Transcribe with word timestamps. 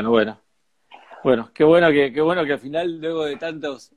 Bueno, 0.00 0.10
bueno. 0.10 0.40
Bueno, 1.22 1.50
qué 1.52 1.62
bueno 1.62 1.90
que, 1.90 2.10
qué 2.10 2.22
bueno 2.22 2.42
que 2.46 2.54
al 2.54 2.58
final, 2.58 2.98
luego 2.98 3.26
de 3.26 3.36
tantos 3.36 3.92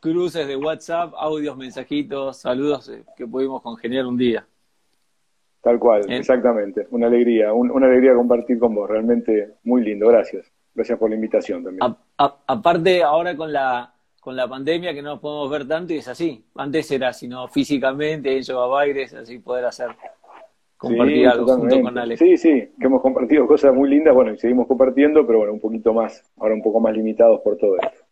cruces 0.00 0.48
de 0.48 0.56
WhatsApp, 0.56 1.14
audios, 1.16 1.56
mensajitos, 1.56 2.38
saludos, 2.38 2.88
eh, 2.88 3.04
que 3.16 3.24
pudimos 3.24 3.62
congeniar 3.62 4.04
un 4.06 4.16
día. 4.16 4.44
Tal 5.60 5.78
cual, 5.78 6.10
exactamente. 6.10 6.88
Una 6.90 7.06
alegría, 7.06 7.52
una 7.52 7.86
alegría 7.86 8.16
compartir 8.16 8.58
con 8.58 8.74
vos. 8.74 8.90
Realmente 8.90 9.58
muy 9.62 9.84
lindo. 9.84 10.08
Gracias. 10.08 10.50
Gracias 10.74 10.98
por 10.98 11.08
la 11.08 11.14
invitación 11.14 11.62
también. 11.62 11.96
aparte, 12.16 13.04
ahora 13.04 13.36
con 13.36 13.52
la, 13.52 13.94
con 14.18 14.34
la 14.34 14.48
pandemia 14.48 14.92
que 14.92 15.02
no 15.02 15.10
nos 15.10 15.20
podemos 15.20 15.48
ver 15.50 15.68
tanto 15.68 15.92
y 15.92 15.98
es 15.98 16.08
así. 16.08 16.44
Antes 16.56 16.90
era 16.90 17.12
sino 17.12 17.46
físicamente, 17.46 18.36
en 18.36 18.42
Baires, 18.68 19.14
así 19.14 19.38
poder 19.38 19.66
hacer 19.66 19.90
compartir 20.82 21.28
algo 21.28 21.56
junto 21.56 21.80
con 21.80 21.96
Alex. 21.96 22.18
Sí, 22.18 22.36
sí, 22.36 22.72
que 22.78 22.86
hemos 22.86 23.00
compartido 23.00 23.46
cosas 23.46 23.72
muy 23.72 23.88
lindas, 23.88 24.14
bueno, 24.14 24.32
y 24.32 24.38
seguimos 24.38 24.66
compartiendo, 24.66 25.24
pero 25.24 25.38
bueno, 25.38 25.52
un 25.54 25.60
poquito 25.60 25.94
más, 25.94 26.28
ahora 26.38 26.54
un 26.54 26.62
poco 26.62 26.80
más 26.80 26.92
limitados 26.92 27.40
por 27.40 27.56
todo 27.56 27.76
esto. 27.76 28.04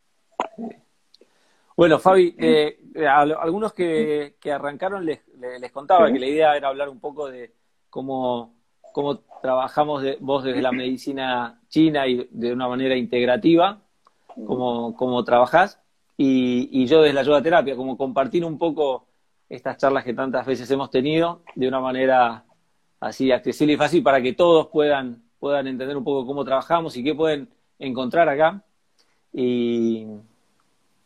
Bueno, 1.77 1.98
Fabi, 1.98 2.37
eh, 2.38 2.78
a 3.09 3.20
algunos 3.20 3.73
que, 3.73 4.37
que 4.41 4.52
arrancaron 4.52 5.05
les, 5.05 5.20
les, 5.61 5.73
contaba 5.73 6.12
que 6.12 6.19
la 6.20 6.27
idea 6.27 6.56
era 6.56 6.69
hablar 6.69 6.88
un 6.88 7.01
poco 7.01 7.28
de 7.28 7.52
cómo, 7.88 8.55
cómo 8.92 9.19
trabajamos 9.42 10.02
de, 10.02 10.16
vos 10.20 10.45
desde 10.45 10.62
la 10.62 10.73
medicina 10.73 11.61
china 11.69 12.06
y 12.06 12.28
de 12.30 12.52
una 12.52 12.69
manera 12.69 12.97
integrativa, 12.97 13.83
cómo, 14.47 14.95
cómo 14.95 15.25
trabajás, 15.25 15.80
y, 16.16 16.69
y 16.70 16.87
yo 16.87 17.02
desde 17.02 17.14
la 17.14 17.23
yoga 17.25 17.42
terapia, 17.42 17.75
como 17.75 17.97
compartir 17.97 18.45
un 18.45 18.59
poco 18.59 19.06
estas 19.48 19.77
charlas 19.78 20.05
que 20.05 20.14
tantas 20.14 20.47
veces 20.47 20.70
hemos 20.70 20.91
tenido 20.91 21.42
de 21.56 21.66
una 21.66 21.80
manera 21.80 22.45
así 23.00 23.32
accesible 23.32 23.74
y 23.74 23.77
fácil 23.77 24.02
para 24.02 24.20
que 24.20 24.34
todos 24.34 24.68
puedan, 24.68 25.22
puedan 25.38 25.66
entender 25.66 25.96
un 25.96 26.04
poco 26.04 26.27
cómo 26.27 26.45
trabajamos 26.45 26.96
y 26.96 27.02
qué 27.02 27.14
pueden 27.14 27.48
encontrar 27.78 28.28
acá. 28.28 28.62
Y, 29.32 30.06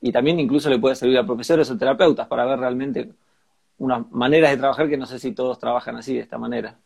y 0.01 0.13
también 0.13 0.41
incluso 0.41 0.69
le 0.69 0.79
puede 0.79 0.97
servir 0.97 1.19
a 1.19 1.27
profesores 1.27 1.71
o 1.71 1.79
terapeutas 1.79 2.27
para 2.27 2.45
ver 2.45 2.59
realmente 2.59 3.11
unas 3.79 4.11
maneras 4.11 4.51
de 4.51 4.57
trabajar 4.57 4.89
que 4.89 4.97
no 4.97 5.07
sé 5.07 5.19
si 5.19 5.33
todos 5.33 5.59
trabajan 5.59 5.97
así, 5.97 6.15
de 6.15 6.21
esta 6.21 6.39
manera. 6.39 6.77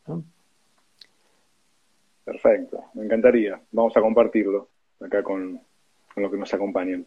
Perfecto, 2.25 2.85
me 2.95 3.05
encantaría. 3.05 3.61
Vamos 3.73 3.97
a 3.97 4.01
compartirlo 4.01 4.69
acá 5.01 5.23
con, 5.23 5.61
con 6.13 6.23
los 6.23 6.31
que 6.31 6.39
nos 6.39 6.53
acompañan. 6.53 7.07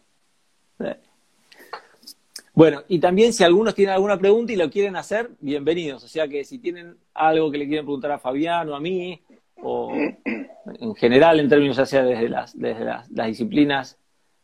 Bueno, 2.54 2.82
y 2.86 2.98
también 2.98 3.32
si 3.32 3.44
algunos 3.44 3.74
tienen 3.74 3.94
alguna 3.94 4.18
pregunta 4.18 4.52
y 4.52 4.56
lo 4.56 4.70
quieren 4.70 4.94
hacer, 4.96 5.30
bienvenidos. 5.40 6.04
O 6.04 6.08
sea 6.08 6.28
que 6.28 6.44
si 6.44 6.58
tienen 6.58 6.98
algo 7.14 7.50
que 7.50 7.56
le 7.56 7.66
quieren 7.66 7.86
preguntar 7.86 8.10
a 8.10 8.18
Fabián 8.18 8.68
o 8.68 8.74
a 8.74 8.80
mí, 8.80 9.22
o 9.62 9.90
en 9.94 10.94
general 10.96 11.40
en 11.40 11.48
términos 11.48 11.78
ya 11.78 11.86
sea 11.86 12.02
desde 12.02 12.28
las, 12.28 12.58
desde 12.58 12.84
las, 12.84 13.08
disciplinas 13.08 13.98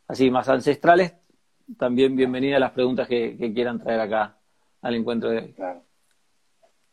así 0.07 0.31
más 0.31 0.49
ancestrales, 0.49 1.17
también 1.77 2.17
bienvenidas 2.17 2.61
las 2.61 2.71
preguntas 2.71 3.07
que, 3.07 3.37
quieran 3.53 3.79
traer 3.79 4.01
acá 4.01 4.39
al 4.81 4.95
encuentro 4.95 5.29
de 5.29 5.39
hoy. 5.39 5.55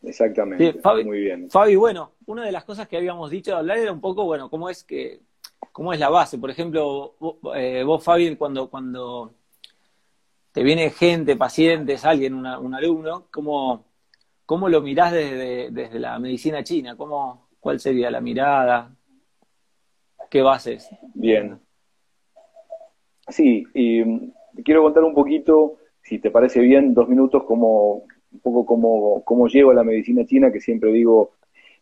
Exactamente. 0.04 0.76
Muy 1.06 1.22
bien. 1.22 1.50
Fabi, 1.50 1.78
bueno, 1.78 2.12
una 2.26 2.44
de 2.44 2.52
las 2.52 2.66
cosas 2.66 2.90
que 2.90 2.98
habíamos 2.98 3.32
dicho 3.32 3.52
de 3.52 3.58
hablar 3.58 3.78
era 3.78 3.92
un 3.94 4.02
poco, 4.02 4.26
bueno, 4.26 4.50
cómo 4.50 4.70
es 4.70 4.84
que, 4.84 5.22
cómo 5.72 5.94
es 5.94 6.00
la 6.00 6.10
base. 6.10 6.38
Por 6.38 6.52
ejemplo, 6.52 7.16
vos, 7.20 7.38
eh, 7.56 7.84
vos 7.86 8.04
Fabi, 8.04 8.36
cuando, 8.36 8.70
cuando 8.70 9.34
te 10.56 10.64
viene 10.64 10.90
gente, 10.90 11.36
pacientes, 11.36 12.06
alguien, 12.06 12.34
un 12.34 12.74
alumno, 12.74 13.28
¿cómo, 13.30 13.84
¿cómo 14.46 14.70
lo 14.70 14.82
mirás 14.82 15.12
desde, 15.12 15.70
desde 15.70 16.00
la 16.00 16.18
medicina 16.18 16.64
china? 16.64 16.96
¿Cómo, 16.96 17.50
¿Cuál 17.60 17.82
sería 17.82 18.10
la 18.10 18.22
mirada? 18.22 18.96
¿Qué 20.30 20.42
bases? 20.42 20.90
Bien. 21.14 21.60
Sí, 23.28 23.66
y 23.74 24.02
mm, 24.02 24.32
quiero 24.64 24.82
contar 24.82 25.04
un 25.04 25.14
poquito, 25.14 25.76
si 26.02 26.20
te 26.20 26.32
parece 26.32 26.62
bien, 26.62 26.94
dos 26.94 27.10
minutos, 27.10 27.44
como, 27.44 28.06
un 28.32 28.40
poco 28.42 28.66
cómo, 28.66 29.26
cómo 29.26 29.48
llego 29.48 29.72
a 29.72 29.76
la 29.76 29.84
medicina 29.84 30.26
china, 30.26 30.54
que 30.54 30.62
siempre 30.62 30.90
digo, 30.94 31.34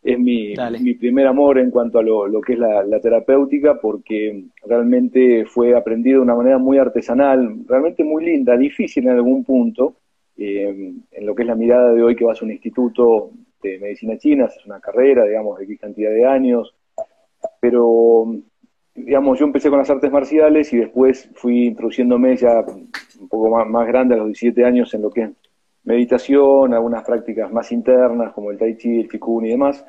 es 0.04 0.18
mi, 0.18 0.54
mi, 0.80 0.94
primer 0.94 1.26
amor 1.26 1.58
en 1.58 1.70
cuanto 1.70 1.98
a 1.98 2.02
lo, 2.02 2.28
lo 2.28 2.42
que 2.42 2.52
es 2.52 2.58
la, 2.58 3.00
terapéutica, 3.00 3.80
porque 3.80 4.44
realmente 4.62 5.46
fue 5.46 5.74
aprendido 5.74 6.18
de 6.18 6.24
una 6.24 6.34
manera 6.34 6.58
muy 6.58 6.76
artesanal, 6.76 7.60
realmente 7.66 8.04
muy 8.04 8.22
linda, 8.22 8.54
difícil 8.54 9.04
en 9.04 9.14
algún 9.14 9.44
punto, 9.44 9.96
eh, 10.36 10.92
en 11.10 11.26
lo 11.26 11.34
que 11.34 11.42
es 11.42 11.48
la 11.48 11.54
mirada 11.54 11.94
de 11.94 12.02
hoy 12.02 12.14
que 12.14 12.24
vas 12.24 12.40
a 12.40 12.44
un 12.44 12.52
instituto 12.52 13.30
de 13.62 13.78
medicina 13.78 14.18
china, 14.18 14.44
es 14.44 14.66
una 14.66 14.78
carrera, 14.78 15.24
digamos, 15.24 15.58
de 15.58 15.64
X 15.64 15.80
cantidad 15.80 16.10
de 16.10 16.26
años, 16.26 16.74
pero, 17.58 18.26
digamos, 18.94 19.38
yo 19.38 19.46
empecé 19.46 19.70
con 19.70 19.78
las 19.78 19.88
artes 19.88 20.12
marciales 20.12 20.70
y 20.74 20.76
después 20.76 21.30
fui 21.34 21.68
introduciéndome 21.68 22.36
ya 22.36 22.62
un 23.20 23.28
poco 23.30 23.48
más, 23.48 23.66
más 23.66 23.86
grande 23.86 24.16
a 24.16 24.18
los 24.18 24.26
17 24.26 24.66
años 24.66 24.92
en 24.92 25.00
lo 25.00 25.08
que 25.08 25.22
es 25.22 25.30
meditación, 25.84 26.74
algunas 26.74 27.04
prácticas 27.04 27.52
más 27.52 27.70
internas 27.72 28.32
como 28.32 28.50
el 28.50 28.58
tai 28.58 28.76
chi, 28.76 29.00
el 29.00 29.08
qigong 29.08 29.46
y 29.46 29.50
demás. 29.50 29.84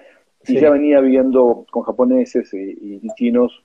Y 0.48 0.60
ya 0.60 0.70
venía 0.70 1.00
viendo 1.00 1.66
con 1.72 1.84
japoneses 1.84 2.54
y, 2.54 3.02
chinos 3.16 3.64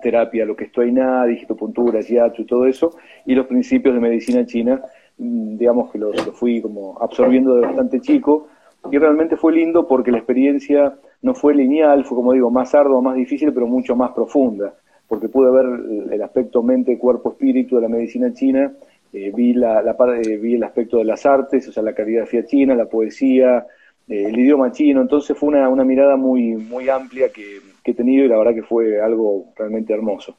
terapia, 0.00 0.46
lo 0.46 0.54
que 0.54 0.64
estoy 0.64 0.92
nada, 0.92 1.26
digitopuntura, 1.26 2.00
shiatsu, 2.00 2.44
todo 2.44 2.66
eso, 2.66 2.92
y 3.26 3.34
los 3.34 3.46
principios 3.46 3.94
de 3.94 4.00
medicina 4.00 4.46
china, 4.46 4.80
mm, 5.18 5.56
digamos 5.56 5.90
que 5.90 5.98
los, 5.98 6.16
fui 6.34 6.62
como 6.62 6.96
absorbiendo 7.00 7.56
de 7.56 7.62
bastante 7.62 8.00
chico, 8.00 8.46
y 8.92 8.96
realmente 8.96 9.36
fue 9.36 9.52
lindo 9.52 9.88
porque 9.88 10.12
la 10.12 10.18
experiencia 10.18 10.94
no 11.20 11.34
fue 11.34 11.52
lineal, 11.52 12.04
fue 12.04 12.16
como 12.16 12.32
digo, 12.32 12.48
más 12.48 12.76
ardua, 12.76 13.02
más 13.02 13.16
difícil, 13.16 13.52
pero 13.52 13.66
mucho 13.66 13.96
más 13.96 14.12
profunda, 14.12 14.72
porque 15.08 15.28
pude 15.28 15.50
ver 15.50 15.66
el 16.12 16.22
aspecto 16.22 16.62
mente, 16.62 16.96
cuerpo, 16.96 17.30
espíritu 17.30 17.74
de 17.74 17.82
la 17.82 17.88
medicina 17.88 18.32
china 18.32 18.72
eh, 19.12 19.32
vi, 19.34 19.54
la, 19.54 19.82
la, 19.82 19.96
vi 20.40 20.54
el 20.54 20.64
aspecto 20.64 20.98
de 20.98 21.04
las 21.04 21.24
artes, 21.24 21.66
o 21.68 21.72
sea, 21.72 21.82
la 21.82 21.94
caligrafía 21.94 22.44
china, 22.44 22.74
la 22.74 22.86
poesía, 22.86 23.66
eh, 24.06 24.26
el 24.26 24.38
idioma 24.38 24.72
chino, 24.72 25.00
entonces 25.00 25.36
fue 25.36 25.50
una, 25.50 25.68
una 25.68 25.84
mirada 25.84 26.16
muy, 26.16 26.54
muy 26.54 26.88
amplia 26.88 27.30
que, 27.30 27.60
he 27.84 27.94
tenido 27.94 28.26
y 28.26 28.28
la 28.28 28.36
verdad 28.36 28.52
que 28.52 28.62
fue 28.62 29.00
algo 29.00 29.54
realmente 29.56 29.94
hermoso. 29.94 30.36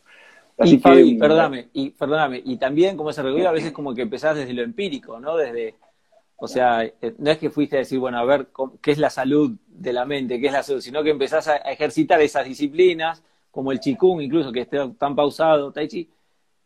Así 0.55 0.75
y 0.75 0.77
Fabi, 0.77 1.15
perdóname, 1.15 1.69
y 1.73 1.89
perdóname, 1.89 2.43
y 2.45 2.57
también 2.57 2.95
como 2.95 3.11
se 3.11 3.23
regular 3.23 3.47
a 3.47 3.51
veces 3.53 3.71
como 3.71 3.95
que 3.95 4.03
empezás 4.03 4.35
desde 4.35 4.53
lo 4.53 4.61
empírico, 4.61 5.19
¿no? 5.19 5.35
Desde, 5.35 5.73
o 6.35 6.47
sea, 6.47 6.83
eh, 6.83 7.15
no 7.17 7.31
es 7.31 7.39
que 7.39 7.49
fuiste 7.49 7.77
a 7.77 7.79
decir, 7.79 7.97
bueno, 7.97 8.19
a 8.19 8.25
ver 8.25 8.49
qué 8.81 8.91
es 8.91 8.99
la 8.99 9.09
salud 9.09 9.57
de 9.67 9.93
la 9.93 10.05
mente, 10.05 10.39
qué 10.39 10.45
es 10.45 10.53
la 10.53 10.61
salud, 10.61 10.79
sino 10.79 11.01
que 11.01 11.09
empezás 11.09 11.47
a 11.47 11.57
ejercitar 11.57 12.21
esas 12.21 12.45
disciplinas, 12.45 13.23
como 13.49 13.71
el 13.71 13.79
chikung 13.79 14.21
incluso, 14.21 14.51
que 14.51 14.61
esté 14.61 14.77
tan 14.99 15.15
pausado, 15.15 15.71
tai 15.71 15.87
chi, 15.87 16.07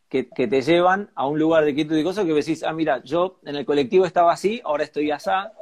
que, 0.08 0.24
te 0.24 0.62
llevan 0.62 1.10
a 1.14 1.26
un 1.26 1.38
lugar 1.38 1.64
de 1.64 1.74
quietud 1.74 1.96
y 1.96 2.04
cosas 2.04 2.24
que 2.24 2.32
decís, 2.32 2.62
ah, 2.62 2.72
mira, 2.72 3.02
yo 3.02 3.38
en 3.44 3.56
el 3.56 3.64
colectivo 3.64 4.06
estaba 4.06 4.32
así, 4.32 4.60
ahora 4.64 4.84
estoy 4.84 5.10
allá, 5.10 5.52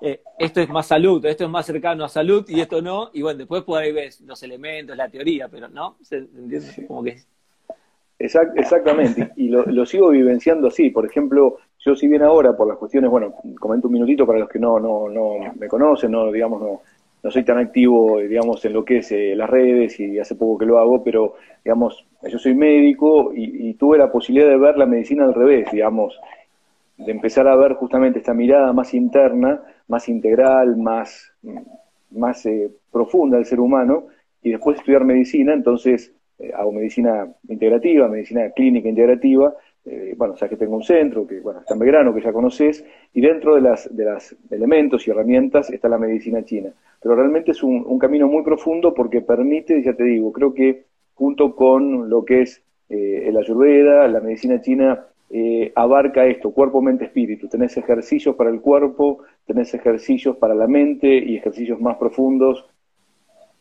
eh, 0.00 0.20
esto 0.38 0.60
es 0.60 0.68
más 0.68 0.86
salud, 0.86 1.24
esto 1.24 1.44
es 1.44 1.50
más 1.50 1.64
cercano 1.64 2.04
a 2.04 2.08
salud 2.08 2.44
y 2.48 2.60
esto 2.60 2.82
no, 2.82 3.10
y 3.12 3.22
bueno, 3.22 3.38
después 3.38 3.62
por 3.62 3.80
ahí 3.80 3.92
ves 3.92 4.20
los 4.20 4.42
elementos, 4.42 4.96
la 4.96 5.08
teoría, 5.08 5.48
pero 5.48 5.68
no, 5.68 5.96
¿se 6.02 6.18
entiende? 6.18 6.86
Como 6.86 7.02
que 7.02 7.22
exactamente, 8.18 9.32
y 9.36 9.48
lo, 9.48 9.64
lo, 9.66 9.84
sigo 9.84 10.10
vivenciando 10.10 10.68
así, 10.68 10.90
por 10.90 11.04
ejemplo, 11.04 11.58
yo 11.78 11.94
si 11.94 12.06
bien 12.06 12.22
ahora 12.22 12.56
por 12.56 12.68
las 12.68 12.78
cuestiones, 12.78 13.10
bueno, 13.10 13.34
comento 13.58 13.88
un 13.88 13.94
minutito 13.94 14.26
para 14.26 14.38
los 14.38 14.48
que 14.48 14.58
no, 14.58 14.78
no, 14.78 15.08
no 15.08 15.52
me 15.58 15.68
conocen, 15.68 16.12
no, 16.12 16.30
digamos, 16.30 16.60
no, 16.60 16.82
no 17.24 17.30
soy 17.30 17.42
tan 17.42 17.56
activo, 17.56 18.18
digamos, 18.18 18.62
en 18.66 18.74
lo 18.74 18.84
que 18.84 18.98
es 18.98 19.10
eh, 19.10 19.34
las 19.34 19.48
redes 19.48 19.98
y 19.98 20.18
hace 20.18 20.34
poco 20.34 20.58
que 20.58 20.66
lo 20.66 20.78
hago, 20.78 21.02
pero, 21.02 21.36
digamos, 21.64 22.06
yo 22.22 22.38
soy 22.38 22.54
médico 22.54 23.32
y, 23.34 23.72
tuve 23.74 23.96
la 23.96 24.12
posibilidad 24.12 24.50
de 24.50 24.58
ver 24.58 24.76
la 24.76 24.84
medicina 24.84 25.24
al 25.24 25.32
revés, 25.32 25.72
digamos, 25.72 26.20
de 26.98 27.10
empezar 27.10 27.48
a 27.48 27.56
ver 27.56 27.72
justamente 27.72 28.18
esta 28.18 28.34
mirada 28.34 28.74
más 28.74 28.92
interna, 28.92 29.62
más 29.88 30.06
integral, 30.10 30.76
más, 30.76 31.32
más 32.10 32.44
eh, 32.44 32.70
profunda 32.92 33.38
del 33.38 33.46
ser 33.46 33.58
humano, 33.58 34.04
y 34.42 34.50
después 34.50 34.78
estudiar 34.78 35.04
medicina, 35.04 35.54
entonces 35.54 36.12
eh, 36.38 36.52
hago 36.54 36.72
medicina 36.72 37.26
integrativa, 37.48 38.06
medicina 38.06 38.50
clínica 38.50 38.90
integrativa, 38.90 39.54
eh, 39.86 40.14
bueno, 40.16 40.36
sea 40.36 40.48
que 40.48 40.56
tengo 40.56 40.76
un 40.76 40.82
centro, 40.82 41.26
que 41.26 41.40
bueno, 41.40 41.60
está 41.60 41.74
en 41.74 41.80
Belgrano, 41.80 42.14
que 42.14 42.22
ya 42.22 42.32
conoces, 42.32 42.84
y 43.12 43.20
dentro 43.20 43.54
de 43.54 43.60
las, 43.60 43.94
de 43.94 44.18
elementos 44.50 45.06
y 45.06 45.10
herramientas 45.10 45.70
está 45.70 45.88
la 45.88 45.98
medicina 45.98 46.44
china. 46.44 46.70
Pero 47.02 47.16
realmente 47.16 47.50
es 47.50 47.62
un, 47.62 47.98
camino 47.98 48.26
muy 48.26 48.42
profundo 48.42 48.94
porque 48.94 49.20
permite, 49.20 49.82
ya 49.82 49.92
te 49.92 50.04
digo, 50.04 50.32
creo 50.32 50.54
que 50.54 50.84
junto 51.14 51.54
con 51.54 52.08
lo 52.08 52.24
que 52.24 52.42
es 52.42 52.62
eh, 52.88 53.28
el 53.28 53.34
la 53.34 54.20
medicina 54.20 54.60
china, 54.60 55.06
eh, 55.30 55.72
abarca 55.74 56.24
esto, 56.26 56.52
cuerpo, 56.52 56.80
mente, 56.80 57.04
espíritu. 57.04 57.48
Tenés 57.48 57.76
ejercicios 57.76 58.36
para 58.36 58.50
el 58.50 58.60
cuerpo, 58.60 59.18
tenés 59.46 59.74
ejercicios 59.74 60.36
para 60.36 60.54
la 60.54 60.66
mente 60.66 61.08
y 61.08 61.36
ejercicios 61.36 61.80
más 61.80 61.96
profundos, 61.96 62.66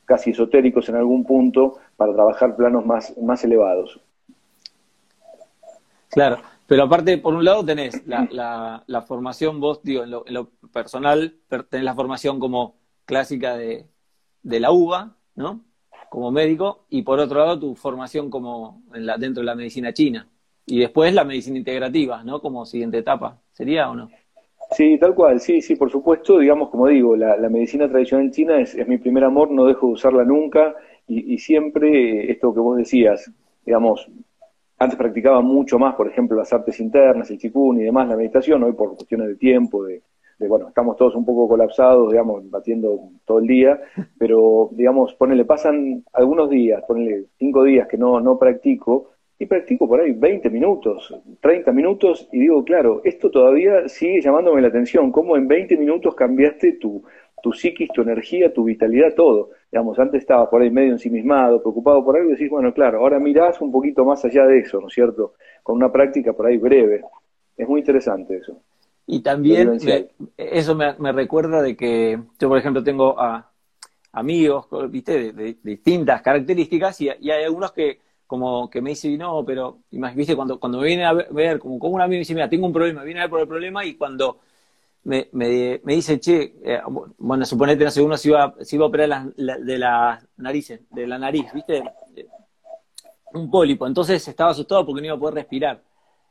casi 0.06 0.32
esotéricos 0.32 0.88
en 0.90 0.96
algún 0.96 1.26
punto, 1.26 1.80
para 1.98 2.14
trabajar 2.14 2.56
planos 2.56 2.86
más, 2.86 3.18
más 3.18 3.44
elevados. 3.44 4.00
Claro, 6.14 6.38
pero 6.68 6.84
aparte, 6.84 7.18
por 7.18 7.34
un 7.34 7.44
lado 7.44 7.66
tenés 7.66 8.06
la, 8.08 8.84
la, 8.86 9.02
formación, 9.02 9.60
vos, 9.60 9.82
digo, 9.84 10.04
en 10.04 10.12
lo, 10.12 10.50
personal, 10.72 11.36
tenés 11.70 11.84
la 11.84 11.96
formación 11.96 12.40
como 12.40 12.76
clásica 13.06 13.56
de, 13.58 13.88
de 14.44 14.60
la 14.60 14.72
uva, 14.72 15.18
¿no? 15.36 15.64
como 16.14 16.30
médico 16.30 16.86
y 16.92 17.02
por 17.02 17.20
otro 17.20 17.40
lado 17.40 17.60
tu 17.60 17.74
formación 17.74 18.30
como 18.30 18.84
en 18.94 19.08
la, 19.08 19.18
dentro 19.18 19.42
de 19.42 19.48
la 19.48 19.56
medicina 19.56 19.94
china. 19.94 20.30
Y 20.64 20.78
después 20.78 21.12
la 21.12 21.24
medicina 21.24 21.58
integrativa, 21.58 22.24
¿no? 22.24 22.40
Como 22.40 22.68
siguiente 22.68 23.00
etapa. 23.00 23.42
¿Sería 23.52 23.90
o 23.90 23.96
no? 23.96 24.12
Sí, 24.70 25.00
tal 25.00 25.16
cual, 25.16 25.40
sí, 25.40 25.60
sí, 25.64 25.76
por 25.76 25.90
supuesto, 25.90 26.38
digamos, 26.38 26.70
como 26.70 26.88
digo, 26.88 27.16
la, 27.16 27.36
medicina 27.50 27.90
tradicional 27.90 28.30
china 28.30 28.60
es, 28.60 28.78
mi 28.88 29.00
primer 29.00 29.24
amor, 29.24 29.50
no 29.50 29.66
dejo 29.66 29.88
de 29.88 29.94
usarla 29.94 30.24
nunca 30.24 30.76
y, 31.08 31.40
siempre 31.40 32.32
esto 32.32 32.54
que 32.54 32.60
vos 32.60 32.78
decías, 32.78 33.32
digamos, 33.66 34.08
antes 34.84 34.98
practicaba 34.98 35.42
mucho 35.42 35.80
más, 35.80 35.96
por 35.96 36.08
ejemplo, 36.08 36.38
las 36.38 36.52
artes 36.52 36.80
internas, 36.80 37.30
el 37.32 37.38
chikun 37.38 37.80
y 37.80 37.84
demás, 37.84 38.08
la 38.08 38.18
meditación, 38.18 38.64
hoy 38.64 38.74
por 38.74 38.96
cuestiones 38.96 39.28
de 39.28 39.36
tiempo, 39.36 39.84
de, 39.86 40.02
bueno, 40.48 40.68
estamos 40.68 40.98
todos 40.98 41.16
un 41.16 41.26
poco 41.26 41.48
colapsados, 41.48 42.12
digamos, 42.12 42.50
batiendo 42.50 43.12
todo 43.26 43.40
el 43.40 43.48
día, 43.48 43.80
pero, 44.20 44.70
digamos, 44.74 45.14
ponele, 45.14 45.46
pasan 45.46 46.04
algunos 46.12 46.50
días, 46.50 46.84
ponele 46.88 47.26
cinco 47.38 47.64
días 47.64 47.88
que 47.88 47.98
no, 47.98 48.20
no 48.20 48.38
practico, 48.38 49.10
y 49.40 49.46
practico 49.46 49.88
por 49.88 50.00
ahí 50.00 50.12
20 50.12 50.50
minutos, 50.50 51.14
30 51.42 51.72
minutos, 51.72 52.30
y 52.32 52.40
digo, 52.40 52.64
claro, 52.64 53.02
esto 53.04 53.32
todavía 53.32 53.88
sigue 53.90 54.22
llamándome 54.22 54.62
la 54.62 54.68
atención, 54.68 55.12
cómo 55.12 55.36
en 55.36 55.48
20 55.48 55.76
minutos 55.78 56.16
cambiaste 56.16 56.74
tu, 56.74 57.04
tu 57.42 57.52
psiquis, 57.52 57.90
tu 57.94 58.02
energía, 58.02 58.54
tu 58.54 58.64
vitalidad, 58.64 59.14
todo. 59.16 59.50
Digamos, 59.74 59.98
antes 59.98 60.22
estaba 60.22 60.48
por 60.52 60.62
ahí 60.62 60.70
medio 60.70 60.92
ensimismado, 60.92 61.60
preocupado 61.60 62.06
por 62.06 62.16
algo, 62.16 62.30
y 62.30 62.34
decís, 62.34 62.48
bueno, 62.48 62.72
claro, 62.76 63.00
ahora 63.00 63.18
mirás 63.18 63.60
un 63.60 63.72
poquito 63.72 64.06
más 64.06 64.24
allá 64.24 64.46
de 64.46 64.60
eso, 64.60 64.80
¿no 64.80 64.88
es 64.88 64.94
cierto? 64.94 65.34
Con 65.64 65.78
una 65.78 65.92
práctica 65.92 66.32
por 66.32 66.46
ahí 66.46 66.58
breve. 66.58 67.02
Es 67.58 67.68
muy 67.68 67.80
interesante 67.80 68.38
eso. 68.38 68.56
Y 69.08 69.22
también 69.24 69.80
eso 70.38 70.76
me, 70.76 71.12
recuerda 71.12 71.64
de 71.64 71.76
que 71.76 72.20
yo, 72.38 72.50
por 72.50 72.60
ejemplo, 72.60 72.84
tengo 72.84 73.20
a 73.20 73.50
amigos, 74.12 74.68
viste, 74.92 75.34
de, 75.34 75.58
distintas 75.64 76.22
características 76.22 77.02
y, 77.02 77.10
hay 77.10 77.44
algunos 77.44 77.72
que 77.72 77.98
como 78.28 78.70
que 78.70 78.80
me 78.80 78.92
dicen, 78.92 79.18
no, 79.18 79.44
pero, 79.44 79.80
viste, 79.90 80.36
cuando, 80.36 80.60
cuando 80.60 80.82
me 80.82 80.86
viene 80.86 81.04
a 81.04 81.14
ver, 81.14 81.58
como, 81.58 81.80
como 81.80 81.96
un 81.96 82.02
amigo 82.02 82.18
me 82.18 82.20
dice, 82.20 82.36
mira, 82.36 82.48
tengo 82.48 82.68
un 82.68 82.74
problema, 82.74 83.02
viene 83.04 83.22
a 83.22 83.24
ver 83.24 83.32
por 83.32 83.40
el 83.40 83.48
problema 83.48 83.84
y 83.84 83.96
cuando 83.96 84.38
me, 85.04 85.30
me, 85.34 85.82
me 85.84 85.96
dice, 85.96 86.20
che, 86.20 86.56
eh, 86.64 86.82
bueno, 87.18 87.46
suponete, 87.46 87.84
no 87.84 87.92
sé, 87.92 88.02
uno 88.02 88.18
se 88.18 88.30
iba, 88.30 88.56
iba 88.72 88.86
a 88.86 88.88
operar 88.88 89.34
de 89.36 89.78
las 89.78 90.26
narices, 90.38 90.82
de 90.90 91.08
la 91.08 91.18
nariz, 91.18 91.46
viste, 91.54 91.84
un 93.34 93.50
pólipo, 93.50 93.88
entonces 93.88 94.26
estaba 94.28 94.52
asustado 94.52 94.86
porque 94.86 95.02
no 95.02 95.08
iba 95.08 95.16
a 95.16 95.20
poder 95.20 95.36
respirar 95.36 95.82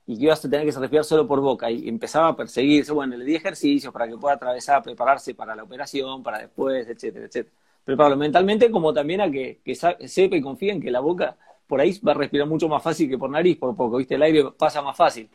y 0.06 0.18
que 0.18 0.24
ibas 0.24 0.44
a 0.44 0.50
tener 0.50 0.66
que 0.66 0.78
respirar 0.78 1.04
solo 1.04 1.26
por 1.26 1.40
boca 1.40 1.70
y 1.70 1.88
empezaba 1.88 2.28
a 2.28 2.36
perseguirse, 2.36 2.92
bueno, 2.92 3.16
le 3.16 3.24
di 3.24 3.34
ejercicios 3.36 3.92
para 3.92 4.08
que 4.08 4.16
pueda 4.16 4.34
atravesar, 4.34 4.82
prepararse 4.82 5.34
para 5.34 5.54
la 5.54 5.62
operación, 5.62 6.22
para 6.22 6.38
después, 6.38 6.88
etcétera, 6.88 7.26
etcétera. 7.26 7.54
Prepararlo 7.84 8.16
mentalmente 8.16 8.70
como 8.70 8.92
también 8.92 9.20
a 9.20 9.30
que, 9.30 9.60
que 9.64 9.74
sepa 9.74 10.36
y 10.36 10.40
confíe 10.40 10.72
en 10.72 10.80
que 10.80 10.90
la 10.90 11.00
boca 11.00 11.36
por 11.66 11.80
ahí 11.80 11.98
va 12.06 12.12
a 12.12 12.14
respirar 12.14 12.46
mucho 12.46 12.68
más 12.68 12.82
fácil 12.82 13.08
que 13.08 13.18
por 13.18 13.30
nariz, 13.30 13.56
por 13.58 13.74
poco, 13.74 13.96
¿viste? 13.96 14.14
El 14.14 14.22
aire 14.22 14.44
pasa 14.56 14.82
más 14.82 14.96
fácil, 14.96 15.28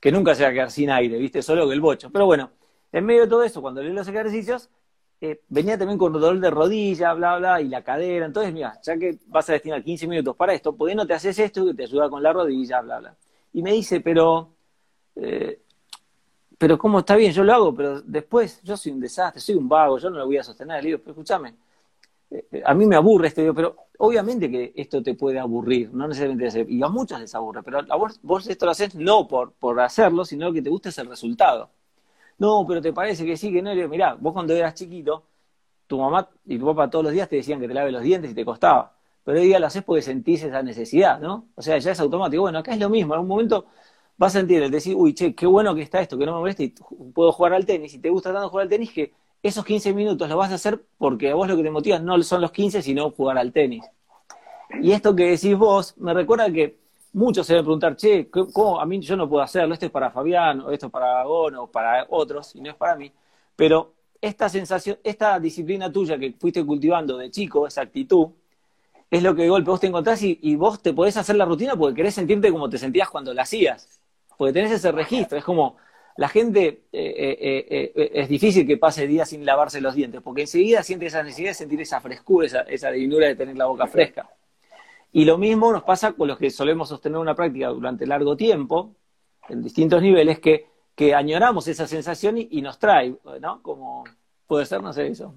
que 0.00 0.12
nunca 0.12 0.34
se 0.34 0.42
va 0.42 0.50
a 0.50 0.52
quedar 0.52 0.70
sin 0.70 0.90
aire, 0.90 1.16
¿viste? 1.18 1.42
Solo 1.42 1.66
que 1.66 1.74
el 1.74 1.80
bocho. 1.80 2.10
Pero 2.10 2.26
bueno, 2.26 2.50
en 2.92 3.04
medio 3.06 3.22
de 3.22 3.28
todo 3.28 3.42
eso, 3.42 3.62
cuando 3.62 3.82
leí 3.82 3.92
los 3.92 4.06
ejercicios, 4.06 4.68
eh, 5.20 5.40
venía 5.48 5.78
también 5.78 5.98
con 5.98 6.12
dolor 6.12 6.38
de 6.40 6.50
rodilla, 6.50 7.14
bla, 7.14 7.38
bla, 7.38 7.60
y 7.60 7.68
la 7.68 7.82
cadera. 7.82 8.26
Entonces, 8.26 8.52
mira, 8.52 8.78
ya 8.82 8.96
que 8.98 9.18
vas 9.26 9.48
a 9.48 9.52
destinar 9.54 9.82
15 9.82 10.06
minutos 10.08 10.36
para 10.36 10.52
esto, 10.52 10.76
¿por 10.76 10.88
qué 10.88 10.94
no 10.94 11.06
te 11.06 11.14
haces 11.14 11.38
esto 11.38 11.64
que 11.66 11.74
te 11.74 11.84
ayuda 11.84 12.10
con 12.10 12.22
la 12.22 12.32
rodilla, 12.32 12.80
bla, 12.80 12.98
bla? 12.98 13.16
Y 13.52 13.62
me 13.62 13.72
dice, 13.72 14.00
pero, 14.00 14.54
eh, 15.16 15.62
pero 16.58 16.76
¿cómo 16.78 17.00
está 17.00 17.16
bien? 17.16 17.32
Yo 17.32 17.44
lo 17.44 17.52
hago, 17.54 17.74
pero 17.74 18.02
después 18.02 18.60
yo 18.62 18.76
soy 18.76 18.92
un 18.92 19.00
desastre, 19.00 19.40
soy 19.40 19.54
un 19.54 19.68
vago, 19.68 19.98
yo 19.98 20.10
no 20.10 20.18
lo 20.18 20.26
voy 20.26 20.38
a 20.38 20.42
sostener. 20.42 20.82
Le 20.82 20.88
digo, 20.88 20.98
pero 20.98 21.12
escúchame, 21.12 21.54
eh, 22.30 22.62
a 22.64 22.74
mí 22.74 22.86
me 22.86 22.96
aburre 22.96 23.28
este 23.28 23.52
pero 23.52 23.76
obviamente 23.98 24.50
que 24.50 24.72
esto 24.74 25.02
te 25.02 25.14
puede 25.14 25.38
aburrir, 25.38 25.92
no 25.92 26.08
necesariamente 26.08 26.66
y 26.68 26.82
a 26.82 26.88
muchos 26.88 27.20
les 27.20 27.34
aburre, 27.34 27.62
pero 27.62 27.80
a 27.88 27.96
vos, 27.96 28.18
vos 28.22 28.46
esto 28.48 28.64
lo 28.64 28.72
haces 28.72 28.94
no 28.94 29.28
por, 29.28 29.52
por 29.52 29.78
hacerlo, 29.80 30.24
sino 30.24 30.52
que 30.52 30.62
te 30.62 30.70
gusta 30.70 30.88
es 30.88 30.98
el 30.98 31.08
resultado. 31.08 31.70
No, 32.42 32.64
pero 32.66 32.80
te 32.80 32.92
parece 32.92 33.24
que 33.24 33.36
sí, 33.36 33.52
que 33.52 33.62
no. 33.62 33.72
Mirá, 33.88 34.14
vos 34.14 34.32
cuando 34.32 34.54
eras 34.54 34.74
chiquito, 34.74 35.24
tu 35.86 35.98
mamá 35.98 36.28
y 36.46 36.58
tu 36.58 36.66
papá 36.66 36.90
todos 36.90 37.04
los 37.04 37.14
días 37.14 37.28
te 37.28 37.36
decían 37.36 37.60
que 37.60 37.68
te 37.68 37.74
laves 37.74 37.92
los 37.92 38.02
dientes 38.02 38.30
y 38.32 38.34
te 38.34 38.44
costaba 38.44 38.96
pero 39.24 39.38
hoy 39.38 39.46
día 39.46 39.58
lo 39.58 39.66
haces 39.66 39.82
porque 39.84 40.02
sentís 40.02 40.42
esa 40.42 40.62
necesidad, 40.62 41.20
¿no? 41.20 41.48
O 41.54 41.62
sea, 41.62 41.78
ya 41.78 41.92
es 41.92 42.00
automático. 42.00 42.42
Bueno, 42.42 42.58
acá 42.58 42.72
es 42.72 42.80
lo 42.80 42.88
mismo, 42.88 43.14
en 43.14 43.18
algún 43.18 43.28
momento 43.28 43.66
vas 44.16 44.34
a 44.36 44.40
sentir 44.40 44.62
el 44.62 44.70
decir, 44.70 44.94
uy, 44.96 45.14
che, 45.14 45.34
qué 45.34 45.46
bueno 45.46 45.74
que 45.74 45.82
está 45.82 46.00
esto, 46.00 46.18
que 46.18 46.26
no 46.26 46.32
me 46.32 46.40
molesta 46.40 46.62
y 46.62 46.74
puedo 47.14 47.32
jugar 47.32 47.54
al 47.54 47.66
tenis, 47.66 47.94
y 47.94 47.98
te 47.98 48.10
gusta 48.10 48.32
tanto 48.32 48.48
jugar 48.50 48.64
al 48.64 48.68
tenis 48.68 48.92
que 48.92 49.12
esos 49.42 49.64
15 49.64 49.92
minutos 49.94 50.28
los 50.28 50.38
vas 50.38 50.52
a 50.52 50.54
hacer 50.56 50.84
porque 50.98 51.30
a 51.30 51.34
vos 51.34 51.48
lo 51.48 51.56
que 51.56 51.62
te 51.62 51.70
motiva 51.70 51.98
no 51.98 52.20
son 52.22 52.40
los 52.40 52.52
15, 52.52 52.82
sino 52.82 53.10
jugar 53.10 53.38
al 53.38 53.52
tenis. 53.52 53.84
Y 54.80 54.92
esto 54.92 55.14
que 55.14 55.30
decís 55.30 55.56
vos, 55.56 55.96
me 55.98 56.14
recuerda 56.14 56.50
que 56.50 56.78
muchos 57.12 57.46
se 57.46 57.54
deben 57.54 57.64
preguntar, 57.64 57.96
che, 57.96 58.28
¿cómo 58.30 58.80
a 58.80 58.86
mí 58.86 59.00
yo 59.00 59.16
no 59.16 59.28
puedo 59.28 59.42
hacerlo? 59.42 59.74
Esto 59.74 59.86
es 59.86 59.92
para 59.92 60.10
Fabián, 60.10 60.60
o 60.60 60.70
esto 60.70 60.86
es 60.86 60.92
para 60.92 61.20
Agón, 61.20 61.56
o 61.56 61.66
para 61.66 62.06
otros, 62.08 62.54
y 62.56 62.60
no 62.60 62.70
es 62.70 62.76
para 62.76 62.96
mí. 62.96 63.12
Pero 63.56 63.92
esta 64.20 64.48
sensación, 64.48 64.98
esta 65.02 65.38
disciplina 65.40 65.92
tuya 65.92 66.18
que 66.18 66.32
fuiste 66.32 66.64
cultivando 66.64 67.16
de 67.16 67.30
chico, 67.30 67.66
esa 67.66 67.82
actitud, 67.82 68.28
es 69.10 69.22
lo 69.22 69.34
que 69.34 69.42
de 69.42 69.50
golpe 69.50 69.70
vos 69.70 69.80
te 69.80 69.88
encontrás 69.88 70.22
y, 70.22 70.56
vos 70.56 70.80
te 70.80 70.94
podés 70.94 71.16
hacer 71.18 71.36
la 71.36 71.44
rutina 71.44 71.76
porque 71.76 71.96
querés 71.96 72.14
sentirte 72.14 72.50
como 72.50 72.70
te 72.70 72.78
sentías 72.78 73.10
cuando 73.10 73.34
la 73.34 73.42
hacías. 73.42 74.00
Porque 74.38 74.54
tenés 74.54 74.72
ese 74.72 74.90
registro. 74.90 75.36
Es 75.36 75.44
como 75.44 75.76
la 76.16 76.28
gente, 76.28 76.84
eh, 76.92 77.36
eh, 77.40 77.92
eh, 77.94 78.10
es 78.14 78.28
difícil 78.28 78.66
que 78.66 78.78
pase 78.78 79.06
días 79.06 79.28
sin 79.28 79.44
lavarse 79.44 79.82
los 79.82 79.94
dientes, 79.94 80.22
porque 80.22 80.42
enseguida 80.42 80.82
siente 80.82 81.06
esa 81.06 81.22
necesidad 81.22 81.50
de 81.50 81.54
sentir 81.54 81.80
esa 81.82 82.00
frescura, 82.00 82.46
esa, 82.46 82.60
esa 82.62 82.90
de 82.90 83.36
tener 83.36 83.56
la 83.56 83.66
boca 83.66 83.86
fresca. 83.86 84.30
Y 85.12 85.24
lo 85.24 85.38
mismo 85.38 85.72
nos 85.72 85.82
pasa 85.82 86.12
con 86.12 86.28
los 86.28 86.38
que 86.38 86.50
solemos 86.50 86.88
sostener 86.88 87.18
una 87.18 87.34
práctica 87.34 87.68
durante 87.68 88.06
largo 88.06 88.36
tiempo, 88.36 88.96
en 89.48 89.62
distintos 89.62 90.00
niveles, 90.00 90.40
que, 90.40 90.66
que 90.94 91.14
añoramos 91.14 91.68
esa 91.68 91.86
sensación 91.86 92.36
y, 92.38 92.62
nos 92.62 92.78
trae, 92.78 93.14
¿no? 93.40 93.62
Como 93.62 94.04
puede 94.46 94.64
ser, 94.66 94.82
no 94.82 94.92
sé, 94.92 95.08
eso. 95.08 95.34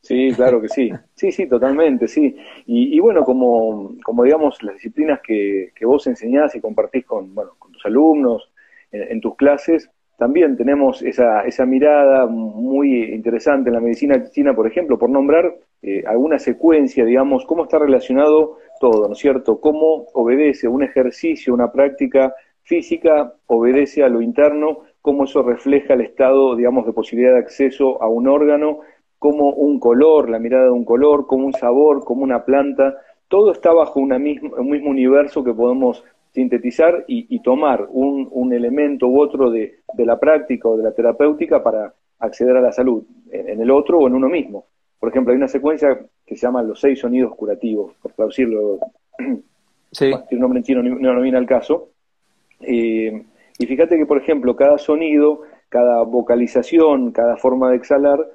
Sí, 0.00 0.32
claro 0.34 0.60
que 0.60 0.68
sí. 0.68 0.90
Sí, 1.14 1.30
sí, 1.30 1.46
totalmente, 1.46 2.08
sí. 2.08 2.36
Y, 2.66 2.98
bueno, 2.98 3.24
como, 3.24 3.94
como 4.02 4.24
digamos, 4.24 4.62
las 4.62 4.74
disciplinas 4.74 5.20
que, 5.20 5.72
que, 5.74 5.86
vos 5.86 6.06
enseñás 6.06 6.54
y 6.54 6.60
compartís 6.60 7.04
con, 7.04 7.34
bueno, 7.34 7.52
con 7.58 7.70
tus 7.72 7.84
alumnos 7.86 8.50
en, 8.92 9.20
tus 9.20 9.36
clases, 9.36 9.90
también 10.16 10.56
tenemos 10.56 11.02
esa, 11.02 11.42
esa 11.42 11.66
mirada 11.66 12.26
muy 12.26 13.12
interesante 13.12 13.70
en 13.70 13.74
la 13.74 13.80
medicina 13.80 14.22
china, 14.30 14.54
por 14.54 14.66
ejemplo, 14.66 14.98
por 14.98 15.10
nombrar 15.10 15.54
eh, 15.82 16.04
alguna 16.06 16.38
secuencia, 16.38 17.04
digamos, 17.04 17.44
cómo 17.44 17.64
está 17.64 17.78
relacionado 17.78 18.58
todo, 18.78 19.08
¿no 19.08 19.14
es 19.14 19.18
cierto? 19.18 19.60
Cómo 19.60 20.06
obedece 20.12 20.68
un 20.68 20.82
ejercicio, 20.82 21.54
una 21.54 21.72
práctica 21.72 22.34
física, 22.62 23.34
obedece 23.46 24.04
a 24.04 24.08
lo 24.08 24.22
interno, 24.22 24.80
cómo 25.00 25.24
eso 25.24 25.42
refleja 25.42 25.94
el 25.94 26.02
estado, 26.02 26.54
digamos, 26.54 26.86
de 26.86 26.92
posibilidad 26.92 27.32
de 27.32 27.40
acceso 27.40 28.00
a 28.02 28.08
un 28.08 28.28
órgano 28.28 28.80
como 29.18 29.50
un 29.50 29.78
color, 29.78 30.28
la 30.28 30.38
mirada 30.38 30.64
de 30.64 30.70
un 30.70 30.84
color, 30.84 31.26
como 31.26 31.46
un 31.46 31.52
sabor, 31.52 32.04
como 32.04 32.22
una 32.22 32.44
planta, 32.44 32.96
todo 33.28 33.52
está 33.52 33.72
bajo 33.72 34.00
un 34.00 34.20
mismo 34.20 34.90
universo 34.90 35.42
que 35.42 35.54
podemos 35.54 36.04
sintetizar 36.32 37.04
y, 37.06 37.40
tomar 37.40 37.86
un, 37.90 38.52
elemento 38.52 39.06
u 39.06 39.20
otro 39.20 39.50
de, 39.50 39.80
la 39.98 40.18
práctica 40.18 40.68
o 40.68 40.76
de 40.76 40.82
la 40.82 40.92
terapéutica 40.92 41.62
para 41.62 41.94
acceder 42.18 42.56
a 42.56 42.60
la 42.60 42.72
salud, 42.72 43.04
en, 43.30 43.60
el 43.60 43.70
otro 43.70 43.98
o 43.98 44.06
en 44.06 44.14
uno 44.14 44.28
mismo. 44.28 44.66
Por 44.98 45.10
ejemplo, 45.10 45.32
hay 45.32 45.36
una 45.36 45.48
secuencia 45.48 45.98
que 46.24 46.36
se 46.36 46.46
llama 46.46 46.62
los 46.62 46.80
seis 46.80 47.00
sonidos 47.00 47.34
curativos, 47.34 47.94
por 48.00 48.12
traducirlo, 48.12 48.78
sí. 49.90 50.10
un 50.30 50.38
nombre 50.38 50.60
en 50.60 50.64
chino 50.64 50.82
no, 50.82 51.20
viene 51.20 51.38
al 51.38 51.46
caso. 51.46 51.90
Eh, 52.60 53.24
y 53.58 53.66
fíjate 53.66 53.98
que, 53.98 54.06
por 54.06 54.18
ejemplo, 54.18 54.56
cada 54.56 54.78
sonido, 54.78 55.42
cada 55.68 56.02
vocalización, 56.02 57.12
cada 57.12 57.36
forma 57.36 57.70
de 57.70 57.76
exhalar, 57.76 58.26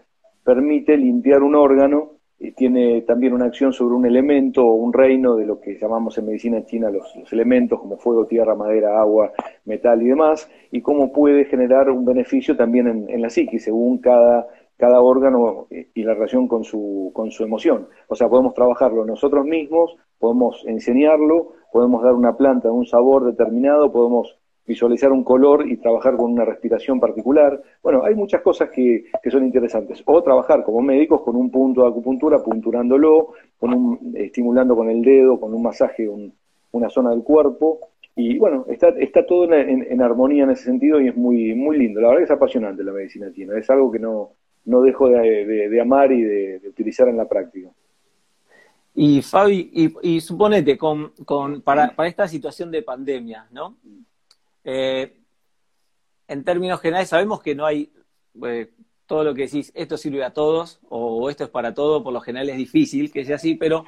permite 0.44 0.98
limpiar 0.98 1.42
un 1.42 1.56
órgano 1.56 2.17
y 2.40 2.52
tiene 2.52 3.02
también 3.02 3.34
una 3.34 3.46
acción 3.46 3.74
sobre 3.74 3.96
un 3.96 4.06
elemento 4.06 4.64
o 4.64 4.76
un 4.76 4.94
reino 4.94 5.36
de 5.36 5.46
lo 5.46 5.60
que 5.60 5.78
llamamos 5.80 6.18
en 6.18 6.28
medicina 6.28 6.64
china 6.66 6.92
los, 6.92 7.06
elementos 7.32 7.80
como 7.80 7.98
fuego, 7.98 8.28
tierra, 8.28 8.56
madera, 8.56 9.00
agua, 9.00 9.32
metal 9.66 10.02
y 10.04 10.08
demás, 10.08 10.50
y 10.72 10.82
cómo 10.82 11.12
puede 11.12 11.46
generar 11.46 11.90
un 11.90 12.06
beneficio 12.06 12.56
también 12.56 13.08
en, 13.10 13.22
la 13.22 13.30
psique, 13.30 13.60
según 13.60 13.98
cada, 13.98 14.48
cada 14.78 15.02
órgano 15.02 15.68
y 15.70 16.04
la 16.04 16.14
relación 16.14 16.48
con 16.48 16.64
su, 16.64 17.12
con 17.14 17.32
su 17.32 17.44
emoción. 17.44 17.88
O 18.08 18.16
sea, 18.16 18.30
podemos 18.30 18.54
trabajarlo 18.54 19.04
nosotros 19.04 19.44
mismos, 19.46 19.96
podemos 20.20 20.64
enseñarlo, 20.68 21.54
podemos 21.72 22.04
dar 22.04 22.14
una 22.14 22.38
planta 22.38 22.72
un 22.72 22.86
sabor 22.86 23.26
determinado, 23.26 23.92
podemos 23.92 24.38
visualizar 24.68 25.12
un 25.12 25.24
color 25.24 25.68
y 25.68 25.78
trabajar 25.78 26.18
con 26.18 26.32
una 26.34 26.44
respiración 26.44 27.00
particular. 27.00 27.62
Bueno, 27.82 28.04
hay 28.04 28.14
muchas 28.14 28.42
cosas 28.42 28.70
que, 28.70 29.06
que 29.24 29.32
son 29.32 29.46
interesantes. 29.46 30.04
O 30.06 30.22
trabajar 30.22 30.64
como 30.64 30.82
médicos 30.82 31.22
con 31.22 31.38
un 31.38 31.50
punto 31.50 31.82
de 31.82 31.88
acupuntura, 31.88 32.44
punturándolo, 32.44 33.34
con 33.58 33.74
un, 33.74 34.14
estimulando 34.16 34.76
con 34.76 34.90
el 34.90 35.02
dedo, 35.02 35.40
con 35.40 35.54
un 35.54 35.64
masaje 35.64 36.10
una 36.72 36.90
zona 36.90 37.12
del 37.12 37.24
cuerpo. 37.24 37.80
Y 38.16 38.38
bueno, 38.38 38.66
está, 38.68 38.90
está 38.90 39.26
todo 39.26 39.52
en, 39.54 40.02
armonía 40.02 40.44
en 40.44 40.50
ese 40.50 40.66
sentido 40.66 41.00
y 41.00 41.08
es 41.08 41.16
muy, 41.16 41.56
muy 41.56 41.78
lindo. 41.78 42.02
La 42.02 42.10
verdad 42.10 42.22
que 42.22 42.26
es 42.26 42.32
apasionante 42.32 42.84
la 42.84 42.92
medicina 42.92 43.32
china. 43.32 43.58
Es 43.58 43.70
algo 43.70 43.90
que 43.92 44.00
no, 44.00 44.32
no 44.66 44.82
dejo 44.82 45.08
de, 45.08 45.80
amar 45.80 46.12
y 46.12 46.24
de, 46.24 46.62
utilizar 46.68 47.08
en 47.08 47.16
la 47.16 47.28
práctica. 47.28 47.70
Y 48.96 49.22
Fabi, 49.22 49.94
y, 50.02 50.20
suponete, 50.20 50.76
con, 50.78 51.12
con, 51.24 51.62
para, 51.62 51.96
para, 51.96 52.10
esta 52.10 52.28
situación 52.28 52.72
de 52.72 52.82
pandemia, 52.82 53.48
¿no? 53.52 53.78
Eh, 54.70 55.16
en 56.28 56.44
términos 56.44 56.82
generales, 56.82 57.08
sabemos 57.08 57.42
que 57.42 57.56
no 57.56 57.66
hay 57.66 57.90
eh, 58.46 58.70
todo 59.06 59.24
lo 59.24 59.34
que 59.34 59.44
decís, 59.44 59.72
esto 59.74 59.96
sirve 59.96 60.26
a 60.26 60.34
todos 60.34 60.82
o 60.90 61.30
esto 61.30 61.46
es 61.46 61.50
para 61.50 61.74
todo, 61.74 62.04
por 62.04 62.12
lo 62.12 62.20
general 62.20 62.50
es 62.50 62.58
difícil 62.58 63.10
que 63.10 63.24
sea 63.24 63.38
así, 63.38 63.56
pero 63.56 63.86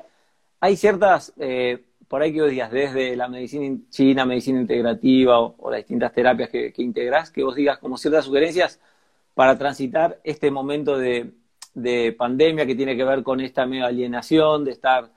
hay 0.62 0.78
ciertas, 0.78 1.34
eh, 1.38 1.84
por 2.08 2.22
ahí 2.22 2.32
que 2.34 2.42
vos 2.42 2.50
digas, 2.50 2.72
desde 2.72 3.18
la 3.18 3.28
medicina 3.28 3.78
china, 3.90 4.26
medicina 4.26 4.62
integrativa 4.62 5.40
o, 5.42 5.70
las 5.70 5.80
distintas 5.82 6.14
terapias 6.14 6.50
que, 6.50 6.72
que 6.72 6.82
integrás, 6.82 7.30
que 7.30 7.44
vos 7.44 7.56
digas 7.56 7.78
como 7.80 7.98
ciertas 7.98 8.24
sugerencias 8.24 8.80
para 9.34 9.58
transitar 9.58 10.22
este 10.24 10.50
momento 10.50 10.98
de, 10.98 11.34
pandemia 12.18 12.66
que 12.66 12.76
tiene 12.76 12.96
que 12.96 13.04
ver 13.04 13.24
con 13.24 13.42
esta 13.42 13.66
medio 13.66 13.86
alienación, 13.86 14.66
de 14.66 14.72
estar 14.72 15.12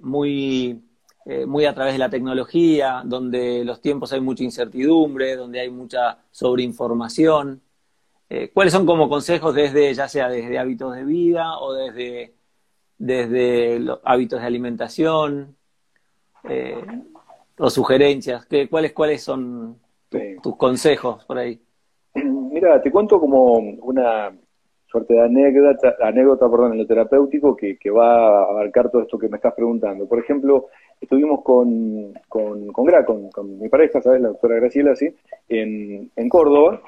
muy, 0.00 0.82
eh, 1.24 1.46
muy 1.46 1.64
a 1.64 1.74
través 1.74 1.92
de 1.94 1.98
la 1.98 2.10
tecnología, 2.10 3.02
donde 3.04 3.64
los 3.64 3.80
tiempos 3.80 4.12
hay 4.12 4.20
mucha 4.20 4.44
incertidumbre, 4.44 5.36
donde 5.36 5.60
hay 5.60 5.70
mucha 5.70 6.18
sobreinformación. 6.30 7.62
Eh, 8.28 8.50
¿Cuáles 8.52 8.72
son 8.72 8.86
como 8.86 9.08
consejos 9.08 9.54
desde, 9.54 9.92
ya 9.94 10.08
sea 10.08 10.28
desde 10.28 10.58
hábitos 10.58 10.94
de 10.94 11.04
vida 11.04 11.58
o 11.58 11.74
desde, 11.74 12.34
desde 12.98 13.78
los 13.78 14.00
hábitos 14.04 14.40
de 14.40 14.46
alimentación 14.46 15.56
o 17.58 17.70
sugerencias? 17.70 18.46
¿Qué, 18.46 18.68
cuáles, 18.68 18.92
¿Cuáles 18.92 19.22
son 19.22 19.78
tus 20.42 20.56
consejos 20.56 21.24
por 21.24 21.38
ahí? 21.38 21.60
Mira, 22.14 22.82
te 22.82 22.90
cuento 22.90 23.18
como 23.18 23.58
una 23.58 24.32
suerte 24.86 25.14
de 25.14 25.22
anécdota, 25.22 25.96
anécdota 26.02 26.50
perdón, 26.50 26.72
en 26.72 26.78
lo 26.78 26.86
terapéutico 26.86 27.56
que, 27.56 27.78
que, 27.78 27.90
va 27.90 28.42
a 28.42 28.42
abarcar 28.44 28.90
todo 28.90 29.02
esto 29.02 29.18
que 29.18 29.28
me 29.28 29.36
estás 29.36 29.54
preguntando. 29.54 30.06
Por 30.06 30.18
ejemplo, 30.18 30.68
estuvimos 31.02 31.42
con, 31.42 32.14
con, 32.28 32.68
con, 32.72 33.30
con, 33.30 33.58
mi 33.58 33.68
pareja, 33.68 34.00
¿sabes? 34.00 34.22
La 34.22 34.28
doctora 34.28 34.56
Graciela, 34.56 34.96
¿sí? 34.96 35.14
En, 35.48 36.10
en 36.16 36.28
Córdoba, 36.28 36.80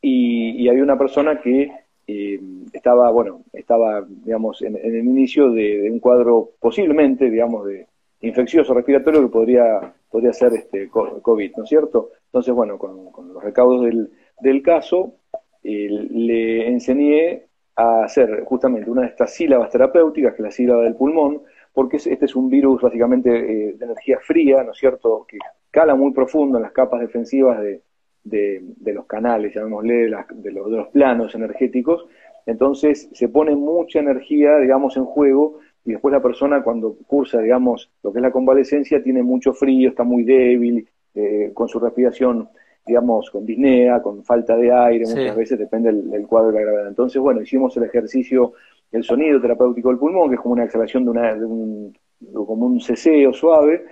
y, 0.00 0.68
había 0.68 0.82
una 0.82 0.98
persona 0.98 1.40
que 1.40 1.70
eh, 2.06 2.40
estaba, 2.72 3.10
bueno, 3.10 3.42
estaba, 3.52 4.04
digamos, 4.08 4.62
en, 4.62 4.76
el 4.76 4.96
inicio 4.96 5.50
de, 5.50 5.88
un 5.90 6.00
cuadro 6.00 6.50
posiblemente, 6.58 7.30
digamos, 7.30 7.66
de 7.66 7.86
infeccioso 8.20 8.74
respiratorio 8.74 9.22
que 9.22 9.28
podría, 9.28 9.94
podría 10.10 10.32
ser 10.32 10.54
este 10.54 10.88
COVID, 10.88 11.52
¿no 11.56 11.62
es 11.62 11.68
cierto? 11.68 12.10
Entonces, 12.26 12.54
bueno, 12.54 12.78
con, 12.78 13.10
con 13.12 13.32
los 13.32 13.42
recaudos 13.42 13.84
del 13.84 14.10
del 14.40 14.62
caso, 14.62 15.14
eh, 15.62 15.88
le 15.90 16.68
enseñé 16.68 17.44
a 17.74 18.04
hacer 18.04 18.44
justamente 18.44 18.90
una 18.90 19.02
de 19.02 19.08
estas 19.08 19.34
sílabas 19.34 19.70
terapéuticas, 19.70 20.32
que 20.32 20.42
es 20.42 20.44
la 20.44 20.50
sílaba 20.50 20.82
del 20.82 20.96
pulmón, 20.96 21.42
porque 21.76 21.98
este 21.98 22.24
es 22.24 22.34
un 22.34 22.48
virus 22.48 22.80
básicamente 22.80 23.28
eh, 23.28 23.74
de 23.74 23.84
energía 23.84 24.18
fría, 24.22 24.64
¿no 24.64 24.72
es 24.72 24.78
cierto?, 24.78 25.26
que 25.28 25.36
cala 25.70 25.94
muy 25.94 26.10
profundo 26.14 26.56
en 26.56 26.62
las 26.62 26.72
capas 26.72 27.02
defensivas 27.02 27.60
de, 27.60 27.82
de, 28.24 28.94
los 28.94 29.04
canales, 29.04 29.54
llamémosle, 29.54 29.94
de, 29.94 30.08
los, 30.52 30.70
de 30.70 30.76
los 30.78 30.88
planos 30.88 31.34
energéticos, 31.34 32.06
entonces 32.46 33.10
se 33.12 33.28
pone 33.28 33.54
mucha 33.54 33.98
energía, 33.98 34.56
digamos, 34.56 34.96
en 34.96 35.04
juego 35.04 35.58
y 35.84 35.90
después 35.90 36.12
la 36.12 36.22
persona 36.22 36.62
cuando 36.62 36.96
cursa, 37.06 37.42
digamos, 37.42 37.90
lo 38.02 38.10
que 38.10 38.20
es 38.20 38.22
la 38.22 38.32
convalecencia, 38.32 39.02
tiene 39.02 39.22
mucho 39.22 39.52
frío, 39.52 39.90
está 39.90 40.02
muy 40.02 40.24
débil, 40.24 40.88
eh, 41.14 41.50
con 41.52 41.68
su 41.68 41.78
respiración 41.78 42.48
digamos, 42.86 43.30
con 43.30 43.44
disnea, 43.44 44.00
con 44.00 44.22
falta 44.22 44.56
de 44.56 44.72
aire, 44.72 45.04
muchas 45.06 45.36
veces 45.36 45.58
depende 45.58 45.92
del, 45.92 46.26
cuadro 46.28 46.52
de 46.52 46.54
la 46.54 46.60
gravedad. 46.60 46.88
Entonces, 46.88 47.20
bueno, 47.20 47.42
hicimos 47.42 47.76
el 47.76 47.82
ejercicio, 47.82 48.52
el 48.92 49.04
sonido 49.04 49.40
terapéutico 49.40 49.88
del 49.88 49.98
pulmón, 49.98 50.28
que 50.28 50.36
es 50.36 50.40
como 50.40 50.54
una 50.54 50.64
exhalación 50.64 51.04
de, 51.04 51.10
una, 51.10 51.34
un, 51.34 51.96
como 52.32 52.66
un 52.66 52.80
ceseo 52.80 53.32
suave, 53.32 53.84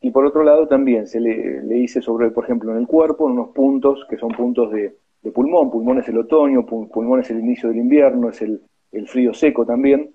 y 0.00 0.10
por 0.10 0.26
otro 0.26 0.42
lado 0.42 0.68
también 0.68 1.06
se 1.06 1.18
le, 1.18 1.62
le, 1.62 1.78
hice 1.78 2.02
sobre, 2.02 2.30
por 2.30 2.44
ejemplo, 2.44 2.72
en 2.72 2.78
el 2.78 2.86
cuerpo, 2.86 3.26
en 3.26 3.32
unos 3.32 3.48
puntos 3.50 4.06
que 4.08 4.18
son 4.18 4.30
puntos 4.32 4.70
de, 4.70 4.96
de 5.22 5.30
pulmón, 5.30 5.70
pulmón 5.70 5.98
es 5.98 6.08
el 6.08 6.18
otoño, 6.18 6.66
pulmón 6.66 7.20
es 7.20 7.30
el 7.30 7.40
inicio 7.40 7.70
del 7.70 7.78
invierno, 7.78 8.28
es 8.28 8.42
el, 8.42 8.60
el 8.92 9.08
frío 9.08 9.32
seco 9.32 9.64
también, 9.64 10.10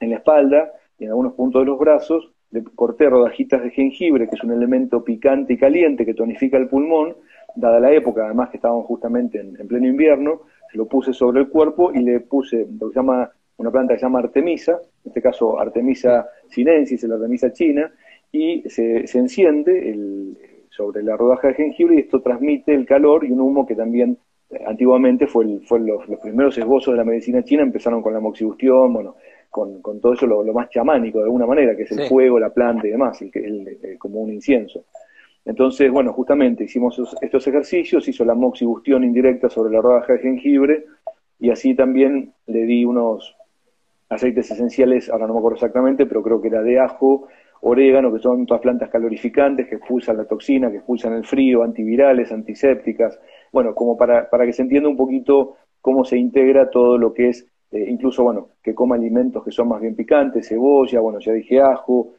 en 0.00 0.10
la 0.10 0.16
espalda 0.16 0.72
y 0.98 1.04
en 1.04 1.10
algunos 1.10 1.34
puntos 1.34 1.62
de 1.62 1.66
los 1.66 1.78
brazos, 1.78 2.30
le 2.50 2.62
corté 2.62 3.10
rodajitas 3.10 3.62
de 3.62 3.70
jengibre, 3.70 4.28
que 4.28 4.36
es 4.36 4.44
un 4.44 4.52
elemento 4.52 5.02
picante 5.02 5.54
y 5.54 5.58
caliente 5.58 6.06
que 6.06 6.14
tonifica 6.14 6.56
el 6.56 6.68
pulmón, 6.68 7.16
dada 7.56 7.80
la 7.80 7.92
época, 7.92 8.24
además 8.24 8.50
que 8.50 8.58
estábamos 8.58 8.86
justamente 8.86 9.40
en, 9.40 9.54
pleno 9.66 9.86
invierno, 9.86 10.42
se 10.70 10.78
lo 10.78 10.86
puse 10.86 11.12
sobre 11.12 11.40
el 11.40 11.48
cuerpo 11.48 11.92
y 11.92 12.00
le 12.00 12.20
puse 12.20 12.66
lo 12.78 12.88
que 12.88 12.94
se 12.94 13.00
llama 13.00 13.30
una 13.58 13.70
planta 13.70 13.94
que 13.94 14.00
se 14.00 14.06
llama 14.06 14.20
Artemisa, 14.20 14.72
en 14.72 15.08
este 15.08 15.22
caso 15.22 15.58
Artemisa 15.58 16.28
sinensis, 16.48 17.02
la 17.04 17.14
Artemisa 17.16 17.52
china, 17.52 17.92
y 18.32 18.68
se, 18.68 19.06
se 19.06 19.18
enciende 19.18 19.90
el, 19.90 20.36
sobre 20.70 21.02
la 21.02 21.16
rodaja 21.16 21.48
de 21.48 21.54
jengibre 21.54 21.96
y 21.96 22.00
esto 22.00 22.20
transmite 22.20 22.74
el 22.74 22.84
calor 22.84 23.24
y 23.24 23.32
un 23.32 23.40
humo 23.40 23.66
que 23.66 23.74
también 23.74 24.18
eh, 24.50 24.62
antiguamente 24.66 25.26
fue, 25.26 25.44
el, 25.44 25.60
fue 25.66 25.80
los, 25.80 26.02
primeros 26.22 26.56
esbozos 26.58 26.92
de 26.92 26.98
la 26.98 27.04
medicina 27.04 27.42
china, 27.42 27.62
empezaron 27.62 28.02
con 28.02 28.12
la 28.12 28.20
moxibustión, 28.20 28.92
bueno, 28.92 29.16
con, 29.50 29.80
con 29.80 30.00
todo 30.00 30.12
eso 30.12 30.26
lo, 30.26 30.44
más 30.52 30.68
chamánico 30.68 31.18
de 31.18 31.24
alguna 31.24 31.46
manera, 31.46 31.74
que 31.74 31.84
es 31.84 31.92
el 31.92 32.06
fuego, 32.06 32.38
la 32.38 32.50
planta 32.50 32.86
y 32.86 32.90
demás, 32.90 33.20
el, 33.22 33.30
el, 33.34 33.98
como 33.98 34.20
un 34.20 34.32
incienso. 34.32 34.84
Entonces, 35.44 35.90
bueno, 35.90 36.12
justamente 36.12 36.64
hicimos 36.64 37.00
estos 37.20 37.46
ejercicios, 37.46 38.06
hizo 38.08 38.24
la 38.24 38.34
moxibustión 38.34 39.04
indirecta 39.04 39.48
sobre 39.48 39.72
la 39.72 39.80
rodaja 39.80 40.14
de 40.14 40.18
jengibre 40.18 40.84
y 41.38 41.50
así 41.50 41.74
también 41.74 42.32
le 42.46 42.62
di 42.62 42.84
unos 42.84 43.35
aceites 44.08 44.50
esenciales, 44.50 45.10
ahora 45.10 45.26
no 45.26 45.34
me 45.34 45.38
acuerdo 45.38 45.56
exactamente, 45.56 46.06
pero 46.06 46.22
creo 46.22 46.40
que 46.40 46.48
era 46.48 46.62
de 46.62 46.78
ajo, 46.78 47.28
orégano, 47.60 48.12
que 48.12 48.20
son 48.20 48.46
todas 48.46 48.62
plantas 48.62 48.90
calorificantes 48.90 49.68
que 49.68 49.76
expulsan 49.76 50.16
la 50.16 50.24
toxina, 50.24 50.70
que 50.70 50.78
expulsan 50.78 51.14
el 51.14 51.24
frío, 51.24 51.62
antivirales, 51.62 52.30
antisépticas, 52.32 53.18
bueno, 53.52 53.74
como 53.74 53.96
para, 53.96 54.28
para 54.28 54.44
que 54.44 54.52
se 54.52 54.62
entienda 54.62 54.88
un 54.88 54.96
poquito 54.96 55.56
cómo 55.80 56.04
se 56.04 56.18
integra 56.18 56.70
todo 56.70 56.98
lo 56.98 57.12
que 57.12 57.28
es, 57.30 57.46
eh, 57.72 57.86
incluso, 57.88 58.22
bueno, 58.22 58.50
que 58.62 58.74
coma 58.74 58.96
alimentos 58.96 59.44
que 59.44 59.50
son 59.50 59.68
más 59.68 59.80
bien 59.80 59.96
picantes, 59.96 60.48
cebolla, 60.48 61.00
bueno, 61.00 61.18
ya 61.18 61.32
dije 61.32 61.60
ajo, 61.60 62.14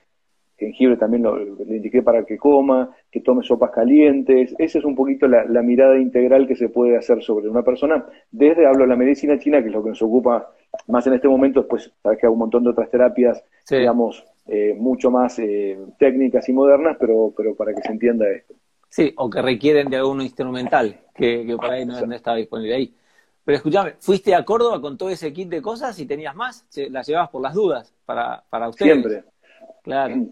jengibre 0.57 0.97
también 0.97 1.23
lo, 1.23 1.37
le 1.37 1.75
indiqué 1.75 2.01
para 2.01 2.25
que 2.25 2.37
coma, 2.37 2.95
que 3.11 3.21
tome 3.21 3.43
sopas 3.43 3.71
calientes. 3.71 4.55
Esa 4.57 4.79
es 4.79 4.85
un 4.85 4.95
poquito 4.95 5.27
la, 5.27 5.61
mirada 5.61 5.97
integral 5.97 6.47
que 6.47 6.55
se 6.55 6.69
puede 6.69 6.97
hacer 6.97 7.21
sobre 7.21 7.49
una 7.49 7.63
persona. 7.63 8.05
Desde, 8.31 8.65
hablo 8.65 8.83
de 8.83 8.89
la 8.89 8.95
medicina 8.95 9.37
china, 9.37 9.61
que 9.61 9.67
es 9.67 9.73
lo 9.73 9.83
que 9.83 9.89
nos 9.89 10.01
ocupa 10.01 10.51
más 10.87 11.05
en 11.07 11.13
este 11.13 11.27
momento, 11.27 11.61
después 11.61 11.91
sabes 12.03 12.19
que 12.19 12.27
hay 12.27 12.31
un 12.31 12.39
montón 12.39 12.63
de 12.63 12.69
otras 12.71 12.89
terapias, 12.89 13.43
digamos, 13.69 14.25
eh, 14.47 14.75
mucho 14.77 15.09
más 15.11 15.39
eh, 15.39 15.77
técnicas 15.97 16.47
y 16.49 16.53
modernas, 16.53 16.97
pero, 16.99 17.33
pero 17.35 17.55
para 17.55 17.73
que 17.73 17.81
se 17.81 17.91
entienda 17.91 18.29
esto. 18.29 18.53
Sí, 18.89 19.13
o 19.17 19.29
que 19.29 19.41
requieren 19.41 19.89
de 19.89 19.97
algún 19.97 20.21
instrumental, 20.21 20.97
que, 21.13 21.45
que 21.45 21.55
por 21.55 21.71
ahí 21.71 21.85
no, 21.85 21.97
estaba 22.13 22.37
disponible 22.37 22.75
ahí. 22.75 22.95
Pero 23.43 23.57
escúchame, 23.57 23.93
¿fuiste 23.99 24.35
a 24.35 24.43
Córdoba 24.43 24.81
con 24.81 24.97
todo 24.97 25.09
ese 25.09 25.31
kit 25.31 25.49
de 25.49 25.61
cosas 25.61 25.97
y 25.99 26.05
tenías 26.05 26.35
más? 26.35 26.67
¿Las 26.89 27.07
llevabas 27.07 27.29
por 27.29 27.41
las 27.41 27.53
dudas 27.53 27.93
para, 28.05 28.43
para 28.49 28.69
ustedes? 28.69 28.91
Siempre, 28.91 29.23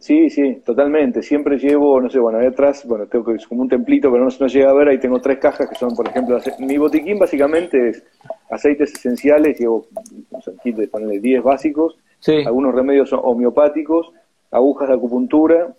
Sí, 0.01 0.29
sí, 0.29 0.61
totalmente. 0.65 1.21
Siempre 1.21 1.57
llevo, 1.57 2.01
no 2.01 2.09
sé, 2.09 2.19
bueno, 2.19 2.39
ahí 2.39 2.47
atrás, 2.47 2.85
bueno, 2.85 3.07
tengo 3.07 3.25
que 3.25 3.35
es 3.35 3.47
como 3.47 3.61
un 3.61 3.69
templito, 3.69 4.11
pero 4.11 4.25
no, 4.25 4.29
no 4.37 4.47
llega 4.47 4.69
a 4.69 4.73
ver, 4.73 4.89
ahí 4.89 4.99
tengo 4.99 5.19
tres 5.21 5.39
cajas 5.39 5.69
que 5.69 5.75
son, 5.75 5.95
por 5.95 6.07
ejemplo, 6.07 6.37
mi 6.59 6.77
botiquín 6.77 7.17
básicamente 7.17 7.89
es 7.89 8.03
aceites 8.49 8.93
esenciales, 8.93 9.57
llevo 9.59 9.87
un 10.31 10.57
kit 10.63 10.75
de 10.75 10.87
ponerle 10.87 11.19
10 11.19 11.43
básicos, 11.43 11.97
algunos 12.45 12.75
remedios 12.75 13.13
homeopáticos, 13.13 14.11
agujas 14.51 14.89
de 14.89 14.95
acupuntura, 14.95 15.73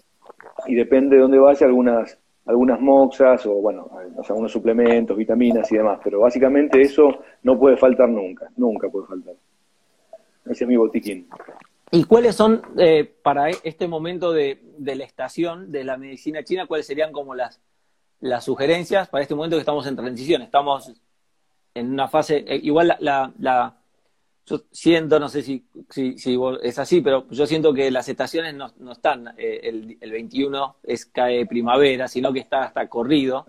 y 0.67 0.75
depende 0.75 1.17
de 1.17 1.23
dónde 1.23 1.39
vaya, 1.39 1.67
algunas 1.67 2.19
algunas 2.47 2.81
moxas 2.81 3.45
o, 3.47 3.55
bueno, 3.55 3.91
algunos 4.29 4.53
suplementos, 4.53 5.17
vitaminas 5.17 5.71
y 5.73 5.77
demás, 5.77 5.99
pero 6.03 6.21
básicamente 6.21 6.81
eso 6.81 7.23
no 7.43 7.59
puede 7.59 7.77
faltar 7.77 8.09
nunca, 8.09 8.49
nunca 8.57 8.89
puede 8.89 9.07
faltar. 9.09 9.35
Ese 10.45 10.65
es 10.65 10.69
mi 10.69 10.77
botiquín. 10.77 11.27
¿Y 11.91 12.05
cuáles 12.05 12.35
son, 12.35 12.63
eh, 12.79 13.05
para 13.23 13.49
este 13.51 13.87
momento 13.87 14.33
de, 14.33 14.61
la 14.79 15.05
estación 15.05 15.71
de 15.71 15.85
la 15.85 15.97
medicina 15.97 16.43
china, 16.43 16.67
cuáles 16.67 16.87
serían 16.87 17.13
como 17.13 17.35
las, 17.35 17.61
las 18.21 18.45
sugerencias 18.45 19.09
para 19.09 19.23
este 19.23 19.35
momento 19.35 19.57
que 19.57 19.61
estamos 19.61 19.87
en 19.87 19.97
transición? 19.97 20.43
Estamos 20.43 20.93
en 21.75 21.93
una 21.93 22.09
fase, 22.09 22.45
eh, 22.49 22.59
igual 22.63 22.97
la, 22.99 23.33
la, 23.39 23.77
yo 24.47 24.63
siento, 24.73 25.21
no 25.21 25.29
sé 25.29 25.43
si, 25.43 25.65
si, 25.91 26.17
es 26.63 26.79
así, 26.79 27.01
pero 27.03 27.29
yo 27.31 27.47
siento 27.47 27.73
que 27.73 27.91
las 27.91 28.09
estaciones 28.09 28.55
no, 28.55 28.73
no 28.79 28.93
están, 28.93 29.35
eh, 29.37 29.61
el, 29.63 29.99
el, 30.01 30.11
21 30.11 30.77
es 30.83 31.07
cae 31.07 31.47
primavera, 31.47 32.09
sino 32.09 32.33
que 32.33 32.41
está 32.41 32.63
hasta 32.63 32.89
corrido. 32.89 33.47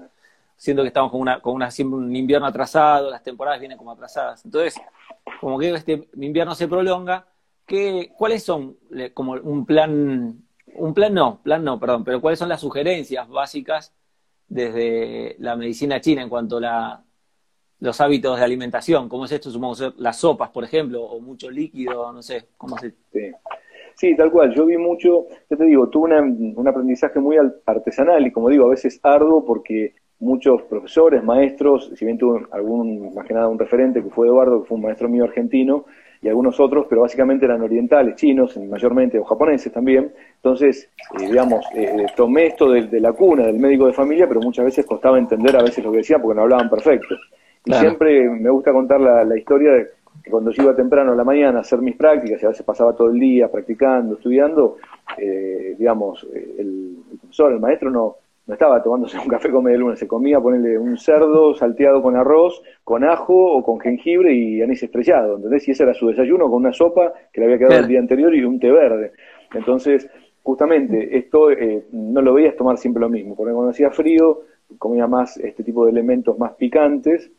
Siento 0.56 0.82
que 0.82 0.88
estamos 0.88 1.12
con 1.12 1.22
una, 1.22 1.40
con 1.40 1.54
una 1.54 1.72
siempre 1.72 2.00
un 2.00 2.16
invierno 2.16 2.48
atrasado, 2.48 3.10
las 3.10 3.24
temporadas 3.24 3.60
vienen 3.60 3.78
como 3.78 3.92
atrasadas. 3.92 4.44
Entonces, 4.46 4.76
como 5.40 5.58
que 5.60 5.70
este 5.72 6.10
invierno 6.16 6.56
se 6.56 6.68
prolonga, 6.68 7.28
¿qué, 7.68 8.10
¿cuáles 8.18 8.44
son 8.44 8.78
como 9.14 9.34
un 9.34 9.66
plan, 9.66 10.42
un 10.74 10.94
plan 10.94 11.14
no, 11.14 11.42
plan 11.44 11.64
no, 11.64 11.80
perdón, 11.80 12.04
pero 12.04 12.22
cuáles 12.22 12.40
son 12.40 12.50
las 12.50 12.62
sugerencias 12.62 13.28
básicas 13.30 13.94
desde 14.48 15.36
la 15.40 15.56
medicina 15.56 16.02
china 16.02 16.24
en 16.24 16.30
cuanto 16.30 16.58
a 16.58 16.62
la, 16.62 17.04
los 17.80 18.02
hábitos 18.02 18.40
de 18.40 18.46
alimentación? 18.46 19.10
¿Cómo 19.10 19.26
es 19.26 19.32
esto? 19.34 19.52
Supongo 19.52 19.76
las 19.98 20.18
sopas, 20.18 20.50
por 20.50 20.64
ejemplo, 20.64 21.04
o 21.04 21.20
mucho 21.20 21.52
líquido, 21.52 22.12
no 22.12 22.24
sé, 22.24 22.48
¿cómo 22.58 22.78
se...? 22.78 22.96
Sí. 23.96 24.16
Tal 24.16 24.32
cual. 24.32 24.54
Yo 24.56 24.66
vi 24.66 24.78
mucho, 24.78 25.26
ya 25.50 25.58
te 25.58 25.66
digo, 25.66 25.90
tuve 25.90 26.20
un 26.22 26.68
aprendizaje 26.68 27.20
muy 27.20 27.36
artesanal 27.66 28.26
y 28.26 28.32
como 28.32 28.50
digo, 28.50 28.66
a 28.66 28.70
veces 28.70 29.00
arduo 29.04 29.44
porque 29.44 29.96
muchos 30.20 30.62
profesores, 30.64 31.24
maestros, 31.24 31.92
si 31.96 32.06
bien 32.06 32.18
tuve 32.18 32.46
algún, 32.52 33.14
más 33.16 33.26
que 33.26 33.34
nada 33.34 33.48
un 33.48 33.60
referente 33.60 34.04
que 34.04 34.10
fue 34.10 34.28
Eduardo, 34.28 34.62
que 34.62 34.68
fue 34.68 34.76
un 34.78 34.84
maestro 34.84 35.10
mío 35.10 35.24
argentino, 35.24 35.86
y 36.22 36.28
algunos 36.28 36.60
otros, 36.60 36.88
pero 36.90 37.02
básicamente 37.02 37.46
eran 37.46 37.62
orientales, 37.62 38.16
chinos, 38.16 38.58
mayormente, 38.58 39.20
o 39.20 39.24
japoneses 39.24 39.72
también. 39.72 40.12
Entonces, 40.36 40.90
eh, 41.20 41.28
digamos, 41.28 41.66
eh, 41.76 41.96
eh, 42.00 42.06
tomé 42.16 42.48
esto 42.48 42.72
de, 42.72 43.00
la 43.00 43.14
cuna, 43.14 43.46
del 43.46 43.60
médico 43.60 43.88
de 43.88 43.94
familia, 43.94 44.28
pero 44.28 44.42
muchas 44.42 44.66
veces 44.66 44.86
costaba 44.86 45.18
entender 45.18 45.56
a 45.56 45.64
veces 45.64 45.84
lo 45.84 45.92
que 45.92 45.98
decían 45.98 46.22
porque 46.22 46.36
no 46.36 46.44
hablaban 46.44 46.70
perfecto. 46.70 47.16
Y 47.66 47.74
siempre 47.74 48.30
me 48.30 48.50
gusta 48.50 48.72
contar 48.72 49.02
la, 49.02 49.38
historia 49.38 49.74
de 49.74 49.88
que 50.24 50.32
cuando 50.32 50.52
yo 50.52 50.64
iba 50.64 50.76
temprano 50.76 51.12
a 51.12 51.16
la 51.16 51.24
mañana 51.24 51.60
a 51.60 51.62
hacer 51.62 51.80
mis 51.80 51.96
prácticas, 51.96 52.42
y 52.42 52.46
a 52.46 52.50
veces 52.50 52.66
pasaba 52.66 52.96
todo 52.96 53.10
el 53.10 53.20
día 53.20 53.52
practicando, 53.52 54.16
estudiando, 54.16 54.78
digamos, 55.78 56.26
el 56.34 56.98
profesor, 57.20 57.52
el 57.52 57.60
maestro 57.60 57.92
no 57.92 58.16
no 58.48 58.54
estaba 58.54 58.82
tomándose 58.82 59.20
un 59.20 59.28
café 59.28 59.52
con 59.52 59.66
media 59.66 59.78
luna, 59.78 59.96
se 59.98 60.08
comía 60.08 60.40
ponerle 60.40 60.78
un 60.78 60.98
cerdo 60.98 61.54
salteado 61.54 62.02
con 62.02 62.16
arroz, 62.16 62.64
con 62.86 63.04
ajo 63.04 63.36
o 63.36 63.62
con 63.62 63.80
jengibre 63.80 64.34
y 64.34 64.62
anís 64.62 64.82
estrellado, 64.82 65.36
¿entendés? 65.36 65.68
Y 65.68 65.72
ese 65.72 65.84
era 65.84 65.94
su 65.94 66.08
desayuno 66.08 66.46
con 66.46 66.62
una 66.62 66.72
sopa 66.72 67.14
que 67.34 67.42
le 67.42 67.48
había 67.48 67.58
quedado 67.58 67.80
el 67.82 67.88
día 67.88 68.00
anterior 68.00 68.34
y 68.34 68.46
un 68.46 68.58
té 68.60 68.72
verde. 68.72 69.12
Entonces, 69.54 70.10
justamente, 70.44 71.18
esto 71.18 71.52
eh, 71.52 71.88
no 71.92 72.22
lo 72.22 72.34
veías 72.34 72.56
tomar 72.56 72.78
siempre 72.78 73.02
lo 73.02 73.10
mismo, 73.10 73.36
porque 73.36 73.54
cuando 73.54 73.72
hacía 73.72 73.92
frío 73.92 74.44
comía 74.78 75.08
más 75.08 75.36
este 75.38 75.64
tipo 75.64 75.84
de 75.84 75.92
elementos 75.92 76.40
más 76.40 76.54
picantes, 76.54 77.30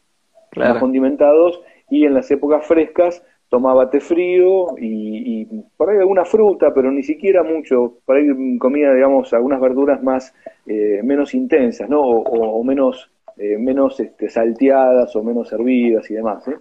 más 0.57 0.79
condimentados, 0.79 1.62
y 1.88 2.05
en 2.05 2.12
las 2.12 2.31
épocas 2.31 2.67
frescas 2.67 3.25
tomaba 3.49 3.88
té 3.90 4.00
frío 4.00 4.76
y, 4.78 5.45
por 5.76 5.90
ahí 5.90 5.99
alguna 5.99 6.25
fruta, 6.25 6.73
pero 6.75 6.90
ni 6.90 7.02
siquiera 7.02 7.43
mucho, 7.43 7.99
por 8.05 8.17
ahí 8.17 8.59
comía, 8.59 8.93
digamos, 8.93 9.33
algunas 9.33 9.61
verduras 9.61 10.02
más, 10.02 10.35
eh, 10.67 11.00
menos 11.02 11.35
intensas, 11.35 11.88
¿no? 11.88 12.00
O, 12.02 12.62
menos, 12.62 13.11
eh, 13.37 13.57
menos 13.59 13.99
este, 14.00 14.28
salteadas 14.28 15.14
o 15.17 15.23
menos 15.23 15.52
hervidas 15.52 16.11
y 16.11 16.14
demás, 16.14 16.47
¿eh? 16.49 16.57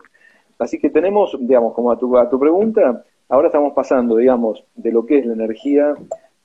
Así 0.60 0.80
que 0.80 0.90
tenemos, 0.90 1.38
digamos, 1.40 1.74
como 1.74 1.92
a 1.92 1.98
tu, 1.98 2.18
a 2.18 2.30
tu 2.30 2.40
pregunta, 2.40 3.04
ahora 3.30 3.48
estamos 3.48 3.74
pasando, 3.74 4.16
digamos, 4.16 4.64
de 4.76 4.92
lo 4.92 5.06
que 5.06 5.20
es 5.20 5.26
la 5.26 5.34
energía 5.34 5.94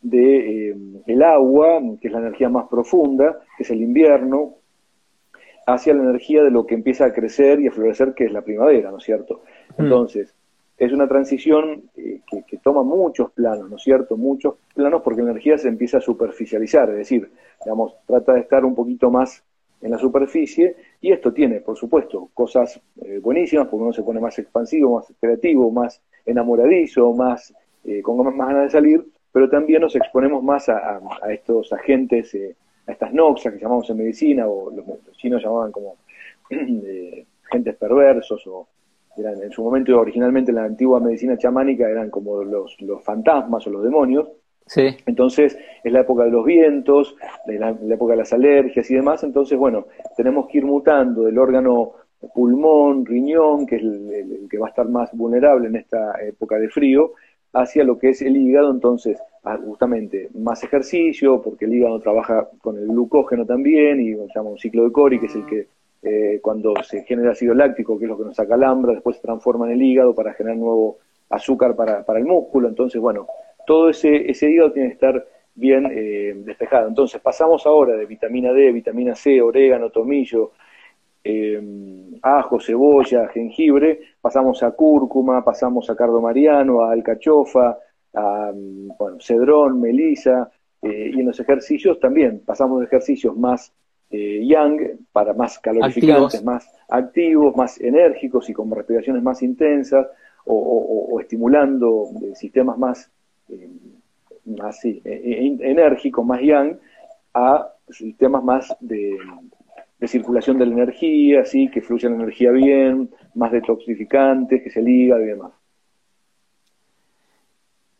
de 0.03 0.71
eh, 0.71 0.77
el 1.07 1.23
agua, 1.23 1.81
que 2.01 2.09
es 2.09 2.13
la 2.13 2.19
energía 2.19 2.49
más 2.49 2.69
profunda, 2.69 3.39
que 3.57 3.63
es 3.63 3.71
el 3.71 3.81
invierno, 3.81 4.57
hacia 5.67 5.95
la 5.95 6.03
energía 6.03 6.43
de 6.43 6.51
lo 6.51 6.67
que 6.67 6.75
empieza 6.75 7.07
a 7.07 7.13
crecer 7.13 7.61
y 7.61 7.69
a 7.69 7.71
florecer, 7.71 8.15
que 8.15 8.25
es 8.25 8.33
la 8.33 8.43
primavera, 8.43 8.91
¿no 8.91 8.99
es 8.99 9.05
cierto? 9.05 9.43
Mm. 9.77 9.83
Entonces, 9.85 10.35
es 10.79 10.93
una 10.93 11.07
transición 11.07 11.85
eh, 11.97 12.21
que, 12.27 12.59
toma 12.59 12.83
muchos 12.83 13.31
planos, 13.33 13.71
¿no 13.71 13.77
es 13.77 13.83
cierto? 13.83 14.17
Muchos 14.17 14.55
planos 14.75 15.03
porque 15.03 15.23
la 15.23 15.31
energía 15.31 15.59
se 15.59 15.69
empieza 15.69 15.99
a 15.99 16.01
superficializar, 16.01 16.91
es 16.91 16.97
decir, 16.97 17.31
digamos, 17.65 17.95
trata 18.07 18.35
de 18.35 18.41
estar 18.41 18.65
un 18.65 18.75
poquito 18.75 19.11
más 19.11 19.45
en 19.81 19.91
la 19.91 19.99
superficie 19.99 20.77
y 21.01 21.13
esto 21.13 21.33
tiene, 21.33 21.61
por 21.61 21.77
supuesto, 21.77 22.31
cosas 22.35 22.81
eh, 23.01 23.21
buenísimas 23.23 23.69
porque 23.69 23.83
uno 23.85 23.93
se 23.93 24.03
pone 24.03 24.21
más 24.21 24.39
expansivo, 24.39 24.97
más 24.97 25.13
creativo, 25.21 25.71
más 25.71 26.01
enamoradizo, 26.25 27.13
más 27.13 27.55
eh, 27.85 28.01
con 28.03 28.17
más, 28.37 28.49
ganas 28.49 28.65
de 28.65 28.71
salir, 28.71 29.07
pero 29.31 29.49
también 29.49 29.83
nos 29.83 29.95
exponemos 29.97 30.43
más 30.43 30.69
a, 30.69 31.01
estos 31.31 31.73
agentes, 31.73 32.37
a 32.87 32.93
estas 32.93 33.13
noxas 33.13 33.53
que 33.53 33.61
llamamos 33.61 33.89
en 33.91 33.99
medicina 33.99 34.47
o 34.47 34.71
los, 34.71 34.85
chinos 35.17 35.43
llamaban 35.43 35.73
como 35.73 35.97
agentes 37.49 37.77
perversos 37.77 38.47
o 38.47 38.67
eran 39.17 39.43
en 39.43 39.51
su 39.51 39.63
momento 39.63 39.99
originalmente 39.99 40.51
en 40.51 40.57
la 40.57 40.65
antigua 40.65 41.01
medicina 41.01 41.37
chamánica 41.37 41.89
eran 41.89 42.11
como 42.11 42.43
los, 42.43 42.77
los 42.81 43.03
fantasmas 43.03 43.67
o 43.67 43.71
los 43.71 43.83
demonios. 43.83 44.31
Sí. 44.67 44.97
Entonces 45.07 45.59
es 45.83 45.93
la 45.93 46.01
época 46.01 46.25
de 46.25 46.31
los 46.31 46.45
vientos, 46.45 47.17
la, 47.47 47.71
época 47.71 48.13
de 48.13 48.19
las 48.19 48.33
alergias 48.33 48.91
y 48.91 48.95
demás. 48.95 49.23
Entonces, 49.25 49.59
bueno, 49.59 49.87
tenemos 50.17 50.49
que 50.49 50.59
ir 50.59 50.65
mutando 50.65 51.25
del 51.25 51.39
órgano 51.39 51.93
pulmón, 52.35 53.05
riñón, 53.05 53.67
que 53.67 53.77
es 53.77 53.83
el, 53.83 54.47
que 54.49 54.59
va 54.59 54.67
a 54.67 54.71
estar 54.71 54.89
más 54.89 55.11
vulnerable 55.13 55.67
en 55.69 55.77
esta 55.77 56.15
época 56.23 56.59
de 56.59 56.69
frío, 56.69 57.13
hacia 57.53 57.85
lo 57.85 57.99
que 57.99 58.11
es 58.11 58.23
el 58.23 58.37
hígado. 58.37 58.71
Entonces, 58.71 59.19
ah, 59.45 59.59
justamente 59.63 60.31
más 60.35 60.63
ejercicio, 60.63 61.43
porque 61.43 61.65
el 61.65 61.75
hígado 61.75 61.99
trabaja 62.01 62.49
con 62.63 62.79
el 62.79 62.87
glucógeno 62.87 63.45
también 63.45 64.01
y 64.01 64.15
se 64.15 64.35
llama 64.35 64.51
un 64.51 64.59
ciclo 64.59 64.85
de 64.85 64.93
Cori, 64.93 65.19
que 65.19 65.27
es 65.27 65.35
el 65.35 65.47
que 65.47 65.67
eh, 66.03 66.41
cuando 66.43 66.75
se 66.83 67.05
genera 67.05 67.31
ácido 67.31 67.55
láctico, 67.55 67.97
que 67.97 68.07
es 68.07 68.11
lo 68.11 68.19
que 68.19 68.25
nos 68.25 68.41
acalambra, 68.41 68.93
después 68.93 69.17
se 69.17 69.23
transforma 69.23 69.67
en 69.67 69.73
el 69.73 69.83
hígado 69.83 70.15
para 70.15 70.35
generar 70.35 70.59
nuevo 70.59 70.99
azúcar 71.31 71.77
para, 71.77 72.05
para 72.05 72.19
el 72.19 72.25
músculo. 72.25 72.69
Entonces, 72.69 73.01
bueno, 73.01 73.29
todo 73.67 73.89
ese, 73.89 74.29
ese 74.29 74.51
hígado 74.51 74.73
tiene 74.73 74.89
que 74.89 74.95
estar 74.95 75.25
bien 75.55 75.87
eh, 75.93 76.33
despejado. 76.45 76.89
Entonces, 76.89 77.21
pasamos 77.21 77.67
ahora 77.67 77.95
de 77.97 78.07
vitamina 78.07 78.53
D, 78.53 78.73
vitamina 78.73 79.15
C, 79.15 79.41
orégano, 79.41 79.91
tomillo, 79.91 80.53
eh, 81.23 81.63
ajo, 82.23 82.59
cebolla, 82.59 83.29
jengibre, 83.29 84.01
pasamos 84.21 84.61
a 84.65 84.73
cúrcuma, 84.73 85.45
pasamos 85.45 85.89
a 85.89 85.95
cardo 85.95 86.21
mariano, 86.21 86.83
a 86.83 86.93
alcachofa, 86.93 87.79
a 88.15 88.51
bueno, 88.53 89.19
cedrón, 89.21 89.81
melisa, 89.81 90.51
y 90.83 91.21
en 91.21 91.27
los 91.27 91.39
ejercicios 91.39 92.01
también 92.01 92.43
pasamos 92.45 92.81
de 92.81 92.87
ejercicios 92.87 93.37
más 93.37 93.73
eh, 94.13 94.45
yang 94.45 94.79
para 95.11 95.33
más 95.33 95.59
calorificantes, 95.59 96.45
más 96.45 96.71
activos, 96.87 97.57
más 97.57 97.81
enérgicos 97.81 98.51
y 98.51 98.53
con 98.53 98.71
respiraciones 98.71 99.23
más 99.23 99.43
intensas 99.43 100.07
o, 100.45 101.19
estimulando 101.19 102.11
sistemas 102.35 102.77
más, 102.77 103.11
eh, 103.49 103.71
más 104.45 104.85
e, 104.85 105.01
enérgicos, 105.61 106.27
más 106.27 106.43
yang, 106.43 106.79
a 107.33 107.73
sistemas 107.89 108.45
más 108.45 108.77
de, 108.81 109.17
circulación 110.05 110.59
de 110.59 110.67
la 110.67 110.73
energía, 110.75 111.41
así 111.41 111.71
que 111.71 111.81
fluya 111.81 112.11
la 112.11 112.17
energía 112.17 112.51
bien, 112.51 113.09
más 113.35 113.51
detoxificantes, 113.51 114.63
que 114.63 114.69
se 114.69 114.83
liga 114.83 115.19
y 115.21 115.25
demás. 115.25 115.53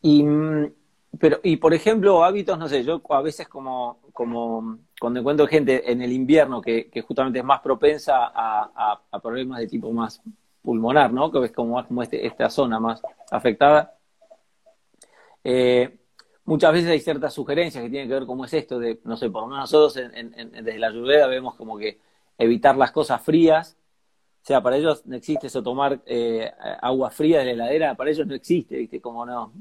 Y 0.03 0.23
mm, 0.23 0.73
pero, 1.19 1.39
y 1.43 1.57
por 1.57 1.73
ejemplo, 1.73 2.23
hábitos, 2.23 2.57
no 2.57 2.67
sé, 2.67 2.83
yo 2.83 3.01
a 3.09 3.21
veces 3.21 3.47
como, 3.47 3.99
como 4.13 4.79
cuando 4.99 5.19
encuentro 5.19 5.47
gente 5.47 5.91
en 5.91 6.01
el 6.01 6.11
invierno 6.11 6.61
que, 6.61 6.89
justamente 7.05 7.39
es 7.39 7.45
más 7.45 7.61
propensa 7.61 8.31
a, 8.33 8.99
problemas 9.21 9.59
de 9.59 9.67
tipo 9.67 9.91
más 9.91 10.21
pulmonar, 10.61 11.13
¿no? 11.13 11.31
Que 11.31 11.45
es 11.45 11.51
como, 11.51 11.85
como 11.85 12.01
este, 12.01 12.25
esta 12.25 12.49
zona 12.49 12.79
más 12.79 13.01
afectada. 13.29 13.95
Eh, 15.43 15.99
muchas 16.45 16.73
veces 16.73 16.89
hay 16.89 16.99
ciertas 16.99 17.33
sugerencias 17.33 17.83
que 17.83 17.89
tienen 17.89 18.07
que 18.07 18.15
ver 18.15 18.25
cómo 18.25 18.45
es 18.45 18.53
esto 18.53 18.79
de, 18.79 18.99
no 19.03 19.15
sé, 19.15 19.29
por 19.29 19.43
lo 19.43 19.49
menos 19.49 19.71
nosotros 19.71 19.93
desde 19.93 20.79
la 20.79 20.89
lluvia 20.89 21.27
vemos 21.27 21.55
como 21.55 21.77
que 21.77 21.99
evitar 22.37 22.75
las 22.75 22.91
cosas 22.91 23.21
frías. 23.21 23.77
O 24.41 24.45
sea, 24.45 24.61
para 24.61 24.77
ellos 24.77 25.05
no 25.05 25.15
existe 25.15 25.47
eso, 25.47 25.61
tomar 25.63 26.01
eh, 26.05 26.51
agua 26.81 27.11
fría 27.11 27.39
de 27.39 27.45
la 27.45 27.51
heladera, 27.51 27.95
para 27.95 28.09
ellos 28.09 28.27
no 28.27 28.35
existe, 28.35 28.77
¿viste? 28.77 28.99
Como 28.99 29.25
no. 29.25 29.53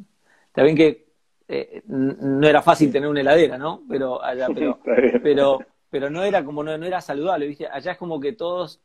Está 0.48 0.62
bien 0.62 0.76
que 0.76 1.11
eh, 1.54 1.82
no 1.86 2.48
era 2.48 2.62
fácil 2.62 2.90
tener 2.90 3.10
una 3.10 3.20
heladera, 3.20 3.58
¿no? 3.58 3.82
Pero 3.86 4.24
allá, 4.24 4.46
pero, 5.22 5.58
pero, 5.90 6.08
no 6.08 6.22
era 6.22 6.42
como, 6.42 6.62
no, 6.64 6.78
no, 6.78 6.86
era 6.86 7.02
saludable, 7.02 7.46
¿viste? 7.46 7.66
Allá 7.66 7.92
es 7.92 7.98
como 7.98 8.18
que 8.18 8.32
todos 8.32 8.80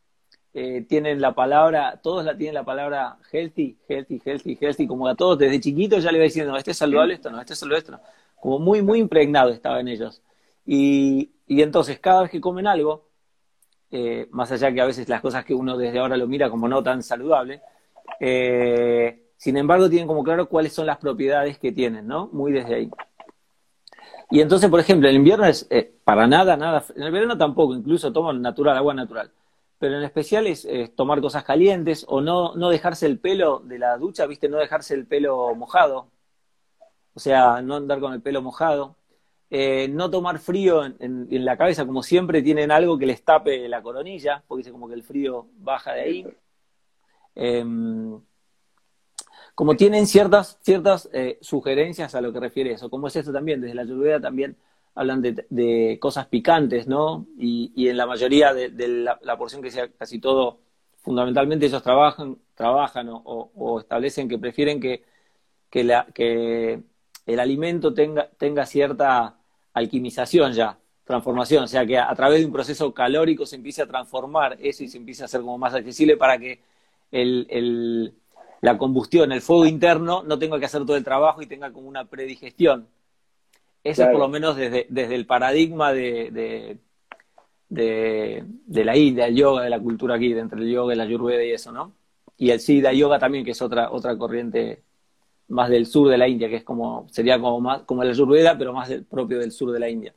eh, 0.53 0.81
tienen 0.81 1.21
la 1.21 1.33
palabra, 1.33 2.01
todos 2.03 2.25
la 2.25 2.35
tienen 2.35 2.55
la 2.55 2.65
palabra 2.65 3.19
healthy, 3.31 3.77
healthy, 3.87 4.21
healthy, 4.25 4.57
healthy, 4.59 4.85
como 4.85 5.07
a 5.07 5.15
todos 5.15 5.37
desde 5.37 5.61
chiquitos 5.61 6.03
ya 6.03 6.11
le 6.11 6.17
iba 6.17 6.25
diciendo, 6.25 6.51
no, 6.51 6.57
este 6.57 6.71
es 6.71 6.77
saludable, 6.77 7.13
esto 7.13 7.31
no, 7.31 7.39
este 7.39 7.53
es 7.53 7.59
saludable, 7.59 7.79
esto 7.79 7.91
no. 7.93 8.01
Como 8.35 8.59
muy, 8.59 8.81
muy 8.81 8.99
impregnado 8.99 9.51
estaba 9.51 9.79
en 9.79 9.87
ellos. 9.87 10.21
Y, 10.65 11.31
y 11.47 11.61
entonces 11.61 11.99
cada 11.99 12.23
vez 12.23 12.31
que 12.31 12.41
comen 12.41 12.67
algo, 12.67 13.07
eh, 13.91 14.27
más 14.31 14.51
allá 14.51 14.73
que 14.73 14.81
a 14.81 14.85
veces 14.85 15.07
las 15.07 15.21
cosas 15.21 15.45
que 15.45 15.53
uno 15.53 15.77
desde 15.77 15.99
ahora 15.99 16.17
lo 16.17 16.27
mira 16.27 16.49
como 16.49 16.67
no 16.67 16.83
tan 16.83 17.01
saludable, 17.01 17.61
eh, 18.19 19.26
sin 19.37 19.55
embargo, 19.55 19.89
tienen 19.89 20.07
como 20.07 20.23
claro 20.23 20.49
cuáles 20.49 20.73
son 20.73 20.87
las 20.87 20.97
propiedades 20.97 21.59
que 21.59 21.71
tienen, 21.71 22.07
¿no? 22.07 22.27
Muy 22.33 22.51
desde 22.51 22.75
ahí. 22.75 22.91
Y 24.31 24.41
entonces, 24.41 24.69
por 24.69 24.79
ejemplo, 24.79 25.07
el 25.07 25.15
invierno 25.15 25.45
es 25.45 25.67
eh, 25.69 25.93
para 26.03 26.27
nada, 26.27 26.57
nada. 26.57 26.83
En 26.95 27.03
el 27.03 27.11
verano 27.11 27.37
tampoco, 27.37 27.75
incluso 27.75 28.11
toman 28.11 28.41
natural, 28.41 28.75
agua 28.77 28.93
natural. 28.93 29.31
Pero 29.79 29.97
en 29.97 30.03
especial 30.03 30.47
es, 30.47 30.67
tomar 30.95 31.21
cosas 31.21 31.43
calientes 31.43 32.03
o 32.09 32.19
no, 32.19 32.55
no 32.55 32.69
dejarse 32.69 33.05
el 33.05 33.19
pelo 33.19 33.59
de 33.59 33.77
la 33.79 33.97
ducha, 33.97 34.25
¿viste? 34.25 34.49
No 34.49 34.57
dejarse 34.57 34.95
el 34.95 35.05
pelo 35.05 35.53
mojado. 35.55 36.09
O 37.13 37.19
sea, 37.19 37.61
no 37.61 37.75
andar 37.75 37.99
con 37.99 38.13
el 38.13 38.21
pelo 38.21 38.41
mojado. 38.41 38.95
Eh, 39.49 39.87
no 39.87 40.09
tomar 40.09 40.39
frío 40.39 40.83
en, 40.83 41.45
la 41.45 41.57
cabeza, 41.57 41.85
como 41.85 42.03
siempre 42.03 42.41
tienen 42.41 42.71
algo 42.71 42.97
que 42.97 43.05
les 43.05 43.23
tape 43.23 43.69
la 43.69 43.81
coronilla, 43.81 44.43
porque 44.47 44.61
dice 44.61 44.71
como 44.71 44.89
que 44.89 44.95
el 44.95 45.03
frío 45.03 45.47
baja 45.59 45.93
de 45.93 46.01
ahí. 46.01 46.27
Eh, 47.35 47.63
como 49.57 49.75
tienen 49.75 50.05
ciertas, 50.05 50.59
ciertas 50.61 51.09
eh, 51.13 51.39
sugerencias 51.41 52.13
a 52.13 52.21
lo 52.21 52.31
que 52.31 52.39
refiere 52.39 52.73
eso, 52.73 52.91
como 52.91 53.07
es 53.07 53.15
esto 53.15 53.33
también, 53.33 53.59
desde 53.59 53.73
la 53.73 53.85
lluvia 53.85 54.19
también 54.19 54.55
hablan 54.93 55.19
de, 55.23 55.97
cosas 55.99 56.27
picantes, 56.27 56.85
¿no? 56.87 57.25
Y, 57.39 57.89
en 57.89 57.97
la 57.97 58.05
mayoría 58.05 58.53
de, 58.53 58.87
la, 58.87 59.37
porción 59.39 59.63
que 59.63 59.71
sea 59.71 59.87
casi 59.93 60.19
todo, 60.19 60.59
fundamentalmente 60.97 61.65
ellos 61.65 61.81
trabajan, 61.81 62.37
trabajan 62.53 63.09
o, 63.11 63.79
establecen 63.79 64.29
que 64.29 64.37
prefieren 64.37 64.79
que, 64.79 65.03
que, 65.71 66.83
el 67.25 67.39
alimento 67.39 67.95
tenga, 67.95 68.29
tenga 68.37 68.63
cierta 68.63 69.39
alquimización 69.73 70.53
ya, 70.53 70.77
transformación, 71.03 71.63
o 71.63 71.67
sea 71.67 71.83
que 71.83 71.97
a, 71.97 72.13
través 72.13 72.41
de 72.41 72.45
un 72.45 72.53
proceso 72.53 72.93
calórico 72.93 73.43
se 73.47 73.55
empiece 73.55 73.81
a 73.81 73.87
transformar 73.87 74.55
eso 74.61 74.83
y 74.83 74.87
se 74.87 74.99
empiece 74.99 75.23
a 75.23 75.25
hacer 75.25 75.41
como 75.41 75.57
más 75.57 75.73
accesible 75.73 76.15
para 76.15 76.37
que 76.37 76.61
el, 77.11 78.13
la 78.61 78.77
combustión, 78.77 79.31
el 79.31 79.41
fuego 79.41 79.65
interno, 79.65 80.23
no 80.23 80.39
tenga 80.39 80.59
que 80.59 80.65
hacer 80.65 80.85
todo 80.85 80.97
el 80.97 81.03
trabajo 81.03 81.41
y 81.41 81.47
tenga 81.47 81.71
como 81.71 81.87
una 81.87 82.05
predigestión. 82.05 82.87
Eso 83.83 84.03
es 84.03 84.09
por 84.09 84.19
lo 84.19 84.27
menos 84.27 84.57
desde, 84.57 84.85
desde 84.89 85.15
el 85.15 85.25
paradigma 85.25 85.93
de, 85.93 86.77
de, 87.69 88.43
de, 88.65 88.85
la 88.85 88.97
India, 88.97 89.27
el 89.27 89.35
yoga, 89.35 89.63
de 89.63 89.69
la 89.69 89.79
cultura 89.79 90.15
aquí, 90.15 90.33
de 90.33 90.41
entre 90.41 90.59
el 90.59 90.69
yoga 90.69 90.93
y 90.93 90.97
la 90.97 91.03
ayurveda 91.03 91.43
y 91.43 91.51
eso, 91.51 91.71
¿no? 91.71 91.93
Y 92.37 92.51
el 92.51 92.59
Siddha 92.59 92.93
Yoga 92.93 93.17
también, 93.17 93.43
que 93.43 93.51
es 93.51 93.61
otra, 93.61 93.91
otra 93.91 94.17
corriente 94.17 94.83
más 95.47 95.69
del 95.69 95.85
sur 95.85 96.09
de 96.09 96.17
la 96.17 96.27
India, 96.27 96.49
que 96.49 96.57
es 96.57 96.63
como, 96.63 97.07
sería 97.09 97.39
como 97.39 97.59
más, 97.61 97.81
como 97.83 98.03
la 98.03 98.11
ayurveda, 98.11 98.57
pero 98.57 98.73
más 98.73 98.89
del, 98.89 99.05
propio 99.05 99.39
del 99.39 99.51
sur 99.51 99.71
de 99.71 99.79
la 99.79 99.89
India. 99.89 100.13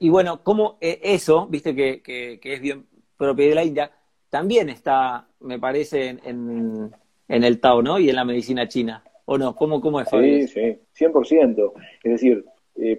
y 0.00 0.08
bueno, 0.08 0.42
como 0.42 0.78
eh, 0.80 1.00
eso, 1.02 1.46
viste 1.46 1.74
que, 1.74 2.02
que, 2.02 2.40
es 2.42 2.60
bien 2.60 2.86
propio 3.16 3.48
de 3.48 3.54
la 3.54 3.64
India, 3.64 3.90
también 4.30 4.68
está, 4.68 5.28
me 5.40 5.58
parece, 5.58 6.08
en, 6.08 6.20
en, 6.24 6.94
el 7.28 7.60
Tao, 7.60 7.82
¿no? 7.82 7.98
Y 7.98 8.08
en 8.08 8.16
la 8.16 8.24
medicina 8.24 8.68
china. 8.68 9.02
¿O 9.24 9.38
no? 9.38 9.54
¿Cómo, 9.54 9.80
cómo 9.80 10.00
es? 10.00 10.08
Sí, 10.08 10.48
sí, 10.48 10.78
100%. 10.98 11.72
Es 12.02 12.12
decir, 12.12 12.44
eh, 12.76 12.98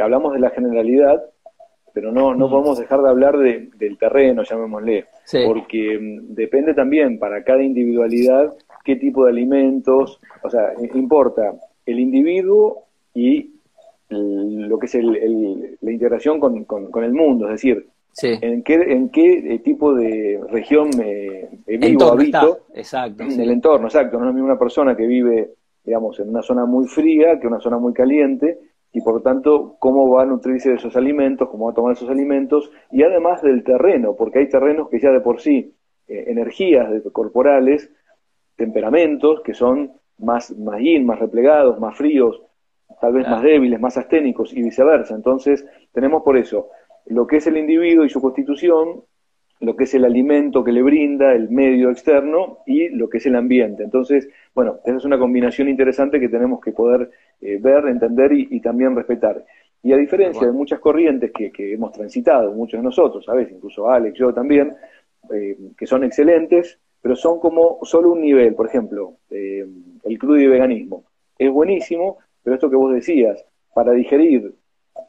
hablamos 0.00 0.34
de 0.34 0.40
la 0.40 0.50
generalidad, 0.50 1.22
pero 1.94 2.12
no, 2.12 2.34
no 2.34 2.46
mm. 2.46 2.50
podemos 2.50 2.78
dejar 2.78 3.02
de 3.02 3.08
hablar 3.08 3.38
de, 3.38 3.70
del 3.76 3.98
terreno, 3.98 4.42
llamémosle, 4.42 5.06
porque 5.46 5.98
mm, 5.98 6.34
depende 6.34 6.74
también 6.74 7.18
para 7.18 7.42
cada 7.44 7.62
individualidad 7.62 8.52
qué 8.84 8.96
tipo 8.96 9.24
de 9.24 9.30
alimentos, 9.30 10.20
o 10.42 10.50
sea, 10.50 10.72
importa 10.94 11.54
el 11.86 12.00
individuo 12.00 12.86
y 13.14 13.52
lo 14.08 14.78
que 14.78 14.86
es 14.86 14.94
el, 14.94 15.78
la 15.80 15.90
integración 15.90 16.38
con, 16.38 16.64
con, 16.64 17.04
el 17.04 17.12
mundo, 17.12 17.46
es 17.46 17.52
decir, 17.52 17.86
en 18.20 18.62
qué, 18.62 18.74
en 18.74 19.08
qué 19.08 19.54
eh, 19.54 19.58
tipo 19.60 19.94
de 19.94 20.40
región 20.50 20.90
me, 20.96 21.48
vivo, 21.66 22.04
habito, 22.04 22.60
exacto, 22.74 23.22
en 23.22 23.40
el 23.40 23.50
entorno, 23.50 23.86
exacto, 23.86 24.18
no 24.18 24.30
es 24.30 24.36
una 24.36 24.58
persona 24.58 24.96
que 24.96 25.06
vive, 25.06 25.54
digamos, 25.84 26.18
en 26.20 26.28
una 26.28 26.42
zona 26.42 26.66
muy 26.66 26.86
fría 26.86 27.40
que 27.40 27.46
una 27.46 27.60
zona 27.60 27.78
muy 27.78 27.92
caliente, 27.92 28.58
y 28.92 29.00
por 29.00 29.14
lo 29.14 29.20
tanto 29.22 29.76
cómo 29.78 30.10
va 30.10 30.22
a 30.22 30.26
nutrirse 30.26 30.68
de 30.68 30.74
esos 30.76 30.94
alimentos, 30.96 31.48
cómo 31.48 31.66
va 31.66 31.72
a 31.72 31.74
tomar 31.74 31.92
esos 31.92 32.10
alimentos, 32.10 32.70
y 32.90 33.02
además 33.02 33.40
del 33.42 33.64
terreno, 33.64 34.14
porque 34.14 34.40
hay 34.40 34.48
terrenos 34.48 34.88
que 34.90 35.00
ya 35.00 35.10
de 35.10 35.20
por 35.20 35.40
sí, 35.40 35.74
eh, 36.06 36.24
energías 36.28 36.88
corporales, 37.12 37.90
temperamentos 38.56 39.40
que 39.40 39.54
son 39.54 39.92
más, 40.18 40.56
más 40.58 40.78
yin, 40.80 41.06
más 41.06 41.18
replegados, 41.18 41.80
más 41.80 41.96
fríos, 41.96 42.42
tal 43.00 43.14
vez 43.14 43.26
más 43.26 43.42
débiles, 43.42 43.80
más 43.80 43.96
asténicos 43.96 44.52
y 44.52 44.62
viceversa. 44.62 45.14
Entonces 45.14 45.66
tenemos 45.92 46.22
por 46.22 46.36
eso 46.36 46.68
lo 47.06 47.26
que 47.26 47.36
es 47.36 47.46
el 47.46 47.56
individuo 47.56 48.04
y 48.04 48.10
su 48.10 48.20
constitución, 48.20 49.02
lo 49.62 49.76
que 49.76 49.84
es 49.84 49.94
el 49.94 50.04
alimento 50.04 50.64
que 50.64 50.72
le 50.72 50.82
brinda, 50.82 51.32
el 51.32 51.48
medio 51.48 51.90
externo 51.90 52.58
y 52.66 52.88
lo 52.88 53.08
que 53.08 53.18
es 53.18 53.26
el 53.26 53.36
ambiente. 53.36 53.84
Entonces, 53.84 54.28
bueno, 54.54 54.80
esa 54.84 54.96
es 54.96 55.04
una 55.04 55.18
combinación 55.18 55.68
interesante 55.68 56.18
que 56.18 56.28
tenemos 56.28 56.60
que 56.60 56.72
poder 56.72 57.10
eh, 57.40 57.58
ver, 57.60 57.86
entender 57.86 58.32
y, 58.32 58.60
también 58.60 58.96
respetar. 58.96 59.44
Y 59.82 59.92
a 59.92 59.96
diferencia 59.96 60.46
de 60.46 60.52
muchas 60.52 60.80
corrientes 60.80 61.30
que, 61.32 61.72
hemos 61.72 61.92
transitado, 61.92 62.52
muchos 62.52 62.78
de 62.78 62.84
nosotros, 62.84 63.24
¿sabes? 63.24 63.50
Incluso 63.50 63.88
Alex, 63.88 64.18
yo 64.18 64.34
también, 64.34 64.74
eh, 65.32 65.56
que 65.76 65.86
son 65.86 66.02
excelentes, 66.04 66.78
pero 67.00 67.14
son 67.14 67.38
como 67.38 67.78
solo 67.82 68.12
un 68.12 68.20
nivel. 68.20 68.54
Por 68.54 68.66
ejemplo, 68.66 69.14
eh, 69.30 69.64
el 70.04 70.18
crudo 70.18 70.40
y 70.40 70.46
veganismo. 70.48 71.04
Es 71.38 71.50
buenísimo, 71.50 72.18
pero 72.42 72.54
esto 72.54 72.68
que 72.68 72.76
vos 72.76 72.92
decías, 72.92 73.44
para 73.74 73.92
digerir 73.92 74.54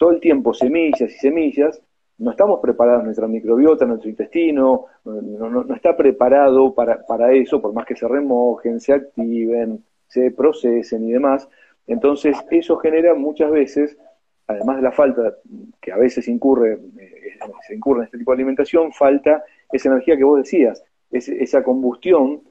todo 0.03 0.11
el 0.11 0.19
tiempo 0.19 0.53
semillas 0.53 0.99
y 0.99 1.17
semillas, 1.17 1.81
no 2.17 2.31
estamos 2.31 2.59
preparados, 2.59 3.05
nuestra 3.05 3.25
microbiota, 3.25 3.85
nuestro 3.85 4.09
intestino, 4.09 4.87
no, 5.05 5.73
está 5.73 5.95
preparado 5.95 6.75
para, 6.75 7.31
eso, 7.31 7.61
por 7.61 7.71
más 7.71 7.85
que 7.85 7.95
se 7.95 8.05
remojen, 8.05 8.81
se 8.81 8.91
activen, 8.91 9.81
se 10.09 10.31
procesen 10.31 11.07
y 11.07 11.13
demás. 11.13 11.47
Entonces, 11.87 12.35
eso 12.51 12.75
genera 12.75 13.13
muchas 13.13 13.49
veces, 13.49 13.97
además 14.45 14.75
de 14.75 14.81
la 14.81 14.91
falta 14.91 15.37
que 15.79 15.93
a 15.93 15.97
veces 15.97 16.27
incurre, 16.27 16.73
eh, 16.99 17.37
se 17.65 17.73
incurre 17.73 17.99
en 17.99 18.05
este 18.07 18.17
tipo 18.17 18.31
de 18.31 18.35
alimentación, 18.35 18.91
falta 18.91 19.41
esa 19.71 19.87
energía 19.87 20.17
que 20.17 20.25
vos 20.25 20.39
decías, 20.39 20.83
esa 21.11 21.63
combustión 21.63 22.41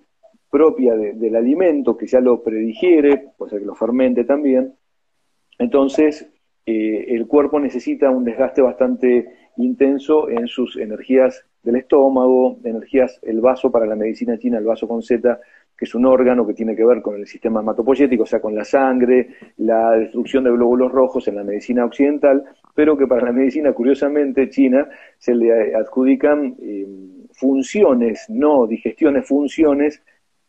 propia 0.49 0.95
del 0.95 1.37
alimento 1.37 1.99
que 1.99 2.07
ya 2.07 2.21
lo 2.21 2.43
predigiere, 2.43 3.29
puede 3.37 3.51
ser 3.51 3.61
que 3.61 3.67
lo 3.67 3.75
fermente 3.75 4.25
también. 4.25 4.75
Entonces, 5.59 6.33
eh, 6.65 7.07
el 7.09 7.27
cuerpo 7.27 7.59
necesita 7.59 8.11
un 8.11 8.25
desgaste 8.25 8.63
bastante 8.63 9.27
intenso 9.57 10.29
en 10.29 10.47
sus 10.47 10.77
energías 10.77 11.45
del 11.63 11.77
estómago, 11.77 12.59
energías, 12.65 13.19
el 13.23 13.41
vaso 13.41 13.71
para 13.71 13.87
la 13.87 13.97
medicina 13.97 14.39
china, 14.39 14.59
el 14.59 14.65
vaso 14.65 14.89
con 14.89 15.03
Z, 15.03 15.41
que 15.77 15.85
es 15.85 15.95
un 15.95 16.07
órgano 16.07 16.47
que 16.47 16.55
tiene 16.55 16.77
que 16.77 16.85
ver 16.85 17.03
con 17.03 17.17
el 17.17 17.27
sistema 17.27 17.61
hematopoyético, 17.61 18.25
o 18.25 18.27
sea, 18.27 18.41
con 18.41 18.55
la 18.55 18.65
sangre, 18.65 19.31
la 19.59 19.93
destrucción 19.93 20.45
de 20.45 20.51
glóbulos 20.51 20.93
rojos 20.93 21.27
en 21.29 21.37
la 21.37 21.45
medicina 21.45 21.85
occidental, 21.85 22.45
pero 22.75 22.97
que 22.97 23.07
para 23.07 23.27
la 23.27 23.33
medicina, 23.33 23.73
curiosamente, 23.73 24.49
china, 24.49 24.89
se 25.19 25.35
le 25.35 25.75
adjudican 25.75 26.57
eh, 26.61 26.87
funciones, 27.33 28.27
no 28.29 28.67
digestiones, 28.67 29.27
funciones, 29.27 30.03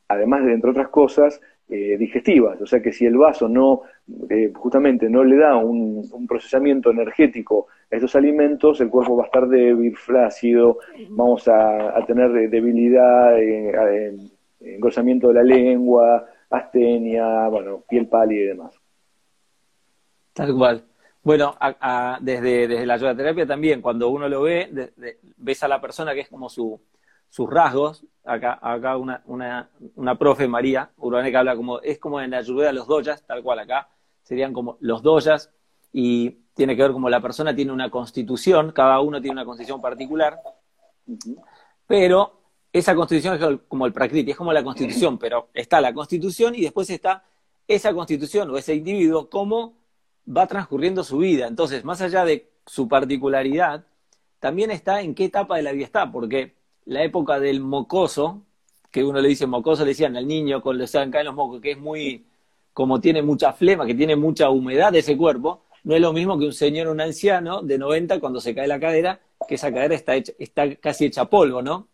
además 0.07 0.45
de, 0.45 0.53
entre 0.53 0.71
otras 0.71 0.89
cosas, 0.89 1.41
eh, 1.69 1.97
digestivas. 1.97 2.61
O 2.61 2.65
sea 2.65 2.81
que 2.81 2.91
si 2.91 3.05
el 3.05 3.17
vaso 3.17 3.47
no, 3.47 3.83
eh, 4.29 4.51
justamente 4.53 5.09
no 5.09 5.23
le 5.23 5.37
da 5.37 5.55
un, 5.55 6.03
procesamiento 6.27 6.91
energético 6.91 7.67
a 7.91 7.95
estos 7.95 8.15
alimentos, 8.15 8.81
el 8.81 8.89
cuerpo 8.89 9.15
va 9.15 9.23
a 9.23 9.25
estar 9.27 9.47
débil, 9.47 9.95
flácido, 9.95 10.79
vamos 11.09 11.47
a, 11.47 12.03
tener 12.05 12.49
debilidad, 12.49 13.39
eh, 13.39 14.15
engrosamiento 14.59 15.29
de 15.29 15.33
la 15.35 15.43
lengua, 15.43 16.27
astenia, 16.49 17.47
bueno, 17.47 17.83
piel 17.87 18.07
pálida 18.07 18.41
y 18.41 18.47
demás. 18.47 18.79
Tal 20.33 20.55
cual. 20.55 20.83
Bueno, 21.23 21.55
desde, 22.19 22.67
desde 22.67 22.85
la 22.85 22.97
yoga 22.97 23.45
también, 23.47 23.81
cuando 23.81 24.09
uno 24.09 24.27
lo 24.27 24.41
ve, 24.41 24.91
ves 25.37 25.63
a 25.63 25.69
la 25.69 25.79
persona 25.79 26.13
que 26.13 26.21
es 26.21 26.29
como 26.29 26.49
su, 26.49 26.79
sus 27.33 27.49
rasgos, 27.49 28.05
acá, 28.23 28.59
acá 28.61 28.95
una, 28.95 29.23
una, 29.25 29.67
una 29.95 30.19
profe, 30.19 30.47
María 30.47 30.91
Urbane, 30.97 31.31
que 31.31 31.37
habla 31.37 31.55
como, 31.55 31.79
es 31.81 31.97
como 31.97 32.21
en 32.21 32.29
la 32.29 32.37
ayurveda 32.37 32.71
los 32.71 32.85
doyas, 32.85 33.23
tal 33.25 33.41
cual 33.41 33.57
acá, 33.57 33.89
serían 34.21 34.53
como 34.53 34.77
los 34.81 35.01
doyas, 35.01 35.49
y 35.91 36.29
tiene 36.53 36.75
que 36.75 36.83
ver 36.83 36.91
como 36.91 37.09
la 37.09 37.21
persona 37.21 37.55
tiene 37.55 37.71
una 37.71 37.89
constitución, 37.89 38.71
cada 38.71 38.99
uno 38.99 39.19
tiene 39.19 39.31
una 39.33 39.45
constitución 39.45 39.81
particular, 39.81 40.39
pero 41.87 42.39
esa 42.71 42.93
constitución 42.93 43.33
es 43.33 43.59
como 43.67 43.87
el 43.87 43.93
prakriti, 43.93 44.29
es 44.29 44.37
como 44.37 44.53
la 44.53 44.63
constitución, 44.63 45.17
pero 45.17 45.49
está 45.55 45.81
la 45.81 45.91
constitución 45.91 46.53
y 46.53 46.61
después 46.61 46.87
está 46.91 47.23
esa 47.67 47.95
constitución 47.95 48.51
o 48.51 48.59
ese 48.59 48.75
individuo, 48.75 49.27
cómo 49.27 49.73
va 50.27 50.45
transcurriendo 50.45 51.03
su 51.03 51.17
vida. 51.17 51.47
Entonces, 51.47 51.83
más 51.83 51.99
allá 51.99 52.25
de 52.25 52.51
su 52.67 52.87
particularidad, 52.87 53.87
también 54.39 54.69
está 54.69 55.01
en 55.01 55.15
qué 55.15 55.25
etapa 55.25 55.57
de 55.57 55.63
la 55.63 55.71
vida 55.71 55.85
está, 55.85 56.11
porque 56.11 56.61
la 56.85 57.03
época 57.03 57.39
del 57.39 57.59
mocoso, 57.59 58.41
que 58.91 59.03
uno 59.03 59.21
le 59.21 59.29
dice 59.29 59.47
mocoso, 59.47 59.83
le 59.83 59.89
decían 59.89 60.15
al 60.15 60.27
niño 60.27 60.61
con 60.61 60.77
los 60.77 60.91
caen 60.91 61.25
los 61.25 61.35
mocos, 61.35 61.61
que 61.61 61.71
es 61.71 61.77
muy, 61.77 62.25
como 62.73 62.99
tiene 63.01 63.21
mucha 63.21 63.53
flema, 63.53 63.85
que 63.85 63.95
tiene 63.95 64.15
mucha 64.15 64.49
humedad 64.49 64.91
de 64.91 64.99
ese 64.99 65.17
cuerpo, 65.17 65.63
no 65.83 65.95
es 65.95 66.01
lo 66.01 66.13
mismo 66.13 66.37
que 66.39 66.45
un 66.45 66.53
señor, 66.53 66.87
un 66.87 67.01
anciano 67.01 67.61
de 67.61 67.77
90 67.77 68.19
cuando 68.19 68.39
se 68.39 68.55
cae 68.55 68.67
la 68.67 68.79
cadera, 68.79 69.19
que 69.47 69.55
esa 69.55 69.73
cadera 69.73 69.95
está, 69.95 70.15
está 70.15 70.75
casi 70.75 71.05
hecha 71.05 71.25
polvo, 71.25 71.61
¿no? 71.61 71.87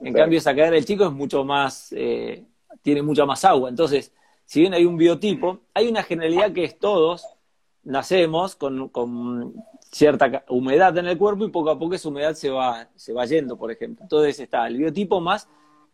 En 0.00 0.12
cambio, 0.12 0.38
esa 0.38 0.54
cadera 0.54 0.72
del 0.72 0.84
chico 0.84 1.04
es 1.04 1.12
mucho 1.12 1.44
más, 1.44 1.92
eh, 1.92 2.44
tiene 2.82 3.02
mucha 3.02 3.24
más 3.24 3.44
agua. 3.44 3.68
Entonces, 3.70 4.12
si 4.44 4.60
bien 4.60 4.74
hay 4.74 4.84
un 4.84 4.96
biotipo, 4.96 5.60
hay 5.72 5.88
una 5.88 6.02
generalidad 6.02 6.52
que 6.52 6.64
es 6.64 6.78
todos 6.78 7.26
nacemos 7.84 8.56
con, 8.56 8.88
con 8.88 9.54
cierta 9.94 10.44
humedad 10.48 10.98
en 10.98 11.06
el 11.06 11.16
cuerpo 11.16 11.44
y 11.44 11.50
poco 11.50 11.70
a 11.70 11.78
poco 11.78 11.94
esa 11.94 12.08
humedad 12.08 12.34
se 12.34 12.50
va, 12.50 12.88
se 12.96 13.12
va 13.12 13.24
yendo, 13.26 13.56
por 13.56 13.70
ejemplo. 13.70 14.02
Entonces 14.02 14.40
está 14.40 14.66
el 14.66 14.76
biotipo 14.76 15.20
más 15.20 15.48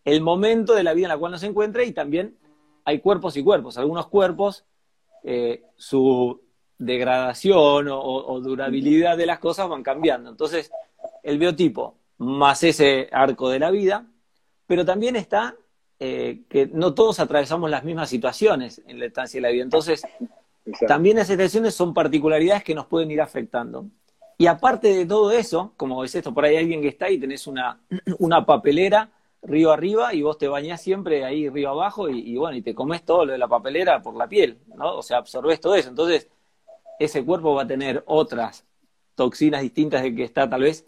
el 0.07 0.23
momento 0.23 0.75
de 0.75 0.83
la 0.83 0.95
vida 0.95 1.07
en 1.07 1.11
la 1.11 1.19
cual 1.19 1.33
nos 1.33 1.43
encuentra 1.43 1.85
y 1.85 1.93
también 1.93 2.39
hay 2.87 3.01
cuerpos 3.01 3.37
y 3.37 3.45
cuerpos. 3.45 3.77
Algunos 3.77 4.07
cuerpos, 4.07 4.65
eh, 5.23 5.65
su 5.77 6.41
degradación 6.79 7.89
o, 7.91 8.41
durabilidad 8.41 9.19
de 9.19 9.27
las 9.27 9.39
cosas 9.39 9.69
van 9.69 9.83
cambiando. 9.83 10.31
Entonces, 10.31 10.73
el 11.23 11.39
biotipo 11.39 11.99
más 12.17 12.63
ese 12.65 13.11
arco 13.13 13.51
de 13.51 13.59
la 13.59 13.71
vida, 13.71 14.07
pero 14.67 14.87
también 14.87 15.15
está 15.17 15.57
eh, 15.99 16.45
que 16.49 16.67
no 16.73 16.95
todos 16.95 17.21
atravesamos 17.21 17.69
las 17.69 17.85
mismas 17.85 18.09
situaciones 18.09 18.81
en 18.87 18.99
la 18.99 19.05
estancia 19.05 19.37
de 19.37 19.43
la 19.43 19.51
vida. 19.51 19.63
Entonces, 19.63 20.03
también 20.87 21.19
esas 21.19 21.29
situaciones 21.29 21.75
son 21.75 21.95
particularidades 21.95 22.65
que 22.65 22.75
nos 22.75 22.87
pueden 22.87 23.11
ir 23.11 23.21
afectando. 23.21 23.87
Y 24.39 24.47
aparte 24.47 24.89
de 24.95 25.07
todo 25.07 25.31
eso, 25.33 25.75
como 25.77 26.03
es 26.03 26.15
esto, 26.15 26.33
por 26.33 26.45
ahí 26.45 26.57
alguien 26.57 26.81
que 26.81 26.89
está 26.89 27.07
ahí, 27.07 27.19
tenés 27.19 27.47
una, 27.47 27.81
una 28.19 28.47
papelera 28.47 29.11
río 29.43 29.73
arriba 29.73 30.15
y 30.15 30.23
vos 30.23 30.39
te 30.39 30.49
bañás 30.49 30.83
siempre 30.83 31.25
ahí 31.25 31.49
río 31.49 31.71
abajo 31.71 32.09
y, 32.09 32.37
bueno, 32.37 32.57
y 32.57 32.63
te 32.63 32.75
comes 32.75 33.05
todo 33.05 33.25
lo 33.25 33.33
de 33.33 33.39
la 33.39 33.49
papelera 33.49 34.03
por 34.03 34.15
la 34.15 34.29
piel, 34.29 34.59
¿no? 34.77 34.97
O 34.97 35.03
sea, 35.03 35.19
absorbes 35.19 35.61
todo 35.61 35.75
eso. 35.75 35.89
Entonces, 35.89 36.29
ese 36.99 37.25
cuerpo 37.25 37.55
va 37.55 37.63
a 37.63 37.67
tener 37.67 38.03
otras 38.07 38.67
toxinas 39.15 39.63
distintas 39.63 40.03
de 40.03 40.15
que 40.15 40.25
está 40.25 40.49
tal 40.49 40.63
vez 40.63 40.87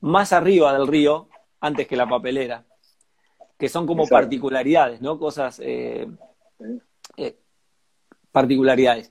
más 0.00 0.32
arriba 0.32 0.72
del 0.72 0.86
río 0.86 1.28
antes 1.60 1.86
que 1.86 1.96
la 1.96 2.08
papelera, 2.08 2.64
que 3.58 3.68
son 3.68 3.86
como 3.86 4.06
particularidades, 4.06 5.00
¿no? 5.00 5.18
Cosas, 5.18 5.60
eh, 5.62 6.06
eh, 7.16 7.36
particularidades. 8.36 9.10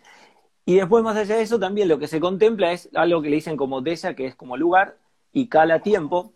Y 0.66 0.76
después, 0.76 1.04
más 1.04 1.18
allá 1.18 1.38
de 1.38 1.42
eso, 1.42 1.60
también 1.60 1.88
lo 1.88 1.98
que 1.98 2.08
se 2.08 2.20
contempla 2.20 2.72
es 2.72 2.90
algo 2.94 3.24
que 3.24 3.30
le 3.30 3.38
dicen 3.38 3.58
como 3.58 3.82
Desa, 3.82 4.16
que 4.16 4.28
es 4.28 4.36
como 4.36 4.56
lugar, 4.56 4.98
y 5.34 5.48
Cala 5.48 5.82
tiempo, 5.82 6.34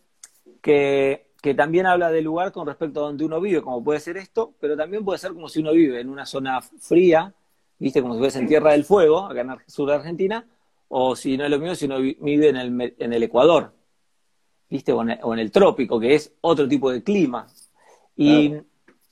que 0.61 1.29
que 1.41 1.53
también 1.53 1.85
habla 1.85 2.11
del 2.11 2.25
lugar 2.25 2.51
con 2.51 2.67
respecto 2.67 2.99
a 2.99 3.03
donde 3.03 3.23
uno 3.23 3.39
vive, 3.39 3.61
como 3.61 3.83
puede 3.83 3.99
ser 3.99 4.17
esto, 4.17 4.53
pero 4.59 4.75
también 4.75 5.05
puede 5.05 5.19
ser 5.19 5.33
como 5.33 5.47
si 5.47 5.59
uno 5.59 5.71
vive 5.71 6.01
en 6.01 6.09
una 6.09 6.25
zona 6.25 6.61
fría, 6.61 7.33
viste, 7.77 8.01
como 8.01 8.15
si 8.15 8.19
fuese 8.19 8.39
en 8.39 8.47
Tierra 8.47 8.73
del 8.73 8.83
Fuego, 8.83 9.25
acá 9.25 9.41
en 9.41 9.51
el 9.51 9.57
sur 9.67 9.87
de 9.87 9.95
Argentina, 9.95 10.45
o 10.89 11.15
si 11.15 11.37
no 11.37 11.45
es 11.45 11.49
lo 11.49 11.59
mismo, 11.59 11.75
si 11.75 11.85
uno 11.85 11.99
vive 11.99 12.49
en 12.49 12.57
el, 12.57 12.95
en 12.97 13.13
el 13.13 13.23
Ecuador, 13.23 13.73
viste, 14.69 14.91
o 14.91 15.01
en, 15.01 15.39
el, 15.39 15.51
trópico, 15.51 15.99
que 15.99 16.15
es 16.15 16.33
otro 16.41 16.67
tipo 16.67 16.91
de 16.91 17.03
clima. 17.03 17.47
Y, 18.17 18.53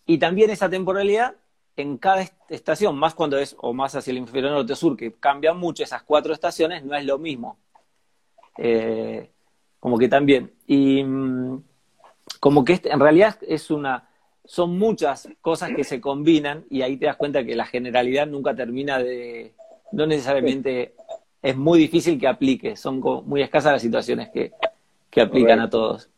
y 0.06 0.18
también 0.18 0.50
esa 0.50 0.70
temporalidad 0.70 1.36
en 1.78 1.98
cada 1.98 2.26
estación, 2.50 2.98
más 2.98 3.14
cuando 3.14 3.38
es 3.38 3.56
o 3.60 3.72
más 3.72 3.96
hacia 3.96 4.12
el 4.12 4.18
hemisferio 4.18 4.50
norte 4.50 4.74
o 4.74 4.76
sur, 4.76 4.98
que 4.98 5.14
cambian 5.14 5.58
mucho 5.58 5.84
esas 5.84 6.04
cuatro 6.04 6.34
estaciones, 6.34 6.84
no 6.84 6.96
es 6.96 7.06
lo 7.06 7.20
mismo. 7.20 7.58
Eh, 8.58 9.30
como 9.80 9.98
que 9.98 10.10
también. 10.10 10.52
Y, 10.66 11.04
mm, 11.04 11.64
como 12.40 12.66
que 12.66 12.74
este, 12.74 12.92
en 12.92 13.00
realidad 13.00 13.38
es 13.48 13.70
una, 13.70 14.10
son 14.44 14.78
muchas 14.78 15.30
cosas 15.40 15.72
que 15.76 15.84
se 15.84 16.02
combinan 16.02 16.66
y 16.70 16.82
ahí 16.82 16.98
te 16.98 17.06
das 17.06 17.16
cuenta 17.16 17.46
que 17.46 17.56
la 17.56 17.66
generalidad 17.66 18.26
nunca 18.26 18.56
termina 18.56 18.98
de, 18.98 19.54
no 19.92 20.08
necesariamente 20.08 20.96
es 21.42 21.56
muy 21.56 21.78
difícil 21.78 22.20
que 22.20 22.28
aplique, 22.28 22.76
son 22.76 23.00
muy 23.26 23.42
escasas 23.42 23.74
las 23.74 23.82
situaciones 23.82 24.30
que, 24.30 24.52
que 25.12 25.22
aplican 25.22 25.60
a 25.60 25.70
todos. 25.70 26.10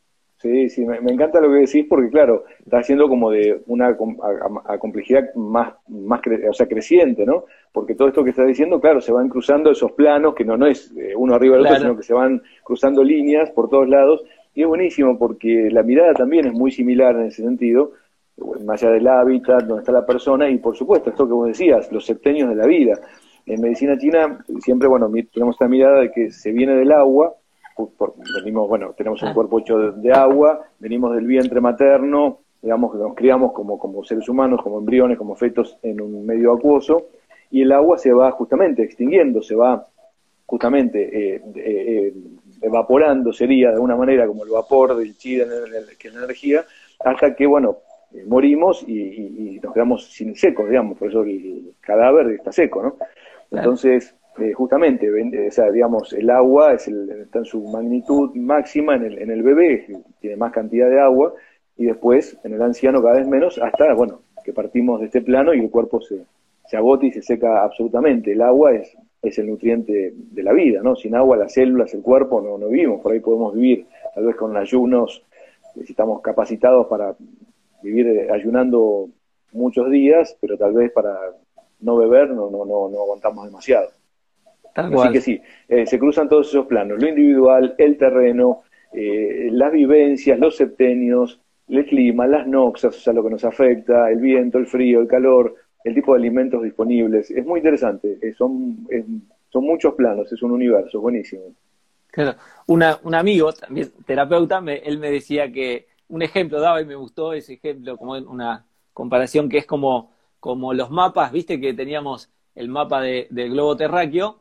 Sí, 0.42 0.70
sí, 0.70 0.86
me, 0.86 0.96
encanta 0.98 1.42
lo 1.42 1.50
que 1.50 1.60
decís 1.60 1.86
porque, 1.90 2.10
claro, 2.10 2.46
está 2.64 2.78
haciendo 2.80 3.10
como 3.10 3.30
de 3.30 3.62
una 3.68 3.90
a, 3.90 4.78
complejidad 4.78 5.34
más, 5.36 5.74
más 5.90 6.22
o 6.50 6.54
sea, 6.54 6.66
creciente, 6.66 7.26
¿no? 7.26 7.44
Porque 7.74 7.94
todo 7.94 8.08
esto 8.08 8.24
que 8.24 8.30
estás 8.30 8.48
diciendo, 8.48 8.80
claro, 8.80 9.02
se 9.02 9.12
van 9.12 9.28
cruzando 9.28 9.70
esos 9.70 9.92
planos, 9.92 10.34
que 10.36 10.46
no, 10.46 10.56
no 10.56 10.66
es 10.66 10.94
eh, 10.96 11.14
uno 11.14 11.36
arriba 11.36 11.58
del 11.58 11.66
otro, 11.66 11.80
sino 11.80 11.98
que 11.98 12.04
se 12.04 12.14
van 12.14 12.42
cruzando 12.64 13.04
líneas 13.04 13.52
por 13.52 13.70
todos 13.70 13.90
lados 13.90 14.24
y 14.54 14.62
es 14.62 14.68
buenísimo 14.68 15.18
porque 15.18 15.70
la 15.72 15.84
mirada 15.84 16.14
también 16.14 16.48
es 16.48 16.54
muy 16.54 16.72
similar 16.72 17.16
en 17.16 17.28
ese 17.28 17.44
sentido, 17.44 17.92
más 18.66 18.82
allá 18.82 18.94
del 18.94 19.08
hábitat, 19.08 19.64
donde 19.64 19.82
está 19.82 19.92
la 19.92 20.06
persona, 20.06 20.50
y 20.50 20.58
por 20.58 20.76
supuesto, 20.76 21.10
esto 21.10 21.28
que 21.28 21.34
vos 21.34 21.48
decías, 21.48 21.92
los 21.92 22.06
septenios 22.06 22.50
de 22.50 22.56
la 22.56 22.66
vida. 22.66 23.00
En 23.46 23.62
medicina 23.62 23.98
china 23.98 24.44
siempre, 24.62 24.88
bueno, 24.88 25.12
tenemos 25.34 25.56
esta 25.56 25.68
mirada 25.68 26.02
de 26.02 26.12
que 26.12 26.32
se 26.32 26.52
viene 26.52 26.76
del 26.76 26.92
agua, 26.92 27.34
venimos, 28.36 28.68
bueno, 28.68 28.94
tenemos 28.98 29.22
un 29.22 29.30
ah. 29.30 29.34
cuerpo 29.34 29.60
hecho 29.60 29.92
de, 29.92 30.12
agua, 30.12 30.62
venimos 30.80 31.16
del 31.16 31.26
vientre 31.26 31.62
materno, 31.62 32.40
digamos 32.62 32.92
que 32.92 32.98
nos 32.98 33.16
criamos 33.16 33.54
como, 33.54 33.78
como 33.78 34.04
seres 34.04 34.28
humanos, 34.28 34.62
como 34.62 34.80
embriones, 34.80 35.18
como 35.18 35.36
fetos 35.36 35.78
en 35.82 36.02
un 36.02 36.26
medio 36.26 36.54
acuoso, 36.54 37.08
y 37.52 37.62
el 37.62 37.72
agua 37.72 37.98
se 37.98 38.12
va 38.12 38.32
justamente 38.32 38.84
extinguiendo, 38.84 39.42
se 39.42 39.56
va 39.56 39.86
justamente 40.46 41.36
eh, 41.36 41.42
eh, 41.56 42.14
evaporando 42.62 43.32
sería 43.32 43.70
de 43.70 43.76
alguna 43.76 43.96
manera 43.96 44.28
como 44.28 44.44
el 44.44 44.50
vapor 44.50 44.98
del 44.98 45.16
chi, 45.18 45.38
que 45.38 46.08
es 46.08 46.14
la 46.14 46.24
energía, 46.24 46.66
hasta 47.00 47.36
que, 47.36 47.46
bueno, 47.46 47.78
eh, 48.14 48.24
morimos 48.28 48.84
y, 48.88 49.60
nos 49.62 49.74
quedamos 49.74 50.12
sin 50.12 50.36
seco, 50.36 50.66
digamos, 50.66 50.98
por 50.98 51.10
eso 51.10 51.22
el 51.22 51.74
cadáver 51.80 52.32
está 52.32 52.52
seco, 52.52 52.82
¿no? 52.82 52.98
Entonces, 53.52 54.16
eh, 54.42 54.54
justamente, 54.54 55.08
eh, 55.08 55.72
digamos, 55.74 56.14
el 56.14 56.30
agua 56.30 56.74
es 56.74 56.88
está 56.88 57.40
en 57.40 57.46
su 57.46 57.62
magnitud 57.64 58.36
máxima 58.36 58.96
en 58.96 59.06
el, 59.06 59.20
en 59.20 59.32
el 59.32 59.44
bebé, 59.44 59.88
tiene 60.20 60.36
más 60.36 60.52
cantidad 60.52 60.90
de 60.90 61.00
agua, 61.00 61.34
y 61.78 61.86
después 61.86 62.38
en 62.44 62.54
el 62.54 62.62
anciano 62.62 63.02
cada 63.02 63.18
vez 63.18 63.28
menos, 63.28 63.60
hasta, 63.60 63.94
bueno, 63.94 64.22
que 64.44 64.54
partimos 64.54 65.00
de 65.00 65.08
este 65.08 65.22
plano 65.22 65.54
y 65.54 65.60
el 65.60 65.70
cuerpo 65.70 66.02
se, 66.02 66.26
agota 66.76 67.06
y 67.06 67.12
se 67.12 67.22
seca 67.22 67.64
absolutamente. 67.64 68.34
El 68.34 68.42
agua 68.42 68.74
es 68.74 68.96
es 69.22 69.38
el 69.38 69.48
nutriente 69.48 70.14
de 70.16 70.44
la 70.44 70.54
vida, 70.54 70.82
¿no? 70.82 70.96
Sin 70.96 71.14
agua 71.14 71.36
las 71.36 71.54
células, 71.54 71.94
el 71.94 72.02
cuerpo 72.02 72.42
no, 72.42 72.58
no 72.58 72.70
vivimos, 72.70 73.02
por 73.02 73.12
ahí 73.12 73.20
podemos 73.20 73.54
vivir, 73.54 73.86
tal 74.16 74.26
vez 74.26 74.36
con 74.36 74.56
ayunos, 74.56 75.24
si 75.74 75.92
estamos 75.92 76.22
capacitados 76.22 76.88
para 76.88 77.16
vivir 77.82 78.08
eh, 78.08 78.28
ayunando 78.32 79.10
muchos 79.52 79.90
días, 79.90 80.38
pero 80.40 80.58
tal 80.58 80.74
vez 80.74 80.92
para 80.92 81.18
no 81.82 81.98
beber 81.98 82.30
no, 82.30 82.50
no, 82.50 82.66
no, 82.66 82.90
no 82.90 83.02
aguantamos 83.02 83.46
demasiado. 83.46 83.90
Así 84.90 85.12
que 85.12 85.22
sí, 85.22 85.42
eh, 85.68 85.86
se 85.86 86.00
cruzan 86.00 86.30
todos 86.30 86.50
esos 86.50 86.66
planos, 86.66 87.00
lo 87.00 87.08
individual, 87.08 87.76
el 87.78 87.98
terreno, 87.98 88.64
eh, 88.92 89.50
las 89.52 89.72
vivencias, 89.72 90.40
los 90.40 90.56
septenios, 90.58 91.40
el 91.68 91.86
clima, 91.86 92.26
las 92.28 92.48
noxas, 92.48 92.98
o 92.98 93.00
sea, 93.00 93.14
lo 93.14 93.24
que 93.24 93.30
nos 93.30 93.46
afecta, 93.46 94.10
el 94.10 94.20
viento, 94.20 94.58
el 94.58 94.66
frío, 94.66 95.02
el 95.02 95.08
calor, 95.08 95.56
el 95.84 95.94
tipo 95.94 96.14
de 96.14 96.20
alimentos 96.20 96.64
disponibles. 96.64 97.30
Es 97.30 97.46
muy 97.46 97.60
interesante, 97.60 98.18
eh, 98.22 98.34
son, 98.34 98.88
son 99.50 99.64
muchos 99.64 99.94
planos, 99.94 100.32
es 100.32 100.42
un 100.42 100.52
universo, 100.52 101.00
buenísimo. 101.00 101.54
Claro, 102.12 102.38
Una, 102.68 103.00
un 103.04 103.14
amigo, 103.14 103.54
también 103.54 103.92
terapeuta, 104.06 104.62
me, 104.62 104.78
él 104.78 104.98
me 104.98 105.12
decía 105.12 105.52
que 105.52 105.88
un 106.08 106.24
ejemplo 106.24 106.60
daba 106.60 106.82
y 106.82 106.86
me 106.86 106.96
gustó 106.96 107.34
ese 107.34 107.54
ejemplo, 107.54 107.98
como 107.98 108.14
una 108.14 108.66
comparación 108.94 109.48
que 109.48 109.60
es 109.60 109.66
como, 109.68 110.12
como 110.40 110.74
los 110.74 110.90
mapas, 110.90 111.32
viste 111.32 111.62
que 111.62 111.74
teníamos 111.74 112.32
el 112.56 112.68
mapa 112.70 113.02
de, 113.02 113.28
del 113.30 113.52
globo 113.52 113.78
terráqueo 113.78 114.40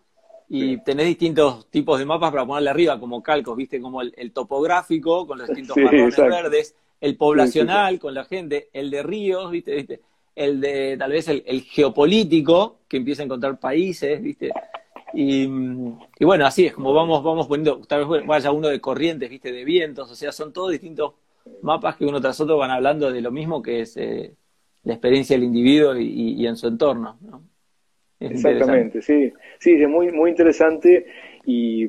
y 0.49 0.79
tenés 0.79 1.07
distintos 1.07 1.69
tipos 1.71 1.99
de 1.99 2.07
mapas 2.07 2.31
para 2.31 2.47
ponerle 2.47 2.71
arriba, 2.71 2.99
como 2.99 3.23
calcos, 3.23 3.57
viste, 3.57 3.81
como 3.81 4.01
el, 4.03 4.33
topográfico 4.33 5.27
con 5.27 5.39
los 5.39 5.49
distintos 5.49 5.75
sí, 5.75 6.23
verdes, 6.23 6.75
el 7.01 7.17
poblacional 7.17 7.99
con 7.99 8.15
la 8.15 8.25
gente, 8.25 8.71
el 8.73 8.91
de 8.91 9.03
ríos, 9.03 9.51
viste, 9.51 9.75
viste 9.75 10.01
el 10.39 10.61
de 10.61 10.97
tal 10.97 11.11
vez 11.11 11.27
el, 11.27 11.63
geopolítico, 11.63 12.79
que 12.87 12.99
empieza 12.99 13.23
a 13.23 13.25
encontrar 13.25 13.59
países, 13.59 14.23
¿viste? 14.23 14.53
Y, 15.13 15.49
bueno, 16.21 16.47
así 16.47 16.67
es, 16.67 16.75
como 16.75 16.93
vamos, 16.93 17.25
vamos 17.25 17.49
poniendo, 17.49 17.81
tal 17.81 18.07
vez 18.07 18.25
vaya 18.25 18.53
uno 18.53 18.69
de 18.69 18.81
corrientes, 18.81 19.29
¿viste? 19.29 19.51
De 19.51 19.65
vientos, 19.65 20.09
o 20.09 20.15
sea, 20.15 20.31
son 20.31 20.53
todos 20.53 20.71
distintos 20.71 21.15
mapas 21.63 21.97
que 21.97 22.07
uno 22.07 22.21
tras 22.21 22.41
otro 22.41 22.57
van 22.57 22.71
hablando 22.71 23.11
de 23.11 23.21
lo 23.21 23.33
mismo 23.33 23.61
que 23.61 23.81
es 23.81 23.97
eh, 23.97 24.37
la 24.85 24.93
experiencia 24.93 25.35
del 25.35 25.45
individuo 25.45 25.97
y, 25.97 26.47
en 26.47 26.57
su 26.57 26.69
entorno, 26.69 27.19
¿no? 27.21 27.43
Exactamente, 28.31 29.01
sí, 29.03 29.33
sí, 29.59 29.81
es 29.81 29.89
muy, 29.89 30.11
muy 30.11 30.31
interesante 30.31 31.07
y 31.45 31.87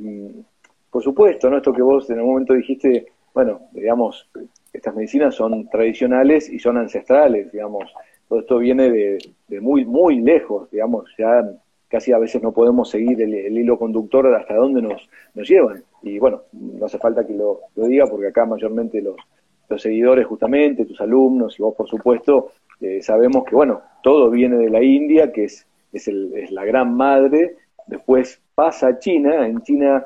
por 0.91 1.03
supuesto, 1.03 1.49
¿no? 1.49 1.57
Esto 1.57 1.73
que 1.73 1.81
vos 1.81 2.09
en 2.09 2.19
un 2.19 2.27
momento 2.27 2.53
dijiste, 2.53 3.07
bueno, 3.33 3.61
digamos, 3.71 4.29
estas 4.73 4.95
medicinas 4.95 5.35
son 5.35 5.67
tradicionales 5.69 6.49
y 6.49 6.59
son 6.59 6.77
ancestrales, 6.77 7.51
digamos, 7.51 7.91
todo 8.27 8.39
esto 8.39 8.57
viene 8.59 8.89
de, 8.91 9.17
muy, 9.59 9.85
muy 9.85 10.21
lejos, 10.21 10.69
digamos, 10.71 11.09
ya 11.17 11.43
casi 11.87 12.11
a 12.11 12.19
veces 12.19 12.43
no 12.43 12.51
podemos 12.51 12.89
seguir 12.89 13.19
el, 13.21 13.57
hilo 13.57 13.79
conductor 13.79 14.33
hasta 14.35 14.55
dónde 14.55 14.81
nos, 14.81 15.09
nos 15.33 15.49
llevan. 15.49 15.83
Y 16.03 16.19
bueno, 16.19 16.43
no 16.53 16.85
hace 16.85 16.99
falta 16.99 17.25
que 17.25 17.33
lo, 17.33 17.61
diga 17.75 18.05
porque 18.05 18.27
acá 18.27 18.45
mayormente 18.45 19.01
los, 19.01 19.15
los, 19.67 19.81
seguidores 19.81 20.27
justamente, 20.27 20.85
tus 20.85 21.01
alumnos 21.01 21.59
y 21.59 21.63
vos 21.63 21.73
por 21.75 21.89
supuesto, 21.89 22.51
eh, 22.79 23.01
sabemos 23.01 23.43
que 23.43 23.55
bueno, 23.55 23.81
todo 24.03 24.29
viene 24.29 24.57
de 24.57 24.69
la 24.69 24.83
India, 24.83 25.31
que 25.31 25.45
es, 25.45 25.65
es, 25.91 26.07
el, 26.07 26.33
es 26.35 26.51
la 26.51 26.65
gran 26.65 26.95
madre, 26.95 27.55
después 27.87 28.41
pasa 28.55 28.87
a 28.87 28.99
China, 28.99 29.47
en 29.47 29.61
China 29.61 30.05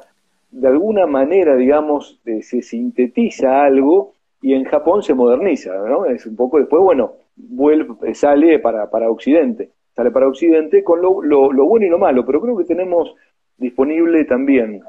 de 0.51 0.67
alguna 0.67 1.07
manera, 1.07 1.55
digamos, 1.55 2.19
eh, 2.25 2.41
se 2.43 2.61
sintetiza 2.61 3.63
algo 3.63 4.13
y 4.41 4.53
en 4.53 4.65
Japón 4.65 5.01
se 5.01 5.15
moderniza, 5.15 5.73
¿no? 5.87 6.05
Es 6.05 6.25
un 6.25 6.35
poco 6.35 6.59
después, 6.59 6.81
bueno, 6.81 7.13
vuelve, 7.35 8.13
sale 8.13 8.59
para, 8.59 8.89
para 8.89 9.09
Occidente, 9.09 9.71
sale 9.95 10.11
para 10.11 10.27
Occidente 10.27 10.83
con 10.83 11.01
lo, 11.01 11.21
lo, 11.23 11.65
bueno 11.65 11.85
y 11.85 11.89
lo 11.89 11.97
malo, 11.97 12.25
pero 12.25 12.39
creo 12.39 12.55
que 12.57 12.65
tenemos 12.65 13.15
disponible 13.57 14.25
también 14.25 14.81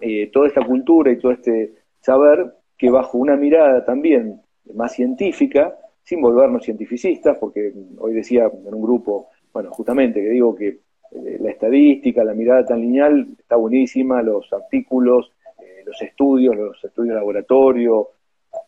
eh, 0.00 0.30
toda 0.32 0.48
esta 0.48 0.64
cultura 0.64 1.12
y 1.12 1.18
todo 1.18 1.32
este 1.32 1.74
saber 2.00 2.54
que 2.78 2.90
bajo 2.90 3.18
una 3.18 3.36
mirada 3.36 3.84
también 3.84 4.40
más 4.74 4.92
científica, 4.92 5.76
sin 6.02 6.20
volvernos 6.20 6.64
cientificistas, 6.64 7.36
porque 7.38 7.72
hoy 7.98 8.14
decía 8.14 8.44
en 8.44 8.74
un 8.74 8.82
grupo, 8.82 9.28
bueno, 9.54 9.70
justamente 9.70 10.20
que 10.20 10.30
digo 10.30 10.54
que 10.54 10.66
eh, 11.12 11.38
la 11.40 11.50
estadística, 11.50 12.24
la 12.24 12.34
mirada 12.34 12.66
tan 12.66 12.80
lineal 12.80 13.28
está 13.38 13.54
buenísima, 13.54 14.20
los 14.20 14.52
artículos, 14.52 15.30
eh, 15.60 15.84
los 15.86 16.02
estudios, 16.02 16.56
los 16.56 16.84
estudios 16.84 17.14
de 17.14 17.20
laboratorio, 17.20 18.08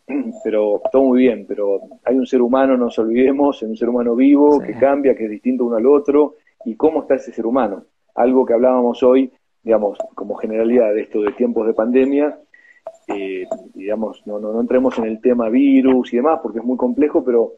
pero 0.44 0.80
todo 0.92 1.02
muy 1.02 1.22
bien, 1.22 1.44
pero 1.46 1.80
hay 2.04 2.16
un 2.16 2.26
ser 2.26 2.40
humano, 2.40 2.76
no 2.76 2.84
nos 2.84 2.98
olvidemos, 3.00 3.60
un 3.62 3.76
ser 3.76 3.88
humano 3.88 4.14
vivo 4.14 4.60
que 4.60 4.74
cambia, 4.74 5.16
que 5.16 5.24
es 5.24 5.30
distinto 5.30 5.64
uno 5.64 5.76
al 5.76 5.86
otro, 5.86 6.36
y 6.64 6.76
cómo 6.76 7.02
está 7.02 7.16
ese 7.16 7.32
ser 7.32 7.46
humano. 7.46 7.84
Algo 8.14 8.46
que 8.46 8.54
hablábamos 8.54 9.02
hoy, 9.02 9.32
digamos, 9.64 9.98
como 10.14 10.36
generalidad 10.36 10.94
de 10.94 11.02
esto 11.02 11.20
de 11.20 11.32
tiempos 11.32 11.66
de 11.66 11.74
pandemia, 11.74 12.38
eh, 13.08 13.44
digamos, 13.74 14.24
no, 14.24 14.38
no, 14.38 14.52
no 14.52 14.60
entremos 14.60 14.96
en 14.98 15.06
el 15.06 15.20
tema 15.20 15.48
virus 15.48 16.12
y 16.12 16.16
demás, 16.16 16.38
porque 16.40 16.60
es 16.60 16.64
muy 16.64 16.76
complejo, 16.76 17.24
pero 17.24 17.54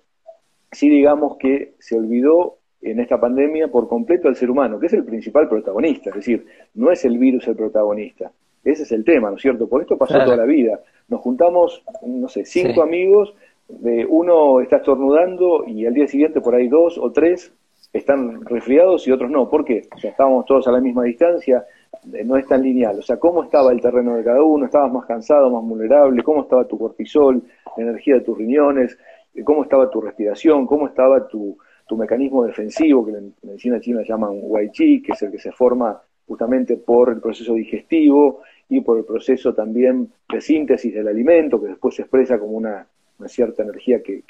sí 0.73 0.88
digamos 0.88 1.37
que 1.37 1.75
se 1.79 1.97
olvidó 1.97 2.58
en 2.81 3.01
esta 3.01 3.21
pandemia 3.21 3.69
por 3.69 3.88
completo 3.88 4.29
al 4.29 4.37
ser 4.37 4.51
humano, 4.51 4.79
que 4.79 4.87
es 4.87 4.93
el 4.93 5.05
principal 5.05 5.49
protagonista, 5.49 6.11
es 6.11 6.17
decir, 6.17 6.47
no 6.75 6.91
es 6.91 7.05
el 7.05 7.19
virus 7.19 7.49
el 7.49 7.57
protagonista, 7.57 8.31
ese 8.64 8.83
es 8.83 8.93
el 8.93 9.05
tema, 9.05 9.31
¿no 9.31 9.37
es 9.37 9.43
cierto? 9.43 9.69
Por 9.69 9.81
esto 9.81 9.97
pasó 9.97 10.19
toda 10.19 10.37
la 10.37 10.45
vida. 10.45 10.81
Nos 11.09 11.21
juntamos, 11.21 11.83
no 12.05 12.29
sé, 12.29 12.45
cinco 12.45 12.83
amigos, 12.83 13.35
de 13.69 14.07
uno 14.07 14.61
está 14.61 14.77
estornudando 14.77 15.64
y 15.67 15.87
al 15.87 15.95
día 15.95 16.07
siguiente 16.07 16.41
por 16.41 16.55
ahí 16.55 16.69
dos 16.69 16.99
o 16.99 17.12
tres 17.12 17.53
están 17.93 18.45
resfriados 18.45 19.07
y 19.07 19.12
otros 19.12 19.31
no. 19.31 19.49
¿Por 19.49 19.64
qué? 19.64 19.88
O 19.95 19.99
sea, 19.99 20.11
estábamos 20.11 20.45
todos 20.47 20.67
a 20.69 20.73
la 20.73 20.81
misma 20.81 21.05
distancia, 21.05 21.64
eh, 22.12 22.25
no 22.25 22.37
es 22.37 22.47
tan 22.47 22.62
lineal. 22.62 22.99
O 22.99 23.03
sea, 23.03 23.19
¿cómo 23.19 23.45
estaba 23.45 23.73
el 23.73 23.81
terreno 23.81 24.17
de 24.17 24.25
cada 24.25 24.43
uno? 24.43 24.67
¿Estabas 24.67 24.93
más 24.93 25.07
cansado, 25.07 25.51
más 25.51 25.62
vulnerable? 25.62 26.23
¿Cómo 26.23 26.43
estaba 26.43 26.67
tu 26.67 26.79
cortisol, 26.79 27.43
la 27.77 27.83
energía 27.83 28.14
de 28.14 28.21
tus 28.23 28.37
riñones? 28.37 28.99
¿Cómo 29.45 29.62
estaba 29.62 29.91
tu 29.91 30.01
respiración? 30.01 30.67
¿Cómo 30.67 30.87
estaba 30.87 31.29
tu, 31.29 31.57
tu 31.88 31.96
mecanismo 31.96 32.44
defensivo, 32.44 33.05
que 33.05 33.12
en 33.12 33.35
medicina 33.42 33.81
china 33.81 34.03
llaman 34.07 34.38
Wai 34.42 34.70
Chi, 34.70 35.03
que 35.03 35.12
es 35.12 35.22
el 35.22 35.33
que 35.33 35.38
se 35.38 35.51
forma 35.51 36.01
justamente 36.27 36.77
por 36.77 37.09
el 37.09 37.20
proceso 37.20 37.55
digestivo 37.55 38.42
y 38.68 38.83
por 38.83 38.98
el 38.98 39.05
proceso 39.05 39.55
también 39.55 40.12
de 40.31 40.40
síntesis 40.42 40.94
del 40.94 41.09
alimento, 41.09 41.59
que 41.59 41.68
después 41.68 41.94
se 41.94 42.03
expresa 42.03 42.38
como 42.38 42.53
una, 42.53 42.87
cierta 43.27 43.62
energía 43.62 44.03
que, 44.03 44.22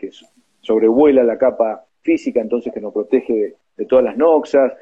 sobrevuela 0.60 1.24
la 1.24 1.36
capa 1.36 1.84
física, 2.00 2.40
entonces 2.40 2.72
que 2.72 2.80
nos 2.80 2.92
protege 2.92 3.56
de, 3.76 3.86
todas 3.86 4.04
las 4.04 4.16
noxas. 4.16 4.72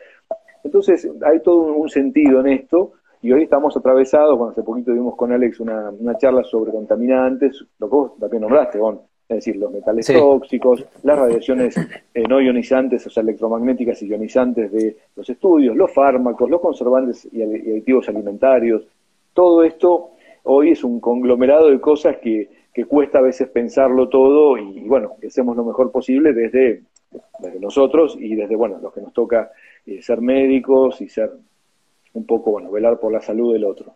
Entonces 0.63 1.09
hay 1.23 1.41
todo 1.41 1.75
un, 1.75 1.89
sentido 1.89 2.41
en 2.41 2.49
esto, 2.49 2.93
y 3.23 3.33
hoy 3.33 3.45
estamos 3.45 3.75
atravesados, 3.75 4.37
cuando 4.37 4.53
hace 4.53 4.63
poquito 4.63 4.93
vimos 4.93 5.17
con 5.17 5.33
Alex 5.33 5.61
una, 5.61 5.93
charla 6.19 6.45
sobre 6.45 6.73
contaminantes, 6.73 7.65
lo 7.79 7.89
que 7.89 7.97
vos 7.97 8.19
también 8.19 8.43
nombraste, 8.43 8.79
Bon, 8.79 9.01
es 9.29 9.37
decir, 9.37 9.57
los 9.57 9.73
metales 9.73 10.07
tóxicos, 10.07 10.85
las 11.03 11.19
radiaciones 11.19 11.77
eh, 12.15 12.23
no 12.29 12.41
ionizantes, 12.41 13.05
o 13.09 13.11
sea, 13.11 13.25
electromagnéticas 13.25 14.01
y 14.03 14.07
ionizantes 14.07 14.71
de 14.71 14.97
los 15.17 15.29
estudios, 15.29 15.77
los 15.77 15.93
fármacos, 15.93 16.49
los 16.49 16.61
conservantes 16.61 17.29
y, 17.33 17.43
aditivos 17.43 18.09
alimentarios. 18.09 18.87
Todo 19.33 19.65
esto 19.65 20.11
hoy 20.45 20.71
es 20.71 20.85
un 20.85 21.01
conglomerado 21.01 21.71
de 21.71 21.81
cosas 21.81 22.19
que, 22.19 22.51
cuesta 22.89 23.19
a 23.19 23.23
veces 23.23 23.49
pensarlo 23.49 24.11
todo 24.11 24.59
y, 24.59 24.81
bueno, 24.81 25.15
que 25.19 25.29
hacemos 25.29 25.57
lo 25.57 25.65
mejor 25.65 25.91
posible 25.91 26.35
desde, 26.35 26.83
nosotros 27.59 28.19
y 28.21 28.35
desde, 28.35 28.55
bueno, 28.55 28.79
los 28.83 28.93
que 28.93 29.01
nos 29.01 29.15
toca 29.15 29.51
eh, 29.87 30.03
ser 30.03 30.21
médicos 30.21 31.01
y 31.01 31.09
ser 31.09 31.33
un 32.13 32.27
poco, 32.27 32.51
bueno, 32.51 32.71
velar 32.71 33.01
por 33.01 33.11
la 33.11 33.23
salud 33.23 33.55
del 33.55 33.65
otro. 33.65 33.95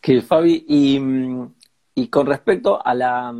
Que 0.00 0.22
Fabi, 0.22 0.64
y 0.68 1.00
mm, 1.00 1.54
y 1.98 2.08
con 2.10 2.26
respecto 2.26 2.80
a, 2.86 2.94
la, 2.94 3.34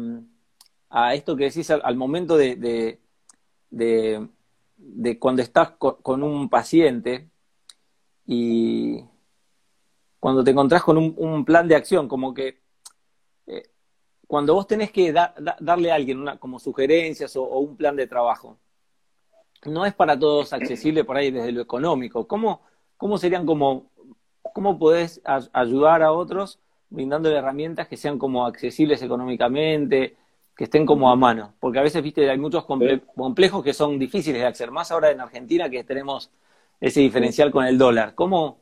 a 0.90 1.14
esto 1.14 1.36
que 1.36 1.44
decís 1.44 1.70
al, 1.70 1.96
momento 1.96 2.36
de, 2.36 2.98
de, 3.70 5.18
cuando 5.20 5.42
estás 5.42 5.74
con, 5.78 6.24
un 6.24 6.48
paciente 6.48 7.30
y 8.26 9.04
cuando 10.18 10.42
te 10.42 10.50
encontrás 10.50 10.82
con 10.82 10.98
un, 10.98 11.44
plan 11.44 11.68
de 11.68 11.76
acción, 11.76 12.08
como 12.08 12.34
que 12.34 12.60
eh, 13.46 13.70
cuando 14.26 14.54
vos 14.54 14.66
tenés 14.66 14.90
que 14.90 15.12
darle 15.12 15.92
a 15.92 15.94
alguien 15.94 16.18
una, 16.18 16.36
como 16.40 16.58
sugerencias 16.58 17.36
o, 17.36 17.44
un 17.60 17.76
plan 17.76 17.94
de 17.94 18.08
trabajo, 18.08 18.58
no 19.66 19.86
es 19.86 19.94
para 19.94 20.18
todos 20.18 20.52
accesible 20.52 21.04
por 21.04 21.16
ahí 21.16 21.30
desde 21.30 21.52
lo 21.52 21.62
económico. 21.62 22.26
¿Cómo, 22.26 22.62
cómo 22.96 23.18
serían 23.18 23.46
como, 23.46 23.92
cómo 24.52 24.80
podés 24.80 25.22
ayudar 25.52 26.02
a 26.02 26.10
otros 26.10 26.58
brindándole 26.90 27.36
herramientas 27.36 27.88
que 27.88 27.96
sean 27.96 28.18
como 28.18 28.46
accesibles 28.46 29.02
económicamente, 29.02 30.16
que 30.56 30.64
estén 30.64 30.86
como 30.86 31.10
a 31.10 31.16
mano. 31.16 31.54
Porque 31.60 31.78
a 31.78 31.82
veces, 31.82 32.02
viste, 32.02 32.28
hay 32.28 32.38
muchos 32.38 32.64
complejos 32.64 33.62
que 33.62 33.72
son 33.72 33.98
difíciles 33.98 34.40
de 34.40 34.46
acceder, 34.46 34.70
más 34.70 34.90
ahora 34.90 35.10
en 35.10 35.20
Argentina 35.20 35.70
que 35.70 35.84
tenemos 35.84 36.30
ese 36.80 37.00
diferencial 37.00 37.50
con 37.50 37.64
el 37.64 37.78
dólar. 37.78 38.14
¿Cómo, 38.14 38.60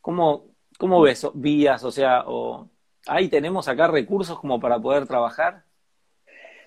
cómo, 0.00 0.44
cómo 0.78 1.00
ves 1.00 1.26
vías? 1.34 1.84
O 1.84 1.90
sea, 1.90 2.24
o, 2.26 2.68
¿ahí 3.06 3.28
tenemos 3.28 3.68
acá 3.68 3.86
recursos 3.86 4.38
como 4.38 4.60
para 4.60 4.78
poder 4.78 5.06
trabajar? 5.06 5.64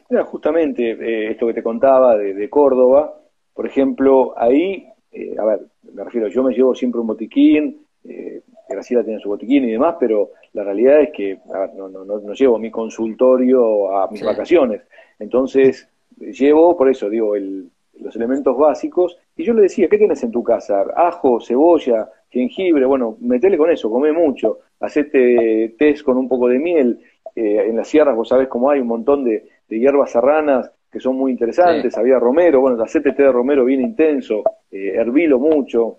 Mira, 0.09 0.25
justamente 0.25 0.91
eh, 0.91 1.31
esto 1.31 1.47
que 1.47 1.53
te 1.53 1.63
contaba 1.63 2.17
de, 2.17 2.49
Córdoba, 2.49 3.15
por 3.53 3.65
ejemplo, 3.65 4.33
ahí, 4.37 4.87
eh, 5.11 5.35
a 5.39 5.45
ver, 5.45 5.61
me 5.91 6.03
refiero, 6.03 6.27
yo 6.27 6.43
me 6.43 6.53
llevo 6.53 6.75
siempre 6.75 7.01
un 7.01 7.07
botiquín, 7.07 7.85
eh, 8.03 8.41
Graciela 8.73 9.03
tiene 9.03 9.19
su 9.19 9.29
botiquín 9.29 9.65
y 9.65 9.71
demás, 9.71 9.95
pero 9.99 10.31
la 10.53 10.63
realidad 10.63 11.01
es 11.01 11.11
que 11.11 11.39
no, 11.75 11.89
no, 11.89 12.05
no, 12.05 12.33
llevo 12.33 12.59
mi 12.59 12.71
consultorio 12.71 13.95
a 13.95 14.09
mis 14.09 14.23
vacaciones. 14.23 14.81
Entonces, 15.19 15.87
llevo, 16.19 16.75
por 16.77 16.89
eso 16.89 17.09
digo, 17.09 17.35
el, 17.35 17.69
los 17.99 18.15
elementos 18.15 18.57
básicos. 18.57 19.17
Y 19.35 19.43
yo 19.43 19.53
le 19.53 19.63
decía, 19.63 19.87
¿qué 19.87 19.97
tienes 19.97 20.23
en 20.23 20.31
tu 20.31 20.43
casa? 20.43 20.85
Ajo, 20.95 21.39
cebolla, 21.39 22.09
jengibre, 22.29 22.85
bueno, 22.85 23.17
metele 23.21 23.57
con 23.57 23.69
eso, 23.71 23.89
come 23.89 24.11
mucho, 24.11 24.59
hacete 24.79 25.75
test 25.77 26.03
con 26.03 26.17
un 26.17 26.27
poco 26.27 26.47
de 26.47 26.59
miel. 26.59 26.99
Eh, 27.35 27.67
en 27.67 27.75
las 27.75 27.87
sierras, 27.87 28.15
vos 28.15 28.29
sabés 28.29 28.47
cómo 28.47 28.69
hay 28.69 28.79
un 28.79 28.87
montón 28.87 29.23
de, 29.23 29.49
hierbas 29.67 30.11
serranas 30.11 30.71
que 30.91 30.99
son 30.99 31.15
muy 31.15 31.31
interesantes. 31.31 31.97
Había 31.97 32.19
romero, 32.19 32.61
bueno, 32.61 32.81
hacete 32.83 33.13
té 33.13 33.23
de 33.23 33.31
romero 33.31 33.65
bien 33.65 33.81
intenso, 33.81 34.43
eh, 34.69 34.93
hervilo 34.95 35.39
mucho. 35.39 35.97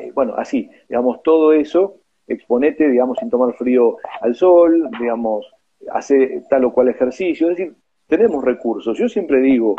Eh, 0.00 0.12
bueno, 0.14 0.34
así, 0.36 0.70
digamos, 0.88 1.22
todo 1.22 1.52
eso 1.52 2.00
exponete, 2.26 2.88
digamos, 2.88 3.18
sin 3.18 3.30
tomar 3.30 3.54
frío 3.54 3.96
al 4.20 4.34
sol, 4.34 4.88
digamos, 4.98 5.46
hace 5.92 6.42
tal 6.48 6.64
o 6.64 6.72
cual 6.72 6.88
ejercicio, 6.88 7.50
es 7.50 7.56
decir, 7.56 7.74
tenemos 8.06 8.44
recursos. 8.44 8.96
Yo 8.98 9.08
siempre 9.08 9.40
digo 9.40 9.76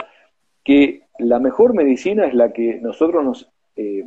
que 0.64 1.04
la 1.20 1.40
mejor 1.40 1.74
medicina 1.74 2.26
es 2.26 2.34
la 2.34 2.52
que 2.52 2.80
nosotros 2.82 3.24
nos 3.24 3.52
eh, 3.76 4.04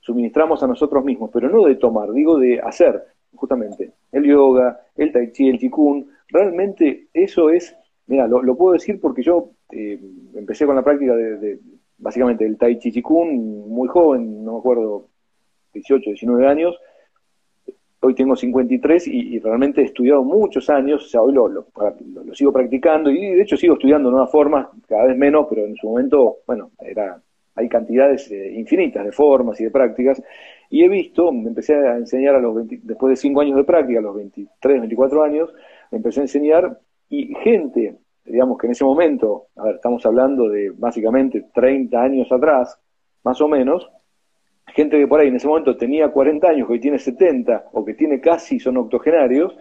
suministramos 0.00 0.62
a 0.62 0.66
nosotros 0.66 1.04
mismos, 1.04 1.30
pero 1.32 1.48
no 1.48 1.64
de 1.64 1.76
tomar, 1.76 2.12
digo 2.12 2.38
de 2.38 2.60
hacer, 2.60 3.02
justamente, 3.34 3.92
el 4.12 4.24
yoga, 4.24 4.80
el 4.96 5.12
tai 5.12 5.32
chi, 5.32 5.48
el 5.48 5.58
qigong, 5.58 6.06
realmente 6.28 7.08
eso 7.12 7.50
es, 7.50 7.76
mira, 8.06 8.26
lo, 8.26 8.56
puedo 8.56 8.72
decir 8.72 9.00
porque 9.00 9.22
yo 9.22 9.50
eh, 9.70 10.00
empecé 10.34 10.66
con 10.66 10.76
la 10.76 10.84
práctica 10.84 11.14
de, 11.14 11.58
básicamente 11.98 12.46
el 12.46 12.56
tai 12.56 12.78
chi 12.78 12.90
qigong 12.90 13.68
muy 13.68 13.88
joven, 13.88 14.44
no 14.44 14.52
me 14.54 14.58
acuerdo, 14.58 15.07
18, 15.78 16.10
19 16.10 16.46
años, 16.46 16.78
hoy 18.00 18.14
tengo 18.14 18.36
53 18.36 19.08
y, 19.08 19.36
y, 19.36 19.38
realmente 19.38 19.80
he 19.80 19.84
estudiado 19.84 20.22
muchos 20.22 20.70
años, 20.70 21.04
o 21.04 21.08
sea, 21.08 21.22
hoy 21.22 21.32
lo, 21.32 21.66
sigo 22.32 22.52
practicando 22.52 23.10
y 23.10 23.34
de 23.34 23.42
hecho 23.42 23.56
sigo 23.56 23.74
estudiando 23.74 24.10
nuevas 24.10 24.30
formas, 24.30 24.68
cada 24.86 25.06
vez 25.06 25.16
menos, 25.16 25.46
pero 25.48 25.66
en 25.66 25.76
su 25.76 25.88
momento, 25.88 26.38
bueno, 26.46 26.70
era, 26.80 27.20
hay 27.54 27.68
cantidades 27.68 28.30
eh, 28.30 28.52
infinitas 28.54 29.04
de 29.04 29.12
formas 29.12 29.60
y 29.60 29.64
de 29.64 29.70
prácticas 29.70 30.22
y 30.70 30.84
he 30.84 30.88
visto, 30.88 31.32
me 31.32 31.48
empecé 31.48 31.74
a 31.74 31.96
enseñar 31.96 32.34
a 32.36 32.40
los 32.40 32.66
después 32.68 33.10
de 33.10 33.16
5 33.16 33.40
años 33.40 33.56
de 33.56 33.64
práctica, 33.64 33.98
a 33.98 34.02
los 34.02 34.14
23, 34.14 34.80
24 34.80 35.22
años, 35.24 35.52
me 35.90 35.96
empecé 35.98 36.20
a 36.20 36.24
enseñar 36.24 36.78
y 37.08 37.34
gente, 37.36 37.96
digamos 38.24 38.58
que 38.58 38.66
en 38.66 38.72
ese 38.72 38.84
momento, 38.84 39.46
a 39.56 39.64
ver, 39.64 39.76
estamos 39.76 40.04
hablando 40.06 40.48
de 40.48 40.70
básicamente 40.70 41.46
30 41.52 42.00
años 42.00 42.30
atrás, 42.30 42.78
más 43.24 43.40
o 43.40 43.48
menos, 43.48 43.90
gente 44.78 44.96
que 44.96 45.08
por 45.08 45.18
ahí 45.18 45.26
en 45.26 45.34
ese 45.34 45.48
momento 45.48 45.76
tenía 45.76 46.08
40 46.08 46.50
años, 46.50 46.68
que 46.68 46.74
hoy 46.74 46.80
tiene 46.80 47.00
70 47.00 47.70
o 47.72 47.84
que 47.84 47.94
tiene 47.94 48.20
casi, 48.20 48.60
son 48.60 48.76
octogenarios, 48.76 49.58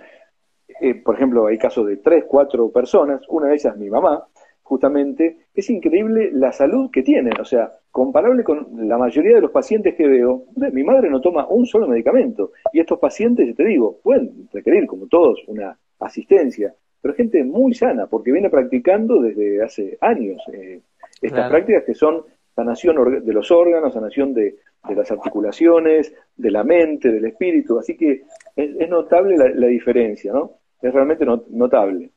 eh, 0.79 0.93
por 0.93 1.15
ejemplo, 1.15 1.47
hay 1.47 1.57
casos 1.57 1.87
de 1.87 1.97
3, 1.97 2.25
4 2.27 2.71
personas, 2.71 3.23
una 3.27 3.47
de 3.47 3.55
ellas 3.55 3.75
mi 3.77 3.89
mamá, 3.89 4.27
justamente, 4.61 5.47
es 5.55 5.71
increíble 5.71 6.29
la 6.31 6.51
salud 6.51 6.91
que 6.91 7.01
tienen, 7.01 7.33
o 7.41 7.45
sea, 7.45 7.73
comparable 7.89 8.43
con 8.43 8.67
la 8.87 8.99
mayoría 8.99 9.37
de 9.37 9.41
los 9.41 9.49
pacientes 9.49 9.95
que 9.95 10.07
veo, 10.07 10.43
mi 10.71 10.83
madre 10.83 11.09
no 11.09 11.19
toma 11.19 11.47
un 11.47 11.65
solo 11.65 11.87
medicamento, 11.87 12.51
y 12.71 12.79
estos 12.79 12.99
pacientes, 12.99 13.55
te 13.55 13.65
digo, 13.65 13.97
pueden 14.03 14.47
requerir, 14.53 14.85
como 14.85 15.07
todos, 15.07 15.43
una 15.47 15.75
asistencia, 15.99 16.75
pero 17.01 17.15
gente 17.15 17.43
muy 17.43 17.73
sana, 17.73 18.05
porque 18.05 18.31
viene 18.31 18.51
practicando 18.51 19.19
desde 19.19 19.63
hace 19.63 19.97
años 19.99 20.43
eh, 20.53 20.79
estas 21.23 21.49
prácticas 21.49 21.85
que 21.85 21.95
son 21.95 22.23
sanación 22.57 23.23
de 23.23 23.33
los 23.33 23.51
órganos, 23.51 23.93
sanación 23.93 24.33
de, 24.33 24.57
las 24.89 25.11
articulaciones, 25.11 26.11
de 26.35 26.49
la 26.49 26.63
mente, 26.63 27.11
del 27.11 27.25
espíritu, 27.25 27.77
así 27.77 27.95
que 27.95 28.23
es, 28.55 28.89
notable 28.89 29.37
la, 29.37 29.67
diferencia, 29.67 30.33
¿no? 30.33 30.53
Es 30.81 30.91
realmente 30.91 31.23
notable. 31.23 32.09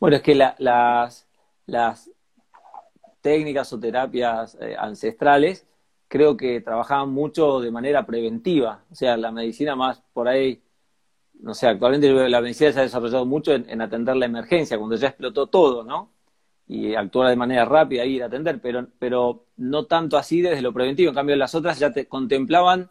Bueno, 0.00 0.16
es 0.16 0.22
que 0.22 0.34
las, 0.34 1.28
las 1.66 2.10
técnicas 3.20 3.70
o 3.74 3.78
terapias 3.78 4.56
eh, 4.62 4.74
ancestrales 4.78 5.66
creo 6.08 6.34
que 6.34 6.62
trabajaban 6.62 7.10
mucho 7.10 7.60
de 7.60 7.70
manera 7.70 8.06
preventiva, 8.06 8.84
o 8.90 8.94
sea, 8.94 9.18
la 9.18 9.30
medicina 9.30 9.76
más 9.76 10.02
por 10.14 10.26
ahí, 10.26 10.62
no 11.40 11.52
sé, 11.52 11.66
actualmente 11.66 12.10
la 12.30 12.40
medicina 12.40 12.72
se 12.72 12.80
ha 12.80 12.84
desarrollado 12.84 13.26
mucho 13.26 13.52
en 13.52 13.82
atender 13.82 14.16
la 14.16 14.24
emergencia, 14.24 14.78
cuando 14.78 14.96
ya 14.96 15.08
explotó 15.08 15.48
todo, 15.48 15.84
¿no? 15.84 16.17
Y 16.68 16.94
actuar 16.94 17.30
de 17.30 17.36
manera 17.36 17.64
rápida 17.64 18.04
ir 18.04 18.22
a 18.22 18.26
atender, 18.26 18.60
pero, 18.60 18.86
pero 18.98 19.46
no 19.56 19.86
tanto 19.86 20.18
así 20.18 20.42
desde 20.42 20.60
lo 20.62 20.72
preventivo. 20.72 21.08
En 21.08 21.14
cambio, 21.14 21.34
las 21.36 21.54
otras 21.54 21.78
ya 21.78 21.90
te 21.92 22.06
contemplaban 22.06 22.90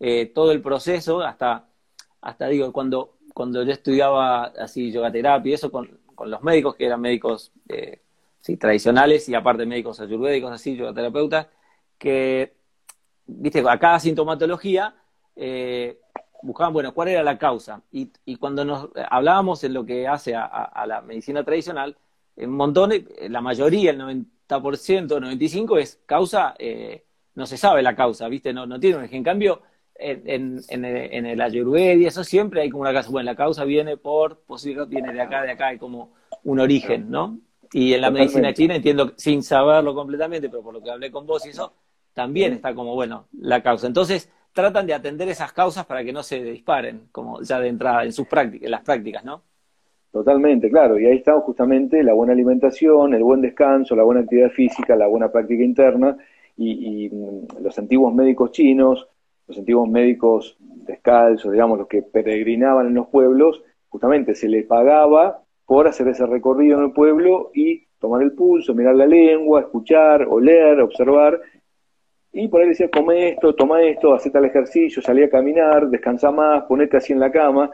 eh, 0.00 0.26
todo 0.34 0.50
el 0.52 0.62
proceso 0.62 1.20
hasta, 1.20 1.66
hasta 2.22 2.48
digo, 2.48 2.72
cuando, 2.72 3.18
cuando 3.34 3.62
yo 3.62 3.72
estudiaba 3.72 4.44
así 4.44 4.90
yoga 4.90 5.12
terapia 5.12 5.50
y 5.50 5.54
eso 5.54 5.70
con, 5.70 6.00
con 6.14 6.30
los 6.30 6.42
médicos, 6.42 6.74
que 6.74 6.86
eran 6.86 7.00
médicos 7.00 7.52
eh, 7.68 8.00
sí, 8.40 8.56
tradicionales 8.56 9.28
y 9.28 9.34
aparte 9.34 9.66
médicos 9.66 10.00
ayurvédicos, 10.00 10.52
así, 10.52 10.76
yogaterapeutas, 10.76 11.48
que, 11.98 12.54
viste, 13.26 13.62
a 13.68 13.78
cada 13.78 14.00
sintomatología 14.00 14.94
eh, 15.36 16.00
buscaban, 16.42 16.72
bueno, 16.72 16.94
cuál 16.94 17.08
era 17.08 17.22
la 17.22 17.38
causa. 17.38 17.82
Y, 17.92 18.10
y 18.24 18.36
cuando 18.36 18.64
nos 18.64 18.88
hablábamos 19.10 19.64
en 19.64 19.74
lo 19.74 19.84
que 19.84 20.08
hace 20.08 20.34
a, 20.34 20.84
la 20.86 21.02
medicina 21.02 21.44
tradicional, 21.44 21.96
un 22.46 22.50
montón, 22.50 22.92
la 23.28 23.40
mayoría, 23.40 23.90
el 23.90 23.98
90%, 23.98 25.18
95% 25.18 25.78
es 25.78 26.00
causa, 26.06 26.54
eh, 26.58 27.04
no 27.34 27.46
se 27.46 27.56
sabe 27.56 27.82
la 27.82 27.94
causa, 27.94 28.28
¿viste? 28.28 28.52
No, 28.52 28.66
no 28.66 28.80
tiene 28.80 28.98
un 28.98 29.04
En 29.04 29.22
cambio, 29.22 29.62
en, 29.94 30.62
en, 30.68 30.84
en, 30.84 31.26
el 31.26 31.40
ayurveda 31.40 32.06
eso 32.06 32.22
siempre 32.24 32.62
hay 32.62 32.70
como 32.70 32.82
una 32.82 32.92
causa. 32.92 33.10
Bueno, 33.10 33.30
la 33.30 33.36
causa 33.36 33.64
viene 33.64 33.96
por, 33.96 34.40
posibilidad 34.40 34.86
viene 34.86 35.12
de 35.12 35.20
acá, 35.20 35.42
de 35.42 35.52
acá, 35.52 35.68
hay 35.68 35.78
como 35.78 36.14
un 36.44 36.60
origen, 36.60 37.10
¿no? 37.10 37.38
Y 37.72 37.92
en 37.92 38.00
la 38.00 38.10
medicina 38.10 38.54
china 38.54 38.76
entiendo, 38.76 39.12
sin 39.16 39.42
saberlo 39.42 39.94
completamente, 39.94 40.48
pero 40.48 40.62
por 40.62 40.72
lo 40.72 40.82
que 40.82 40.90
hablé 40.90 41.10
con 41.10 41.26
vos 41.26 41.44
y 41.46 41.50
eso, 41.50 41.74
también 42.14 42.54
está 42.54 42.74
como, 42.74 42.94
bueno, 42.94 43.28
la 43.32 43.62
causa. 43.62 43.86
Entonces, 43.86 44.30
tratan 44.52 44.86
de 44.86 44.94
atender 44.94 45.28
esas 45.28 45.52
causas 45.52 45.84
para 45.84 46.02
que 46.04 46.12
no 46.12 46.22
se 46.22 46.42
disparen, 46.42 47.08
como 47.12 47.42
ya 47.42 47.60
de 47.60 47.68
entrada 47.68 48.04
en 48.04 48.12
sus 48.12 48.26
prácticas, 48.26 48.64
en 48.64 48.70
las 48.70 48.82
prácticas, 48.82 49.24
¿no? 49.24 49.42
Totalmente, 50.10 50.70
claro. 50.70 50.98
Y 50.98 51.06
ahí 51.06 51.18
está 51.18 51.38
justamente 51.40 52.02
la 52.02 52.14
buena 52.14 52.32
alimentación, 52.32 53.14
el 53.14 53.22
buen 53.22 53.42
descanso, 53.42 53.94
la 53.94 54.04
buena 54.04 54.22
actividad 54.22 54.50
física, 54.50 54.96
la 54.96 55.06
buena 55.06 55.30
práctica 55.30 55.62
interna. 55.62 56.16
Y, 56.56 57.08
mm, 57.10 57.62
los 57.62 57.78
antiguos 57.78 58.14
médicos 58.14 58.50
chinos, 58.52 59.06
los 59.46 59.58
antiguos 59.58 59.88
médicos 59.88 60.56
descalzos, 60.58 61.52
digamos, 61.52 61.78
los 61.78 61.88
que 61.88 62.02
peregrinaban 62.02 62.86
en 62.86 62.94
los 62.94 63.08
pueblos, 63.08 63.62
justamente 63.88 64.34
se 64.34 64.48
les 64.48 64.66
pagaba 64.66 65.42
por 65.66 65.86
hacer 65.86 66.08
ese 66.08 66.26
recorrido 66.26 66.78
en 66.78 66.86
el 66.86 66.92
pueblo 66.92 67.50
y 67.54 67.84
tomar 68.00 68.22
el 68.22 68.32
pulso, 68.32 68.74
mirar 68.74 68.96
la 68.96 69.06
lengua, 69.06 69.60
escuchar, 69.60 70.26
oler, 70.28 70.80
observar. 70.80 71.40
Y 72.32 72.48
por 72.48 72.62
ahí 72.62 72.68
decía, 72.68 72.90
come 72.90 73.30
esto, 73.30 73.54
toma 73.54 73.82
esto, 73.82 74.14
haz 74.14 74.30
tal 74.32 74.44
ejercicio, 74.44 75.02
salí 75.02 75.22
a 75.22 75.30
caminar, 75.30 75.88
descansa 75.88 76.30
más, 76.30 76.64
ponete 76.64 76.96
así 76.96 77.12
en 77.12 77.20
la 77.20 77.30
cama 77.30 77.70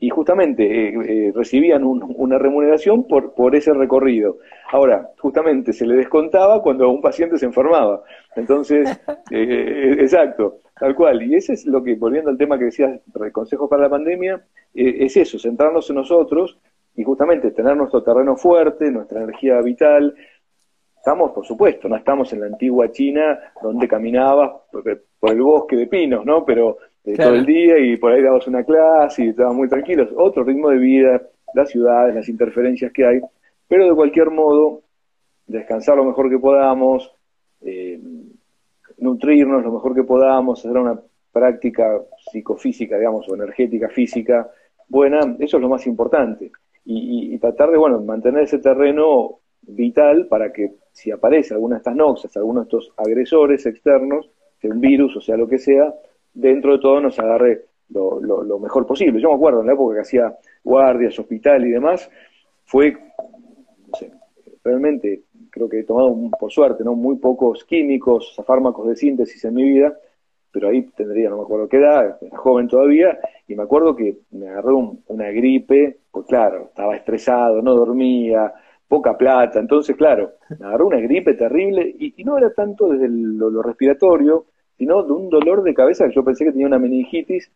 y 0.00 0.10
justamente 0.10 0.62
eh, 0.64 0.94
eh, 1.08 1.32
recibían 1.34 1.82
una 1.84 2.38
remuneración 2.38 3.04
por, 3.08 3.34
por 3.34 3.56
ese 3.56 3.72
recorrido. 3.72 4.38
Ahora, 4.70 5.10
justamente 5.18 5.72
se 5.72 5.86
le 5.86 5.96
descontaba 5.96 6.62
cuando 6.62 6.88
un 6.88 7.00
paciente 7.00 7.36
se 7.36 7.46
enfermaba. 7.46 8.04
Entonces, 8.36 8.88
eh, 9.32 9.96
exacto, 9.98 10.58
tal 10.78 10.94
cual. 10.94 11.22
Y 11.22 11.34
ese 11.34 11.54
es 11.54 11.66
lo 11.66 11.82
que, 11.82 11.96
volviendo 11.96 12.30
al 12.30 12.38
tema 12.38 12.58
que 12.58 12.66
decías, 12.66 13.00
consejos 13.32 13.68
para 13.68 13.82
la 13.82 13.90
pandemia, 13.90 14.40
es 14.72 15.16
eso, 15.16 15.38
centrarnos 15.38 15.90
en 15.90 15.96
nosotros 15.96 16.58
y 16.94 17.02
justamente 17.02 17.50
tener 17.50 17.76
nuestro 17.76 18.02
terreno 18.02 18.36
fuerte, 18.36 18.92
nuestra 18.92 19.22
energía 19.22 19.60
vital. 19.62 20.14
Estamos, 20.96 21.32
por 21.32 21.44
supuesto, 21.44 21.88
no 21.88 21.96
estamos 21.96 22.32
en 22.32 22.40
la 22.40 22.46
antigua 22.46 22.92
China 22.92 23.36
donde 23.60 23.88
caminabas 23.88 24.52
por, 24.70 24.84
por 25.18 25.30
el 25.32 25.42
bosque 25.42 25.74
de 25.74 25.86
pinos, 25.88 26.24
¿no? 26.24 26.44
Pero 26.44 26.78
todo 27.16 27.34
el 27.34 27.46
día 27.46 27.78
y 27.78 27.96
por 27.96 28.12
ahí 28.12 28.22
dabas 28.22 28.46
una 28.46 28.64
clase 28.64 29.24
y 29.24 29.28
estabas 29.28 29.54
muy 29.54 29.68
tranquilos. 29.68 30.10
Otro 30.16 30.44
ritmo 30.44 30.70
de 30.70 30.78
vida, 30.78 31.22
las 31.54 31.70
ciudades, 31.70 32.14
las 32.14 32.28
interferencias 32.28 32.92
que 32.92 33.06
hay, 33.06 33.20
pero 33.66 33.88
de 33.88 33.94
cualquier 33.94 34.30
modo, 34.30 34.82
descansar 35.46 35.96
lo 35.96 36.04
mejor 36.04 36.30
que 36.30 36.38
podamos, 36.38 37.12
eh, 37.62 38.00
nutrirnos 38.98 39.62
lo 39.62 39.72
mejor 39.72 39.94
que 39.94 40.04
podamos, 40.04 40.58
hacer 40.58 40.76
una 40.76 41.00
práctica 41.32 42.00
psicofísica, 42.30 42.98
digamos, 42.98 43.28
o 43.28 43.34
energética 43.34 43.88
física 43.88 44.50
buena, 44.88 45.20
eso 45.38 45.56
es 45.56 45.62
lo 45.62 45.68
más 45.68 45.86
importante. 45.86 46.50
Y, 46.84 47.36
tratar 47.38 47.70
de, 47.70 47.76
bueno, 47.76 48.00
mantener 48.00 48.44
ese 48.44 48.58
terreno 48.58 49.40
vital 49.60 50.26
para 50.26 50.50
que 50.50 50.72
si 50.90 51.10
aparece 51.10 51.52
alguna 51.52 51.76
de 51.76 51.78
estas 51.80 51.94
noxas, 51.94 52.34
alguno 52.36 52.60
de 52.60 52.64
estos 52.64 52.92
agresores 52.96 53.66
externos, 53.66 54.30
sea 54.58 54.70
un 54.70 54.80
virus 54.80 55.14
o 55.16 55.20
sea 55.20 55.36
lo 55.36 55.46
que 55.46 55.58
sea, 55.58 55.94
dentro 56.32 56.72
de 56.72 56.78
todo 56.78 57.00
nos 57.00 57.18
agarre 57.18 57.68
lo, 57.90 58.20
lo, 58.20 58.58
mejor 58.58 58.86
posible. 58.86 59.20
Yo 59.20 59.30
me 59.30 59.36
acuerdo 59.36 59.60
en 59.60 59.66
la 59.66 59.72
época 59.72 59.94
que 59.94 60.00
hacía 60.02 60.36
guardias, 60.62 61.18
hospital 61.18 61.66
y 61.66 61.70
demás, 61.70 62.10
fue, 62.64 62.92
no 62.92 63.96
sé, 63.98 64.10
realmente 64.62 65.22
creo 65.50 65.68
que 65.68 65.80
he 65.80 65.84
tomado, 65.84 66.14
por 66.38 66.52
suerte, 66.52 66.84
no 66.84 66.94
muy 66.94 67.16
pocos 67.16 67.64
químicos, 67.64 68.36
fármacos 68.46 68.88
de 68.88 68.96
síntesis 68.96 69.44
en 69.44 69.54
mi 69.54 69.64
vida, 69.64 69.96
pero 70.50 70.68
ahí 70.68 70.82
tendría, 70.96 71.30
no 71.30 71.38
me 71.38 71.42
acuerdo 71.42 71.68
qué 71.68 71.78
edad, 71.78 72.18
era 72.20 72.36
joven 72.36 72.68
todavía, 72.68 73.18
y 73.46 73.54
me 73.54 73.62
acuerdo 73.62 73.96
que 73.96 74.18
me 74.32 74.48
agarró 74.48 74.96
una 75.06 75.30
gripe, 75.30 76.00
pues 76.10 76.26
claro, 76.26 76.66
estaba 76.68 76.96
estresado, 76.96 77.62
no 77.62 77.74
dormía, 77.74 78.52
poca 78.86 79.16
plata, 79.16 79.58
entonces 79.58 79.96
claro, 79.96 80.32
me 80.58 80.66
agarró 80.66 80.86
una 80.86 81.00
gripe 81.00 81.34
terrible, 81.34 81.94
y, 81.98 82.22
no 82.24 82.36
era 82.36 82.52
tanto 82.52 82.88
desde 82.88 83.08
lo 83.08 83.62
respiratorio, 83.62 84.46
sino 84.78 85.02
de 85.02 85.12
un 85.12 85.28
dolor 85.28 85.62
de 85.62 85.74
cabeza 85.74 86.06
que 86.06 86.14
yo 86.14 86.24
pensé 86.24 86.44
que 86.44 86.52
tenía 86.52 86.66
una 86.66 86.78
meningitis 86.78 87.50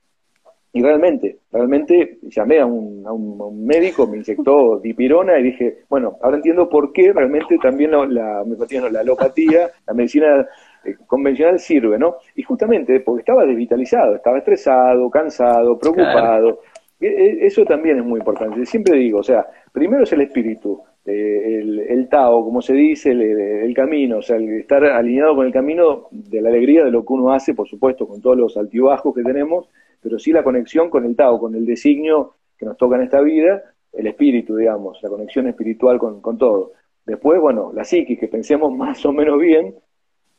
y 0.74 0.82
realmente, 0.82 1.38
realmente 1.52 2.18
llamé 2.22 2.58
a 2.58 2.66
un, 2.66 3.06
a 3.06 3.12
un, 3.12 3.66
médico, 3.66 4.06
me 4.06 4.16
inyectó 4.16 4.78
dipirona 4.78 5.38
y 5.38 5.42
dije, 5.42 5.84
bueno, 5.88 6.16
ahora 6.22 6.38
entiendo 6.38 6.68
por 6.68 6.92
qué 6.92 7.12
realmente 7.12 7.58
también 7.58 7.90
la, 7.90 8.06
la, 8.06 8.44
la 8.90 9.00
alopatía, 9.00 9.70
la 9.86 9.92
medicina 9.92 10.48
eh, 10.84 10.96
convencional 11.06 11.60
sirve, 11.60 11.98
¿no? 11.98 12.16
Y 12.34 12.42
justamente 12.42 13.00
porque 13.00 13.20
estaba 13.20 13.44
desvitalizado, 13.44 14.16
estaba 14.16 14.38
estresado, 14.38 15.10
cansado, 15.10 15.78
preocupado. 15.78 16.60
Eso 17.03 17.64
también 17.64 17.98
es 17.98 18.05
muy 18.05 18.20
importante. 18.20 18.64
Siempre 18.66 18.98
digo, 18.98 19.18
o 19.18 19.22
sea, 19.22 19.46
primero 19.72 20.05
es 20.05 20.12
el 20.12 20.20
espíritu, 20.22 20.82
eh, 21.05 21.59
el, 21.61 21.80
el, 21.80 22.09
Tao, 22.09 22.44
como 22.44 22.62
se 22.62 22.74
dice, 22.74 23.11
el, 23.11 23.74
camino, 23.74 24.18
o 24.18 24.22
sea, 24.22 24.36
el 24.36 24.61
estar 24.61 24.84
alineado 24.84 25.34
con 25.34 25.46
el 25.46 25.53
camino 25.53 26.09
de 26.11 26.40
la 26.40 26.50
alegría 26.50 26.84
de 26.84 26.92
lo 26.92 27.05
que 27.05 27.12
uno 27.12 27.32
hace, 27.32 27.55
por 27.55 27.68
supuesto, 27.68 28.07
con 28.07 28.20
todos 28.20 28.36
los 28.36 28.57
altibajos 28.57 29.14
que 29.14 29.22
tenemos, 29.22 29.68
pero 30.00 30.18
sí 30.18 30.32
la 30.32 30.44
conexión 30.44 30.90
con 30.90 31.05
el 31.05 31.16
Tao, 31.16 31.40
con 31.40 31.55
el 31.55 31.66
designio 31.66 32.34
que 32.57 32.66
nos 32.66 32.76
toca 32.76 32.96
en 32.96 33.03
esta 33.03 33.20
vida, 33.20 33.62
el 33.92 34.07
espíritu, 34.07 34.57
digamos, 34.57 35.03
la 35.03 35.09
conexión 35.09 35.48
espiritual 35.48 35.98
con, 35.98 36.20
con 36.20 36.38
todo. 36.38 36.72
Después, 37.05 37.40
bueno, 37.40 37.72
la 37.74 37.84
psiquis, 37.84 38.18
que 38.18 38.28
pensemos 38.28 38.72
más 38.76 39.05
o 39.05 39.12
menos 39.12 39.40
bien, 39.40 39.74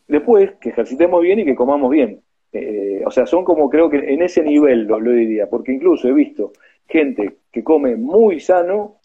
después 0.07 0.53
que 0.61 0.70
ejercitemos 0.70 1.22
bien 1.22 1.39
y 1.39 1.45
que 1.45 1.55
comamos 1.55 1.91
bien. 1.91 2.22
Eh, 2.54 3.01
o 3.06 3.12
sea, 3.12 3.26
son 3.26 3.43
como 3.43 3.70
creo 3.70 3.89
que 3.89 3.97
en 3.97 4.22
ese 4.22 4.43
nivel 4.43 4.86
lo, 4.86 4.99
lo 4.99 5.12
diría, 5.12 5.49
porque 5.49 5.72
incluso 5.74 6.08
he 6.08 6.14
visto 6.14 6.54
gente 6.88 7.38
que 7.51 7.64
come 7.64 7.95
muy 7.95 8.39
sano 8.39 8.97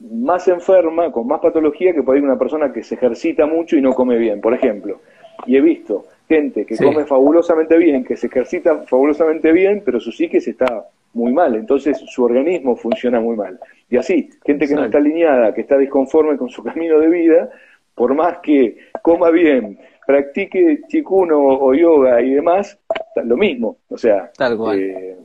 más 0.00 0.48
enferma, 0.48 1.12
con 1.12 1.26
más 1.26 1.40
patología 1.40 1.94
que 1.94 2.02
por 2.02 2.16
ahí 2.16 2.22
una 2.22 2.38
persona 2.38 2.72
que 2.72 2.82
se 2.82 2.96
ejercita 2.96 3.46
mucho 3.46 3.76
y 3.76 3.80
no 3.80 3.94
come 3.94 4.18
bien, 4.18 4.40
por 4.40 4.52
ejemplo. 4.54 5.00
Y 5.46 5.56
he 5.56 5.60
visto 5.60 6.06
gente 6.28 6.64
que 6.64 6.76
come 6.76 7.04
fabulosamente 7.04 7.76
bien, 7.78 8.04
que 8.04 8.16
se 8.16 8.26
ejercita 8.26 8.82
fabulosamente 8.86 9.52
bien, 9.52 9.82
pero 9.84 10.00
su 10.00 10.10
psiquis 10.10 10.46
está 10.48 10.86
muy 11.12 11.32
mal, 11.32 11.54
entonces 11.54 11.98
su 12.06 12.24
organismo 12.24 12.76
funciona 12.76 13.20
muy 13.20 13.36
mal. 13.36 13.58
Y 13.88 13.96
así, 13.96 14.30
gente 14.44 14.66
que 14.66 14.74
no 14.74 14.84
está 14.84 14.98
alineada, 14.98 15.54
que 15.54 15.60
está 15.60 15.78
disconforme 15.78 16.36
con 16.36 16.48
su 16.48 16.62
camino 16.64 16.98
de 16.98 17.08
vida, 17.08 17.50
por 17.94 18.14
más 18.14 18.38
que 18.38 18.76
coma 19.02 19.30
bien, 19.30 19.78
practique 20.06 20.82
chikuno 20.88 21.38
o 21.38 21.74
yoga 21.74 22.20
y 22.20 22.30
demás, 22.30 22.78
lo 23.24 23.36
mismo. 23.36 23.78
O 23.88 23.98
sea, 23.98 24.30
eh, 24.74 25.16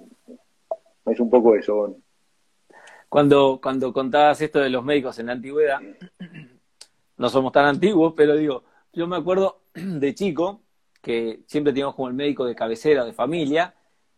es 1.06 1.20
un 1.20 1.30
poco 1.30 1.56
eso. 1.56 1.98
Cuando, 3.08 3.60
cuando 3.62 3.92
contabas 3.92 4.42
esto 4.42 4.60
de 4.60 4.70
los 4.70 4.84
médicos 4.84 5.18
en 5.20 5.28
la 5.28 5.34
antigüedad, 5.34 5.80
no 7.18 7.30
somos 7.30 7.52
tan 7.52 7.66
antiguos, 7.66 8.14
pero 8.16 8.36
digo, 8.36 8.64
yo 8.94 9.08
me 9.08 9.18
acuerdo 9.18 9.62
de 9.74 10.14
chico 10.14 10.62
que 11.02 11.42
siempre 11.48 11.74
teníamos 11.74 11.96
como 11.96 12.08
el 12.10 12.14
médico 12.14 12.46
de 12.46 12.56
cabecera 12.56 13.06
de 13.06 13.14
familia, 13.14 13.74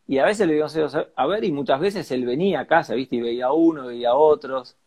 y 0.07 0.17
a 0.17 0.25
veces 0.25 0.47
le 0.47 0.55
íbamos 0.55 0.75
a 1.15 1.27
ver, 1.27 1.43
y 1.43 1.51
muchas 1.51 1.79
veces 1.79 2.09
él 2.11 2.25
venía 2.25 2.61
a 2.61 2.67
casa, 2.67 2.95
¿viste? 2.95 3.15
Y 3.15 3.21
veía 3.21 3.45
a 3.45 3.53
uno, 3.53 3.87
veía 3.87 4.09
a 4.09 4.15
otros, 4.15 4.77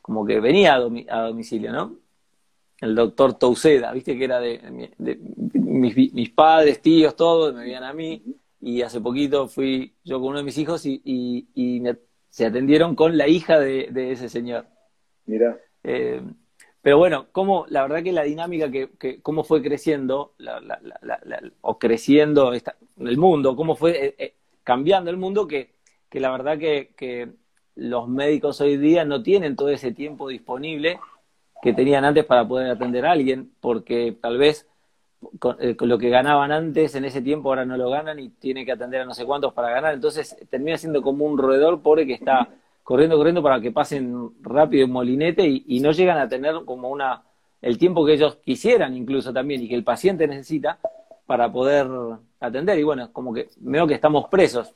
como 0.00 0.24
que 0.24 0.40
venía 0.40 0.74
a, 0.74 1.20
domicilio, 1.22 1.72
¿no? 1.72 1.98
El 2.82 2.94
doctor 2.94 3.38
Touceda, 3.38 3.92
¿viste? 3.92 4.18
Que 4.18 4.24
era 4.24 4.40
de, 4.40 4.60
mis, 5.54 6.30
padres, 6.30 6.82
tíos, 6.82 7.16
todos, 7.16 7.54
me 7.54 7.62
veían 7.62 7.84
a 7.84 7.94
mí, 7.94 8.22
y 8.60 8.82
hace 8.82 9.00
poquito 9.00 9.48
fui 9.48 9.94
yo 10.04 10.20
con 10.20 10.30
uno 10.30 10.38
de 10.38 10.44
mis 10.44 10.58
hijos 10.58 10.84
y, 10.84 11.00
y, 11.04 11.48
y 11.54 11.80
me 11.80 11.96
se 12.32 12.46
atendieron 12.46 12.96
con 12.96 13.18
la 13.18 13.28
hija 13.28 13.60
de, 13.60 14.10
ese 14.10 14.30
señor. 14.30 14.66
Mira. 15.26 15.60
Eh, 15.84 16.22
pero 16.80 16.96
bueno, 16.96 17.26
cómo, 17.30 17.66
la 17.68 17.82
verdad 17.82 18.02
que 18.02 18.10
la 18.10 18.22
dinámica 18.22 18.70
que, 18.70 18.88
que 18.98 19.20
cómo 19.20 19.44
fue 19.44 19.62
creciendo, 19.62 20.34
o 21.60 21.78
creciendo 21.78 22.52
el 22.54 23.18
mundo, 23.18 23.54
cómo 23.54 23.76
fue 23.76 24.06
eh, 24.06 24.14
eh, 24.18 24.34
cambiando 24.64 25.10
el 25.10 25.18
mundo, 25.18 25.46
que, 25.46 25.74
que 26.08 26.20
la 26.20 26.30
verdad 26.30 26.58
que, 26.58 26.94
que, 26.96 27.30
los 27.74 28.06
médicos 28.06 28.60
hoy 28.60 28.76
día 28.76 29.06
no 29.06 29.22
tienen 29.22 29.56
todo 29.56 29.70
ese 29.70 29.92
tiempo 29.92 30.28
disponible 30.28 31.00
que 31.62 31.72
tenían 31.72 32.04
antes 32.04 32.24
para 32.24 32.46
poder 32.46 32.72
atender 32.72 33.06
a 33.06 33.12
alguien, 33.12 33.52
porque 33.60 34.18
tal 34.20 34.36
vez 34.36 34.66
con, 35.38 35.56
lo 35.60 35.96
que 35.96 36.10
ganaban 36.10 36.50
antes 36.50 36.96
en 36.96 37.04
ese 37.04 37.22
tiempo 37.22 37.50
ahora 37.50 37.64
no 37.64 37.76
lo 37.76 37.88
ganan 37.88 38.18
y 38.18 38.30
tiene 38.30 38.64
que 38.64 38.72
atender 38.72 39.02
a 39.02 39.04
no 39.04 39.14
sé 39.14 39.24
cuántos 39.24 39.52
para 39.54 39.70
ganar. 39.70 39.94
Entonces 39.94 40.36
termina 40.50 40.76
siendo 40.76 41.02
como 41.02 41.24
un 41.24 41.38
roedor 41.38 41.80
pobre 41.80 42.04
que 42.04 42.14
está 42.14 42.48
corriendo, 42.82 43.16
corriendo 43.16 43.44
para 43.44 43.60
que 43.60 43.70
pasen 43.70 44.32
rápido 44.42 44.84
en 44.84 44.90
molinete 44.90 45.46
y, 45.46 45.78
no 45.78 45.92
llegan 45.92 46.18
a 46.18 46.28
tener 46.28 46.64
como 46.64 46.90
una 46.90 47.22
el 47.60 47.78
tiempo 47.78 48.04
que 48.04 48.14
ellos 48.14 48.38
quisieran 48.44 48.96
incluso 48.96 49.32
también 49.32 49.62
y 49.62 49.68
que 49.68 49.76
el 49.76 49.84
paciente 49.84 50.26
necesita 50.26 50.80
para 51.26 51.52
poder 51.52 51.86
atender. 52.40 52.76
Y 52.76 52.82
bueno, 52.82 53.12
como 53.12 53.32
que 53.32 53.50
veo 53.58 53.86
que 53.86 53.94
estamos 53.94 54.28
presos. 54.28 54.74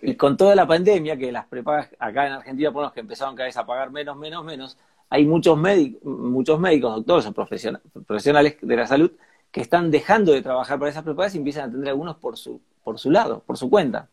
Y 0.00 0.14
con 0.14 0.36
toda 0.36 0.54
la 0.54 0.64
pandemia, 0.64 1.16
que 1.16 1.32
las 1.32 1.46
prepagas 1.46 1.90
acá 1.98 2.28
en 2.28 2.34
Argentina, 2.34 2.70
por 2.70 2.84
los 2.84 2.92
que 2.92 3.00
empezaron 3.00 3.34
cada 3.34 3.46
vez 3.46 3.56
a 3.56 3.66
pagar 3.66 3.90
menos, 3.90 4.16
menos, 4.16 4.44
menos, 4.44 4.78
hay 5.08 5.24
muchos, 5.24 5.56
médicos, 5.58 6.02
muchos 6.04 6.58
médicos, 6.58 6.96
doctores 6.96 7.26
o 7.26 7.32
profesionales 7.32 8.56
de 8.60 8.76
la 8.76 8.86
salud 8.86 9.12
que 9.50 9.60
están 9.60 9.90
dejando 9.90 10.32
de 10.32 10.42
trabajar 10.42 10.78
para 10.78 10.90
esas 10.90 11.02
prepagas 11.02 11.34
y 11.34 11.38
empiezan 11.38 11.64
a 11.64 11.66
atender 11.68 11.88
algunos 11.90 12.16
por 12.16 12.36
su, 12.36 12.60
por 12.82 12.98
su 12.98 13.10
lado, 13.10 13.42
por 13.46 13.56
su 13.56 13.70
cuenta. 13.70 14.08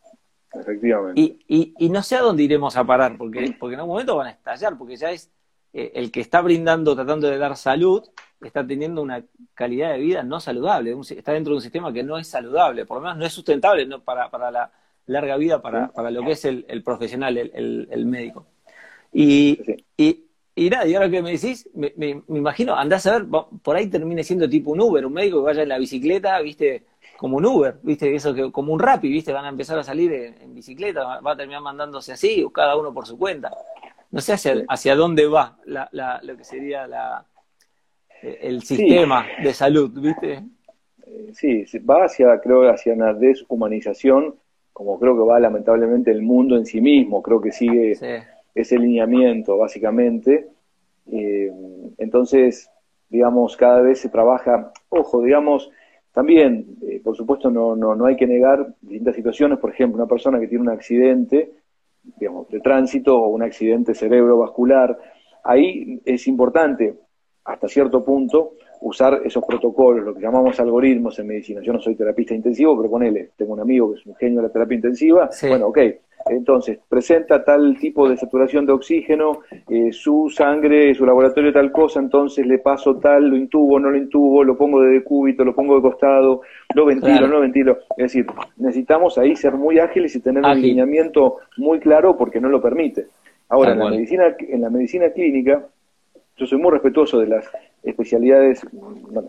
Efectivamente. 0.54 1.20
Y, 1.20 1.40
y, 1.48 1.74
y, 1.78 1.90
no 1.90 2.04
sé 2.04 2.16
a 2.16 2.22
dónde 2.22 2.44
iremos 2.44 2.78
a 2.78 2.84
parar, 2.84 3.18
porque, 3.18 3.56
porque 3.60 3.74
en 3.74 3.80
algún 3.80 3.96
momento 3.96 4.16
van 4.16 4.28
a 4.28 4.32
estallar, 4.32 4.78
porque 4.78 4.96
ya 4.96 5.12
es 5.12 5.32
eh, 5.74 5.92
el 5.96 6.12
que 6.12 6.22
está 6.22 6.42
brindando, 6.42 6.96
tratando 6.96 7.28
de 7.28 7.38
dar 7.40 7.58
salud, 7.58 8.04
está 8.40 8.66
teniendo 8.66 9.02
una 9.02 9.24
calidad 9.54 9.92
de 9.92 10.00
vida 10.00 10.24
no 10.24 10.40
saludable, 10.40 10.96
está 11.10 11.34
dentro 11.34 11.52
de 11.52 11.58
un 11.58 11.62
sistema 11.62 11.92
que 11.92 12.04
no 12.04 12.18
es 12.18 12.28
saludable, 12.28 12.86
por 12.86 12.98
lo 12.98 13.02
menos 13.02 13.18
no 13.18 13.26
es 13.26 13.34
sustentable 13.34 13.86
¿no? 13.86 14.02
para, 14.02 14.30
para 14.30 14.52
la 14.52 14.72
larga 15.08 15.38
vida, 15.38 15.62
para, 15.62 15.90
para 15.90 16.12
lo 16.12 16.24
que 16.24 16.32
es 16.32 16.46
el, 16.46 16.66
el 16.70 16.84
profesional, 16.84 17.38
el, 17.38 17.88
el, 17.90 18.06
médico. 18.06 18.46
Y, 19.12 19.60
y, 19.98 20.23
y, 20.56 20.70
nada, 20.70 20.86
y 20.86 20.94
ahora 20.94 21.10
que 21.10 21.22
me 21.22 21.32
decís, 21.32 21.68
me, 21.74 21.94
me, 21.96 22.22
imagino, 22.28 22.76
andás 22.76 23.08
a 23.08 23.20
ver, 23.20 23.28
por 23.64 23.76
ahí 23.76 23.88
termine 23.88 24.24
siendo 24.24 24.48
tipo 24.48 24.72
un 24.72 24.82
Uber, 24.82 25.06
un 25.06 25.14
médico 25.14 25.40
que 25.40 25.46
vaya 25.46 25.64
en 25.64 25.70
la 25.70 25.80
bicicleta, 25.80 26.40
viste, 26.42 26.84
como 27.18 27.38
un 27.38 27.46
Uber, 27.46 27.80
¿viste? 27.82 28.14
Eso 28.14 28.34
que 28.34 28.52
como 28.52 28.74
un 28.74 28.80
Rappi, 28.80 29.10
¿viste? 29.10 29.34
Van 29.34 29.46
a 29.46 29.50
empezar 29.50 29.80
a 29.80 29.84
salir 29.84 30.14
en, 30.14 30.54
bicicleta, 30.54 31.20
va 31.22 31.32
a 31.32 31.36
terminar 31.38 31.62
mandándose 31.62 32.14
así, 32.14 32.44
o 32.44 32.52
cada 32.52 32.76
uno 32.76 32.94
por 32.94 33.08
su 33.08 33.18
cuenta. 33.18 33.52
No 34.12 34.22
sé 34.22 34.34
hacia, 34.34 34.64
hacia 34.68 34.96
dónde 34.96 35.26
va 35.26 35.58
la, 35.66 35.90
la, 35.92 36.22
lo 36.22 36.38
que 36.38 36.44
sería 36.44 36.86
la, 36.86 37.26
el 38.22 38.62
sistema 38.62 39.26
de 39.42 39.54
salud, 39.54 39.92
¿viste? 40.00 40.44
Eh, 41.08 41.32
sí, 41.34 41.66
va 41.80 42.06
hacia, 42.06 42.40
creo, 42.40 42.70
hacia 42.70 42.94
una 42.94 43.14
deshumanización, 43.14 44.36
como 44.72 45.00
creo 45.00 45.16
que 45.16 45.24
va 45.24 45.40
lamentablemente 45.40 46.12
el 46.12 46.22
mundo 46.22 46.58
en 46.58 46.66
sí 46.66 46.80
mismo, 46.80 47.24
creo 47.24 47.42
que 47.42 47.52
sigue 47.52 47.98
ese 48.54 48.78
lineamiento, 48.78 49.58
básicamente. 49.58 50.48
Eh, 51.12 51.52
entonces, 51.98 52.70
digamos, 53.10 53.58
cada 53.58 53.82
vez 53.82 54.00
se 54.00 54.10
trabaja, 54.10 54.72
ojo, 54.90 55.22
digamos, 55.22 55.70
también, 56.12 56.78
eh, 56.82 57.02
por 57.04 57.16
supuesto, 57.16 57.50
no, 57.50 57.76
no, 57.76 57.96
no 57.96 58.06
hay 58.06 58.16
que 58.16 58.28
negar 58.28 58.76
distintas 58.82 59.16
situaciones. 59.16 59.60
Por 59.60 59.72
ejemplo, 59.72 60.02
una 60.02 60.10
persona 60.10 60.40
que 60.40 60.48
tiene 60.48 60.64
un 60.64 60.70
accidente, 60.70 61.52
digamos, 62.20 62.48
de 62.50 62.60
tránsito 62.60 63.18
o 63.18 63.30
un 63.30 63.42
accidente 63.42 63.96
cerebrovascular, 63.96 64.98
ahí 65.44 66.02
es 66.06 66.28
importante, 66.28 66.96
hasta 67.46 67.68
cierto 67.68 68.06
punto, 68.06 68.54
usar 68.82 69.22
esos 69.24 69.44
protocolos, 69.46 70.04
lo 70.04 70.14
que 70.14 70.22
llamamos 70.22 70.60
algoritmos 70.60 71.18
en 71.18 71.28
medicina. 71.28 71.62
Yo 71.62 71.74
no 71.74 71.80
soy 71.80 71.96
terapista 71.96 72.34
intensivo, 72.34 72.78
pero 72.78 72.90
ponele, 72.90 73.32
tengo 73.36 73.54
un 73.54 73.62
amigo 73.62 73.92
que 73.92 74.00
es 74.00 74.06
un 74.06 74.16
genio 74.16 74.42
de 74.42 74.48
la 74.48 74.54
terapia 74.54 74.76
intensiva. 74.76 75.30
Bueno, 75.48 75.68
ok, 75.68 75.80
entonces, 76.26 76.80
presenta 76.88 77.44
tal 77.44 77.78
tipo 77.78 78.10
de 78.10 78.18
saturación 78.18 78.66
de 78.66 78.72
oxígeno, 78.72 79.42
eh, 79.70 79.92
su 79.92 80.30
sangre, 80.30 80.94
su 80.96 81.06
laboratorio 81.06 81.52
tal 81.52 81.72
cosa, 81.72 82.00
entonces 82.00 82.46
le 82.46 82.60
paso 82.60 82.96
tal, 82.98 83.28
lo 83.28 83.36
intubo, 83.36 83.80
no 83.80 83.90
lo 83.90 83.98
intubo, 83.98 84.44
lo 84.44 84.58
pongo 84.58 84.82
de 84.82 84.94
decúbito, 84.94 85.44
lo 85.44 85.54
pongo 85.54 85.76
de 85.76 85.82
costado, 85.82 86.42
lo 86.74 86.86
ventilo, 86.86 87.22
no 87.22 87.34
lo 87.34 87.40
ventilo. 87.42 87.80
Es 87.98 88.14
decir, 88.14 88.26
necesitamos 88.58 89.18
ahí 89.18 89.36
ser 89.36 89.54
muy 89.54 89.80
ágiles 89.80 90.16
y 90.16 90.22
tener 90.22 90.44
un 90.44 90.50
alineamiento 90.50 91.38
muy 91.58 91.80
claro 91.80 92.16
porque 92.16 92.40
no 92.40 92.50
lo 92.50 92.62
permite. 92.62 93.08
Ahora, 93.50 93.74
en 93.74 93.80
la, 93.80 93.90
medicina, 93.90 94.36
en 94.40 94.62
la 94.62 94.70
medicina 94.70 95.10
clínica, 95.10 95.66
yo 96.38 96.46
soy 96.46 96.58
muy 96.58 96.72
respetuoso 96.72 97.20
de 97.20 97.28
las 97.28 97.50
especialidades 97.84 98.66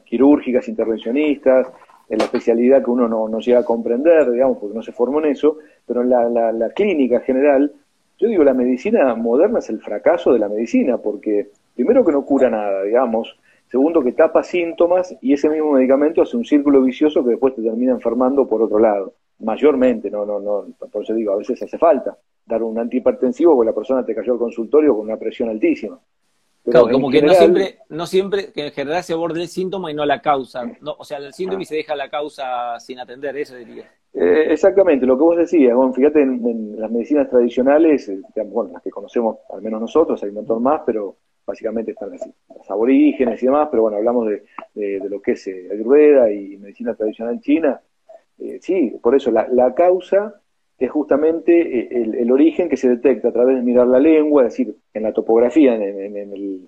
quirúrgicas, 0.05 0.69
intervencionistas, 0.69 1.67
en 2.09 2.19
la 2.19 2.25
especialidad 2.25 2.85
que 2.85 2.91
uno 2.91 3.09
no, 3.09 3.29
no, 3.29 3.41
llega 3.41 3.61
a 3.61 3.65
comprender, 3.65 4.31
digamos, 4.31 4.59
porque 4.59 4.75
no 4.75 4.83
se 4.83 4.93
formó 4.93 5.21
en 5.21 5.27
eso, 5.27 5.59
pero 5.87 6.03
en 6.03 6.11
la, 6.11 6.53
la, 6.53 6.71
clínica 6.71 7.21
general, 7.21 7.73
yo 8.19 8.29
digo, 8.29 8.45
la 8.45 8.55
medicina 8.55 9.15
moderna 9.15 9.59
es 9.61 9.71
el 9.71 9.81
fracaso 9.81 10.33
de 10.33 10.39
la 10.39 10.49
medicina, 10.49 10.99
porque 10.99 11.51
primero 11.75 12.05
que 12.05 12.13
no 12.13 12.25
cura 12.25 12.51
nada, 12.51 12.83
digamos, 12.83 13.39
segundo 13.71 14.03
que 14.03 14.13
tapa 14.13 14.43
síntomas 14.43 15.17
y 15.21 15.33
ese 15.33 15.49
mismo 15.49 15.73
medicamento 15.73 16.23
hace 16.23 16.37
un 16.37 16.45
círculo 16.45 16.83
vicioso 16.83 17.25
que 17.25 17.31
después 17.31 17.55
te 17.55 17.63
termina 17.63 17.93
enfermando 17.93 18.47
por 18.47 18.63
otro 18.63 18.79
lado, 18.79 19.15
mayormente, 19.39 20.11
no, 20.11 20.25
no, 20.27 20.41
no, 20.41 20.67
por 20.93 21.03
eso 21.03 21.15
digo, 21.15 21.33
a 21.33 21.37
veces 21.37 21.63
hace 21.63 21.79
falta 21.79 22.17
dar 22.47 22.63
un 22.63 22.79
antihipertensivo 22.79 23.55
porque 23.55 23.71
la 23.71 23.75
persona 23.75 24.05
te 24.05 24.15
cayó 24.15 24.35
al 24.35 24.39
consultorio 24.39 24.95
con 24.95 25.07
una 25.07 25.17
presión 25.17 25.49
altísima 25.49 25.99
claro, 26.65 26.89
como 26.91 27.11
que 27.11 27.23
no 27.23 27.33
siempre, 27.33 27.79
no 27.89 28.07
siempre, 28.07 28.53
que 28.53 28.67
en 28.67 28.73
general 28.73 29.03
se 29.03 29.13
aborda 29.13 29.41
el 29.41 29.49
síntoma 29.49 29.91
y 29.91 29.95
no 29.95 30.05
la 30.05 30.21
causa. 30.21 30.65
No, 30.81 30.95
o 30.99 31.05
sea, 31.05 31.19
el 31.19 31.33
síntoma 31.33 31.63
y 31.63 31.67
se 31.67 31.77
deja 31.77 31.95
la 31.95 32.09
causa 32.09 32.79
sin 32.81 32.99
atender, 32.99 33.37
eso 33.37 33.55
diría. 33.57 33.91
Eh, 34.15 34.53
exactamente, 34.53 35.07
lo 35.07 35.19
que 35.19 35.25
vos 35.25 35.37
decías, 35.37 35.75
bueno, 35.75 35.93
fíjate 35.93 36.23
en, 36.23 36.79
las 36.79 36.89
medicinas 36.91 37.29
tradicionales, 37.29 38.09
eh, 38.09 38.23
bueno, 38.47 38.73
las 38.73 38.83
que 38.83 38.91
conocemos 38.91 39.39
al 39.53 39.61
menos 39.61 39.81
nosotros, 39.81 40.23
hay 40.23 40.29
un 40.29 40.37
montón 40.37 40.63
más, 40.63 40.83
pero 40.87 41.17
básicamente 41.45 41.91
están 41.91 42.11
las, 42.11 42.71
aborígenes 42.71 43.43
y 43.43 43.47
demás, 43.47 43.69
pero 43.71 43.83
bueno, 43.83 43.97
hablamos 43.97 44.29
de, 44.29 44.45
de, 44.75 45.09
lo 45.09 45.21
que 45.21 45.33
es 45.33 45.47
eh, 45.49 45.69
Ayurveda 45.73 46.31
y 46.31 46.57
medicina 46.59 46.95
tradicional 46.95 47.41
china. 47.41 47.81
sí, 48.61 48.97
por 49.03 49.17
eso 49.17 49.33
la, 49.33 49.49
la 49.49 49.75
causa 49.75 50.41
es 50.79 50.91
justamente 50.91 51.53
eh, 51.61 51.89
el, 51.91 52.15
el, 52.17 52.33
origen 52.33 52.69
que 52.69 52.77
se 52.77 52.89
detecta 52.89 53.29
a 53.29 53.33
través 53.33 53.57
de 53.57 53.63
mirar 53.63 53.87
la 53.87 53.99
lengua, 53.99 54.43
es 54.43 54.53
decir, 54.53 54.77
en 54.93 55.03
la 55.03 55.13
topografía, 55.13 55.75
en, 55.75 55.83
en, 55.83 56.17
el, 56.17 56.67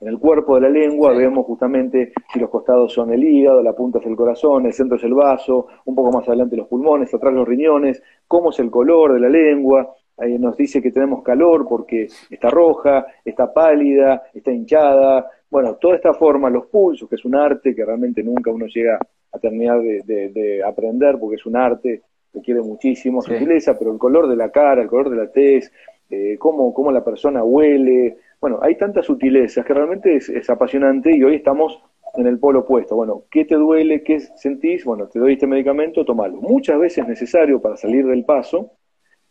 en 0.00 0.08
el, 0.08 0.18
cuerpo 0.18 0.56
de 0.56 0.62
la 0.62 0.68
lengua, 0.68 1.12
vemos 1.12 1.46
justamente 1.46 2.12
si 2.32 2.38
los 2.38 2.50
costados 2.50 2.92
son 2.92 3.12
el 3.12 3.24
hígado, 3.24 3.62
la 3.62 3.74
punta 3.74 3.98
es 3.98 4.06
el 4.06 4.16
corazón, 4.16 4.66
el 4.66 4.72
centro 4.72 4.96
es 4.96 5.04
el 5.04 5.14
vaso, 5.14 5.68
un 5.86 5.94
poco 5.94 6.12
más 6.12 6.28
adelante 6.28 6.56
los 6.56 6.68
pulmones, 6.68 7.12
atrás 7.14 7.32
los 7.32 7.48
riñones, 7.48 8.02
cómo 8.28 8.50
es 8.50 8.58
el 8.58 8.70
color 8.70 9.14
de 9.14 9.20
la 9.20 9.28
lengua, 9.28 9.94
ahí 10.18 10.38
nos 10.38 10.56
dice 10.56 10.82
que 10.82 10.92
tenemos 10.92 11.22
calor 11.22 11.66
porque 11.68 12.08
está 12.30 12.50
roja, 12.50 13.06
está 13.24 13.52
pálida, 13.52 14.24
está 14.34 14.52
hinchada, 14.52 15.30
bueno, 15.48 15.76
toda 15.76 15.96
esta 15.96 16.12
forma, 16.12 16.50
los 16.50 16.66
pulsos, 16.66 17.08
que 17.08 17.14
es 17.14 17.24
un 17.24 17.34
arte 17.34 17.74
que 17.74 17.84
realmente 17.84 18.22
nunca 18.22 18.50
uno 18.50 18.66
llega 18.66 18.98
a 19.32 19.38
terminar 19.38 19.80
de, 19.80 20.02
de, 20.04 20.28
de 20.30 20.62
aprender 20.62 21.18
porque 21.18 21.36
es 21.36 21.46
un 21.46 21.56
arte, 21.56 22.02
requiere 22.36 22.60
muchísimo 22.62 23.22
sutileza, 23.22 23.78
pero 23.78 23.92
el 23.92 23.98
color 23.98 24.28
de 24.28 24.36
la 24.36 24.50
cara, 24.50 24.82
el 24.82 24.88
color 24.88 25.10
de 25.10 25.16
la 25.16 25.30
tez, 25.32 25.72
eh, 26.10 26.36
cómo, 26.38 26.72
cómo, 26.72 26.92
la 26.92 27.02
persona 27.02 27.42
huele, 27.42 28.18
bueno, 28.40 28.58
hay 28.62 28.76
tantas 28.76 29.06
sutilezas 29.06 29.64
que 29.64 29.74
realmente 29.74 30.16
es, 30.16 30.50
apasionante 30.50 31.16
y 31.16 31.22
hoy 31.24 31.36
estamos 31.36 31.82
en 32.14 32.26
el 32.26 32.38
polo 32.38 32.60
opuesto. 32.60 32.94
Bueno, 32.94 33.24
¿qué 33.30 33.44
te 33.44 33.56
duele? 33.56 34.02
¿Qué 34.02 34.20
sentís? 34.20 34.84
Bueno, 34.84 35.08
te 35.08 35.18
doy 35.18 35.34
este 35.34 35.46
medicamento, 35.46 36.04
tomalo. 36.04 36.36
Muchas 36.36 36.78
veces 36.78 37.06
necesario 37.08 37.60
para 37.60 37.76
salir 37.76 38.06
del 38.06 38.24
paso, 38.24 38.72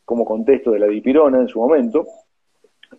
como 0.03 0.25
contexto 0.25 0.71
de 0.71 0.79
la 0.79 0.87
dipirona 0.87 1.39
en 1.39 1.47
su 1.47 1.59
momento, 1.59 2.05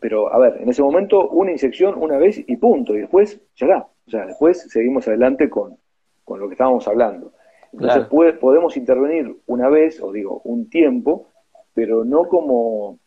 pero 0.00 0.32
a 0.32 0.38
ver, 0.38 0.60
en 0.60 0.68
ese 0.68 0.82
momento 0.82 1.28
una 1.28 1.50
inyección 1.50 1.94
una 1.98 2.18
vez 2.18 2.42
y 2.44 2.56
punto, 2.56 2.94
y 2.94 3.00
después 3.00 3.40
ya 3.56 3.66
da. 3.66 3.88
O 4.06 4.10
sea, 4.10 4.26
después 4.26 4.70
seguimos 4.70 5.06
adelante 5.08 5.50
con, 5.50 5.76
con 6.24 6.40
lo 6.40 6.48
que 6.48 6.54
estábamos 6.54 6.86
hablando. 6.88 7.32
Entonces 7.78 8.06
podemos 8.40 8.76
intervenir 8.76 9.36
una 9.46 9.68
vez, 9.68 10.00
o 10.00 10.10
digo, 10.10 10.40
un 10.44 10.70
tiempo, 10.70 11.28
pero 11.74 12.04
no 12.04 12.24
como, 12.24 12.98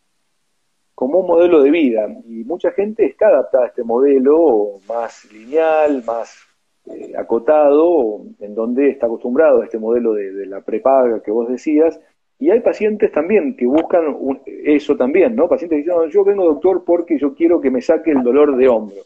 como 0.94 1.18
un 1.20 1.26
modelo 1.26 1.62
de 1.62 1.70
vida. 1.70 2.06
Y 2.24 2.44
mucha 2.44 2.70
gente 2.70 3.04
está 3.04 3.28
adaptada 3.28 3.64
a 3.64 3.68
este 3.68 3.82
modelo 3.82 4.78
más 4.88 5.30
lineal, 5.32 6.04
más 6.06 6.38
eh, 6.86 7.12
acotado, 7.18 8.22
en 8.38 8.54
donde 8.54 8.90
está 8.90 9.06
acostumbrado 9.06 9.60
a 9.60 9.64
este 9.64 9.78
modelo 9.78 10.14
de, 10.14 10.46
la 10.46 10.60
prepaga 10.60 11.20
que 11.20 11.32
vos 11.32 11.48
decías. 11.48 12.00
Y 12.38 12.50
hay 12.50 12.60
pacientes 12.60 13.10
también 13.12 13.56
que 13.56 13.66
buscan 13.66 14.16
eso 14.46 14.96
también, 14.96 15.34
¿no? 15.34 15.48
Pacientes 15.48 15.84
que 15.84 15.90
dicen, 15.90 16.10
yo 16.10 16.24
vengo 16.24 16.44
doctor 16.44 16.84
porque 16.86 17.18
yo 17.18 17.34
quiero 17.34 17.60
que 17.60 17.70
me 17.70 17.82
saque 17.82 18.12
el 18.12 18.22
dolor 18.22 18.56
de 18.56 18.68
hombro. 18.68 19.02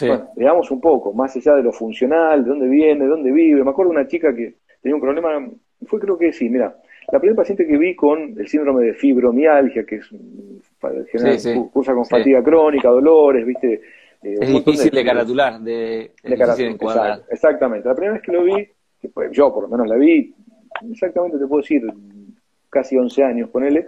Bueno, 0.00 0.28
veamos 0.36 0.70
un 0.70 0.80
poco, 0.80 1.12
más 1.12 1.36
allá 1.36 1.54
de 1.54 1.62
lo 1.62 1.72
funcional, 1.72 2.42
de 2.44 2.50
dónde 2.50 2.68
viene, 2.68 3.04
de 3.04 3.10
dónde 3.10 3.30
vive. 3.30 3.62
Me 3.62 3.70
acuerdo 3.70 3.92
de 3.92 3.98
una 3.98 4.08
chica 4.08 4.34
que 4.34 4.56
tenía 4.80 4.94
un 4.94 5.00
problema, 5.00 5.48
fue 5.86 6.00
creo 6.00 6.18
que 6.18 6.32
sí, 6.32 6.48
mira, 6.48 6.76
la 7.12 7.20
primera 7.20 7.36
paciente 7.36 7.66
que 7.66 7.76
vi 7.76 7.94
con 7.94 8.34
el 8.38 8.48
síndrome 8.48 8.84
de 8.84 8.94
fibromialgia, 8.94 9.84
que 9.84 9.96
es 9.96 10.08
general, 11.10 11.70
cursa 11.70 11.94
con 11.94 12.04
fatiga 12.04 12.42
crónica, 12.42 12.88
dolores, 12.88 13.46
viste. 13.46 13.80
Eh, 14.22 14.38
es 14.40 14.48
difícil 14.48 14.90
de, 14.90 15.04
caratular, 15.04 15.60
de, 15.60 16.12
de, 16.22 16.36
exactamente. 17.30 17.88
La 17.88 17.94
primera 17.94 18.14
vez 18.14 18.22
que 18.22 18.32
lo 18.32 18.42
vi, 18.42 18.68
yo 19.30 19.52
por 19.52 19.64
lo 19.64 19.68
menos 19.68 19.86
la 19.86 19.96
vi, 19.96 20.34
exactamente 20.90 21.38
te 21.38 21.46
puedo 21.46 21.60
decir, 21.60 21.82
casi 22.70 22.96
11 22.96 23.22
años, 23.22 23.50
ponele, 23.50 23.86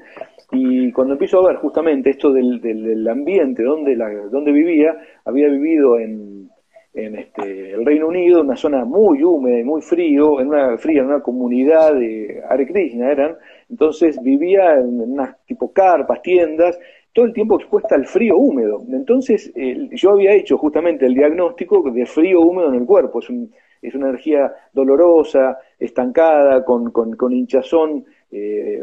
y 0.52 0.92
cuando 0.92 1.14
empiezo 1.14 1.40
a 1.40 1.48
ver 1.48 1.56
justamente 1.56 2.10
esto 2.10 2.32
del, 2.32 2.60
del, 2.60 3.06
ambiente 3.08 3.62
donde, 3.62 3.96
la, 3.96 4.08
donde 4.30 4.52
vivía, 4.52 4.96
había 5.24 5.48
vivido 5.48 5.98
en 5.98 6.50
en 7.04 7.16
este, 7.16 7.72
el 7.72 7.86
Reino 7.86 8.08
Unido, 8.08 8.40
una 8.40 8.56
zona 8.56 8.84
muy 8.84 9.22
húmeda 9.22 9.58
y 9.58 9.64
muy 9.64 9.80
frío, 9.80 10.40
en 10.40 10.48
una 10.48 10.76
fría, 10.78 11.00
en 11.00 11.06
una 11.06 11.20
comunidad 11.20 11.94
de 11.94 12.42
Hare 12.48 12.66
Krishna 12.66 13.10
eran, 13.12 13.36
entonces 13.70 14.20
vivía 14.20 14.74
en 14.74 15.00
unas 15.00 15.36
tipo 15.46 15.72
carpas, 15.72 16.20
tiendas, 16.22 16.78
todo 17.12 17.24
el 17.26 17.32
tiempo 17.32 17.56
expuesta 17.56 17.94
al 17.94 18.06
frío 18.06 18.36
húmedo. 18.36 18.82
Entonces 18.90 19.52
yo 19.92 20.10
había 20.10 20.32
hecho 20.32 20.58
justamente 20.58 21.06
el 21.06 21.14
diagnóstico 21.14 21.88
de 21.90 22.04
frío 22.06 22.40
húmedo 22.40 22.68
en 22.68 22.80
el 22.80 22.86
cuerpo, 22.86 23.20
es, 23.20 23.28
es 23.80 23.94
una 23.94 24.08
energía 24.08 24.52
dolorosa, 24.72 25.58
estancada, 25.78 26.64
con, 26.64 26.90
con, 26.90 27.14
con 27.16 27.32
hinchazón, 27.32 28.04
eh, 28.30 28.82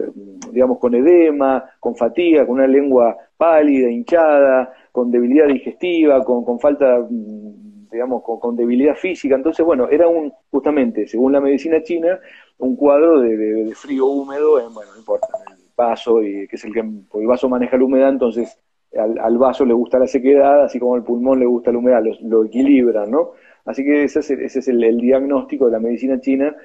digamos, 0.52 0.80
con 0.80 0.96
edema, 0.96 1.66
con 1.80 1.96
fatiga, 1.96 2.46
con 2.46 2.56
una 2.56 2.68
lengua 2.68 3.18
pálida, 3.38 3.90
hinchada, 3.90 4.74
con 4.92 5.12
debilidad 5.12 5.48
digestiva, 5.48 6.24
con, 6.24 6.46
con 6.46 6.60
falta 6.60 7.06
mm, 7.10 7.65
digamos, 7.92 8.24
con, 8.24 8.56
debilidad 8.56 8.96
física. 8.96 9.36
Entonces, 9.36 9.66
bueno, 9.66 9.88
era 9.90 10.08
un, 10.08 10.32
justamente, 10.52 11.08
según 11.08 11.32
la 11.34 11.42
medicina 11.42 11.82
china, 11.84 12.20
un 12.58 12.76
cuadro 12.76 13.22
de, 13.22 13.72
frío 13.76 14.06
húmedo, 14.06 14.60
en, 14.60 14.74
bueno, 14.74 14.92
no 14.94 15.00
importa, 15.00 15.28
el 15.52 15.64
vaso, 15.76 16.22
y, 16.24 16.48
que 16.48 16.56
es 16.56 16.66
el 16.66 16.74
que, 16.74 16.80
el 16.80 17.28
vaso 17.28 17.50
maneja 17.50 17.78
la 17.78 17.86
humedad, 17.86 18.10
entonces 18.10 18.58
al, 18.98 19.38
vaso 19.38 19.66
le 19.66 19.74
gusta 19.74 20.00
la 20.00 20.08
sequedad, 20.08 20.64
así 20.64 20.80
como 20.80 20.96
al 20.96 21.04
pulmón 21.04 21.40
le 21.40 21.46
gusta 21.46 21.72
la 21.72 21.80
humedad, 21.80 22.02
lo, 22.04 22.14
lo 22.22 22.46
equilibran, 22.46 23.12
¿no? 23.12 23.32
Así 23.66 23.84
que 23.84 24.04
ese 24.04 24.20
es, 24.20 24.30
ese 24.30 24.60
es 24.60 24.68
el, 24.68 24.98
diagnóstico 25.00 25.66
de 25.66 25.72
la 25.72 25.80
medicina 25.80 26.20
china 26.22 26.56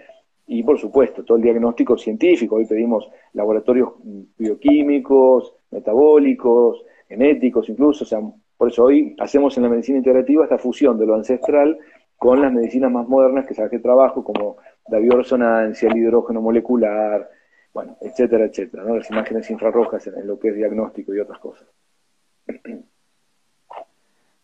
y, 0.47 0.63
por 0.63 0.79
supuesto, 0.79 1.25
todo 1.25 1.39
el 1.39 1.43
diagnóstico 1.43 1.97
científico. 1.97 2.57
Hoy 2.57 2.67
pedimos 2.67 3.09
laboratorios 3.33 3.93
bioquímicos, 4.37 5.55
metabólicos, 5.71 6.85
genéticos 7.09 7.69
incluso, 7.69 8.05
o 8.05 8.07
sea, 8.07 8.21
por 8.61 8.69
eso 8.69 8.85
hoy 8.85 9.17
hacemos 9.19 9.57
en 9.57 9.63
la 9.63 9.71
medicina 9.71 9.97
integrativa 9.97 10.45
esta 10.45 10.59
fusión 10.59 10.99
de 10.99 11.07
lo 11.07 11.15
ancestral 11.15 11.79
con 12.19 12.43
las 12.43 12.53
medicinas 12.53 12.93
más 12.93 13.09
modernas 13.09 13.47
que 13.47 13.55
sabes 13.55 13.71
que 13.71 13.79
trabajo, 13.79 14.23
como 14.23 14.59
la 14.89 14.99
bioresonancia, 14.99 15.89
el 15.89 15.97
hidrógeno 15.97 16.43
molecular, 16.43 17.27
bueno, 17.73 17.97
etcétera, 18.03 18.45
etcétera, 18.45 18.85
las 18.85 19.11
imágenes 19.11 19.51
infrarrojas 19.51 20.07
en, 20.09 20.27
lo 20.27 20.39
que 20.39 20.49
es 20.49 20.57
diagnóstico 20.57 21.15
y 21.15 21.21
otras 21.21 21.39
cosas. 21.39 21.67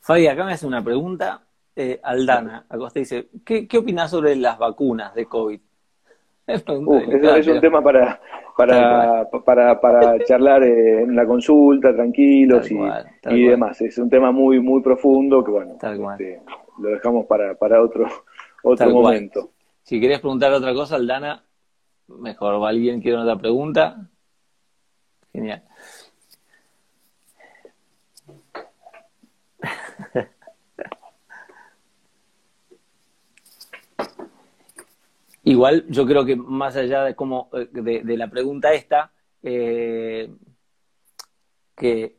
Fabi, 0.01 0.29
acá 0.29 0.47
me 0.47 0.55
hace 0.55 0.67
una 0.67 0.83
pregunta. 0.83 1.47
Eh, 1.77 2.01
Aldana, 2.03 2.65
Acosta 2.71 3.01
dice, 3.01 3.29
¿qué, 3.45 3.69
¿qué 3.69 4.09
sobre 4.09 4.35
las 4.37 4.57
vacunas 4.57 5.15
de 5.15 5.27
COVID? 5.27 5.61
Es, 6.49 6.63
es 6.65 7.49
un 7.49 7.61
tema 7.61 7.83
para, 7.83 8.21
para, 8.57 9.29
para, 9.45 9.81
para 9.81 10.19
charlar 10.25 10.63
en 10.63 11.15
la 11.17 11.27
consulta, 11.27 11.93
tranquilos 11.93 12.71
y, 12.71 12.79
y 13.31 13.47
demás. 13.49 13.81
Es 13.81 13.99
un 13.99 14.09
tema 14.09 14.31
muy, 14.31 14.61
muy 14.61 14.81
profundo 14.81 15.43
que, 15.43 15.51
bueno, 15.51 15.73
este, 15.73 16.43
lo 16.79 16.89
dejamos 16.91 17.27
para, 17.27 17.55
para 17.57 17.83
otro, 17.83 18.07
otro 18.63 18.91
momento. 18.91 19.51
Si 19.83 20.01
querés 20.01 20.21
preguntar 20.21 20.53
otra 20.53 20.73
cosa, 20.73 20.97
Aldana, 20.97 21.45
mejor. 22.09 22.55
¿O 22.55 22.67
alguien 22.67 23.01
quiere 23.01 23.19
otra 23.19 23.37
pregunta? 23.37 24.09
Genial. 25.33 25.63
Igual 35.47 35.87
yo 35.89 36.05
creo 36.07 36.25
que 36.25 36.35
más 36.35 36.75
allá 36.75 37.05
de 37.05 37.15
cómo 37.15 37.51
eh, 37.53 37.69
de, 38.03 38.17
la 38.17 38.29
pregunta 38.29 38.73
esta, 38.73 39.13
eh, 39.45 40.29
que, 41.77 42.17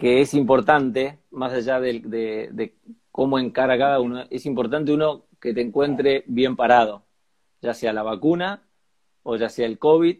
es 0.00 0.34
importante, 0.34 1.18
más 1.32 1.52
allá 1.52 1.80
de, 1.80 2.76
cómo 3.10 3.40
encara 3.40 3.76
cada 3.76 3.98
uno, 3.98 4.22
es 4.30 4.46
importante 4.46 4.92
uno 4.92 5.26
que 5.40 5.52
te 5.52 5.62
encuentre 5.62 6.22
bien 6.28 6.54
parado, 6.54 7.04
ya 7.60 7.74
sea 7.74 7.92
la 7.92 8.04
vacuna, 8.04 8.62
o 9.24 9.34
ya 9.34 9.48
sea 9.48 9.66
el 9.66 9.80
COVID, 9.80 10.16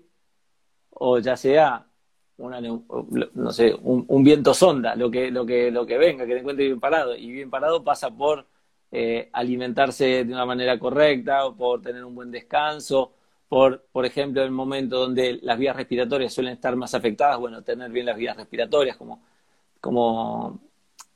o 0.90 1.20
ya 1.20 1.36
sea 1.36 1.86
una, 2.36 2.60
no 2.60 3.52
sé, 3.52 3.76
un, 3.80 4.06
un 4.08 4.24
viento 4.24 4.54
sonda, 4.54 4.96
lo 4.96 5.08
que, 5.08 5.30
lo, 5.30 5.46
que, 5.46 5.70
lo 5.70 5.86
que 5.86 5.98
venga, 5.98 6.26
que 6.26 6.34
te 6.34 6.40
encuentre 6.40 6.66
bien 6.66 6.80
parado. 6.80 7.14
Y 7.14 7.30
bien 7.30 7.48
parado 7.48 7.84
pasa 7.84 8.10
por 8.10 8.48
eh, 8.96 9.28
alimentarse 9.32 10.24
de 10.24 10.32
una 10.32 10.46
manera 10.46 10.78
correcta, 10.78 11.46
o 11.46 11.56
por 11.56 11.82
tener 11.82 12.04
un 12.04 12.14
buen 12.14 12.30
descanso, 12.30 13.12
por, 13.48 13.86
por 13.90 14.06
ejemplo, 14.06 14.40
el 14.42 14.52
momento 14.52 15.00
donde 15.00 15.40
las 15.42 15.58
vías 15.58 15.74
respiratorias 15.74 16.32
suelen 16.32 16.52
estar 16.52 16.76
más 16.76 16.94
afectadas, 16.94 17.40
bueno, 17.40 17.62
tener 17.62 17.90
bien 17.90 18.06
las 18.06 18.16
vías 18.16 18.36
respiratorias, 18.36 18.96
como, 18.96 19.20
como 19.80 20.60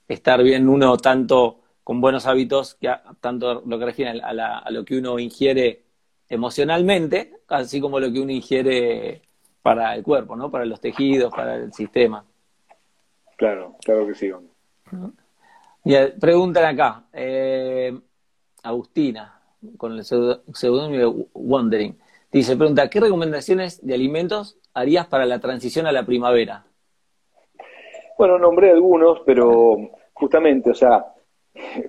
estar 0.08 0.42
bien 0.42 0.68
uno 0.68 0.96
tanto 0.96 1.60
con 1.84 2.00
buenos 2.00 2.26
hábitos, 2.26 2.74
que 2.74 2.92
tanto 3.20 3.62
lo 3.64 3.78
que 3.78 3.84
refiere 3.84 4.20
a, 4.20 4.58
a 4.58 4.70
lo 4.72 4.84
que 4.84 4.98
uno 4.98 5.18
ingiere 5.20 5.84
emocionalmente, 6.28 7.32
así 7.46 7.80
como 7.80 8.00
lo 8.00 8.12
que 8.12 8.20
uno 8.20 8.32
ingiere 8.32 9.22
para 9.62 9.94
el 9.94 10.02
cuerpo, 10.02 10.34
¿no? 10.34 10.50
Para 10.50 10.64
los 10.64 10.80
tejidos, 10.80 11.32
para 11.32 11.54
el 11.54 11.72
sistema. 11.72 12.24
Claro, 13.36 13.76
claro 13.84 14.04
que 14.04 14.14
sí. 14.14 14.32
Preguntan 16.20 16.64
acá, 16.66 17.04
eh, 17.14 17.98
Agustina, 18.62 19.40
con 19.78 19.92
el 19.92 20.04
seudónimo 20.04 21.28
Wondering. 21.32 21.96
Dice, 22.30 22.56
pregunta, 22.56 22.90
¿qué 22.90 23.00
recomendaciones 23.00 23.84
de 23.86 23.94
alimentos 23.94 24.58
harías 24.74 25.06
para 25.06 25.24
la 25.24 25.38
transición 25.38 25.86
a 25.86 25.92
la 25.92 26.04
primavera? 26.04 26.64
Bueno, 28.18 28.38
nombré 28.38 28.70
algunos, 28.70 29.20
pero 29.24 29.78
justamente, 30.12 30.70
o 30.70 30.74
sea, 30.74 31.06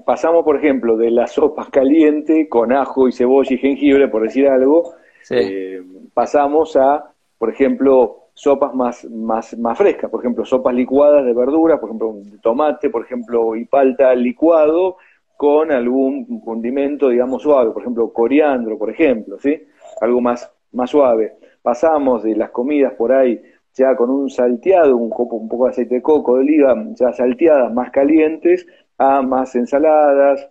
pasamos, 0.05 0.45
por 0.45 0.55
ejemplo, 0.55 0.95
de 0.95 1.11
las 1.11 1.33
sopas 1.33 1.69
calientes 1.69 2.47
con 2.49 2.71
ajo 2.71 3.09
y 3.09 3.11
cebolla 3.11 3.53
y 3.53 3.57
jengibre, 3.57 4.07
por 4.07 4.23
decir 4.23 4.47
algo, 4.47 4.93
eh, 5.29 5.83
pasamos 6.13 6.77
a, 6.77 7.11
por 7.37 7.49
ejemplo, 7.49 8.18
sopas 8.39 8.73
más, 8.73 9.03
más, 9.03 9.57
más 9.57 9.77
frescas, 9.77 10.09
por 10.09 10.21
ejemplo, 10.21 10.45
sopas 10.45 10.73
licuadas 10.73 11.25
de 11.25 11.33
verduras, 11.33 11.77
por 11.77 11.89
ejemplo, 11.89 12.15
tomate, 12.41 12.89
por 12.89 13.03
ejemplo, 13.03 13.53
y 13.57 13.65
palta 13.65 14.15
licuado 14.15 14.95
con 15.35 15.73
algún 15.73 16.39
condimento, 16.39 17.09
digamos, 17.09 17.41
suave, 17.41 17.71
por 17.71 17.81
ejemplo, 17.81 18.13
coriandro, 18.13 18.77
por 18.77 18.91
ejemplo, 18.91 19.37
¿sí? 19.39 19.61
Algo 19.99 20.21
más, 20.21 20.49
más 20.71 20.89
suave. 20.89 21.33
Pasamos 21.61 22.23
de 22.23 22.37
las 22.37 22.51
comidas 22.51 22.93
por 22.93 23.11
ahí 23.11 23.41
ya 23.73 23.93
con 23.97 24.09
un 24.09 24.29
salteado, 24.29 24.95
un, 24.95 25.11
un 25.13 25.49
poco 25.49 25.65
de 25.65 25.71
aceite 25.71 25.95
de 25.95 26.01
coco, 26.01 26.35
de 26.35 26.41
oliva, 26.41 26.81
ya 26.95 27.11
salteadas, 27.11 27.73
más 27.73 27.91
calientes, 27.91 28.65
a 28.97 29.21
más 29.21 29.53
ensaladas, 29.55 30.49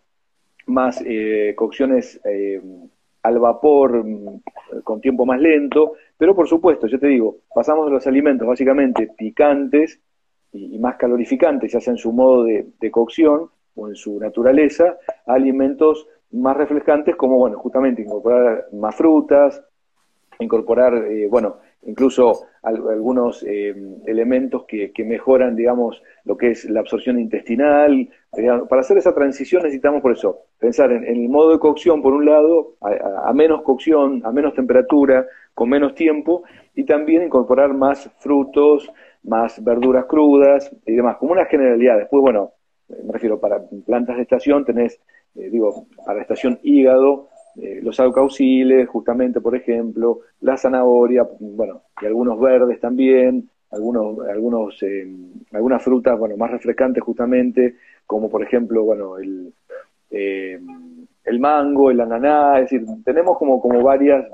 más 0.66 1.02
eh, 1.06 1.54
cocciones 1.56 2.20
eh, 2.24 2.60
al 3.22 3.38
vapor 3.38 4.04
mm, 4.04 4.40
con 4.84 5.00
tiempo 5.00 5.24
más 5.24 5.40
lento, 5.40 5.94
pero 6.18 6.34
por 6.34 6.48
supuesto, 6.48 6.88
yo 6.88 6.98
te 6.98 7.06
digo, 7.06 7.38
pasamos 7.54 7.86
de 7.86 7.92
los 7.92 8.06
alimentos 8.06 8.46
básicamente 8.46 9.08
picantes 9.16 10.00
y, 10.52 10.78
más 10.78 10.96
calorificantes, 10.96 11.72
ya 11.72 11.80
sea 11.80 11.92
en 11.92 11.98
su 11.98 12.12
modo 12.12 12.44
de, 12.44 12.90
cocción 12.90 13.48
o 13.76 13.88
en 13.88 13.94
su 13.94 14.18
naturaleza, 14.18 14.98
a 15.26 15.34
alimentos 15.34 16.08
más 16.32 16.56
refrescantes 16.56 17.14
como, 17.14 17.38
bueno, 17.38 17.58
justamente 17.58 18.02
incorporar 18.02 18.66
más 18.72 18.96
frutas, 18.96 19.62
incorporar, 20.40 20.94
eh, 21.06 21.28
bueno, 21.28 21.58
incluso 21.82 22.46
algunos 22.62 23.42
eh, 23.44 23.74
elementos 24.06 24.64
que, 24.66 24.92
mejoran, 25.04 25.56
digamos, 25.56 26.02
lo 26.24 26.36
que 26.36 26.50
es 26.50 26.64
la 26.66 26.80
absorción 26.80 27.18
intestinal. 27.18 28.08
para 28.68 28.80
hacer 28.80 28.98
esa 28.98 29.14
transición 29.14 29.62
necesitamos, 29.62 30.02
por 30.02 30.12
eso, 30.12 30.42
pensar 30.58 30.92
en, 30.92 31.04
el 31.04 31.28
modo 31.28 31.52
de 31.52 31.58
cocción, 31.58 32.02
por 32.02 32.12
un 32.12 32.26
lado, 32.26 32.74
a, 32.80 33.32
menos 33.32 33.62
cocción, 33.62 34.22
a 34.24 34.32
menos 34.32 34.54
temperatura, 34.54 35.26
con 35.54 35.70
menos 35.70 35.94
tiempo, 35.94 36.42
y 36.74 36.84
también 36.84 37.22
incorporar 37.22 37.74
más 37.74 38.10
frutos, 38.18 38.90
más 39.22 39.62
verduras 39.62 40.04
crudas 40.06 40.70
y 40.86 40.94
demás, 40.94 41.16
como 41.16 41.32
una 41.32 41.46
generalidad. 41.46 41.98
Después, 41.98 42.20
bueno, 42.20 42.52
me 42.88 43.12
refiero, 43.12 43.40
para 43.40 43.62
plantas 43.86 44.16
de 44.16 44.22
estación 44.22 44.64
tenés, 44.64 45.00
eh, 45.34 45.48
digo, 45.50 45.86
para 46.04 46.20
estación 46.20 46.58
hígado, 46.62 47.27
eh, 47.60 47.80
los 47.82 47.98
alcauciles, 47.98 48.88
justamente, 48.88 49.40
por 49.40 49.56
ejemplo, 49.56 50.20
la 50.42 50.56
zanahoria, 50.56 51.26
bueno, 51.40 51.82
y 52.00 52.06
algunos 52.06 52.38
verdes 52.38 52.78
también, 52.78 53.50
algunos, 53.72 54.26
algunos, 54.28 54.80
eh, 54.84 55.06
algunas 55.52 55.82
frutas, 55.82 56.16
bueno, 56.16 56.36
más 56.36 56.52
refrescantes 56.52 57.02
justamente, 57.02 57.76
como 58.06 58.30
por 58.30 58.44
ejemplo, 58.44 58.84
bueno, 58.84 59.18
el, 59.18 59.52
eh, 60.10 60.60
el 61.24 61.40
mango, 61.40 61.90
el 61.90 62.00
ananá, 62.00 62.60
es 62.60 62.70
decir, 62.70 62.86
tenemos 63.04 63.36
como, 63.36 63.60
como 63.60 63.82
varias 63.82 64.24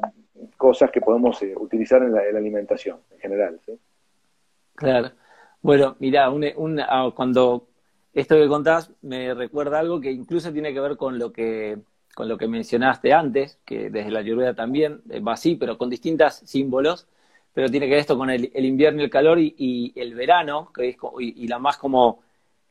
cosas 0.58 0.90
que 0.90 1.00
podemos 1.00 1.40
utilizar 1.56 2.02
en 2.02 2.12
la, 2.12 2.20
alimentación 2.20 2.98
en 3.10 3.18
general. 3.20 3.58
Claro. 4.74 5.12
Bueno, 5.62 5.96
mira, 5.98 6.30
ah, 6.88 7.10
cuando 7.16 7.68
esto 8.12 8.36
que 8.36 8.48
contás 8.48 8.92
me 9.00 9.32
recuerda 9.32 9.78
algo 9.78 9.98
que 9.98 10.12
incluso 10.12 10.52
tiene 10.52 10.74
que 10.74 10.80
ver 10.80 10.98
con 10.98 11.18
lo 11.18 11.32
que 11.32 11.78
con 12.14 12.28
lo 12.28 12.38
que 12.38 12.48
mencionaste 12.48 13.12
antes, 13.12 13.58
que 13.64 13.90
desde 13.90 14.10
la 14.10 14.22
lluvia 14.22 14.54
también 14.54 15.02
eh, 15.10 15.20
va 15.20 15.34
así, 15.34 15.56
pero 15.56 15.76
con 15.78 15.90
distintos 15.90 16.34
símbolos, 16.44 17.06
pero 17.52 17.68
tiene 17.68 17.86
que 17.86 17.92
ver 17.92 18.00
esto 18.00 18.18
con 18.18 18.30
el, 18.30 18.50
invierno 18.54 19.00
y 19.00 19.04
el 19.04 19.10
calor 19.10 19.38
y, 19.40 19.92
el 19.96 20.14
verano, 20.14 20.72
que 20.72 20.90
es, 20.90 20.96
y, 21.20 21.46
la 21.48 21.58
más 21.58 21.76
como 21.76 22.20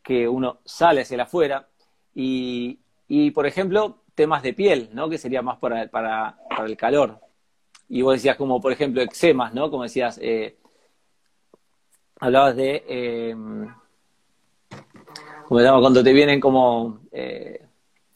que 0.02 0.28
uno 0.28 0.60
sale 0.66 1.02
hacia 1.02 1.24
afuera, 1.24 1.68
y, 2.16 2.80
y, 3.08 3.32
por 3.32 3.48
ejemplo, 3.48 3.98
temas 4.16 4.44
de 4.44 4.54
piel, 4.54 4.90
¿no? 4.94 5.10
Que 5.10 5.18
sería 5.18 5.42
más 5.42 5.58
para, 5.58 5.88
para, 5.88 6.38
el 6.66 6.78
calor. 6.78 7.20
Y 7.90 8.02
vos 8.02 8.14
decías 8.16 8.38
como, 8.38 8.62
por 8.62 8.72
ejemplo, 8.72 9.02
eczemas, 9.02 9.54
¿no? 9.54 9.70
Como 9.72 9.84
decías, 9.84 10.20
eh, 10.22 10.58
hablabas 12.20 12.56
de, 12.56 12.84
eh, 12.88 13.36
como 15.48 15.82
cuando 15.82 16.04
te 16.04 16.14
vienen 16.14 16.40
como 16.40 17.02
eh, 17.12 17.63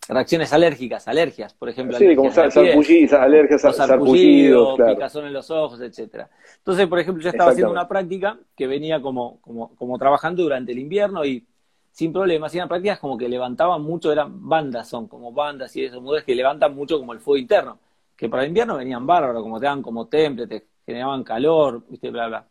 reacciones 0.10 0.54
alérgicas, 0.54 1.08
alergias, 1.08 1.54
por 1.54 1.70
ejemplo. 1.70 1.98
Sí, 1.98 2.16
como 2.16 2.32
sarpullidos, 2.32 3.14
alergias, 3.14 3.62
sarpullidos, 3.62 4.80
picazón 4.80 5.26
en 5.26 5.34
los 5.34 5.52
ojos, 5.52 5.82
etcétera. 5.82 6.30
Entonces, 6.58 6.88
por 6.88 7.00
ejemplo, 7.00 7.24
yo 7.24 7.30
estaba 7.30 7.52
haciendo 7.52 7.72
una 7.72 7.88
práctica 7.88 8.38
que 8.56 8.68
venía 8.68 9.02
como, 9.02 9.40
como, 9.42 9.76
como 9.76 9.98
trabajando 9.98 10.44
durante 10.44 10.72
el 10.72 10.80
invierno 10.80 11.26
y 11.26 11.46
sin 11.92 12.14
problemas, 12.14 12.54
eran 12.54 12.68
prácticas 12.68 13.00
como 13.00 13.18
que 13.18 13.28
levantaban 13.28 13.82
mucho, 13.82 14.12
eran 14.12 14.48
bandas, 14.48 14.88
son 14.88 15.08
como 15.08 15.32
bandas 15.32 15.76
y 15.76 15.84
esos 15.84 16.02
mudes 16.02 16.24
que 16.24 16.36
levantan 16.36 16.76
mucho 16.76 17.00
como 17.00 17.14
el 17.14 17.20
fuego 17.20 17.38
interno, 17.38 17.80
que 18.16 18.30
para 18.30 18.44
el 18.44 18.50
invierno 18.50 18.78
venían 18.78 19.06
bárbaros, 19.08 19.42
como 19.42 19.60
te 19.60 19.66
daban 19.66 19.82
como 19.82 20.08
temple, 20.08 20.46
te 20.46 20.68
generaban 20.86 21.24
calor, 21.24 21.84
viste, 21.90 22.12
bla, 22.12 22.28
bla. 22.28 22.46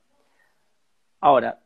Ahora, 1.21 1.61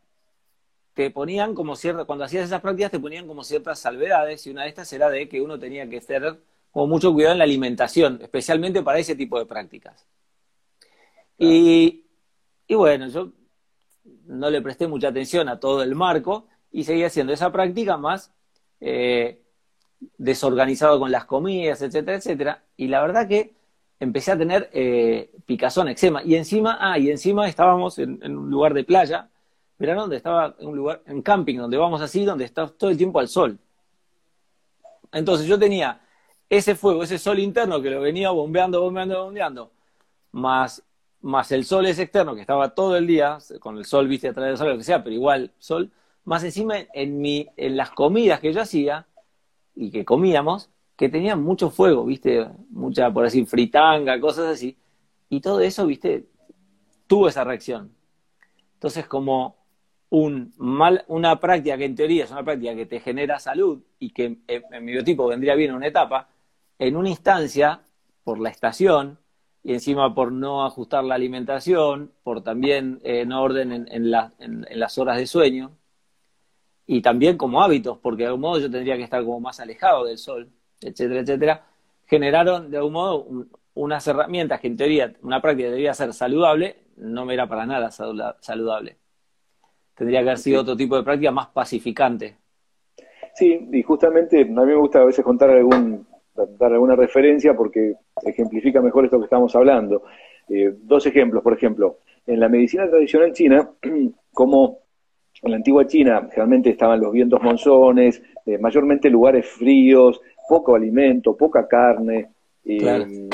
te 1.00 1.10
ponían 1.10 1.54
como 1.54 1.76
ciertas, 1.76 2.04
cuando 2.04 2.26
hacías 2.26 2.44
esas 2.44 2.60
prácticas 2.60 2.90
te 2.90 3.00
ponían 3.00 3.26
como 3.26 3.42
ciertas 3.42 3.78
salvedades 3.78 4.46
y 4.46 4.50
una 4.50 4.64
de 4.64 4.68
estas 4.68 4.92
era 4.92 5.08
de 5.08 5.30
que 5.30 5.40
uno 5.40 5.58
tenía 5.58 5.88
que 5.88 5.98
tener 6.02 6.38
como 6.70 6.88
mucho 6.88 7.10
cuidado 7.14 7.32
en 7.32 7.38
la 7.38 7.44
alimentación, 7.44 8.18
especialmente 8.20 8.82
para 8.82 8.98
ese 8.98 9.16
tipo 9.16 9.38
de 9.38 9.46
prácticas. 9.46 10.06
Y, 11.38 12.04
y 12.68 12.74
bueno, 12.74 13.08
yo 13.08 13.32
no 14.26 14.50
le 14.50 14.60
presté 14.60 14.88
mucha 14.88 15.08
atención 15.08 15.48
a 15.48 15.58
todo 15.58 15.82
el 15.82 15.94
marco 15.94 16.48
y 16.70 16.84
seguí 16.84 17.02
haciendo 17.02 17.32
esa 17.32 17.50
práctica 17.50 17.96
más 17.96 18.30
eh, 18.78 19.40
desorganizado 20.18 21.00
con 21.00 21.10
las 21.10 21.24
comidas, 21.24 21.80
etcétera, 21.80 22.18
etcétera. 22.18 22.64
Y 22.76 22.88
la 22.88 23.00
verdad 23.00 23.26
que 23.26 23.54
empecé 24.00 24.32
a 24.32 24.38
tener 24.38 24.68
eh, 24.74 25.30
picazón, 25.46 25.88
eczema. 25.88 26.22
Y 26.22 26.34
encima, 26.34 26.76
ah, 26.78 26.98
y 26.98 27.10
encima 27.10 27.48
estábamos 27.48 27.98
en 27.98 28.36
un 28.36 28.50
lugar 28.50 28.74
de 28.74 28.84
playa 28.84 29.29
verano 29.80 30.02
donde 30.02 30.18
estaba 30.18 30.54
en 30.58 30.68
un 30.68 30.76
lugar, 30.76 31.02
en 31.06 31.22
camping, 31.22 31.56
donde 31.56 31.78
vamos 31.78 32.02
así, 32.02 32.24
donde 32.24 32.44
está 32.44 32.68
todo 32.68 32.90
el 32.90 32.98
tiempo 32.98 33.18
al 33.18 33.28
sol. 33.28 33.58
Entonces 35.10 35.46
yo 35.46 35.58
tenía 35.58 36.02
ese 36.50 36.74
fuego, 36.74 37.02
ese 37.02 37.18
sol 37.18 37.38
interno 37.38 37.80
que 37.80 37.90
lo 37.90 38.00
venía 38.02 38.30
bombeando, 38.30 38.82
bombeando, 38.82 39.24
bombeando, 39.24 39.72
más, 40.32 40.84
más 41.22 41.50
el 41.50 41.64
sol 41.64 41.86
ese 41.86 42.02
externo 42.02 42.34
que 42.34 42.42
estaba 42.42 42.74
todo 42.74 42.94
el 42.96 43.06
día, 43.06 43.38
con 43.58 43.78
el 43.78 43.86
sol, 43.86 44.06
viste, 44.06 44.28
a 44.28 44.34
través 44.34 44.50
del 44.50 44.58
sol, 44.58 44.68
lo 44.68 44.76
que 44.76 44.84
sea, 44.84 45.02
pero 45.02 45.14
igual 45.14 45.50
sol, 45.58 45.90
más 46.24 46.44
encima 46.44 46.74
en, 46.92 47.18
mi, 47.18 47.48
en 47.56 47.76
las 47.78 47.90
comidas 47.90 48.38
que 48.40 48.52
yo 48.52 48.60
hacía 48.60 49.06
y 49.74 49.90
que 49.90 50.04
comíamos, 50.04 50.68
que 50.94 51.08
tenían 51.08 51.42
mucho 51.42 51.70
fuego, 51.70 52.04
viste, 52.04 52.46
mucha, 52.68 53.10
por 53.10 53.24
así, 53.24 53.46
fritanga, 53.46 54.20
cosas 54.20 54.48
así, 54.48 54.76
y 55.30 55.40
todo 55.40 55.60
eso, 55.60 55.86
viste, 55.86 56.26
tuvo 57.06 57.28
esa 57.28 57.44
reacción. 57.44 57.94
Entonces, 58.74 59.06
como 59.06 59.59
un 60.10 60.52
mal, 60.58 61.04
una 61.08 61.40
práctica 61.40 61.78
que 61.78 61.84
en 61.84 61.94
teoría 61.94 62.24
es 62.24 62.30
una 62.30 62.44
práctica 62.44 62.74
que 62.74 62.86
te 62.86 63.00
genera 63.00 63.38
salud 63.38 63.82
y 63.98 64.10
que 64.10 64.38
en, 64.46 64.84
mi 64.84 64.92
biotipo 64.92 65.26
vendría 65.28 65.54
bien 65.54 65.70
en 65.70 65.76
una 65.76 65.86
etapa, 65.86 66.28
en 66.78 66.96
una 66.96 67.08
instancia, 67.08 67.80
por 68.24 68.40
la 68.40 68.50
estación, 68.50 69.18
y 69.62 69.72
encima 69.74 70.14
por 70.14 70.32
no 70.32 70.64
ajustar 70.64 71.04
la 71.04 71.14
alimentación, 71.14 72.12
por 72.22 72.42
también 72.42 73.00
eh, 73.04 73.24
no 73.26 73.42
orden 73.42 73.72
en, 73.72 73.88
en, 73.90 74.10
las 74.10 74.98
horas 74.98 75.18
de 75.18 75.26
sueño, 75.26 75.72
y 76.86 77.02
también 77.02 77.36
como 77.36 77.62
hábitos, 77.62 77.98
porque 77.98 78.24
de 78.24 78.28
algún 78.28 78.40
modo 78.42 78.60
yo 78.60 78.70
tendría 78.70 78.96
que 78.96 79.04
estar 79.04 79.22
como 79.24 79.40
más 79.40 79.60
alejado 79.60 80.04
del 80.06 80.18
sol, 80.18 80.50
etcétera, 80.80 81.20
etcétera, 81.20 81.66
generaron 82.06 82.70
de 82.70 82.78
algún 82.78 82.94
modo 82.94 83.26
unas 83.74 84.06
herramientas 84.08 84.60
que 84.60 84.66
en 84.66 84.76
teoría 84.76 85.14
una 85.22 85.40
práctica 85.40 85.68
debería 85.68 85.94
ser 85.94 86.12
saludable, 86.12 86.78
no 86.96 87.24
me 87.24 87.34
era 87.34 87.48
para 87.48 87.66
nada 87.66 87.90
saludable. 87.90 88.98
Tendría 90.00 90.20
que 90.22 90.28
haber 90.30 90.38
sido 90.38 90.62
otro 90.62 90.74
tipo 90.78 90.96
de 90.96 91.02
práctica 91.02 91.30
más 91.30 91.48
pacificante. 91.48 92.34
Sí, 93.34 93.68
y 93.70 93.82
justamente 93.82 94.40
a 94.40 94.44
mí 94.46 94.54
me 94.54 94.74
gusta 94.74 95.00
a 95.00 95.04
veces 95.04 95.22
contar 95.22 95.50
algún, 95.50 96.06
dar 96.58 96.72
alguna 96.72 96.96
referencia 96.96 97.52
porque 97.52 97.96
ejemplifica 98.22 98.80
mejor 98.80 99.04
esto 99.04 99.18
que 99.18 99.24
estamos 99.24 99.54
hablando. 99.54 100.04
Eh, 100.48 100.72
dos 100.84 101.04
ejemplos, 101.04 101.42
por 101.42 101.52
ejemplo, 101.52 101.98
en 102.26 102.40
la 102.40 102.48
medicina 102.48 102.88
tradicional 102.88 103.34
china, 103.34 103.68
como 104.32 104.78
en 105.42 105.50
la 105.50 105.58
antigua 105.58 105.86
China 105.86 106.26
generalmente 106.30 106.70
estaban 106.70 106.98
los 106.98 107.12
vientos 107.12 107.42
monzones, 107.42 108.22
eh, 108.46 108.56
mayormente 108.56 109.10
lugares 109.10 109.46
fríos, 109.50 110.18
poco 110.48 110.76
alimento, 110.76 111.36
poca 111.36 111.68
carne, 111.68 112.30
y 112.64 112.78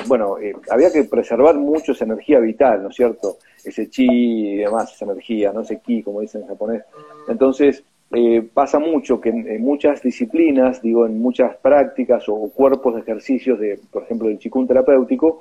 bueno, 0.07 0.39
eh, 0.39 0.55
había 0.71 0.91
que 0.91 1.05
preservar 1.05 1.57
mucho 1.57 1.93
esa 1.93 2.05
energía 2.05 2.39
vital, 2.39 2.83
¿no 2.83 2.89
es 2.91 2.97
cierto? 2.97 3.39
Ese 3.67 3.89
chi 3.89 4.07
y 4.09 4.57
demás, 4.57 4.93
esa 4.93 5.05
energía, 5.05 5.53
no 5.53 5.62
ese 5.62 5.81
ki, 5.81 6.03
como 6.03 6.21
dicen 6.21 6.43
en 6.43 6.49
japonés. 6.49 6.83
Entonces, 7.29 7.83
eh, 8.12 8.47
pasa 8.55 8.79
mucho 8.79 9.21
que 9.21 9.31
en, 9.31 9.62
muchas 9.62 10.03
disciplinas, 10.03 10.81
digo, 10.81 11.07
en 11.07 11.19
muchas 11.19 11.57
prácticas 11.57 12.29
o 12.29 12.51
cuerpos 12.51 12.95
de 12.95 13.01
ejercicios, 13.01 13.59
de, 13.59 13.81
por 13.91 14.05
ejemplo, 14.05 14.29
del 14.29 14.39
chikun 14.39 14.67
terapéutico, 14.67 15.41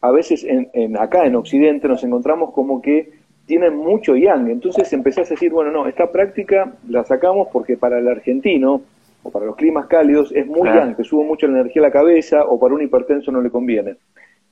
a 0.00 0.10
veces 0.10 0.44
en, 0.44 0.96
acá 0.96 1.24
en 1.24 1.36
Occidente 1.36 1.86
nos 1.88 2.02
encontramos 2.02 2.52
como 2.52 2.82
que 2.82 3.12
tienen 3.46 3.76
mucho 3.76 4.16
yang. 4.16 4.50
Entonces 4.50 4.92
empezás 4.92 5.28
a 5.28 5.34
decir, 5.34 5.52
bueno, 5.52 5.70
no, 5.70 5.86
esta 5.86 6.10
práctica 6.10 6.74
la 6.88 7.04
sacamos 7.04 7.48
porque 7.52 7.76
para 7.76 7.98
el 7.98 8.08
argentino, 8.08 8.82
o 9.22 9.30
para 9.30 9.46
los 9.46 9.56
climas 9.56 9.86
cálidos 9.86 10.32
es 10.32 10.46
muy 10.46 10.62
claro. 10.62 10.96
que 10.96 11.04
sube 11.04 11.24
mucho 11.24 11.46
la 11.46 11.60
energía 11.60 11.82
a 11.82 11.86
la 11.86 11.92
cabeza 11.92 12.44
o 12.44 12.58
para 12.58 12.74
un 12.74 12.82
hipertenso 12.82 13.30
no 13.30 13.40
le 13.40 13.50
conviene. 13.50 13.96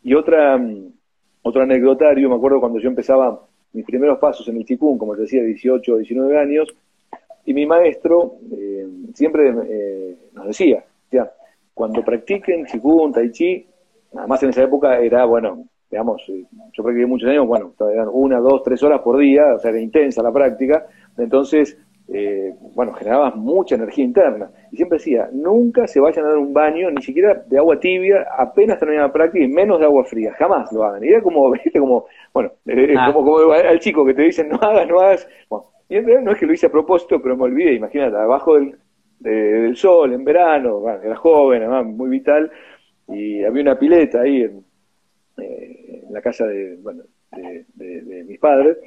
Y 0.03 0.15
otra, 0.15 0.57
mm, 0.57 0.93
otro 1.43 1.63
anecdotario, 1.63 2.29
me 2.29 2.37
acuerdo 2.37 2.61
cuando 2.61 2.79
yo 2.79 2.89
empezaba 2.89 3.41
mis 3.73 3.85
primeros 3.85 4.19
pasos 4.19 4.47
en 4.49 4.57
el 4.57 4.65
Chikung, 4.65 4.99
como 4.99 5.15
te 5.15 5.23
decía, 5.23 5.43
18 5.43 5.93
o 5.93 5.97
19 5.97 6.39
años, 6.39 6.69
y 7.45 7.55
mi 7.55 7.67
maestro 7.67 8.37
eh, 8.53 8.87
siempre 9.15 9.55
eh, 9.69 10.17
nos 10.33 10.47
decía, 10.49 10.85
ya, 11.11 11.33
cuando 11.73 12.05
practiquen 12.05 12.67
Chikung, 12.67 13.13
Tai 13.13 13.31
Chi, 13.31 13.67
nada 14.13 14.27
más 14.27 14.43
en 14.43 14.51
esa 14.51 14.65
época 14.65 14.99
era, 14.99 15.25
bueno, 15.25 15.65
digamos, 15.91 16.23
eh, 16.29 16.45
yo 16.73 16.83
practiqué 16.83 17.07
muchos 17.07 17.29
años, 17.29 17.47
bueno, 17.47 17.73
una, 18.13 18.39
dos, 18.39 18.63
tres 18.63 18.83
horas 18.83 19.01
por 19.01 19.19
día, 19.19 19.55
o 19.55 19.59
sea, 19.59 19.71
era 19.71 19.81
intensa 19.81 20.23
la 20.23 20.33
práctica, 20.33 20.87
entonces 21.17 21.79
eh, 22.13 22.55
bueno, 22.75 22.93
generaba 22.93 23.31
mucha 23.31 23.77
energía 23.77 24.05
interna. 24.05 24.51
Y 24.73 24.77
siempre 24.77 24.99
decía, 24.99 25.29
nunca 25.33 25.87
se 25.87 26.01
vayan 26.01 26.25
a 26.25 26.31
dar 26.31 26.39
un 26.39 26.53
baño, 26.53 26.91
ni 26.91 27.03
siquiera 27.03 27.35
de 27.47 27.59
agua 27.59 27.79
tibia, 27.79 28.27
apenas 28.37 28.81
terminan 28.81 29.05
la 29.05 29.13
práctica, 29.13 29.45
y 29.45 29.49
menos 29.49 29.79
de 29.79 29.85
agua 29.85 30.05
fría, 30.05 30.33
jamás 30.35 30.73
lo 30.73 30.85
hagan. 30.85 31.05
Y 31.05 31.09
era 31.09 31.23
como, 31.23 31.49
viste, 31.53 31.79
como, 31.79 32.07
bueno, 32.35 32.53
eh, 32.67 32.95
ah. 32.99 33.13
como, 33.13 33.53
al 33.53 33.79
chico 33.79 34.05
que 34.05 34.15
te 34.15 34.23
dicen, 34.23 34.49
no 34.49 34.57
hagas, 34.57 34.89
no 34.89 34.99
hagas. 35.01 35.29
Bueno, 35.49 35.67
y 35.89 35.97
en 35.97 36.05
realidad 36.05 36.25
no 36.25 36.33
es 36.33 36.39
que 36.39 36.47
lo 36.47 36.53
hice 36.53 36.67
a 36.67 36.73
propósito, 36.73 37.23
pero 37.23 37.37
me 37.37 37.45
olvidé, 37.45 37.75
imagínate, 37.75 38.17
abajo 38.17 38.57
del, 38.57 38.77
del 39.21 39.77
sol, 39.77 40.13
en 40.13 40.25
verano, 40.25 40.83
era 40.89 41.15
joven, 41.15 41.63
además, 41.63 41.87
muy 41.87 42.09
vital, 42.09 42.51
y 43.07 43.45
había 43.45 43.63
una 43.63 43.79
pileta 43.79 44.23
ahí 44.23 44.43
en, 44.43 44.65
eh, 45.39 46.03
la 46.11 46.21
casa 46.21 46.47
de, 46.47 46.77
bueno, 46.77 47.05
de 47.33 48.25
mis 48.27 48.39
padres, 48.41 48.79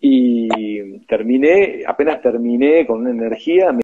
y 0.00 0.98
terminé, 1.06 1.82
apenas 1.86 2.22
terminé 2.22 2.86
con 2.86 3.00
una 3.00 3.10
energía 3.10 3.76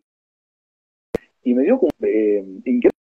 y 1.42 1.54
me 1.54 1.62
dio 1.62 1.78
como 1.78 1.92
eh, 2.02 2.42
increíble, 2.64 2.95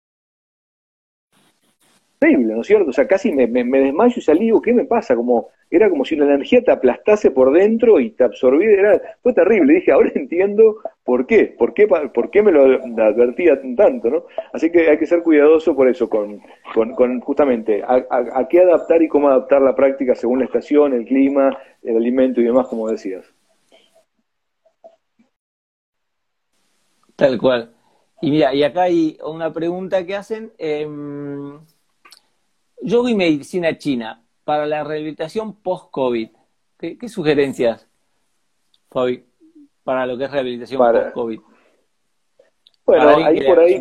¿no 2.30 2.60
es 2.60 2.66
cierto? 2.66 2.90
O 2.90 2.92
sea, 2.92 3.06
casi 3.06 3.32
me, 3.32 3.46
me, 3.46 3.80
desmayo 3.80 4.14
y 4.16 4.20
salí, 4.20 4.52
¿qué 4.62 4.72
me 4.72 4.84
pasa? 4.84 5.16
Como, 5.16 5.48
era 5.70 5.90
como 5.90 6.04
si 6.04 6.16
la 6.16 6.24
energía 6.24 6.62
te 6.62 6.70
aplastase 6.70 7.30
por 7.30 7.52
dentro 7.52 7.98
y 7.98 8.10
te 8.10 8.24
absorbiera, 8.24 8.94
era, 8.94 9.02
fue 9.22 9.32
terrible, 9.32 9.74
dije, 9.74 9.92
ahora 9.92 10.10
entiendo 10.14 10.76
por 11.04 11.26
qué, 11.26 11.54
por 11.58 11.74
qué, 11.74 11.86
por 11.86 12.30
qué 12.30 12.42
me 12.42 12.52
lo 12.52 12.62
advertía 12.62 13.60
tanto, 13.76 14.10
¿no? 14.10 14.24
Así 14.52 14.70
que 14.70 14.88
hay 14.88 14.98
que 14.98 15.06
ser 15.06 15.22
cuidadoso 15.22 15.74
por 15.74 15.88
eso, 15.88 16.08
con, 16.08 16.40
con, 16.74 17.20
justamente 17.20 17.82
a, 17.86 18.46
qué 18.48 18.60
adaptar 18.60 19.02
y 19.02 19.08
cómo 19.08 19.28
adaptar 19.28 19.62
la 19.62 19.74
práctica 19.74 20.14
según 20.14 20.38
la 20.38 20.44
estación, 20.44 20.92
el 20.92 21.04
clima, 21.04 21.56
el 21.82 21.96
alimento 21.96 22.40
y 22.40 22.44
demás, 22.44 22.68
como 22.68 22.88
decías. 22.88 23.24
Tal 27.16 27.38
cual. 27.38 27.70
Y 28.20 28.30
mira, 28.30 28.54
y 28.54 28.62
acá 28.62 28.82
hay 28.82 29.18
una 29.24 29.52
pregunta 29.52 30.06
que 30.06 30.14
hacen. 30.14 30.52
Eh, 30.58 30.86
Yoga 32.82 33.10
y 33.10 33.14
medicina 33.14 33.76
china 33.78 34.22
para 34.44 34.66
la 34.66 34.84
rehabilitación 34.84 35.54
post-COVID. 35.54 36.28
¿Qué, 36.78 37.08
sugerencias, 37.08 37.88
Fabi, 38.90 39.24
para 39.84 40.04
lo 40.06 40.18
que 40.18 40.24
es 40.24 40.30
rehabilitación 40.30 40.78
post-COVID? 40.78 41.40
Bueno, 42.84 43.08
ahí 43.24 43.40
por 43.46 43.60
ahí. 43.60 43.80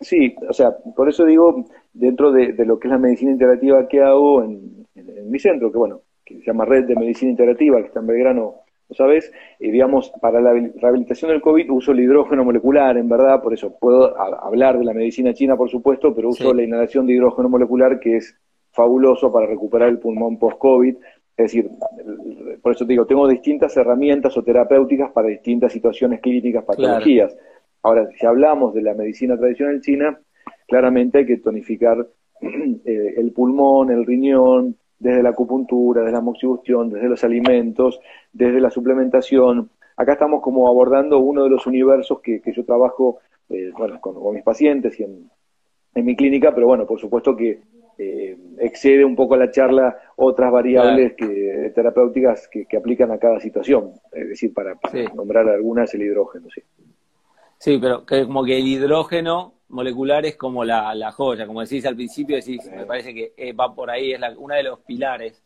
sí. 0.00 0.34
o 0.48 0.52
sea, 0.52 0.76
por 0.96 1.08
eso 1.08 1.24
digo, 1.24 1.64
dentro 1.92 2.32
de, 2.32 2.52
lo 2.64 2.78
que 2.78 2.88
es 2.88 2.92
la 2.92 2.98
medicina 2.98 3.30
integrativa 3.30 3.86
que 3.86 4.02
hago 4.02 4.42
en, 4.42 4.86
mi 5.30 5.38
centro, 5.38 5.70
que 5.70 5.78
bueno, 5.78 6.02
que 6.24 6.38
se 6.40 6.46
llama 6.46 6.64
Red 6.64 6.86
de 6.86 6.96
Medicina 6.96 7.30
Integrativa, 7.30 7.80
que 7.80 7.86
está 7.86 8.00
en 8.00 8.06
Belgrano 8.08 8.62
¿sabes? 8.90 9.32
Y 9.58 9.70
digamos, 9.70 10.12
para 10.20 10.40
la 10.40 10.52
rehabilitación 10.52 11.30
del 11.30 11.40
COVID 11.40 11.70
uso 11.70 11.92
el 11.92 12.00
hidrógeno 12.00 12.44
molecular, 12.44 12.96
en 12.96 13.08
verdad, 13.08 13.42
por 13.42 13.52
eso 13.52 13.76
puedo 13.78 14.18
hablar 14.18 14.78
de 14.78 14.84
la 14.84 14.94
medicina 14.94 15.34
china, 15.34 15.56
por 15.56 15.68
supuesto, 15.68 16.14
pero 16.14 16.30
uso 16.30 16.54
la 16.54 16.62
inhalación 16.62 17.06
de 17.06 17.14
hidrógeno 17.14 17.48
molecular, 17.48 18.00
que 18.00 18.16
es 18.16 18.36
fabuloso 18.72 19.32
para 19.32 19.46
recuperar 19.46 19.88
el 19.88 19.98
pulmón 19.98 20.38
post-COVID. 20.38 20.96
Es 21.36 21.52
decir, 21.52 21.70
por 22.62 22.72
eso 22.72 22.84
te 22.84 22.92
digo, 22.92 23.06
tengo 23.06 23.28
distintas 23.28 23.76
herramientas 23.76 24.36
o 24.36 24.42
terapéuticas 24.42 25.12
para 25.12 25.28
distintas 25.28 25.72
situaciones 25.72 26.20
clínicas, 26.20 26.64
patologías. 26.64 27.36
Ahora, 27.82 28.08
si 28.18 28.26
hablamos 28.26 28.74
de 28.74 28.82
la 28.82 28.94
medicina 28.94 29.36
tradicional 29.36 29.80
china, 29.80 30.20
claramente 30.66 31.18
hay 31.18 31.26
que 31.26 31.36
tonificar 31.38 32.06
eh, 32.40 33.14
el 33.16 33.32
pulmón, 33.32 33.90
el 33.90 34.04
riñón, 34.04 34.76
desde 34.98 35.22
la 35.22 35.30
acupuntura, 35.30 36.02
desde 36.02 36.12
la 36.12 36.20
moxibustión, 36.20 36.90
desde 36.90 37.08
los 37.08 37.22
alimentos, 37.24 38.00
desde 38.32 38.60
la 38.60 38.70
suplementación. 38.70 39.70
Acá 39.96 40.12
estamos 40.12 40.42
como 40.42 40.68
abordando 40.68 41.18
uno 41.18 41.44
de 41.44 41.50
los 41.50 41.66
universos 41.66 42.20
que, 42.20 42.40
yo 42.44 42.64
trabajo 42.64 43.18
eh, 43.48 43.70
con, 44.00 44.34
mis 44.34 44.42
pacientes 44.42 44.98
y 45.00 45.04
en, 45.04 45.30
mi 45.94 46.14
clínica, 46.14 46.54
pero 46.54 46.68
bueno, 46.68 46.86
por 46.86 47.00
supuesto 47.00 47.34
que 47.34 47.60
eh, 47.98 48.36
excede 48.58 49.04
un 49.04 49.16
poco 49.16 49.34
a 49.34 49.38
la 49.38 49.50
charla 49.50 49.98
otras 50.14 50.52
variables 50.52 51.14
que, 51.14 51.72
terapéuticas 51.74 52.48
que, 52.48 52.76
aplican 52.76 53.10
a 53.10 53.18
cada 53.18 53.40
situación, 53.40 53.94
es 54.12 54.28
decir, 54.28 54.54
para, 54.54 54.78
nombrar 55.14 55.48
algunas 55.48 55.92
el 55.94 56.02
hidrógeno, 56.02 56.48
sí. 56.50 56.62
Sí, 57.58 57.78
pero 57.80 58.06
que 58.06 58.24
como 58.24 58.44
que 58.44 58.56
el 58.56 58.66
hidrógeno 58.68 59.57
molecular 59.68 60.24
es 60.26 60.36
como 60.36 60.64
la, 60.64 60.94
la 60.94 61.12
joya, 61.12 61.46
como 61.46 61.60
decís 61.60 61.84
al 61.86 61.96
principio, 61.96 62.36
decís, 62.36 62.70
me 62.74 62.86
parece 62.86 63.14
que 63.14 63.32
eh, 63.36 63.52
va 63.52 63.74
por 63.74 63.90
ahí, 63.90 64.12
es 64.12 64.20
la, 64.20 64.34
uno 64.36 64.54
de 64.54 64.62
los 64.62 64.80
pilares. 64.80 65.42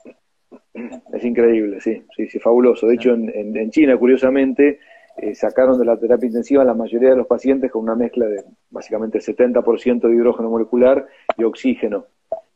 Es 1.12 1.24
increíble, 1.24 1.80
sí, 1.80 2.02
sí, 2.16 2.28
sí, 2.28 2.38
fabuloso. 2.38 2.86
De 2.86 2.94
hecho, 2.94 3.14
en, 3.14 3.56
en, 3.56 3.70
China, 3.70 3.96
curiosamente, 3.96 4.80
eh, 5.16 5.34
sacaron 5.34 5.78
de 5.78 5.84
la 5.84 5.98
terapia 5.98 6.26
intensiva 6.26 6.64
la 6.64 6.74
mayoría 6.74 7.10
de 7.10 7.16
los 7.16 7.26
pacientes 7.26 7.70
con 7.70 7.82
una 7.82 7.94
mezcla 7.94 8.26
de 8.26 8.44
básicamente 8.70 9.18
70% 9.18 10.00
de 10.08 10.14
hidrógeno 10.14 10.50
molecular 10.50 11.06
y 11.36 11.44
oxígeno, 11.44 12.06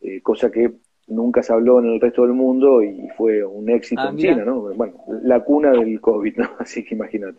eh, 0.01 0.21
cosa 0.23 0.51
que 0.51 0.73
nunca 1.09 1.43
se 1.43 1.53
habló 1.53 1.79
en 1.79 1.87
el 1.87 2.01
resto 2.01 2.23
del 2.23 2.33
mundo 2.33 2.83
y 2.83 3.09
fue 3.17 3.45
un 3.45 3.71
éxito 3.71 4.03
ah, 4.03 4.11
en 4.11 4.17
China, 4.17 4.45
¿no? 4.45 4.75
Bueno, 4.75 4.95
la 5.23 5.41
cuna 5.41 5.71
del 5.71 6.01
COVID, 6.01 6.37
¿no? 6.37 6.51
Así 6.59 6.85
que 6.85 6.95
imagínate. 6.95 7.39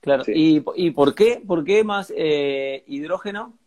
Claro, 0.00 0.24
¿Y, 0.26 0.64
¿Y, 0.76 0.90
por 0.92 1.14
qué? 1.14 1.42
¿Por 1.46 1.62
qué 1.62 1.84
más 1.84 2.12
eh, 2.16 2.82
hidrógeno? 2.86 3.58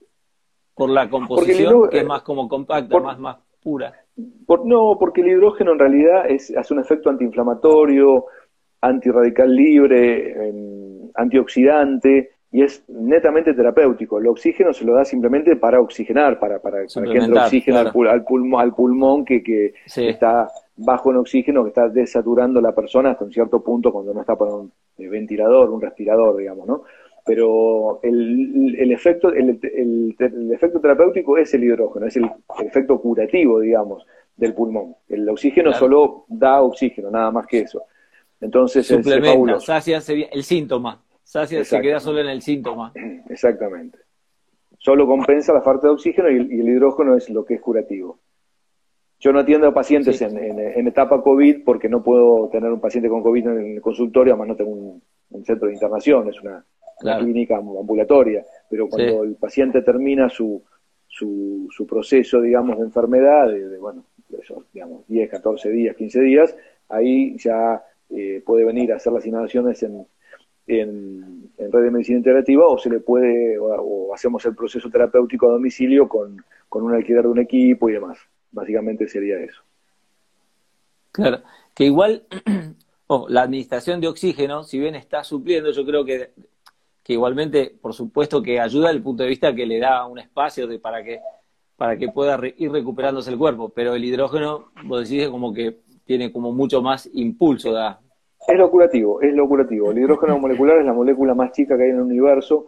Por 0.74 0.90
la 0.90 1.08
composición, 1.08 1.90
que 1.90 2.00
es 2.00 2.06
más 2.06 2.24
como 2.24 2.50
compacta, 2.50 3.00
más, 3.00 3.20
más 3.20 3.38
pura. 3.62 3.94
Por, 4.48 4.66
no, 4.66 4.98
porque 5.00 5.22
el 5.22 5.28
hidrógeno 5.28 5.74
en 5.74 5.80
realidad 5.80 6.30
es, 6.30 6.56
hace 6.58 6.74
un 6.74 6.80
efecto 6.80 7.12
antiinflamatorio, 7.12 8.26
antirradical 8.82 9.56
libre, 9.56 10.52
antioxidante, 11.14 12.32
y 12.52 12.64
es 12.64 12.84
netamente 12.88 13.54
terapéutico. 13.54 14.20
El 14.20 14.28
oxígeno 14.28 14.74
se 14.74 14.86
lo 14.86 14.94
da 14.94 15.06
simplemente 15.06 15.56
para 15.56 15.80
oxigenar, 15.80 16.40
para, 16.40 16.60
para, 16.60 16.86
que 16.86 17.18
entre 17.18 17.40
oxígeno 17.40 17.80
al, 17.80 18.24
pulmón, 18.24 18.62
al 18.62 18.74
pulmón 18.74 19.26
que, 19.26 19.42
que 19.42 19.74
está 19.96 20.50
bajo 20.76 21.11
en 21.11 21.17
oxígeno 21.17 21.63
que 21.63 21.69
está 21.69 21.89
desaturando 21.89 22.59
la 22.59 22.74
persona 22.74 23.11
hasta 23.11 23.26
un 23.26 23.32
cierto 23.32 23.63
punto 23.63 23.91
cuando 23.91 24.13
no 24.13 24.21
está 24.21 24.36
por 24.36 24.47
un 24.49 24.71
eh, 24.97 25.07
ventilador, 25.07 25.69
un 25.69 25.82
respirador, 25.82 26.38
digamos, 26.38 26.67
¿no? 26.67 26.84
Pero 27.26 28.01
el, 28.03 28.76
el 28.78 28.91
efecto 28.91 29.30
el, 29.30 29.59
el, 29.61 30.51
efecto 30.51 30.82
terapéutico 30.82 31.38
es 31.38 31.53
el 31.53 31.63
hidrógeno, 31.63 32.05
es 32.05 32.17
el, 32.17 32.30
efecto 32.65 32.99
curativo, 32.99 33.61
digamos, 33.61 34.05
del 34.36 34.53
pulmón. 34.53 34.95
El 35.07 35.30
oxígeno 35.30 35.71
solo 35.71 36.26
da 36.28 36.61
oxígeno, 36.61 37.09
nada 37.09 37.32
más 37.32 37.47
que 37.47 37.59
eso. 37.59 37.84
Entonces 38.41 38.89
es. 38.91 39.63
Sacia 39.63 40.01
el 40.32 40.43
síntoma. 40.43 41.01
Sacia 41.24 41.63
se 41.63 41.80
queda 41.80 42.01
solo 42.01 42.19
en 42.19 42.28
el 42.28 42.41
síntoma. 42.41 42.91
Exactamente. 43.30 43.99
Solo 44.78 45.07
compensa 45.07 45.53
la 45.53 45.61
falta 45.61 45.88
de 45.88 45.93
oxígeno 45.93 46.30
y 46.30 46.36
el 46.36 46.67
hidrógeno 46.67 47.15
es 47.15 47.30
lo 47.30 47.45
que 47.45 47.53
es 47.53 47.61
curativo. 47.61 48.19
Yo 49.24 49.32
no 49.32 49.39
atiendo 49.39 49.67
a 49.67 49.74
pacientes 49.74 50.21
en, 50.21 50.86
etapa 50.86 51.21
COVID 51.21 51.63
porque 51.63 51.88
no 51.88 52.03
puedo 52.03 52.49
tener 52.49 52.69
un 52.69 52.82
paciente 52.82 53.07
con 53.07 53.24
COVID 53.24 53.47
en 53.47 53.76
el 53.76 53.82
consultorio, 53.82 54.34
además 54.34 54.49
no 54.49 54.55
tengo 54.57 54.71
un, 54.71 55.45
centro 55.45 55.69
de 55.69 55.76
internación, 55.76 56.28
es 56.28 56.41
una, 56.41 56.65
clínica 57.19 57.55
ambulatoria. 57.55 58.43
Pero 58.69 58.89
cuando 58.89 59.24
el 59.24 59.36
paciente 59.36 59.82
termina 59.82 60.28
su, 60.28 60.61
su, 61.07 61.69
su, 61.71 61.88
proceso, 61.88 62.41
digamos, 62.41 62.78
de 62.78 62.84
enfermedad, 62.84 63.47
de, 63.47 63.78
bueno, 63.78 64.03
esos, 64.41 64.65
digamos, 64.74 65.07
10, 65.07 65.30
14 65.30 65.69
días, 65.69 65.95
15 65.95 66.19
días, 66.19 66.57
ahí 66.89 67.38
ya 67.38 67.82
eh, 68.09 68.43
puede 68.45 68.65
venir 68.65 68.91
a 68.91 68.97
hacer 68.97 69.13
las 69.13 69.26
inhalaciones 69.26 69.82
en, 69.84 70.05
en, 70.67 71.49
red 71.57 71.82
de 71.82 71.91
medicina 71.91 72.17
integrativa 72.17 72.67
o 72.67 72.78
se 72.78 72.89
le 72.89 72.99
puede, 72.99 73.57
o, 73.57 74.13
hacemos 74.13 74.45
el 74.45 74.53
proceso 74.53 74.89
terapéutico 74.89 75.47
a 75.47 75.53
domicilio 75.53 76.09
con, 76.09 76.43
con 76.67 76.84
un 76.84 76.93
alquiler 76.93 77.21
de 77.21 77.30
un 77.30 77.39
equipo 77.39 77.88
y 77.88 77.93
demás. 77.93 78.17
Básicamente 78.54 79.08
sería 79.08 79.39
eso. 79.39 79.62
Claro, 81.12 81.41
que 81.74 81.84
igual 81.84 82.24
oh, 83.08 83.28
la 83.28 83.41
administración 83.41 83.99
de 83.99 84.08
oxígeno, 84.08 84.64
si 84.64 84.80
bien 84.80 84.95
está 84.95 85.24
supliendo, 85.24 85.72
yo 85.72 85.86
creo 85.86 86.06
que, 86.06 86.32
que 87.04 87.14
igualmente, 87.14 87.76
por 87.82 87.93
supuesto, 87.93 88.41
que 88.41 88.60
ayuda 88.60 88.88
desde 88.88 88.97
el 88.97 89.04
punto 89.04 89.24
de 89.24 89.30
vista 89.30 89.54
que 89.54 89.66
le 89.66 89.80
da 89.80 90.06
un 90.06 90.20
espacio 90.20 90.66
de, 90.68 90.80
para 90.80 91.04
que 91.04 91.20
para 91.84 91.97
que 91.97 92.08
pueda 92.08 92.39
ir 92.58 92.72
recuperándose 92.72 93.32
el 93.32 93.38
cuerpo, 93.38 93.70
pero 93.70 93.95
el 93.95 94.06
hidrógeno, 94.06 94.70
vos 94.86 95.10
decís, 95.10 95.28
como 95.28 95.54
que 95.54 95.80
tiene 96.06 96.32
como 96.32 96.51
mucho 96.51 96.82
más 96.82 97.10
impulso. 97.14 97.72
Da. 97.72 97.99
Es 98.47 98.58
lo 98.58 98.70
curativo, 98.70 99.22
es 99.22 99.34
lo 99.34 99.47
curativo. 99.47 99.91
El 99.91 99.99
hidrógeno 99.99 100.38
molecular 100.38 100.78
es 100.78 100.86
la 100.86 100.93
molécula 100.93 101.34
más 101.34 101.51
chica 101.51 101.76
que 101.76 101.84
hay 101.84 101.89
en 101.89 101.97
el 101.97 102.04
universo. 102.04 102.68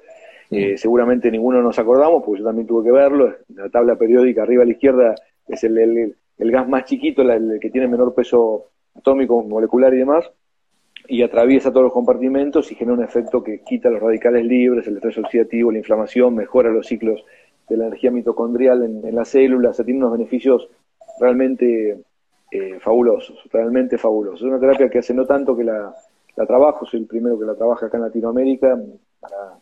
Eh, 0.52 0.78
seguramente 0.78 1.32
ninguno 1.32 1.62
nos 1.62 1.78
acordamos, 1.80 2.24
porque 2.24 2.42
yo 2.42 2.46
también 2.46 2.68
tuve 2.68 2.86
que 2.86 2.92
verlo. 2.92 3.28
En 3.28 3.56
la 3.56 3.70
tabla 3.70 3.96
periódica 3.96 4.44
arriba 4.44 4.64
a 4.64 4.66
la 4.66 4.72
izquierda 4.72 5.16
es 5.48 5.64
el, 5.64 5.78
el, 5.78 6.52
gas 6.52 6.68
más 6.68 6.86
chiquito, 6.86 7.22
el 7.22 7.60
que 7.60 7.70
tiene 7.70 7.88
menor 7.88 8.14
peso 8.14 8.72
atómico, 8.96 9.44
molecular 9.44 9.94
y 9.94 9.98
demás, 9.98 10.30
y 11.08 11.22
atraviesa 11.22 11.72
todos 11.72 11.84
los 11.84 11.94
compartimentos 11.94 12.72
y 12.72 12.76
genera 12.76 12.98
un 12.98 13.04
efecto 13.04 13.44
que 13.44 13.62
quita 13.62 13.90
los 13.90 14.02
radicales 14.02 14.46
libres, 14.46 14.88
el 14.88 14.96
estrés 14.96 15.18
oxidativo, 15.18 15.72
la 15.72 15.78
inflamación, 15.78 16.36
mejora 16.36 16.72
los 16.72 16.88
ciclos 16.88 17.24
de 17.70 17.78
la 17.78 17.88
energía 17.88 18.12
mitocondrial 18.12 18.84
en, 18.84 19.06
en 19.06 19.16
las 19.16 19.30
células, 19.30 19.78
tiene 19.78 20.00
unos 20.00 20.14
beneficios 20.14 20.68
realmente 21.20 22.00
eh, 22.52 22.80
fabulosos, 22.80 23.38
realmente 23.52 23.98
fabulosos. 23.98 24.42
Es 24.42 24.48
una 24.48 24.60
terapia 24.60 24.90
que 24.90 25.00
hace 25.00 25.14
no 25.14 25.26
tanto 25.26 25.56
que 25.56 25.64
la, 25.64 25.94
la 26.36 26.46
trabajo, 26.46 26.86
soy 26.86 27.02
el 27.02 27.08
primero 27.08 27.40
que 27.40 27.46
la 27.46 27.56
trabaja 27.56 27.88
acá 27.88 27.98
en 27.98 28.04
Latinoamérica, 28.04 28.80
para 29.20 29.58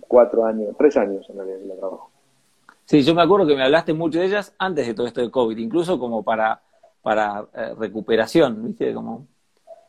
cuatro 0.00 0.44
años, 0.44 0.74
tres 0.76 0.96
años 0.96 1.28
en 1.30 1.36
realidad 1.36 1.58
que 1.60 1.66
la 1.66 1.76
trabajo. 1.76 2.10
Sí, 2.86 3.02
yo 3.02 3.14
me 3.14 3.22
acuerdo 3.22 3.46
que 3.46 3.56
me 3.56 3.64
hablaste 3.64 3.92
mucho 3.92 4.20
de 4.20 4.26
ellas 4.26 4.54
antes 4.58 4.86
de 4.86 4.94
todo 4.94 5.06
esto 5.06 5.20
de 5.20 5.30
COVID, 5.30 5.58
incluso 5.58 5.98
como 5.98 6.22
para, 6.22 6.62
para 7.02 7.44
eh, 7.52 7.74
recuperación, 7.76 8.64
¿viste? 8.64 8.94
Como 8.94 9.26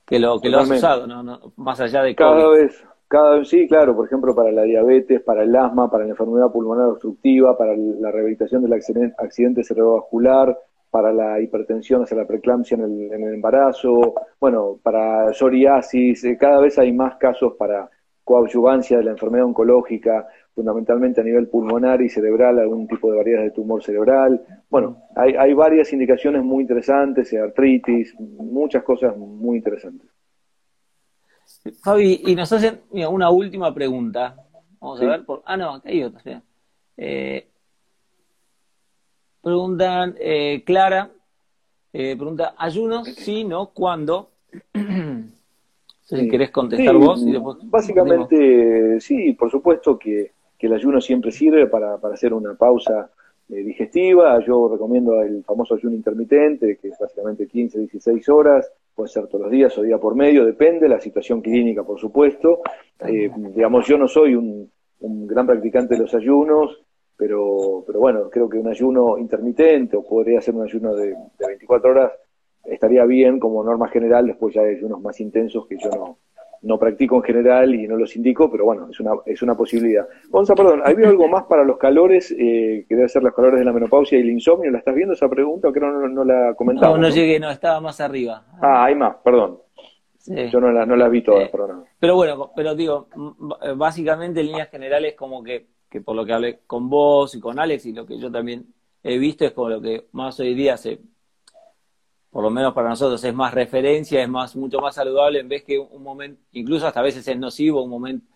que 0.05 0.19
lo, 0.19 0.39
que 0.39 0.49
lo 0.49 0.59
has 0.59 0.69
usado, 0.69 1.05
¿no? 1.05 1.53
Más 1.57 1.79
allá 1.79 2.01
de 2.01 2.15
COVID. 2.15 2.27
Cada 2.27 2.49
vez, 2.49 2.83
cada 3.07 3.37
vez, 3.37 3.47
sí, 3.47 3.67
claro, 3.67 3.95
por 3.95 4.07
ejemplo, 4.07 4.35
para 4.35 4.51
la 4.51 4.63
diabetes, 4.63 5.21
para 5.21 5.43
el 5.43 5.55
asma, 5.55 5.91
para 5.91 6.05
la 6.05 6.09
enfermedad 6.09 6.51
pulmonar 6.51 6.87
obstructiva, 6.87 7.55
para 7.55 7.75
la 7.77 8.11
rehabilitación 8.11 8.63
del 8.63 8.73
accidente 8.73 9.63
cerebrovascular, 9.63 10.57
para 10.89 11.13
la 11.13 11.39
hipertensión 11.39 12.01
hacia 12.01 12.17
la 12.17 12.25
preeclampsia 12.25 12.75
en 12.75 12.83
el, 12.83 13.13
en 13.13 13.23
el 13.27 13.33
embarazo, 13.35 14.15
bueno, 14.39 14.79
para 14.81 15.31
psoriasis, 15.33 16.23
eh, 16.23 16.37
cada 16.39 16.59
vez 16.59 16.79
hay 16.79 16.91
más 16.91 17.17
casos 17.17 17.53
para 17.59 17.89
coadyuvancia 18.23 18.97
de 18.97 19.03
la 19.03 19.11
enfermedad 19.11 19.45
oncológica, 19.45 20.27
fundamentalmente 20.57 21.21
a 21.21 21.23
nivel 21.23 21.49
pulmonar 21.49 22.01
y 22.01 22.09
cerebral, 22.09 22.57
algún 22.57 22.87
tipo 22.87 23.11
de 23.11 23.17
variedades 23.17 23.51
de 23.51 23.55
tumor 23.55 23.83
cerebral. 23.83 24.43
Bueno, 24.71 25.03
hay, 25.15 25.35
hay 25.35 25.53
varias 25.53 25.93
indicaciones 25.93 26.43
muy 26.43 26.63
interesantes, 26.63 27.31
artritis, 27.35 28.15
muchas 28.19 28.83
cosas 28.83 29.15
muy 29.15 29.57
interesantes. 29.57 30.09
Fabi, 31.83 32.23
y 32.25 32.33
nos 32.33 32.51
hacen 32.51 32.79
una 32.89 33.29
última 33.29 33.71
pregunta. 33.71 34.35
Vamos 34.79 34.99
a 34.99 35.05
ver. 35.05 35.25
Por... 35.25 35.43
Ah, 35.45 35.57
no, 35.57 35.75
acá 35.75 35.89
hay 35.89 36.01
otra. 36.01 36.41
Eh, 36.97 37.47
preguntan, 39.39 40.15
eh, 40.19 40.63
Clara, 40.65 41.11
eh, 41.93 42.15
pregunta, 42.15 42.55
¿ayunos? 42.57 43.09
Sí, 43.09 43.43
no, 43.43 43.67
¿cuándo? 43.67 44.31
si 46.01 46.29
querés 46.29 46.49
contestar 46.49 46.95
vos. 46.95 47.21
Y 47.21 47.31
después 47.31 47.57
Básicamente, 47.65 48.99
sí, 48.99 49.33
por 49.33 49.51
supuesto 49.51 49.99
que 49.99 50.31
que 50.57 50.67
el 50.67 50.73
ayuno 50.73 50.99
siempre 51.01 51.31
sirve 51.31 51.67
para, 51.67 51.97
para 51.97 52.15
hacer 52.15 52.33
una 52.33 52.55
pausa 52.55 53.09
eh, 53.49 53.63
digestiva. 53.63 54.39
Yo 54.45 54.67
recomiendo 54.67 55.21
el 55.21 55.43
famoso 55.43 55.75
ayuno 55.75 55.95
intermitente, 55.95 56.77
que 56.81 56.89
es 56.89 56.99
básicamente 56.99 57.47
15, 57.47 57.79
16 57.79 58.29
horas, 58.29 58.69
puede 58.93 59.09
ser 59.09 59.27
todos 59.27 59.43
los 59.43 59.51
días 59.51 59.77
o 59.77 59.83
día 59.83 59.97
por 59.97 60.15
medio, 60.15 60.45
depende 60.45 60.81
de 60.81 60.89
la 60.89 60.99
situación 60.99 61.41
clínica, 61.41 61.83
por 61.83 61.99
supuesto. 61.99 62.61
Eh, 62.99 63.29
digamos, 63.55 63.87
yo 63.87 63.97
no 63.97 64.07
soy 64.07 64.35
un, 64.35 64.69
un, 65.01 65.27
gran 65.27 65.45
practicante 65.45 65.95
de 65.95 66.01
los 66.01 66.13
ayunos, 66.13 66.83
pero, 67.15 67.83
pero 67.85 67.99
bueno, 67.99 68.29
creo 68.29 68.49
que 68.49 68.57
un 68.57 68.67
ayuno 68.67 69.17
intermitente 69.17 69.95
o 69.95 70.03
podría 70.03 70.41
ser 70.41 70.55
un 70.55 70.63
ayuno 70.63 70.95
de, 70.95 71.09
de 71.09 71.47
24 71.47 71.91
horas 71.91 72.11
estaría 72.65 73.05
bien 73.05 73.39
como 73.39 73.63
norma 73.63 73.87
general, 73.87 74.27
después 74.27 74.53
ya 74.53 74.61
hay 74.61 74.83
unos 74.83 75.01
más 75.01 75.19
intensos 75.21 75.67
que 75.67 75.77
yo 75.77 75.89
no, 75.89 76.17
no 76.61 76.77
practico 76.79 77.17
en 77.17 77.23
general 77.23 77.73
y 77.75 77.87
no 77.87 77.97
los 77.97 78.15
indico, 78.15 78.49
pero 78.51 78.65
bueno, 78.65 78.87
es 78.89 78.99
una, 78.99 79.11
es 79.25 79.41
una 79.41 79.55
posibilidad. 79.55 80.07
Gonza, 80.29 80.55
perdón, 80.55 80.81
¿había 80.83 81.09
algo 81.09 81.27
más 81.27 81.43
para 81.43 81.63
los 81.63 81.77
calores, 81.77 82.31
eh, 82.31 82.85
que 82.87 82.95
debe 82.95 83.09
ser 83.09 83.23
los 83.23 83.33
calores 83.33 83.59
de 83.59 83.65
la 83.65 83.73
menopausia 83.73 84.17
y 84.17 84.21
el 84.21 84.29
insomnio? 84.29 84.71
¿La 84.71 84.79
estás 84.79 84.95
viendo 84.95 85.13
esa 85.13 85.29
pregunta 85.29 85.69
o 85.69 85.73
que 85.73 85.79
no, 85.79 86.07
no, 86.07 86.23
la 86.23 86.53
comentaba? 86.55 86.95
No, 86.95 87.03
no, 87.03 87.09
llegué, 87.09 87.39
no, 87.39 87.49
estaba 87.49 87.79
más 87.79 88.01
arriba. 88.01 88.45
Ah, 88.61 88.85
hay 88.85 88.95
más, 88.95 89.15
perdón. 89.23 89.59
Yo 90.51 90.59
no, 90.59 90.71
la, 90.71 90.85
no 90.85 90.97
las 90.97 91.09
vi 91.09 91.21
todas, 91.21 91.49
perdón. 91.49 91.85
Pero 91.99 92.15
bueno, 92.15 92.51
pero 92.53 92.75
digo, 92.75 93.07
básicamente 93.77 94.41
en 94.41 94.47
líneas 94.47 94.69
generales 94.69 95.13
como 95.15 95.41
que, 95.41 95.67
que 95.89 96.01
por 96.01 96.15
lo 96.15 96.25
que 96.25 96.33
hablé 96.33 96.59
con 96.67 96.89
vos 96.89 97.33
y 97.35 97.39
con 97.39 97.59
Alex 97.59 97.85
y 97.85 97.93
lo 97.93 98.05
que 98.05 98.17
yo 98.17 98.29
también 98.29 98.65
he 99.03 99.17
visto 99.17 99.45
es 99.45 99.53
como 99.53 99.69
lo 99.69 99.81
que 99.81 100.07
más 100.11 100.37
hoy 100.41 100.53
día 100.53 100.75
se 100.75 100.99
por 102.37 102.43
lo 102.43 102.51
menos 102.51 102.75
para 102.75 102.89
nosotros 102.89 103.23
es 103.23 103.33
más 103.33 103.51
referencia, 103.51 104.21
es 104.21 104.29
más 104.29 104.55
mucho 104.55 104.79
más 104.79 104.93
saludable 104.93 105.39
en 105.39 105.49
vez 105.49 105.63
que 105.63 105.79
un 105.79 106.03
momento, 106.03 106.39
incluso 106.51 106.85
hasta 106.85 106.99
a 106.99 107.01
veces 107.03 107.27
es 107.27 107.35
nocivo, 107.35 107.81
un 107.81 107.89
momento, 107.89 108.27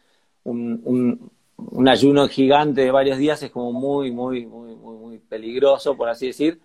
un, 0.43 1.31
un, 1.55 1.87
ayuno 1.87 2.27
gigante 2.27 2.81
de 2.81 2.89
varios 2.89 3.19
días 3.19 3.43
es 3.43 3.51
como 3.51 3.71
muy, 3.71 4.09
muy, 4.09 4.47
muy, 4.47 4.75
muy, 4.75 4.95
muy 4.95 5.19
peligroso, 5.19 5.95
por 5.95 6.09
así 6.09 6.25
decir. 6.25 6.59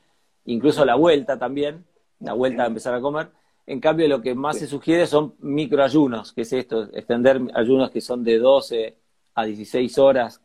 Incluso 0.46 0.82
la 0.86 0.94
vuelta 0.94 1.38
también, 1.38 1.84
la 2.20 2.32
vuelta 2.32 2.62
a 2.62 2.68
empezar 2.68 2.94
a 2.94 3.02
comer. 3.02 3.28
En 3.66 3.80
cambio, 3.80 4.08
lo 4.08 4.22
que 4.22 4.34
más 4.34 4.58
se 4.58 4.66
sugiere 4.66 5.06
son 5.06 5.34
microayunos, 5.40 6.32
que 6.32 6.40
es 6.40 6.52
esto, 6.54 6.84
extender 6.94 7.42
ayunos 7.52 7.90
que 7.90 8.00
son 8.00 8.24
de 8.24 8.38
12 8.38 8.96
a 9.34 9.44
16 9.44 9.98
horas. 9.98 10.40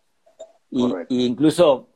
Y, 0.70 0.94
y 1.08 1.26
incluso 1.26 1.88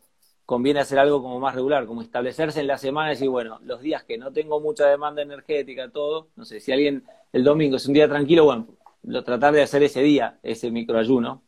conviene 0.46 0.80
hacer 0.80 1.00
algo 1.00 1.22
como 1.22 1.39
más 1.39 1.56
regular, 1.56 1.86
como 1.86 2.02
establecerse 2.02 2.60
en 2.60 2.68
la 2.68 2.78
semana 2.78 3.10
y 3.10 3.16
decir, 3.16 3.30
bueno, 3.30 3.60
los 3.64 3.82
días 3.82 4.04
que 4.04 4.18
no 4.18 4.32
tengo 4.32 4.60
mucha 4.60 4.88
demanda 4.88 5.22
energética, 5.22 5.89
todo, 5.89 6.28
no 6.36 6.46
sé, 6.46 6.60
si 6.60 6.72
alguien 6.72 7.04
el 7.34 7.43
domingo 7.43 7.78
es 7.78 7.88
un 7.88 7.93
día 7.93 8.08
tranquilo, 8.08 8.46
bueno, 8.46 8.68
lo, 9.04 9.24
tratar 9.24 9.54
de 9.54 9.64
hacer 9.64 9.82
ese 9.84 10.02
día, 10.02 10.38
ese 10.43 10.70
microayuno, 10.70 11.41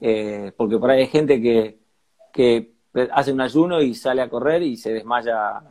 eh, 0.00 0.52
porque 0.56 0.78
por 0.78 0.90
ahí 0.90 1.02
hay 1.02 1.06
gente 1.06 1.40
que, 1.40 1.78
que 2.32 2.72
hace 3.12 3.32
un 3.32 3.40
ayuno 3.40 3.80
y 3.80 3.94
sale 3.94 4.22
a 4.22 4.28
correr 4.28 4.62
y 4.62 4.76
se 4.76 4.92
desmaya 4.92 5.62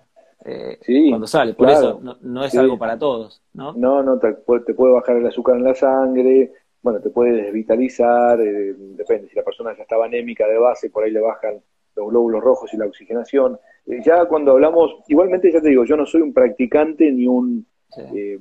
eh, 0.45 0.79
cuando 1.09 1.27
sale, 1.27 1.53
por 1.53 1.69
eso 1.69 1.99
no, 2.21 2.45
es 2.45 2.57
algo 2.57 2.77
para 2.77 2.97
todos, 2.97 3.41
¿no? 3.53 3.73
No, 3.73 4.01
no, 4.01 4.17
te, 4.17 4.33
te, 4.65 4.73
puede 4.73 4.93
bajar 4.93 5.17
el 5.17 5.27
azúcar 5.27 5.57
en 5.57 5.65
la 5.65 5.75
sangre, 5.75 6.53
bueno, 6.81 7.01
te 7.01 7.09
puede 7.09 7.33
desvitalizar, 7.33 8.39
eh, 8.39 8.73
depende, 8.77 9.27
si 9.27 9.35
la 9.35 9.43
persona 9.43 9.75
ya 9.75 9.83
estaba 9.83 10.05
anémica 10.05 10.47
de 10.47 10.57
base, 10.57 10.89
por 10.89 11.03
ahí 11.03 11.11
le 11.11 11.19
bajan 11.19 11.61
los 11.99 12.09
glóbulos 12.09 12.43
rojos 12.43 12.73
y 12.73 12.77
la 12.77 12.85
oxigenación. 12.85 13.59
Eh, 13.85 14.01
ya 14.03 14.25
cuando 14.25 14.51
hablamos, 14.51 14.95
igualmente 15.07 15.51
ya 15.51 15.61
te 15.61 15.69
digo, 15.69 15.83
yo 15.85 15.97
no 15.97 16.05
soy 16.05 16.21
un 16.21 16.33
practicante 16.33 17.11
ni 17.11 17.27
un, 17.27 17.65
eh, 17.97 18.39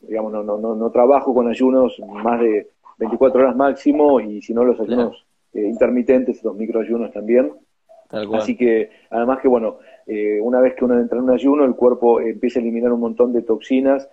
digamos, 0.00 0.32
no, 0.32 0.42
no, 0.42 0.58
no, 0.58 0.74
no, 0.74 0.90
trabajo 0.90 1.34
con 1.34 1.48
ayunos 1.48 2.00
más 2.22 2.40
de 2.40 2.70
24 2.98 3.40
horas 3.40 3.56
máximo 3.56 4.20
y 4.20 4.40
si 4.42 4.54
no 4.54 4.64
los 4.64 4.80
ayunos 4.80 5.26
eh, 5.52 5.66
intermitentes, 5.66 6.42
los 6.44 6.54
microayunos 6.54 7.12
también. 7.12 7.52
Así 8.34 8.56
que, 8.56 8.90
además 9.10 9.40
que, 9.40 9.48
bueno, 9.48 9.78
una 10.42 10.60
vez 10.60 10.74
que 10.74 10.84
uno 10.84 11.00
entra 11.00 11.18
en 11.18 11.24
un 11.24 11.30
ayuno, 11.30 11.64
el 11.64 11.74
cuerpo 11.74 12.20
empieza 12.20 12.60
a 12.60 12.62
eliminar 12.62 12.92
un 12.92 13.00
montón 13.00 13.32
de 13.32 13.42
toxinas, 13.42 14.08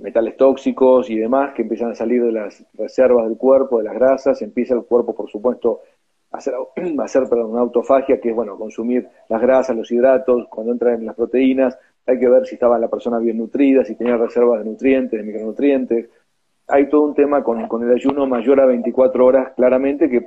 metales 0.00 0.36
tóxicos 0.36 1.08
y 1.08 1.16
demás 1.16 1.54
que 1.54 1.62
empiezan 1.62 1.92
a 1.92 1.94
salir 1.94 2.24
de 2.24 2.32
las 2.32 2.64
reservas 2.74 3.28
del 3.28 3.36
cuerpo, 3.36 3.78
de 3.78 3.84
las 3.84 3.94
grasas, 3.94 4.42
empieza 4.42 4.74
el 4.74 4.82
cuerpo, 4.82 5.14
por 5.14 5.30
supuesto, 5.30 5.82
hacer, 6.32 6.54
hacer 6.98 7.22
perdón, 7.30 7.52
una 7.52 7.60
autofagia, 7.60 8.20
que 8.20 8.30
es 8.30 8.34
bueno, 8.34 8.56
consumir 8.56 9.08
las 9.28 9.40
grasas, 9.40 9.76
los 9.76 9.90
hidratos, 9.90 10.48
cuando 10.48 10.72
entran 10.72 10.94
en 10.94 11.06
las 11.06 11.14
proteínas, 11.14 11.78
hay 12.06 12.18
que 12.18 12.28
ver 12.28 12.46
si 12.46 12.54
estaba 12.54 12.78
la 12.78 12.88
persona 12.88 13.18
bien 13.18 13.38
nutrida, 13.38 13.84
si 13.84 13.94
tenía 13.94 14.16
reservas 14.16 14.64
de 14.64 14.70
nutrientes, 14.70 15.20
de 15.20 15.24
micronutrientes. 15.24 16.10
Hay 16.68 16.88
todo 16.88 17.02
un 17.02 17.14
tema 17.14 17.44
con, 17.44 17.68
con 17.68 17.82
el 17.84 17.94
ayuno 17.94 18.26
mayor 18.26 18.60
a 18.60 18.66
24 18.66 19.24
horas, 19.24 19.52
claramente, 19.54 20.08
que 20.08 20.26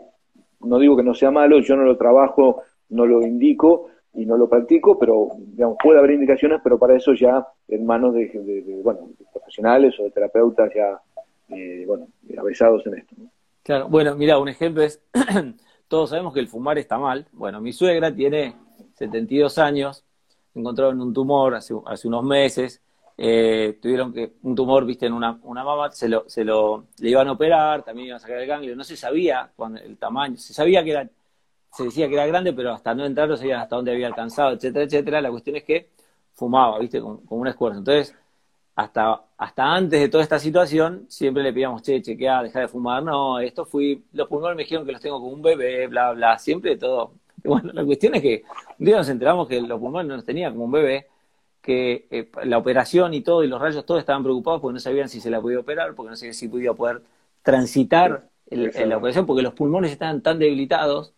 no 0.62 0.80
digo 0.80 0.96
que 0.96 1.04
no 1.04 1.14
sea 1.14 1.32
malo, 1.32 1.60
yo 1.60 1.76
no 1.76 1.84
lo 1.84 1.98
trabajo, 1.98 2.64
no 2.90 3.06
lo 3.06 3.22
indico 3.22 3.90
y 4.14 4.26
no 4.26 4.38
lo 4.38 4.48
practico, 4.48 4.98
pero 4.98 5.30
digamos, 5.38 5.78
puede 5.82 6.00
haber 6.00 6.12
indicaciones, 6.12 6.62
pero 6.64 6.80
para 6.80 6.96
eso 6.96 7.14
ya 7.14 7.46
en 7.68 7.86
manos 7.86 8.14
de, 8.14 8.80
bueno, 8.84 9.10
profesionales 9.34 10.00
o 10.00 10.04
de 10.04 10.12
terapeutas 10.12 10.72
ya 10.74 11.00
eh, 11.50 11.84
bueno, 11.86 12.08
avesados 12.38 12.86
en 12.88 12.96
esto. 12.96 13.16
Claro, 13.64 13.90
bueno, 13.90 14.16
mira, 14.16 14.38
un 14.40 14.48
ejemplo 14.48 14.84
es 14.84 15.02
todos 15.88 16.10
sabemos 16.10 16.34
que 16.34 16.40
el 16.40 16.48
fumar 16.48 16.78
está 16.78 16.98
mal. 16.98 17.28
Bueno, 17.32 17.62
mi 17.62 17.74
suegra 17.74 18.14
tiene 18.14 18.56
72 18.96 19.58
años, 19.58 20.04
encontraron 20.54 21.02
un 21.02 21.14
tumor 21.14 21.56
hace, 21.56 21.74
unos 21.74 22.24
meses, 22.24 22.82
eh, 23.18 23.78
tuvieron 23.82 24.14
que 24.14 24.34
un 24.44 24.56
tumor, 24.56 24.86
viste, 24.86 25.06
en 25.06 25.14
una, 25.14 25.40
una 25.44 25.64
mama, 25.64 25.92
se 25.92 26.10
lo, 26.10 26.28
se 26.28 26.44
lo, 26.44 26.88
le 27.00 27.10
iban 27.10 27.28
a 27.28 27.34
operar, 27.34 27.84
también 27.84 28.08
iban 28.08 28.18
a 28.18 28.20
sacar 28.20 28.38
el 28.40 28.48
ganglio, 28.48 28.76
no 28.76 28.84
se 28.84 28.98
sabía 28.98 29.52
cuando, 29.56 29.80
el 29.82 29.98
tamaño, 29.98 30.38
se 30.38 30.54
sabía 30.54 30.84
que 30.84 30.92
era, 30.92 31.10
se 31.72 31.84
decía 31.86 32.08
que 32.08 32.16
era 32.16 32.26
grande, 32.26 32.54
pero 32.54 32.74
hasta 32.74 32.94
no 32.96 33.06
entrar 33.06 33.28
no 33.28 33.38
sabían 33.38 33.60
hasta 33.62 33.76
dónde 33.76 33.92
había 33.92 34.08
alcanzado, 34.08 34.54
etcétera, 34.54 34.86
etcétera. 34.86 35.22
La 35.22 35.32
cuestión 35.32 35.58
es 35.58 35.64
que 35.64 35.90
fumaba, 36.34 36.80
viste, 36.80 37.02
con, 37.02 37.22
un 37.28 37.48
esfuerzo. 37.48 37.80
Entonces, 37.80 38.16
hasta, 38.76 39.24
hasta 39.38 39.64
antes 39.74 40.00
de 40.02 40.10
toda 40.10 40.24
esta 40.24 40.38
situación, 40.38 41.06
siempre 41.08 41.44
le 41.44 41.54
pedíamos, 41.54 41.82
che, 41.82 42.02
chequea, 42.02 42.44
deja 42.44 42.60
de 42.60 42.68
fumar, 42.68 43.02
no, 43.04 43.40
esto 43.40 43.66
fui, 43.66 44.04
los 44.12 44.28
pulmones 44.28 44.58
me 44.58 44.64
dijeron 44.64 44.86
que 44.86 44.92
los 44.92 45.02
tengo 45.02 45.20
como 45.20 45.32
un 45.32 45.42
bebé, 45.42 45.88
bla, 45.88 46.12
bla, 46.12 46.38
siempre 46.38 46.78
todo. 46.78 47.14
bueno, 47.44 47.72
la 47.74 47.86
cuestión 47.86 48.16
es 48.16 48.22
que 48.22 48.44
un 48.78 48.86
día 48.86 48.98
nos 48.98 49.10
enteramos 49.10 49.48
que 49.48 49.62
los 49.62 49.80
pulmones 49.80 50.08
no 50.10 50.16
los 50.18 50.26
tenía 50.26 50.52
como 50.52 50.66
un 50.66 50.72
bebé, 50.72 51.08
que 51.62 52.08
eh, 52.12 52.30
la 52.44 52.58
operación 52.58 53.14
y 53.14 53.22
todo, 53.22 53.44
y 53.44 53.48
los 53.48 53.62
rayos, 53.62 53.86
todos 53.86 54.02
estaban 54.02 54.24
preocupados 54.24 54.62
porque 54.62 54.74
no 54.74 54.80
sabían 54.80 55.10
si 55.10 55.22
se 55.22 55.30
la 55.30 55.42
podía 55.42 55.60
operar, 55.60 55.96
porque 55.96 56.10
no 56.12 56.16
sabían 56.18 56.36
si 56.36 56.48
podía 56.50 56.74
poder 56.74 57.02
transitar 57.44 58.30
la 58.52 58.98
operación, 58.98 59.26
porque 59.26 59.42
los 59.42 59.54
pulmones 59.54 59.92
estaban 59.92 60.22
tan 60.22 60.38
debilitados 60.38 61.14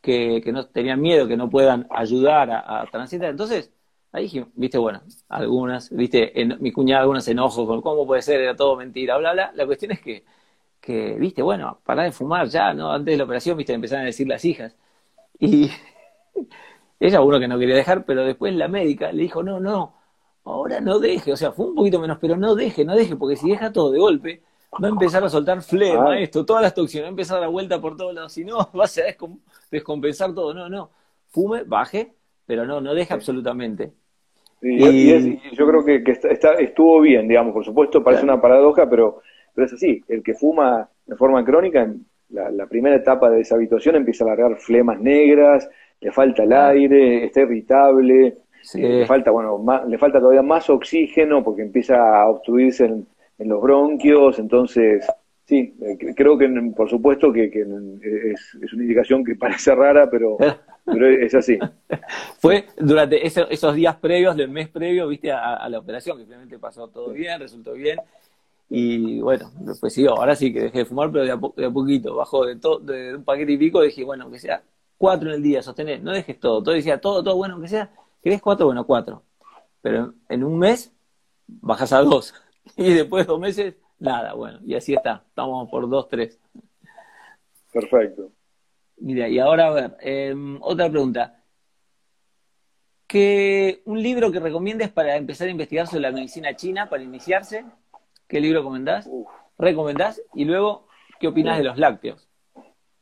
que, 0.00 0.40
que 0.42 0.52
no 0.52 0.66
tenían 0.66 1.00
miedo 1.00 1.28
que 1.28 1.36
no 1.36 1.50
puedan 1.50 1.86
ayudar 1.90 2.50
a 2.50 2.86
transitar. 2.90 3.30
Entonces, 3.30 3.72
Ahí 4.12 4.24
dije, 4.24 4.46
viste, 4.54 4.78
bueno, 4.78 5.02
algunas, 5.28 5.90
viste, 5.90 6.40
en, 6.40 6.58
mi 6.60 6.70
cuñada 6.70 7.02
algunas 7.02 7.24
se 7.24 7.32
enojó 7.32 7.66
con 7.66 7.80
cómo 7.80 8.06
puede 8.06 8.20
ser, 8.22 8.40
era 8.42 8.54
todo 8.54 8.76
mentira, 8.76 9.16
bla, 9.16 9.32
bla. 9.32 9.52
La 9.54 9.66
cuestión 9.66 9.92
es 9.92 10.00
que, 10.00 10.24
que 10.80 11.14
viste, 11.18 11.42
bueno, 11.42 11.80
pará 11.84 12.04
de 12.04 12.12
fumar 12.12 12.48
ya, 12.48 12.74
¿no? 12.74 12.92
Antes 12.92 13.14
de 13.14 13.18
la 13.18 13.24
operación, 13.24 13.56
viste, 13.56 13.72
empezaron 13.72 14.02
a 14.04 14.06
decir 14.06 14.28
las 14.28 14.44
hijas. 14.44 14.76
Y 15.38 15.70
ella 17.00 17.22
uno 17.22 17.40
que 17.40 17.48
no 17.48 17.58
quería 17.58 17.76
dejar, 17.76 18.04
pero 18.04 18.24
después 18.24 18.54
la 18.54 18.68
médica 18.68 19.12
le 19.12 19.22
dijo, 19.22 19.42
no, 19.42 19.60
no, 19.60 19.94
ahora 20.44 20.80
no 20.80 20.98
deje, 20.98 21.32
o 21.32 21.36
sea, 21.36 21.52
fue 21.52 21.66
un 21.66 21.74
poquito 21.74 22.00
menos, 22.00 22.18
pero 22.20 22.36
no 22.36 22.54
deje, 22.54 22.84
no 22.84 22.94
deje, 22.94 23.16
porque 23.16 23.36
si 23.36 23.50
deja 23.50 23.72
todo 23.72 23.90
de 23.92 23.98
golpe, 23.98 24.42
va 24.82 24.88
a 24.88 24.90
empezar 24.90 25.24
a 25.24 25.30
soltar 25.30 25.62
flema, 25.62 26.18
esto, 26.20 26.44
todas 26.44 26.62
las 26.62 26.74
toxinas, 26.74 27.04
va 27.04 27.08
a 27.08 27.10
empezar 27.10 27.38
a 27.38 27.40
dar 27.42 27.50
vuelta 27.50 27.80
por 27.80 27.96
todos 27.96 28.14
lados, 28.14 28.32
si 28.32 28.44
no, 28.44 28.58
va 28.78 28.84
a 28.84 28.90
descompensar 29.70 30.34
todo, 30.34 30.54
no, 30.54 30.68
no, 30.68 30.90
fume, 31.28 31.64
baje, 31.64 32.14
pero 32.46 32.66
no, 32.66 32.80
no 32.80 32.94
deje 32.94 33.14
absolutamente. 33.14 33.94
Y, 34.62 35.40
yo 35.54 35.66
creo 35.66 35.84
que, 35.84 36.02
está, 36.30 36.54
estuvo 36.54 37.00
bien, 37.00 37.26
digamos, 37.26 37.52
por 37.52 37.64
supuesto 37.64 38.02
parece 38.02 38.22
una 38.22 38.40
paradoja, 38.40 38.88
pero, 38.88 39.20
pero 39.54 39.66
es 39.66 39.72
así, 39.72 40.02
el 40.08 40.22
que 40.22 40.34
fuma 40.34 40.88
de 41.04 41.16
forma 41.16 41.44
crónica, 41.44 41.82
en 41.82 42.06
la, 42.30 42.66
primera 42.66 42.96
etapa 42.96 43.28
de 43.28 43.40
esa 43.40 43.56
habituación 43.56 43.96
empieza 43.96 44.24
a 44.24 44.28
largar 44.28 44.56
flemas 44.56 45.00
negras, 45.00 45.68
le 46.00 46.12
falta 46.12 46.44
el 46.44 46.52
aire, 46.52 47.24
está 47.24 47.40
irritable, 47.40 48.26
eh, 48.74 48.78
le 48.78 49.06
falta, 49.06 49.32
bueno, 49.32 49.62
le 49.88 49.98
falta 49.98 50.20
todavía 50.20 50.42
más 50.42 50.70
oxígeno 50.70 51.42
porque 51.42 51.62
empieza 51.62 51.96
a 51.96 52.28
obstruirse 52.28 52.84
en, 52.84 53.06
los 53.38 53.60
bronquios, 53.60 54.38
entonces 54.38 55.04
sí, 55.44 55.74
eh, 55.82 56.14
creo 56.14 56.38
que 56.38 56.48
por 56.76 56.88
supuesto 56.88 57.32
que, 57.32 57.46
es, 57.46 58.58
es, 58.62 58.72
una 58.72 58.82
indicación 58.82 59.24
que 59.24 59.34
parece 59.34 59.74
rara, 59.74 60.08
pero 60.08 60.36
pero 60.84 61.08
es 61.08 61.34
así. 61.34 61.58
Fue 62.38 62.66
durante 62.76 63.26
esos 63.26 63.74
días 63.74 63.96
previos, 63.96 64.36
del 64.36 64.48
mes 64.48 64.68
previo, 64.68 65.08
viste, 65.08 65.30
a, 65.32 65.68
la 65.68 65.78
operación, 65.78 66.18
que 66.18 66.24
finalmente 66.24 66.58
pasó 66.58 66.88
todo 66.88 67.10
bien, 67.12 67.38
resultó 67.40 67.72
bien. 67.72 67.98
Y 68.68 69.20
bueno, 69.20 69.50
pues 69.80 69.92
sí, 69.92 70.06
ahora 70.06 70.34
sí 70.34 70.52
que 70.52 70.62
dejé 70.62 70.78
de 70.78 70.84
fumar, 70.86 71.12
pero 71.12 71.24
de 71.24 71.64
a, 71.66 71.70
poquito, 71.70 72.16
bajó 72.16 72.46
de, 72.46 72.54
de 72.54 73.16
un 73.16 73.24
paquete 73.24 73.52
y 73.52 73.58
pico, 73.58 73.82
dije, 73.82 74.02
bueno, 74.02 74.30
que 74.30 74.38
sea 74.38 74.62
cuatro 75.02 75.30
en 75.30 75.34
el 75.34 75.42
día, 75.42 75.62
sostener, 75.62 76.00
no 76.00 76.12
dejes 76.12 76.38
todo. 76.38 76.62
Todo 76.62 76.74
decía, 76.74 77.00
todo, 77.00 77.24
todo, 77.24 77.36
bueno, 77.36 77.60
que 77.60 77.66
sea, 77.66 77.90
¿querés 78.22 78.40
cuatro? 78.40 78.66
Bueno, 78.66 78.86
cuatro. 78.86 79.24
Pero 79.80 80.14
en 80.28 80.44
un 80.44 80.58
mes 80.58 80.92
bajas 81.46 81.92
a 81.92 82.02
dos. 82.02 82.34
Y 82.76 82.92
después 82.92 83.26
de 83.26 83.32
dos 83.32 83.40
meses, 83.40 83.74
nada, 83.98 84.34
bueno, 84.34 84.60
y 84.64 84.76
así 84.76 84.94
está. 84.94 85.24
Estamos 85.26 85.68
por 85.68 85.88
dos, 85.88 86.08
tres. 86.08 86.38
Perfecto. 87.72 88.30
Mira, 89.02 89.28
y 89.28 89.40
ahora 89.40 89.66
a 89.66 89.70
ver, 89.72 89.96
em, 90.00 90.58
otra 90.60 90.88
pregunta. 90.88 91.42
¿Qué, 93.08 93.82
¿Un 93.84 94.00
libro 94.00 94.30
que 94.30 94.38
recomiendes 94.38 94.90
para 94.90 95.16
empezar 95.16 95.48
a 95.48 95.50
investigar 95.50 95.88
sobre 95.88 96.02
la 96.02 96.12
medicina 96.12 96.54
china, 96.54 96.88
para 96.88 97.02
iniciarse? 97.02 97.64
¿Qué 98.28 98.40
libro 98.40 98.60
recomendás? 98.60 99.10
¿Recomendás? 99.58 100.22
Y 100.34 100.44
luego, 100.44 100.86
¿qué 101.18 101.26
opinas 101.26 101.58
de 101.58 101.64
los 101.64 101.78
lácteos? 101.78 102.28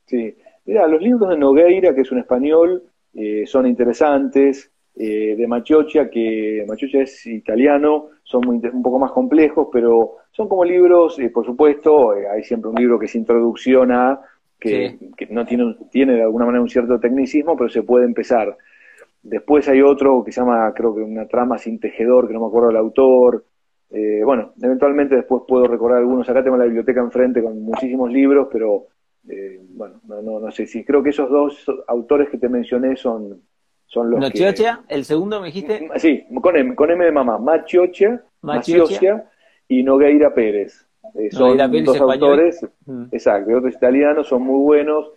Sí, 0.06 0.36
mira, 0.64 0.86
los 0.86 1.02
libros 1.02 1.28
de 1.28 1.36
Nogueira, 1.36 1.94
que 1.94 2.00
es 2.00 2.10
un 2.10 2.18
español, 2.18 2.82
eh, 3.14 3.44
son 3.46 3.66
interesantes. 3.66 4.72
eh, 4.96 5.34
de 5.36 5.46
Machiocia, 5.46 6.10
que 6.10 6.64
Machiocia 6.66 7.02
es 7.02 7.24
italiano, 7.26 8.08
son 8.22 8.46
un 8.48 8.82
poco 8.82 8.98
más 8.98 9.12
complejos, 9.12 9.68
pero 9.72 10.16
son 10.32 10.48
como 10.48 10.64
libros, 10.64 11.18
eh, 11.20 11.30
por 11.30 11.46
supuesto, 11.46 12.10
hay 12.10 12.42
siempre 12.42 12.70
un 12.70 12.76
libro 12.76 12.98
que 12.98 13.06
es 13.06 13.14
introducción 13.14 13.92
a, 13.92 14.20
que, 14.60 14.98
no 15.30 15.46
tiene, 15.46 15.76
tiene 15.90 16.14
de 16.14 16.22
alguna 16.22 16.46
manera 16.46 16.62
un 16.62 16.68
cierto 16.68 17.00
tecnicismo, 17.00 17.56
pero 17.56 17.70
se 17.70 17.82
puede 17.82 18.04
empezar. 18.04 18.56
Después 19.22 19.68
hay 19.68 19.82
otro 19.82 20.22
que 20.24 20.32
se 20.32 20.40
llama, 20.40 20.72
creo 20.74 20.94
que 20.94 21.02
una 21.02 21.26
trama 21.26 21.58
sin 21.58 21.80
tejedor, 21.80 22.28
que 22.28 22.34
no 22.34 22.40
me 22.40 22.46
acuerdo 22.46 22.70
el 22.70 22.76
autor. 22.76 23.44
bueno, 24.24 24.52
eventualmente 24.62 25.16
después 25.16 25.42
puedo 25.48 25.66
recordar 25.66 25.98
algunos. 25.98 26.28
Acá 26.28 26.44
tengo 26.44 26.56
la 26.56 26.64
biblioteca 26.64 27.00
enfrente 27.00 27.42
con 27.42 27.60
muchísimos 27.62 28.12
libros, 28.12 28.48
pero 28.52 28.86
bueno, 29.70 30.00
no, 30.06 30.22
no, 30.22 30.40
no 30.40 30.50
sé 30.50 30.66
si 30.66 30.84
creo 30.84 31.02
que 31.02 31.10
esos 31.10 31.30
dos 31.30 31.66
autores 31.86 32.28
que 32.28 32.38
te 32.38 32.48
mencioné 32.48 32.96
son, 32.96 33.42
son 33.86 34.10
los 34.10 34.20
Machiocha, 34.20 34.82
el 34.88 35.04
segundo 35.04 35.40
me 35.40 35.46
dijiste. 35.46 35.88
Sí, 35.96 36.24
con 36.40 36.56
M, 36.56 36.74
con 36.74 36.90
M 36.90 37.04
de 37.04 37.12
mamá. 37.12 37.38
Machiocha, 37.38 38.22
Machiocha 38.42 39.24
y 39.68 39.82
Nogueira 39.82 40.32
Pérez. 40.32 40.86
Eh, 41.14 41.30
son 41.30 41.56
dos 41.84 42.00
autores, 42.00 42.66
mm. 42.86 43.04
exacto, 43.12 43.56
otros 43.56 43.74
italianos, 43.74 44.28
son 44.28 44.42
muy 44.42 44.60
buenos. 44.60 45.10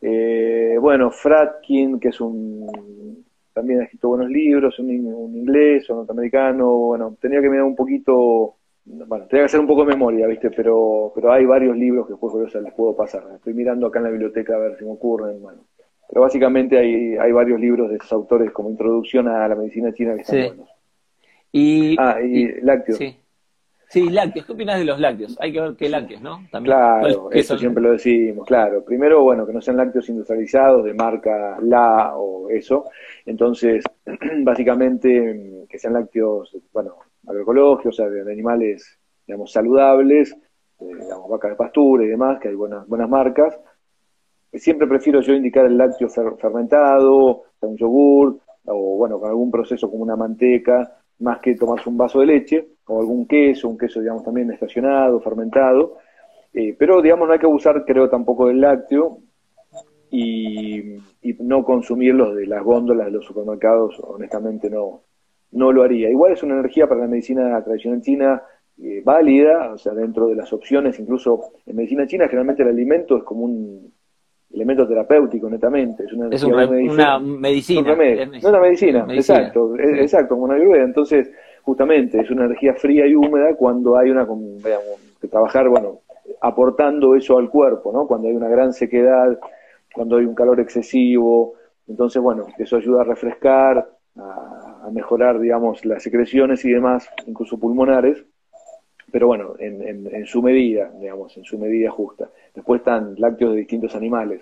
Eh, 0.00 0.76
bueno, 0.80 1.10
Fratkin, 1.10 1.98
que 1.98 2.08
es 2.08 2.20
un 2.20 3.24
también 3.54 3.80
ha 3.80 3.84
escrito 3.84 4.08
buenos 4.08 4.28
libros, 4.28 4.78
un, 4.80 4.90
un 4.90 5.36
inglés, 5.36 5.88
un 5.88 5.98
norteamericano, 5.98 6.68
bueno, 6.76 7.16
tenía 7.20 7.40
que 7.40 7.48
mirar 7.48 7.64
un 7.64 7.76
poquito, 7.76 8.56
bueno, 8.84 9.26
tenía 9.26 9.42
que 9.42 9.46
hacer 9.46 9.60
un 9.60 9.66
poco 9.66 9.84
de 9.84 9.92
memoria, 9.92 10.26
¿viste? 10.26 10.50
Pero, 10.50 11.12
pero 11.14 11.32
hay 11.32 11.46
varios 11.46 11.76
libros 11.76 12.06
que 12.06 12.14
después 12.14 12.52
yo 12.52 12.60
les 12.60 12.74
puedo 12.74 12.96
pasar. 12.96 13.22
Estoy 13.36 13.54
mirando 13.54 13.86
acá 13.86 14.00
en 14.00 14.06
la 14.06 14.10
biblioteca 14.10 14.56
a 14.56 14.58
ver 14.58 14.76
si 14.76 14.84
me 14.84 14.90
ocurren, 14.90 15.40
bueno. 15.40 15.60
Pero 16.08 16.20
básicamente 16.20 16.76
hay, 16.76 17.16
hay 17.16 17.32
varios 17.32 17.58
libros 17.60 17.88
de 17.88 17.96
esos 17.96 18.12
autores 18.12 18.50
como 18.50 18.70
introducción 18.70 19.28
a 19.28 19.48
la 19.48 19.54
medicina 19.54 19.92
china 19.94 20.14
que 20.16 20.22
están 20.22 20.48
buenos. 20.48 20.68
Y, 21.52 21.96
ah, 21.98 22.20
y, 22.20 22.60
lácteos. 22.60 22.98
Sí. 22.98 23.16
Sí. 24.00 24.10
lácteos. 24.10 24.46
¿Qué 24.46 24.52
opinas 24.52 24.78
de 24.78 24.84
los 24.84 25.00
lácteos? 25.00 25.36
Hay 25.40 25.52
que 25.52 25.60
ver 25.60 25.74
qué 25.76 25.88
lácteos, 25.88 26.20
¿no? 26.20 26.46
También. 26.50 26.76
Claro, 26.76 27.30
eso 27.30 27.58
siempre 27.58 27.82
lo 27.82 27.92
decimos, 27.92 28.46
claro. 28.46 28.84
Primero, 28.84 29.22
bueno, 29.22 29.46
que 29.46 29.52
no 29.52 29.60
sean 29.60 29.76
lácteos 29.76 30.08
industrializados 30.08 30.84
de 30.84 30.94
marca 30.94 31.58
La 31.62 32.16
o 32.16 32.48
eso. 32.50 32.84
Entonces, 33.24 33.84
básicamente, 34.42 35.64
que 35.68 35.78
sean 35.78 35.94
lácteos, 35.94 36.56
bueno, 36.72 36.96
agroecológicos, 37.26 37.94
o 37.94 38.02
sea, 38.02 38.08
de 38.08 38.30
animales, 38.30 38.98
digamos, 39.26 39.50
saludables, 39.50 40.32
eh, 40.80 40.94
digamos, 41.00 41.28
vacas 41.30 41.50
de 41.50 41.56
pastura 41.56 42.04
y 42.04 42.08
demás, 42.08 42.38
que 42.40 42.48
hay 42.48 42.54
buenas, 42.54 42.86
buenas 42.86 43.08
marcas 43.08 43.58
siempre 44.58 44.86
prefiero 44.86 45.20
yo 45.20 45.34
indicar 45.34 45.66
el 45.66 45.76
lácteo 45.76 46.08
fermentado, 46.08 47.44
un 47.60 47.76
yogur, 47.76 48.38
o 48.66 48.96
bueno, 48.96 49.18
con 49.18 49.28
algún 49.28 49.50
proceso 49.50 49.90
como 49.90 50.02
una 50.02 50.16
manteca, 50.16 50.96
más 51.18 51.38
que 51.40 51.54
tomarse 51.54 51.88
un 51.88 51.96
vaso 51.96 52.20
de 52.20 52.26
leche, 52.26 52.68
o 52.86 53.00
algún 53.00 53.26
queso, 53.26 53.68
un 53.68 53.78
queso, 53.78 54.00
digamos, 54.00 54.24
también 54.24 54.50
estacionado, 54.50 55.20
fermentado. 55.20 55.98
Eh, 56.52 56.74
pero, 56.78 57.02
digamos, 57.02 57.26
no 57.26 57.32
hay 57.32 57.40
que 57.40 57.46
abusar, 57.46 57.84
creo, 57.84 58.08
tampoco 58.08 58.48
del 58.48 58.60
lácteo 58.60 59.18
y, 60.10 60.96
no 61.40 61.64
consumirlos 61.64 62.36
de 62.36 62.46
las 62.46 62.62
góndolas 62.62 63.06
de 63.06 63.12
los 63.12 63.24
supermercados, 63.24 63.98
honestamente 64.00 64.70
no, 64.70 65.02
no 65.52 65.72
lo 65.72 65.82
haría. 65.82 66.10
Igual 66.10 66.32
es 66.32 66.42
una 66.42 66.54
energía 66.54 66.86
para 66.86 67.02
la 67.02 67.06
medicina 67.08 67.62
tradicional 67.64 68.02
china 68.02 68.42
eh, 68.80 69.02
válida, 69.04 69.72
o 69.72 69.78
sea, 69.78 69.94
dentro 69.94 70.28
de 70.28 70.36
las 70.36 70.52
opciones, 70.52 70.98
incluso 71.00 71.52
en 71.66 71.76
medicina 71.76 72.06
china 72.06 72.26
generalmente 72.26 72.62
el 72.62 72.68
alimento 72.68 73.16
es 73.16 73.24
como 73.24 73.44
un, 73.44 73.92
elemento 74.54 74.86
terapéutico 74.86 75.50
netamente, 75.50 76.04
es 76.04 76.12
una, 76.12 76.28
medicina, 76.28 77.18
una 77.18 77.26
medicina. 77.40 77.80
no 77.82 78.48
una 78.48 78.60
medicina, 78.60 79.06
exacto, 79.10 79.74
exacto, 79.76 80.34
como 80.34 80.44
una 80.44 80.54
ayurveda. 80.54 80.84
Entonces, 80.84 81.30
justamente, 81.64 82.20
es 82.20 82.30
una 82.30 82.44
energía 82.44 82.74
fría 82.74 83.06
y 83.06 83.14
húmeda 83.14 83.54
cuando 83.56 83.96
hay 83.96 84.10
una, 84.10 84.24
digamos, 84.24 85.16
que 85.20 85.28
trabajar, 85.28 85.68
bueno, 85.68 86.00
aportando 86.40 87.14
eso 87.14 87.38
al 87.38 87.48
cuerpo, 87.50 87.92
¿no? 87.92 88.06
Cuando 88.06 88.28
hay 88.28 88.34
una 88.34 88.48
gran 88.48 88.72
sequedad, 88.72 89.38
cuando 89.94 90.16
hay 90.16 90.24
un 90.24 90.34
calor 90.34 90.60
excesivo, 90.60 91.54
entonces, 91.88 92.20
bueno, 92.22 92.46
eso 92.58 92.76
ayuda 92.76 93.02
a 93.02 93.04
refrescar, 93.04 93.88
a, 94.16 94.82
a 94.84 94.90
mejorar, 94.90 95.38
digamos, 95.38 95.84
las 95.84 96.02
secreciones 96.02 96.64
y 96.64 96.70
demás, 96.70 97.08
incluso 97.26 97.58
pulmonares, 97.58 98.24
pero 99.14 99.28
bueno, 99.28 99.54
en, 99.60 100.08
en, 100.12 100.26
su 100.26 100.42
medida, 100.42 100.90
digamos, 100.98 101.36
en 101.36 101.44
su 101.44 101.56
medida 101.56 101.88
justa. 101.88 102.28
Después 102.52 102.80
están 102.80 103.14
lácteos 103.16 103.52
de 103.52 103.58
distintos 103.58 103.94
animales. 103.94 104.40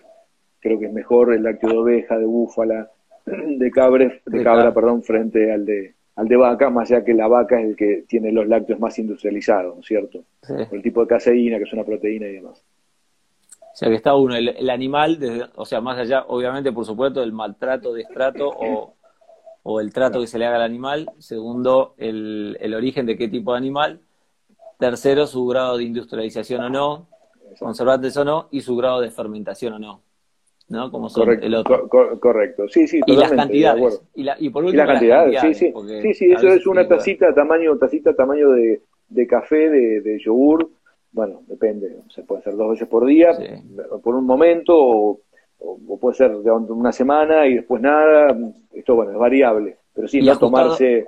Creo 0.61 0.79
que 0.79 0.87
es 0.87 0.93
mejor 0.95 1.35
el 1.35 1.43
lácteo 1.43 1.69
de 1.69 1.77
oveja, 1.77 2.19
de 2.19 2.25
búfala, 2.25 2.91
de 3.27 3.71
cabre, 3.71 4.23
de 4.25 4.43
cabra, 4.43 4.73
perdón, 4.73 5.03
frente 5.03 5.53
al 5.53 5.67
de 5.67 5.95
al 6.17 6.29
de 6.29 6.37
vaca, 6.37 6.71
más 6.71 6.91
allá 6.91 7.05
que 7.05 7.15
la 7.15 7.29
vaca 7.29 7.61
es 7.61 7.69
el 7.69 7.77
que 7.77 8.05
tiene 8.07 8.33
los 8.33 8.47
lácteos 8.47 8.79
más 8.79 8.99
industrializados, 8.99 9.75
¿no 9.75 9.81
es 9.81 9.87
cierto? 9.87 10.25
el 10.49 10.83
tipo 10.83 11.01
de 11.01 11.07
caseína, 11.07 11.57
que 11.59 11.65
es 11.65 11.73
una 11.73 11.85
proteína 11.85 12.27
y 12.27 12.35
demás. 12.35 12.63
O 13.61 13.75
sea 13.75 13.89
que 13.89 13.95
está 13.95 14.15
uno, 14.15 14.37
el, 14.37 14.69
animal, 14.69 15.19
desde, 15.19 15.47
o 15.55 15.65
sea, 15.65 15.81
más 15.81 15.99
allá, 15.99 16.25
obviamente, 16.29 16.73
por 16.73 16.85
supuesto, 16.85 17.21
del 17.21 17.33
maltrato, 17.33 17.95
destrato 17.95 18.51
o, 18.51 18.95
o 19.63 19.81
el 19.81 19.93
trato 19.93 20.21
que 20.21 20.27
se 20.27 20.39
le 20.39 20.45
haga 20.45 20.57
al 20.57 20.63
animal. 20.63 21.11
Segundo, 21.19 21.95
el, 21.97 22.59
el 22.61 22.75
origen 22.75 23.07
de 23.07 23.17
qué 23.17 23.29
tipo 23.29 23.53
de 23.53 23.59
animal 23.59 24.01
Tercero, 24.83 25.29
su 25.29 25.47
grado 25.47 25.77
de 25.77 25.85
industrialización 25.85 26.61
o 26.65 26.69
no, 26.69 27.07
conservantes 27.61 28.17
o 28.17 28.25
no, 28.25 28.49
y 28.51 28.63
su 28.63 28.75
grado 28.75 29.01
de 29.01 29.13
fermentación 29.13 29.75
o 29.75 29.79
no. 29.79 30.03
¿No? 30.73 30.91
Como 30.91 31.11
son 31.11 31.25
correcto, 31.25 31.47
el 31.47 31.55
otro. 31.55 31.89
correcto, 31.89 32.67
sí, 32.69 32.87
sí, 32.89 33.01
totalmente, 33.01 33.13
Y 33.13 33.61
las 33.61 33.73
cantidades. 33.73 34.03
Y, 34.15 34.23
la, 34.23 34.37
y 34.39 34.49
por 34.49 34.65
último, 34.65 34.83
y 34.83 34.87
las 34.87 34.95
cantidades, 34.95 35.41
sí, 35.41 35.55
sí. 35.55 35.75
Sí, 36.01 36.15
sí, 36.15 36.33
eso 36.33 36.49
es 36.49 36.67
una 36.67 36.89
tacita, 36.89 37.35
tamaño, 37.35 37.77
tacita, 37.77 38.15
tamaño 38.15 38.51
de, 38.53 38.81
de 39.09 39.27
café, 39.27 39.69
de, 39.69 40.01
de, 40.01 40.19
yogur. 40.19 40.71
Bueno, 41.11 41.43
depende, 41.47 41.95
se 42.09 42.23
puede 42.23 42.41
hacer 42.41 42.57
dos 42.57 42.71
veces 42.71 42.89
por 42.89 43.05
día, 43.05 43.29
por 44.03 44.15
un 44.15 44.25
momento, 44.25 44.75
o, 44.75 45.21
puede 46.01 46.17
ser 46.17 46.39
de 46.39 46.51
una 46.51 46.91
semana 46.91 47.47
y 47.47 47.57
después 47.57 47.83
nada. 47.83 48.35
Esto, 48.73 48.95
bueno, 48.95 49.13
es 49.13 49.19
variable. 49.19 49.77
Pero 49.95 50.09
sí, 50.09 50.23
no 50.23 50.39
tomarse 50.39 51.05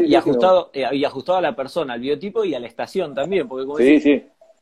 y, 0.00 0.14
ajustado, 0.14 0.70
eh, 0.72 0.86
y 0.92 1.04
ajustado 1.04 1.38
a 1.38 1.42
la 1.42 1.54
persona, 1.54 1.94
al 1.94 2.00
biotipo 2.00 2.44
y 2.44 2.54
a 2.54 2.60
la 2.60 2.66
estación 2.66 3.14
también, 3.14 3.46
porque 3.46 3.66
como 3.66 3.78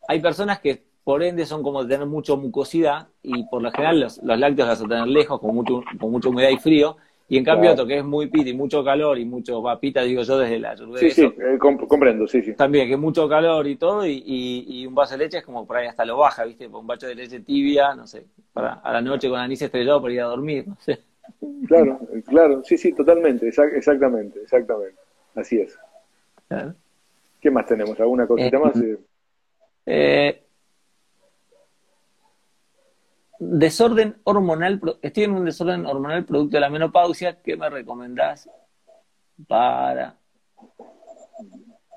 hay 0.08 0.20
personas 0.20 0.60
que 0.60 0.87
por 1.08 1.22
ende 1.22 1.46
son 1.46 1.62
como 1.62 1.84
de 1.84 1.94
tener 1.94 2.06
mucha 2.06 2.34
mucosidad 2.34 3.08
y 3.22 3.44
por 3.44 3.62
lo 3.62 3.70
general 3.70 4.00
los, 4.00 4.22
lácteos 4.22 4.68
las 4.68 4.78
vas 4.78 4.84
a 4.84 4.88
tener 4.90 5.06
lejos, 5.06 5.40
con, 5.40 5.54
mucho, 5.54 5.82
con 5.98 6.10
mucha 6.10 6.28
humedad 6.28 6.50
y 6.50 6.58
frío, 6.58 6.98
y 7.30 7.38
en 7.38 7.44
cambio 7.44 7.72
otro 7.72 7.86
que 7.86 7.96
es 7.96 8.04
muy 8.04 8.26
pit 8.26 8.46
y 8.46 8.52
mucho 8.52 8.84
calor 8.84 9.18
y 9.18 9.24
mucho 9.24 9.62
papita, 9.62 10.02
digo 10.02 10.20
yo 10.20 10.36
desde 10.36 10.58
la 10.58 10.76
Sí, 10.76 11.10
sí, 11.10 11.22
eh, 11.22 11.56
comprendo, 11.58 12.28
sí, 12.28 12.42
sí. 12.42 12.52
También 12.52 12.90
que 12.90 12.98
mucho 12.98 13.26
calor 13.26 13.66
y 13.66 13.76
todo, 13.76 14.06
y, 14.06 14.22
y, 14.26 14.86
un 14.86 14.94
vaso 14.94 15.14
de 15.14 15.24
leche 15.24 15.38
es 15.38 15.44
como 15.46 15.66
por 15.66 15.78
ahí 15.78 15.86
hasta 15.86 16.04
lo 16.04 16.18
baja, 16.18 16.44
¿viste? 16.44 16.66
Un 16.66 16.86
vaso 16.86 17.06
de 17.06 17.14
leche 17.14 17.40
tibia, 17.40 17.94
no 17.94 18.06
sé, 18.06 18.26
para 18.52 18.74
a 18.74 18.92
la 18.92 19.00
noche 19.00 19.30
con 19.30 19.40
anís 19.40 19.62
estrellado 19.62 20.02
para 20.02 20.12
ir 20.12 20.20
a 20.20 20.24
dormir, 20.24 20.68
no 20.68 20.76
sé. 20.78 20.98
Claro, 21.66 22.00
claro, 22.26 22.62
sí, 22.64 22.76
sí, 22.76 22.92
totalmente, 22.92 23.48
exactamente, 23.48 24.42
exactamente. 24.42 24.98
Así 25.34 25.58
es. 25.58 25.74
¿Qué 27.40 27.50
más 27.50 27.64
tenemos? 27.64 27.98
¿Alguna 27.98 28.26
cosita 28.26 28.58
eh, 28.58 28.60
más? 28.60 28.74
Eh, 29.90 30.42
desorden 33.38 34.16
hormonal, 34.24 34.80
estoy 35.02 35.24
en 35.24 35.32
un 35.32 35.44
desorden 35.44 35.86
hormonal 35.86 36.24
producto 36.24 36.56
de 36.56 36.60
la 36.60 36.70
menopausia, 36.70 37.40
¿qué 37.42 37.56
me 37.56 37.70
recomendás 37.70 38.48
para 39.46 40.18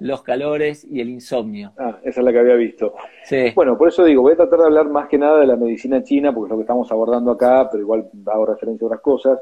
los 0.02 0.24
calores 0.24 0.84
y 0.84 1.00
el 1.00 1.10
insomnio. 1.10 1.74
Ah, 1.78 2.00
esa 2.04 2.22
es 2.22 2.26
la 2.26 2.32
que 2.32 2.40
había 2.40 2.56
visto. 2.56 2.96
Sí. 3.24 3.52
Bueno, 3.54 3.78
por 3.78 3.88
eso 3.88 4.04
digo, 4.04 4.24
voy 4.24 4.34
a 4.34 4.38
tratar 4.38 4.60
de 4.60 4.66
hablar 4.66 4.90
más 4.90 5.08
que 5.08 5.20
nada 5.20 5.40
de 5.40 5.46
la 5.46 5.56
medicina 5.56 6.04
china, 6.04 6.34
porque 6.34 6.48
es 6.48 6.52
lo 6.52 6.58
que 6.58 6.64
estamos 6.64 6.92
abordando 6.92 7.32
acá, 7.32 7.70
pero 7.70 7.84
igual 7.84 8.10
hago 8.26 8.48
referencia 8.48 8.86
a 8.86 8.88
otras 8.88 9.02
cosas. 9.02 9.40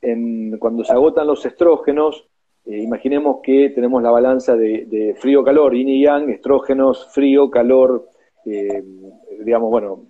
En, 0.00 0.56
cuando 0.58 0.84
se 0.84 0.92
agotan 0.92 1.26
los 1.26 1.44
estrógenos, 1.44 2.28
eh, 2.64 2.78
imaginemos 2.78 3.40
que 3.42 3.70
tenemos 3.70 4.00
la 4.00 4.12
balanza 4.12 4.54
de, 4.56 5.16
frío-calor, 5.18 5.74
yin 5.74 5.88
y 5.88 6.04
yang, 6.04 6.30
estrógenos, 6.30 7.08
frío, 7.12 7.50
calor, 7.50 8.08
eh, 8.46 8.84
digamos, 9.44 9.68
bueno, 9.68 10.06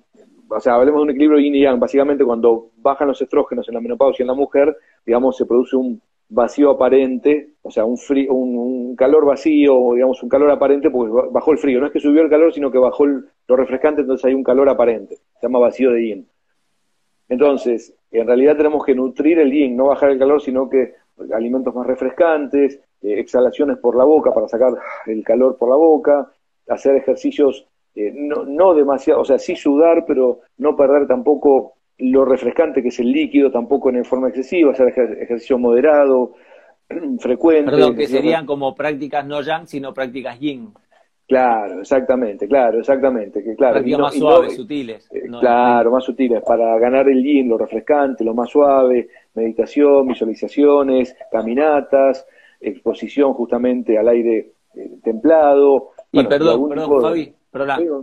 o 0.48 0.60
sea, 0.60 0.74
hablemos 0.74 1.00
de 1.00 1.02
un 1.04 1.10
equilibrio 1.10 1.40
yin 1.40 1.54
y 1.54 1.62
yang. 1.62 1.78
Básicamente, 1.78 2.24
cuando 2.24 2.70
bajan 2.76 3.08
los 3.08 3.20
estrógenos 3.20 3.68
en 3.68 3.74
la 3.74 3.80
menopausia 3.80 4.22
en 4.22 4.28
la 4.28 4.34
mujer, 4.34 4.76
digamos, 5.04 5.36
se 5.36 5.46
produce 5.46 5.76
un 5.76 6.00
vacío 6.28 6.70
aparente, 6.70 7.54
o 7.62 7.70
sea, 7.70 7.84
un, 7.84 7.96
frío, 7.96 8.32
un, 8.32 8.96
calor 8.96 9.24
vacío, 9.24 9.94
digamos, 9.94 10.22
un 10.22 10.28
calor 10.28 10.50
aparente, 10.50 10.90
porque 10.90 11.28
bajó 11.30 11.52
el 11.52 11.58
frío. 11.58 11.80
No 11.80 11.86
es 11.86 11.92
que 11.92 12.00
subió 12.00 12.22
el 12.22 12.30
calor, 12.30 12.52
sino 12.52 12.70
que 12.70 12.78
bajó 12.78 13.06
lo 13.06 13.56
refrescante, 13.56 14.02
entonces 14.02 14.24
hay 14.24 14.34
un 14.34 14.44
calor 14.44 14.68
aparente. 14.68 15.16
Se 15.40 15.46
llama 15.46 15.58
vacío 15.58 15.92
de 15.92 16.02
yin. 16.02 16.28
Entonces, 17.28 17.94
en 18.10 18.26
realidad 18.26 18.56
tenemos 18.56 18.84
que 18.84 18.94
nutrir 18.94 19.38
el 19.38 19.52
yin, 19.52 19.76
no 19.76 19.86
bajar 19.86 20.10
el 20.10 20.18
calor, 20.18 20.40
sino 20.40 20.68
que 20.68 20.94
alimentos 21.34 21.74
más 21.74 21.86
refrescantes, 21.86 22.80
eh, 23.02 23.20
exhalaciones 23.20 23.78
por 23.78 23.96
la 23.96 24.04
boca 24.04 24.32
para 24.32 24.48
sacar 24.48 24.72
el 25.06 25.22
calor 25.24 25.56
por 25.56 25.68
la 25.68 25.76
boca, 25.76 26.30
hacer 26.68 26.96
ejercicios 26.96 27.66
eh, 27.94 28.12
no, 28.14 28.44
no 28.44 28.74
demasiado, 28.74 29.20
o 29.20 29.24
sea, 29.24 29.38
sí 29.38 29.56
sudar, 29.56 30.04
pero 30.06 30.40
no 30.58 30.76
perder 30.76 31.06
tampoco 31.06 31.74
lo 31.98 32.24
refrescante 32.24 32.82
que 32.82 32.88
es 32.88 32.98
el 33.00 33.10
líquido, 33.10 33.50
tampoco 33.50 33.90
en 33.90 34.04
forma 34.04 34.28
excesiva, 34.28 34.72
hacer 34.72 34.88
ejercicio 35.20 35.58
moderado, 35.58 36.34
frecuente. 37.18 37.72
Perdón, 37.72 37.96
que 37.96 38.06
serían 38.06 38.46
como 38.46 38.74
prácticas 38.74 39.26
no 39.26 39.42
yang, 39.42 39.66
sino 39.66 39.92
prácticas 39.92 40.38
yin. 40.38 40.72
Claro, 41.26 41.80
exactamente, 41.80 42.48
claro, 42.48 42.78
exactamente. 42.78 43.44
Que, 43.44 43.54
claro, 43.54 43.74
Prácticas 43.74 44.00
más 44.00 44.14
suaves, 44.14 44.56
sutiles. 44.56 45.08
Eh, 45.12 45.24
claro, 45.40 45.90
más 45.90 46.04
sutiles, 46.04 46.42
para 46.42 46.78
ganar 46.78 47.06
el 47.08 47.22
yin, 47.22 47.48
lo 47.48 47.58
refrescante, 47.58 48.24
lo 48.24 48.32
más 48.32 48.48
suave, 48.48 49.08
meditación, 49.34 50.06
visualizaciones, 50.08 51.14
caminatas, 51.30 52.26
exposición 52.60 53.34
justamente 53.34 53.98
al 53.98 54.08
aire 54.08 54.52
eh, 54.74 54.98
templado. 55.02 55.90
Y 56.12 56.24
perdón, 56.24 56.70
perdón, 56.70 57.02
Fabi, 57.02 57.34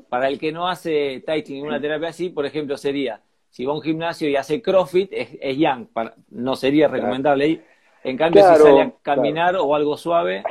para 0.09 0.27
el 0.27 0.39
que 0.39 0.51
no 0.51 0.67
hace 0.67 1.23
Tai 1.25 1.43
Chi 1.43 1.53
ninguna 1.53 1.79
terapia 1.79 2.09
así, 2.09 2.29
por 2.29 2.45
ejemplo, 2.45 2.77
sería, 2.77 3.21
si 3.49 3.65
va 3.65 3.73
a 3.73 3.75
un 3.75 3.81
gimnasio 3.81 4.29
y 4.29 4.35
hace 4.35 4.61
CrossFit, 4.61 5.11
es, 5.11 5.57
yang, 5.57 5.87
no 6.31 6.55
sería 6.55 6.87
recomendable 6.87 7.61
En 8.03 8.17
cambio, 8.17 8.41
si 8.43 8.63
sale 8.63 8.81
a 8.81 8.91
caminar 9.01 9.55
o 9.55 9.73
algo 9.73 9.97
suave... 9.97 10.43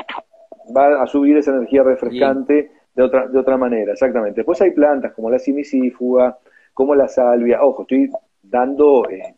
Va 0.74 1.02
a 1.02 1.06
subir 1.06 1.36
esa 1.36 1.50
energía 1.50 1.82
refrescante 1.82 2.70
de 2.94 3.02
otra, 3.02 3.28
de 3.28 3.38
otra 3.38 3.56
manera, 3.56 3.92
exactamente. 3.92 4.36
Después 4.36 4.60
hay 4.62 4.70
plantas 4.70 5.12
como 5.12 5.30
la 5.30 5.38
simisífuga, 5.38 6.38
como 6.72 6.94
la 6.94 7.06
salvia. 7.06 7.62
Ojo, 7.62 7.82
estoy 7.82 8.10
dando 8.42 9.08
eh, 9.10 9.34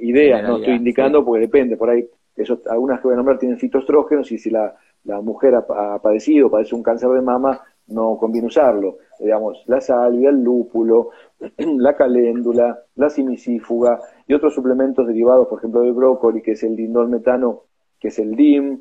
ideas, 0.00 0.42
no 0.42 0.56
estoy 0.56 0.74
indicando 0.74 1.24
porque 1.24 1.42
depende, 1.42 1.76
por 1.76 1.90
ahí, 1.90 2.08
eso, 2.36 2.60
algunas 2.70 3.00
que 3.00 3.08
voy 3.08 3.14
a 3.14 3.16
nombrar 3.16 3.38
tienen 3.38 3.58
fitoestrógenos 3.58 4.32
y 4.32 4.38
si 4.38 4.50
la, 4.50 4.74
la 5.04 5.20
mujer 5.20 5.54
ha, 5.54 5.94
ha 5.94 5.98
padecido, 6.00 6.50
padece 6.50 6.74
un 6.74 6.82
cáncer 6.82 7.10
de 7.10 7.20
mama, 7.20 7.60
no 7.90 8.16
conviene 8.18 8.48
usarlo. 8.48 8.98
Digamos, 9.18 9.62
la 9.66 9.80
salvia, 9.80 10.30
el 10.30 10.42
lúpulo, 10.42 11.10
la 11.58 11.94
caléndula, 11.94 12.78
la 12.94 13.10
simisífuga 13.10 14.00
y 14.26 14.34
otros 14.34 14.54
suplementos 14.54 15.06
derivados, 15.06 15.48
por 15.48 15.58
ejemplo, 15.58 15.82
del 15.82 15.92
brócoli, 15.92 16.42
que 16.42 16.52
es 16.52 16.62
el 16.62 16.76
metano, 17.08 17.64
que 17.98 18.08
es 18.08 18.18
el 18.18 18.34
DIM, 18.34 18.80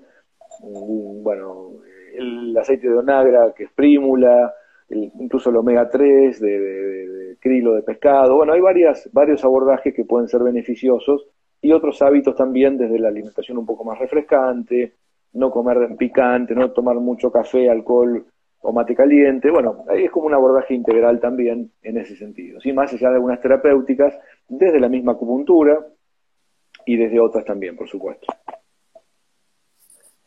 mm, 0.64 1.24
bueno, 1.24 1.72
el 2.14 2.58
aceite 2.58 2.90
de 2.90 2.98
onagra, 2.98 3.54
que 3.54 3.66
es 3.66 3.72
prímula, 3.72 4.54
incluso 4.90 5.50
el 5.50 5.58
omega 5.58 5.90
3 5.90 6.40
de, 6.40 6.60
de, 6.60 7.38
krilo 7.40 7.76
de 7.76 7.84
pescado. 7.84 8.36
Bueno, 8.36 8.54
hay 8.54 8.62
varias, 8.62 9.10
varios 9.12 9.44
abordajes 9.44 9.94
que 9.94 10.06
pueden 10.06 10.28
ser 10.28 10.42
beneficiosos 10.42 11.28
y 11.62 11.72
otros 11.72 12.02
hábitos 12.02 12.36
también 12.36 12.78
desde 12.78 13.00
la 13.00 13.10
alimentación 13.10 13.58
un 13.58 13.66
poco 13.66 13.84
más 13.84 14.00
refrescante, 14.00 14.94
no 15.34 15.52
comer 15.52 15.96
picante, 15.98 16.56
no 16.56 16.72
tomar 16.72 16.96
mucho 16.96 17.32
café, 17.32 17.70
alcohol 17.70 18.26
o 18.62 18.72
mate 18.74 18.96
caliente. 18.96 19.50
Bueno, 19.52 19.86
ahí 19.88 20.06
es 20.06 20.12
como 20.12 20.28
un 20.28 20.34
abordaje 20.34 20.74
integral 20.74 21.20
también 21.20 21.72
en 21.82 21.98
ese 21.98 22.16
sentido. 22.16 22.60
¿sí? 22.60 22.74
Más 22.74 22.94
allá 22.94 23.10
de 23.10 23.16
algunas 23.16 23.42
terapéuticas, 23.42 24.18
desde 24.48 24.80
la 24.80 24.90
misma 24.90 25.14
acupuntura 25.14 25.86
y 26.86 26.98
desde 26.98 27.20
otras 27.20 27.46
también, 27.46 27.76
por 27.76 27.88
supuesto. 27.88 28.28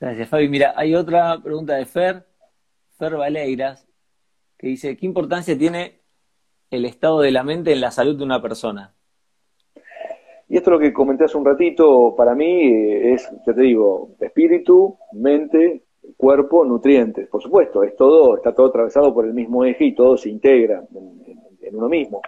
Gracias, 0.01 0.29
Fabi. 0.29 0.49
Mira, 0.49 0.75
hay 0.77 0.95
otra 0.95 1.39
pregunta 1.43 1.75
de 1.77 1.87
Fer, 1.87 2.27
Fer 2.99 3.17
Valeiras, 3.17 3.87
que 4.59 4.69
dice, 4.69 4.97
¿qué 4.97 5.07
importancia 5.07 5.57
tiene 5.57 6.01
el 6.71 6.85
estado 6.85 7.21
de 7.21 7.31
la 7.31 7.45
mente 7.45 7.73
en 7.73 7.81
la 7.81 7.91
salud 7.91 8.17
de 8.17 8.25
una 8.25 8.43
persona? 8.43 8.95
Y 10.49 10.57
esto 10.57 10.71
es 10.71 10.73
lo 10.73 10.79
que 10.81 10.93
comenté 10.93 11.25
hace 11.25 11.39
un 11.39 11.45
ratito, 11.45 12.15
para 12.17 12.35
mí 12.35 12.67
eh, 12.67 13.15
es, 13.15 13.31
ya 13.47 13.55
te 13.55 13.63
digo, 13.63 14.11
espíritu, 14.21 14.99
mente 15.13 15.85
cuerpo, 16.17 16.65
nutrientes. 16.65 17.29
Por 17.29 17.43
supuesto, 17.43 17.83
es 17.83 17.97
todo, 17.97 18.37
está 18.37 18.55
todo 18.55 18.67
atravesado 18.67 19.13
por 19.15 19.25
el 19.27 19.35
mismo 19.35 19.65
eje 19.65 19.87
y 19.87 19.95
todo 19.95 20.17
se 20.17 20.29
integra 20.31 20.85
en, 20.95 21.77
uno 21.77 21.89
mismo. 21.89 22.21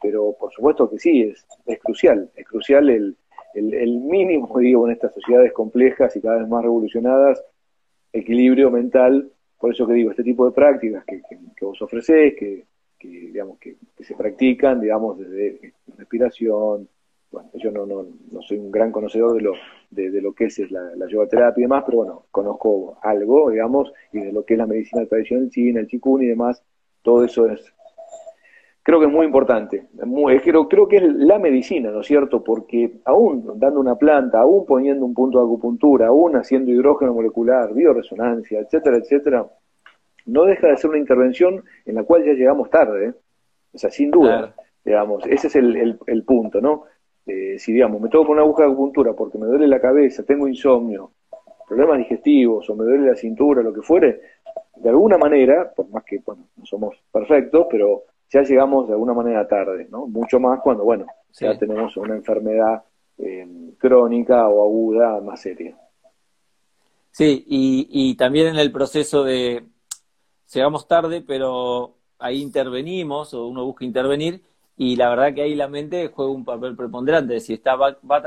Pero 0.00 0.34
por 0.38 0.52
supuesto 0.52 0.88
que 0.88 0.98
sí, 0.98 1.22
es, 1.22 1.44
es 1.66 1.78
crucial, 1.80 2.30
es 2.36 2.46
crucial 2.46 2.88
el, 2.88 3.16
el, 3.54 3.98
mínimo, 3.98 4.58
digo, 4.58 4.86
en 4.86 4.92
estas 4.92 5.14
sociedades 5.14 5.52
complejas 5.52 6.14
y 6.16 6.20
cada 6.20 6.38
vez 6.38 6.48
más 6.48 6.62
revolucionadas, 6.62 7.42
equilibrio 8.12 8.70
mental. 8.70 9.30
Por 9.58 9.72
eso 9.72 9.86
que 9.86 9.94
digo, 9.94 10.10
este 10.10 10.24
tipo 10.24 10.44
de 10.46 10.52
prácticas 10.52 11.04
que, 11.04 11.22
que, 11.56 11.64
vos 11.64 11.80
ofrecés, 11.82 12.34
que, 12.36 12.64
que 12.98 13.08
digamos, 13.08 13.58
que, 13.58 13.76
se 14.00 14.14
practican, 14.14 14.80
digamos, 14.80 15.18
desde 15.18 15.74
respiración, 15.96 16.88
bueno, 17.32 17.48
yo 17.54 17.70
no, 17.70 17.86
no, 17.86 18.06
no 18.30 18.42
soy 18.42 18.58
un 18.58 18.70
gran 18.70 18.92
conocedor 18.92 19.34
de 19.34 19.40
lo, 19.40 19.54
de, 19.90 20.20
lo 20.20 20.34
que 20.34 20.44
es 20.44 20.70
la, 20.70 20.94
la, 20.94 21.08
yoga 21.08 21.26
terapia 21.26 21.62
y 21.62 21.64
demás, 21.64 21.82
pero 21.86 21.98
bueno, 21.98 22.26
conozco 22.30 22.98
algo, 23.02 23.50
digamos, 23.50 23.92
y 24.12 24.20
de 24.20 24.32
lo 24.32 24.44
que 24.44 24.54
es 24.54 24.58
la 24.58 24.66
medicina 24.66 25.06
tradicional 25.06 25.50
china, 25.50 25.80
el 25.80 25.86
chikun 25.86 26.22
y 26.22 26.26
demás, 26.26 26.62
todo 27.02 27.24
eso 27.24 27.46
es, 27.46 27.72
creo 28.82 29.00
que 29.00 29.06
es 29.06 29.12
muy 29.12 29.26
importante. 29.26 29.86
Muy, 30.04 30.38
creo, 30.40 30.68
creo 30.68 30.86
que 30.86 30.96
es 30.96 31.02
la 31.02 31.38
medicina, 31.38 31.90
¿no 31.90 32.00
es 32.00 32.06
cierto? 32.06 32.44
Porque 32.44 33.00
aún 33.04 33.58
dando 33.58 33.80
una 33.80 33.96
planta, 33.96 34.40
aún 34.40 34.66
poniendo 34.66 35.04
un 35.04 35.14
punto 35.14 35.38
de 35.38 35.44
acupuntura, 35.44 36.08
aún 36.08 36.36
haciendo 36.36 36.70
hidrógeno 36.70 37.14
molecular, 37.14 37.72
bioresonancia, 37.72 38.60
etcétera, 38.60 38.98
etcétera, 38.98 39.46
no 40.26 40.44
deja 40.44 40.68
de 40.68 40.76
ser 40.76 40.90
una 40.90 40.98
intervención 40.98 41.64
en 41.86 41.94
la 41.94 42.04
cual 42.04 42.24
ya 42.24 42.32
llegamos 42.32 42.70
tarde, 42.70 43.06
¿eh? 43.06 43.14
o 43.72 43.78
sea, 43.78 43.90
sin 43.90 44.10
duda, 44.10 44.54
digamos, 44.84 45.26
ese 45.26 45.46
es 45.46 45.56
el, 45.56 45.76
el, 45.76 45.98
el 46.06 46.24
punto, 46.24 46.60
¿no? 46.60 46.84
Eh, 47.26 47.58
si 47.58 47.72
digamos, 47.72 48.00
me 48.00 48.08
toco 48.08 48.26
con 48.26 48.32
una 48.34 48.42
aguja 48.42 48.64
de 48.64 48.70
acupuntura 48.70 49.12
porque 49.12 49.38
me 49.38 49.46
duele 49.46 49.68
la 49.68 49.80
cabeza, 49.80 50.24
tengo 50.24 50.48
insomnio, 50.48 51.12
problemas 51.68 51.98
digestivos 51.98 52.68
o 52.68 52.74
me 52.74 52.84
duele 52.84 53.08
la 53.08 53.16
cintura, 53.16 53.62
lo 53.62 53.72
que 53.72 53.82
fuere, 53.82 54.20
de 54.76 54.88
alguna 54.88 55.18
manera, 55.18 55.72
por 55.72 55.88
más 55.90 56.04
que 56.04 56.20
bueno, 56.24 56.48
no 56.56 56.66
somos 56.66 56.96
perfectos, 57.12 57.66
pero 57.70 58.04
ya 58.28 58.42
llegamos 58.42 58.88
de 58.88 58.94
alguna 58.94 59.14
manera 59.14 59.46
tarde, 59.46 59.86
¿no? 59.90 60.06
Mucho 60.06 60.40
más 60.40 60.60
cuando, 60.60 60.84
bueno, 60.84 61.06
ya 61.32 61.56
tenemos 61.56 61.96
una 61.96 62.16
enfermedad 62.16 62.82
eh, 63.18 63.46
crónica 63.78 64.48
o 64.48 64.64
aguda 64.64 65.20
más 65.20 65.40
seria. 65.40 65.76
Sí, 67.10 67.44
y, 67.46 67.88
y 67.90 68.16
también 68.16 68.48
en 68.48 68.56
el 68.56 68.72
proceso 68.72 69.22
de, 69.22 69.64
llegamos 70.52 70.88
tarde, 70.88 71.20
pero 71.20 71.96
ahí 72.18 72.40
intervenimos 72.40 73.34
o 73.34 73.46
uno 73.46 73.64
busca 73.64 73.84
intervenir 73.84 74.42
y 74.76 74.96
la 74.96 75.10
verdad 75.10 75.34
que 75.34 75.42
ahí 75.42 75.54
la 75.54 75.68
mente 75.68 76.08
juega 76.08 76.32
un 76.32 76.44
papel 76.44 76.76
preponderante. 76.76 77.40
Si, 77.40 77.54
está, 77.54 77.76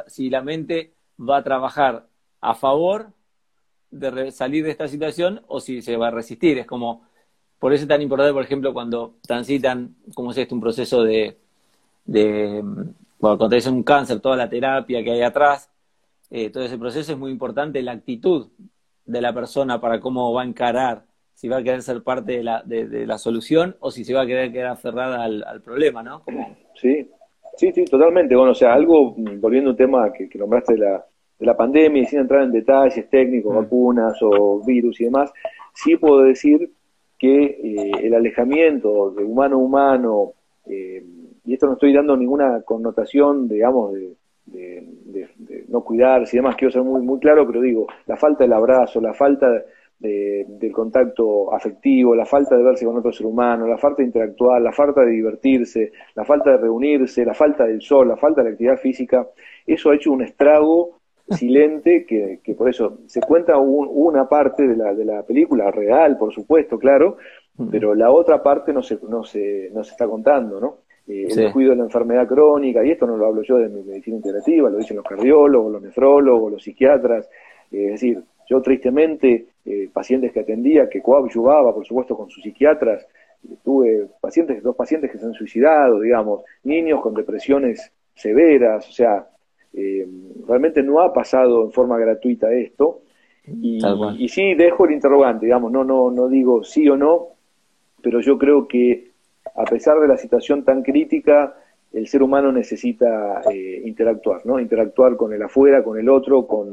si 0.07 0.29
la 0.29 0.41
mente 0.41 0.93
va 1.19 1.37
a 1.37 1.43
trabajar 1.43 2.07
a 2.41 2.53
favor 2.55 3.11
de 3.91 4.31
salir 4.31 4.63
de 4.63 4.71
esta 4.71 4.87
situación 4.87 5.41
o 5.47 5.59
si 5.59 5.81
se 5.81 5.97
va 5.97 6.07
a 6.09 6.11
resistir. 6.11 6.57
Es 6.57 6.67
como, 6.67 7.03
por 7.59 7.73
eso 7.73 7.83
es 7.83 7.87
tan 7.87 8.01
importante, 8.01 8.33
por 8.33 8.43
ejemplo, 8.43 8.73
cuando 8.73 9.15
transitan, 9.21 9.95
como 10.13 10.31
es 10.31 10.37
esto, 10.37 10.55
un 10.55 10.61
proceso 10.61 11.03
de, 11.03 11.37
de 12.05 12.61
bueno, 13.19 13.37
cuando 13.37 13.55
es 13.55 13.65
un 13.67 13.83
cáncer, 13.83 14.19
toda 14.19 14.35
la 14.35 14.49
terapia 14.49 15.03
que 15.03 15.11
hay 15.11 15.21
atrás, 15.21 15.69
eh, 16.29 16.49
todo 16.49 16.63
ese 16.63 16.77
proceso 16.77 17.13
es 17.13 17.17
muy 17.17 17.31
importante, 17.31 17.81
la 17.81 17.93
actitud 17.93 18.49
de 19.05 19.21
la 19.21 19.33
persona 19.33 19.79
para 19.79 19.99
cómo 19.99 20.33
va 20.33 20.43
a 20.43 20.45
encarar 20.45 21.05
si 21.35 21.49
va 21.49 21.57
a 21.57 21.63
querer 21.63 21.81
ser 21.81 22.01
parte 22.01 22.37
de 22.37 22.43
la, 22.43 22.63
de, 22.65 23.05
la 23.05 23.17
solución 23.17 23.75
o 23.81 23.91
si 23.91 24.05
se 24.05 24.13
va 24.13 24.21
a 24.21 24.25
querer 24.25 24.51
quedar 24.51 24.71
aferrada 24.71 25.23
al, 25.23 25.61
problema, 25.61 26.01
¿no? 26.01 26.23
Sí, 26.75 27.09
sí, 27.57 27.71
sí, 27.73 27.85
totalmente. 27.85 28.35
Bueno, 28.35 28.53
o 28.53 28.55
sea, 28.55 28.73
algo, 28.73 29.13
mm, 29.15 29.41
volviendo 29.41 29.69
a 29.69 29.73
un 29.73 29.77
tema 29.77 30.13
que, 30.13 30.29
nombraste 30.37 30.73
de 30.73 30.79
la, 30.79 31.05
de 31.37 31.45
la 31.45 31.57
pandemia 31.57 32.01
y 32.01 32.05
sin 32.05 32.19
entrar 32.19 32.43
en 32.43 32.53
detalles 32.53 33.09
técnicos, 33.09 33.53
mm. 33.53 33.57
vacunas 33.57 34.17
o 34.21 34.63
virus 34.65 35.01
y 35.01 35.05
demás, 35.05 35.31
sí 35.73 35.97
puedo 35.97 36.23
decir 36.23 36.71
que 37.19 37.43
eh, 37.43 37.91
el 38.03 38.13
alejamiento 38.15 39.11
de 39.11 39.23
humano 39.23 39.57
a 39.57 39.59
humano, 39.59 40.31
eh, 40.65 41.05
y 41.43 41.53
esto 41.53 41.67
no 41.67 41.73
estoy 41.73 41.93
dando 41.93 42.15
ninguna 42.15 42.61
connotación, 42.61 43.49
digamos, 43.49 43.93
de, 43.93 44.15
de, 44.45 45.27
de, 45.35 45.65
no 45.67 45.81
cuidarse 45.81 46.37
y 46.37 46.39
demás, 46.39 46.55
quiero 46.55 46.71
ser 46.71 46.83
muy, 46.83 47.01
muy 47.01 47.19
claro, 47.19 47.45
pero 47.45 47.59
digo, 47.59 47.87
la 48.05 48.15
falta 48.15 48.45
del 48.45 48.53
abrazo, 48.53 49.01
la 49.01 49.13
falta 49.13 49.63
de 49.99 50.45
del 50.47 50.71
contacto 50.71 51.53
afectivo, 51.53 52.15
la 52.15 52.25
falta 52.25 52.57
de 52.57 52.63
verse 52.63 52.85
con 52.85 52.97
otro 52.97 53.11
ser 53.11 53.25
humano, 53.25 53.67
la 53.67 53.77
falta 53.77 54.01
de 54.01 54.07
interactuar, 54.07 54.61
la 54.61 54.71
falta 54.71 55.01
de 55.01 55.11
divertirse, 55.11 55.91
la 56.15 56.25
falta 56.25 56.51
de 56.51 56.57
reunirse, 56.57 57.25
la 57.25 57.33
falta 57.33 57.65
del 57.65 57.81
sol, 57.81 58.07
la 58.07 58.17
falta 58.17 58.41
de 58.41 58.49
la 58.49 58.53
actividad 58.53 58.77
física, 58.77 59.27
eso 59.65 59.89
ha 59.89 59.95
hecho 59.95 60.11
un 60.11 60.21
estrago 60.21 60.99
silente 61.29 62.05
que, 62.05 62.39
que 62.43 62.53
por 62.55 62.69
eso 62.69 62.99
se 63.07 63.21
cuenta 63.21 63.57
una 63.57 64.29
parte 64.29 64.67
de 64.67 64.75
la, 64.75 64.93
de 64.93 65.05
la 65.05 65.23
película 65.23 65.71
real, 65.71 66.17
por 66.17 66.33
supuesto, 66.33 66.77
claro, 66.77 67.17
pero 67.71 67.95
la 67.95 68.11
otra 68.11 68.43
parte 68.43 68.73
no 68.73 68.83
se, 68.83 68.99
no 69.07 69.23
se, 69.23 69.69
no 69.73 69.83
se 69.83 69.91
está 69.91 70.07
contando, 70.07 70.59
¿no? 70.59 70.77
Eh, 71.07 71.27
el 71.29 71.35
descuido 71.35 71.71
de 71.71 71.77
la 71.77 71.83
enfermedad 71.83 72.27
crónica, 72.27 72.83
y 72.83 72.91
esto 72.91 73.05
no 73.05 73.15
lo 73.15 73.27
hablo 73.27 73.43
yo 73.43 73.57
de 73.57 73.69
mi 73.69 73.81
medicina 73.83 74.17
integrativa, 74.17 74.69
lo 74.69 74.77
dicen 74.77 74.97
los 74.97 75.05
cardiólogos, 75.05 75.71
los 75.71 75.81
nefrólogos, 75.81 76.51
los 76.51 76.63
psiquiatras, 76.63 77.29
eh, 77.71 77.85
es 77.85 77.91
decir, 77.91 78.23
yo 78.47 78.61
tristemente, 78.61 79.47
eh, 79.65 79.89
pacientes 79.91 80.31
que 80.31 80.41
atendía, 80.41 80.89
que 80.89 81.01
coadyuvaba, 81.01 81.73
por 81.73 81.85
supuesto, 81.85 82.15
con 82.15 82.29
sus 82.29 82.43
psiquiatras, 82.43 83.05
tuve 83.63 84.07
pacientes, 84.21 84.61
dos 84.63 84.75
pacientes 84.75 85.11
que 85.11 85.17
se 85.17 85.25
han 85.25 85.33
suicidado, 85.33 85.99
digamos, 85.99 86.43
niños 86.63 87.01
con 87.01 87.13
depresiones 87.13 87.91
severas, 88.13 88.87
o 88.87 88.91
sea, 88.91 89.27
eh, 89.73 90.07
realmente 90.47 90.81
no 90.81 91.01
ha 91.01 91.13
pasado 91.13 91.63
en 91.63 91.71
forma 91.71 91.97
gratuita 91.97 92.51
esto. 92.53 93.01
Y, 93.47 93.79
y, 94.17 94.27
sí 94.29 94.55
dejo 94.55 94.85
el 94.85 94.93
interrogante, 94.93 95.45
digamos, 95.45 95.71
no, 95.71 95.83
no, 95.83 96.09
no 96.09 96.27
digo 96.27 96.63
sí 96.63 96.89
o 96.89 96.97
no, 96.97 97.27
pero 98.01 98.19
yo 98.19 98.39
creo 98.39 98.67
que 98.67 99.11
a 99.55 99.65
pesar 99.65 99.99
de 99.99 100.07
la 100.07 100.17
situación 100.17 100.63
tan 100.63 100.81
crítica, 100.81 101.55
el 101.93 102.07
ser 102.07 102.23
humano 102.23 102.51
necesita 102.51 103.41
eh, 103.51 103.83
interactuar, 103.85 104.45
¿no? 104.45 104.59
Interactuar 104.59 105.15
con 105.15 105.31
el 105.31 105.43
afuera, 105.43 105.83
con 105.83 105.99
el 105.99 106.09
otro, 106.09 106.47
con, 106.47 106.71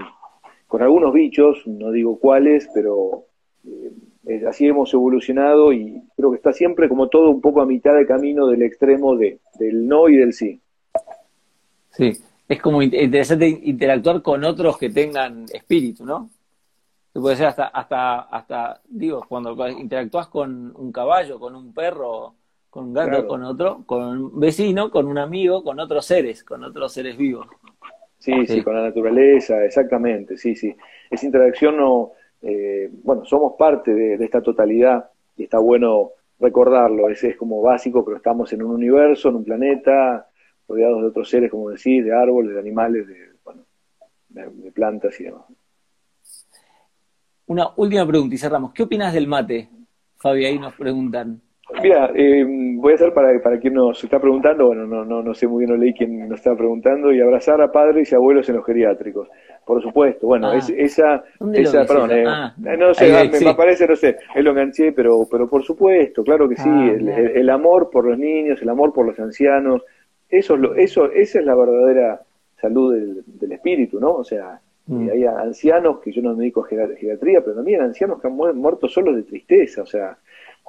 con 0.72 0.80
algunos 0.80 1.12
bichos, 1.12 1.66
no 1.66 1.90
digo 1.90 2.18
cuáles, 2.18 2.66
pero 2.72 3.26
eh, 4.26 4.42
así 4.48 4.66
hemos 4.66 4.94
evolucionado 4.94 5.70
y 5.70 6.02
creo 6.16 6.30
que 6.30 6.38
está 6.38 6.54
siempre 6.54 6.88
como 6.88 7.10
todo 7.10 7.28
un 7.28 7.42
poco 7.42 7.60
a 7.60 7.66
mitad 7.66 7.94
de 7.94 8.06
camino 8.06 8.46
del 8.46 8.62
extremo 8.62 9.14
de, 9.14 9.38
del 9.58 9.86
no 9.86 10.08
y 10.08 10.16
del 10.16 10.32
sí. 10.32 10.62
Sí, 11.90 12.14
es 12.48 12.62
como 12.62 12.80
interesante 12.80 13.48
interactuar 13.48 14.22
con 14.22 14.44
otros 14.44 14.78
que 14.78 14.88
tengan 14.88 15.44
espíritu, 15.52 16.06
¿no? 16.06 16.30
puede 17.12 17.36
ser 17.36 17.48
hasta, 17.48 17.66
hasta, 17.66 18.20
hasta, 18.20 18.80
digo, 18.88 19.26
cuando 19.28 19.68
interactúas 19.68 20.28
con 20.28 20.72
un 20.74 20.90
caballo, 20.90 21.38
con 21.38 21.54
un 21.54 21.74
perro, 21.74 22.34
con 22.70 22.84
un 22.84 22.94
gato, 22.94 23.26
con 23.26 23.44
otro, 23.44 23.82
con 23.84 24.04
un 24.04 24.40
vecino, 24.40 24.90
con 24.90 25.06
un 25.06 25.18
amigo, 25.18 25.62
con 25.62 25.78
otros 25.80 26.06
seres, 26.06 26.42
con 26.42 26.64
otros 26.64 26.94
seres 26.94 27.18
vivos. 27.18 27.46
Sí, 28.22 28.46
sí, 28.46 28.62
con 28.62 28.76
la 28.76 28.82
naturaleza, 28.82 29.64
exactamente, 29.64 30.36
sí, 30.36 30.54
sí. 30.54 30.72
Esa 31.10 31.26
interacción 31.26 31.76
no, 31.76 32.12
eh, 32.40 32.88
bueno, 33.02 33.24
somos 33.24 33.54
parte 33.58 33.92
de, 33.92 34.24
esta 34.24 34.40
totalidad 34.40 35.10
y 35.36 35.42
está 35.42 35.58
bueno 35.58 36.12
recordarlo, 36.38 37.08
ese 37.08 37.30
es 37.30 37.36
como 37.36 37.60
básico, 37.60 38.04
pero 38.04 38.18
estamos 38.18 38.52
en 38.52 38.62
un 38.62 38.70
universo, 38.76 39.28
en 39.28 39.34
un 39.34 39.44
planeta, 39.44 40.28
rodeados 40.68 41.02
de 41.02 41.08
otros 41.08 41.28
seres, 41.28 41.50
como 41.50 41.70
decís, 41.70 42.04
de 42.04 42.14
árboles, 42.14 42.54
de 42.54 42.60
animales, 42.60 43.08
de, 43.08 43.16
bueno, 43.44 43.64
de 44.28 44.70
plantas 44.70 45.18
y 45.20 45.24
demás. 45.24 45.42
Una 47.46 47.70
última 47.74 48.06
pregunta 48.06 48.36
y 48.36 48.38
cerramos. 48.38 48.72
¿Qué 48.72 48.84
opinas 48.84 49.12
del 49.12 49.26
mate? 49.26 49.68
Fabi, 50.18 50.44
ahí 50.44 50.60
nos 50.60 50.74
preguntan. 50.74 51.42
Mira, 51.82 52.12
eh, 52.14 52.46
voy 52.82 52.92
a 52.92 52.94
hacer 52.96 53.14
para, 53.14 53.40
para 53.40 53.58
quien 53.58 53.74
nos 53.74 54.02
está 54.02 54.20
preguntando, 54.20 54.66
bueno, 54.66 54.86
no, 54.86 55.04
no, 55.04 55.22
no 55.22 55.34
sé 55.34 55.46
muy 55.46 55.64
bien, 55.64 55.70
no 55.70 55.82
leí 55.82 55.94
quién 55.94 56.28
nos 56.28 56.40
está 56.40 56.56
preguntando, 56.56 57.12
y 57.12 57.20
abrazar 57.20 57.62
a 57.62 57.70
padres 57.70 58.10
y 58.10 58.14
abuelos 58.14 58.48
en 58.48 58.56
los 58.56 58.66
geriátricos. 58.66 59.28
Por 59.64 59.80
supuesto, 59.80 60.26
bueno, 60.26 60.48
ah. 60.48 60.56
es, 60.56 60.68
esa, 60.70 61.22
esa 61.54 61.86
perdón, 61.86 62.10
eh, 62.10 62.24
ah. 62.26 62.52
eh, 62.66 62.76
no 62.76 62.92
sé, 62.92 63.30
me, 63.44 63.54
parece, 63.54 63.86
no 63.86 63.94
sé, 63.94 64.16
él 64.34 64.44
lo 64.44 64.50
enganché, 64.50 64.92
pero, 64.92 65.26
pero 65.30 65.48
por 65.48 65.62
supuesto, 65.62 66.24
claro 66.24 66.48
que 66.48 66.56
sí, 66.56 66.68
ah, 66.68 66.90
el, 66.90 67.48
amor 67.48 67.88
por 67.88 68.04
los 68.04 68.18
niños, 68.18 68.60
el 68.60 68.68
amor 68.68 68.92
por 68.92 69.06
los 69.06 69.18
ancianos, 69.20 69.82
eso, 70.28 70.54
es 70.54 70.60
lo, 70.60 70.74
eso 70.74 71.10
esa 71.12 71.38
es 71.38 71.44
la 71.44 71.54
verdadera 71.54 72.20
salud 72.60 72.94
del, 72.94 73.22
del 73.26 73.52
espíritu, 73.52 74.00
¿no? 74.00 74.14
O 74.14 74.24
sea, 74.24 74.60
Mm. 74.86 75.10
hay 75.10 75.24
ancianos 75.24 76.00
que 76.00 76.10
yo 76.10 76.22
no 76.22 76.34
me 76.34 76.40
dedico 76.40 76.64
a 76.64 76.68
geriatría, 76.68 77.40
pero 77.40 77.54
también 77.54 77.80
ancianos 77.80 78.20
que 78.20 78.26
han 78.26 78.34
muerto 78.34 78.88
solos 78.88 79.14
de 79.14 79.22
tristeza. 79.22 79.82
O 79.82 79.86
sea, 79.86 80.18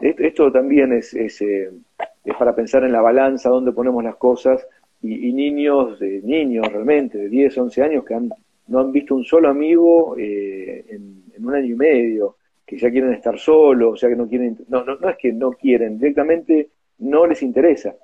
esto 0.02 0.52
también 0.52 0.94
es, 0.94 1.14
es, 1.14 1.42
eh, 1.42 1.72
es 2.24 2.36
para 2.36 2.56
pensar 2.56 2.84
en 2.84 2.92
la 2.92 3.02
balanza, 3.02 3.50
dónde 3.50 3.72
ponemos 3.72 4.04
las 4.04 4.16
cosas. 4.16 4.66
Y, 5.02 5.34
niños, 5.34 6.00
de 6.00 6.22
niños 6.24 6.66
realmente, 6.72 7.18
de 7.18 7.28
10, 7.28 7.58
11 7.58 7.84
años, 7.84 8.06
que 8.06 8.14
han, 8.14 8.30
no 8.68 8.80
han 8.80 8.92
visto 8.94 9.16
un 9.16 9.26
solo 9.26 9.50
amigo 9.50 10.16
eh, 10.18 10.86
en, 10.90 11.24
un 11.46 11.54
año 11.54 11.74
y 11.74 11.76
medio, 11.76 12.38
que 12.66 12.78
ya 12.78 12.90
quieren 12.90 13.12
estar 13.12 13.38
solos, 13.38 13.94
o 13.94 13.98
sea 13.98 14.08
que 14.08 14.16
no 14.16 14.30
quieren, 14.30 14.58
no, 14.70 14.86
no, 14.86 14.96
no 14.96 15.10
es 15.10 15.18
que 15.18 15.34
no 15.34 15.52
quieren, 15.52 15.98
directamente 15.98 16.70
no 17.00 17.28
les 17.28 17.44
interesa. 17.44 17.96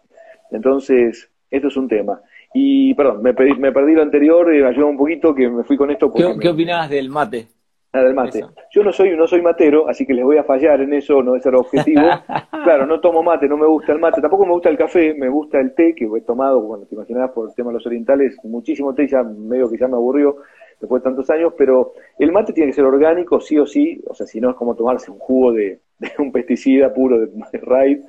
Entonces, 0.52 1.30
esto 1.50 1.70
es 1.70 1.78
un 1.78 1.88
tema. 1.88 2.22
Y 2.54 2.94
perdón, 2.96 3.22
me, 3.22 3.32
me 3.32 3.72
perdí 3.72 3.94
lo 3.94 4.02
anterior, 4.02 4.54
eh, 4.54 4.66
ayuda 4.66 4.88
un 4.88 4.98
poquito 4.98 5.34
que 5.34 5.48
me 5.48 5.64
fui 5.64 5.78
con 5.78 5.92
esto. 5.92 6.12
¿Qué, 6.12 6.36
¿Qué 6.42 6.50
opinabas 6.50 6.90
del 6.90 7.10
mate? 7.10 7.48
Ah, 7.92 8.04
del 8.04 8.14
mate. 8.14 8.46
Yo 8.70 8.84
no 8.84 8.92
soy, 8.92 9.18
no 9.18 9.26
soy 9.26 9.42
matero, 9.42 9.90
así 9.90 10.06
que 10.06 10.14
les 10.14 10.24
voy 10.24 10.38
a 10.38 10.44
fallar 10.44 10.80
en 10.82 10.94
eso, 10.94 11.24
no 11.24 11.36
es 11.36 11.46
el 11.46 11.56
objetivo. 11.56 12.02
claro, 12.64 12.86
no 12.86 13.00
tomo 13.00 13.24
mate, 13.24 13.48
no 13.48 13.58
me 13.58 13.66
gusta 13.66 13.94
el 13.94 14.00
mate, 14.00 14.22
tampoco 14.22 14.46
me 14.46 14.52
gusta 14.52 14.70
el 14.70 14.78
café, 14.78 15.16
me 15.16 15.28
gusta 15.28 15.60
el 15.60 15.74
té, 15.74 15.96
que 15.96 16.06
he 16.06 16.22
tomado, 16.22 16.62
bueno, 16.62 16.86
te 16.86 16.94
imaginarás 16.94 17.32
por 17.32 17.50
el 17.50 17.56
tema 17.56 17.70
de 17.70 17.76
los 17.76 17.86
orientales, 17.88 18.38
muchísimo 18.44 18.94
té, 18.94 19.08
ya 19.08 19.24
medio 19.24 19.70
que 19.72 19.78
ya 19.78 19.88
me 19.88 19.96
aburrió 19.96 20.38
después 20.80 21.02
de 21.02 21.10
tantos 21.10 21.30
años, 21.32 21.54
pero 21.58 21.94
el 22.20 22.32
mate 22.32 22.54
tiene 22.54 22.70
que 22.70 22.76
ser 22.76 22.86
orgánico, 22.86 23.42
sí 23.42 23.58
o 23.58 23.66
sí, 23.66 24.02
o 24.08 24.14
sea, 24.14 24.28
si 24.28 24.40
no 24.40 24.52
es 24.52 24.56
como 24.56 24.76
tomarse 24.76 25.10
un 25.10 25.18
jugo 25.18 25.52
de, 25.54 25.80
un 26.20 26.32
pesticida 26.32 26.94
puro 26.94 27.20
de, 27.20 27.26
de 27.26 27.58
raid, 27.60 28.02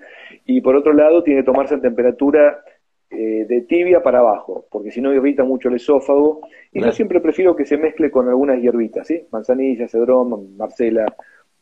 y 0.44 0.60
por 0.60 0.76
otro 0.76 0.92
lado 0.92 1.22
tiene 1.22 1.40
que 1.40 1.46
tomarse 1.46 1.74
en 1.74 1.80
temperatura 1.80 2.62
eh, 3.10 3.44
de 3.48 3.62
tibia 3.62 4.02
para 4.02 4.20
abajo, 4.20 4.66
porque 4.70 4.92
si 4.92 5.00
no 5.00 5.12
irrita 5.12 5.42
mucho 5.42 5.68
el 5.68 5.74
esófago. 5.74 6.42
Y 6.72 6.80
yo 6.80 6.92
siempre 6.92 7.20
prefiero 7.20 7.56
que 7.56 7.66
se 7.66 7.76
mezcle 7.76 8.10
con 8.10 8.28
algunas 8.28 8.60
hierbitas, 8.60 9.06
¿sí? 9.08 9.26
Manzanilla, 9.32 9.88
cedrón, 9.88 10.56
marcela, 10.56 11.06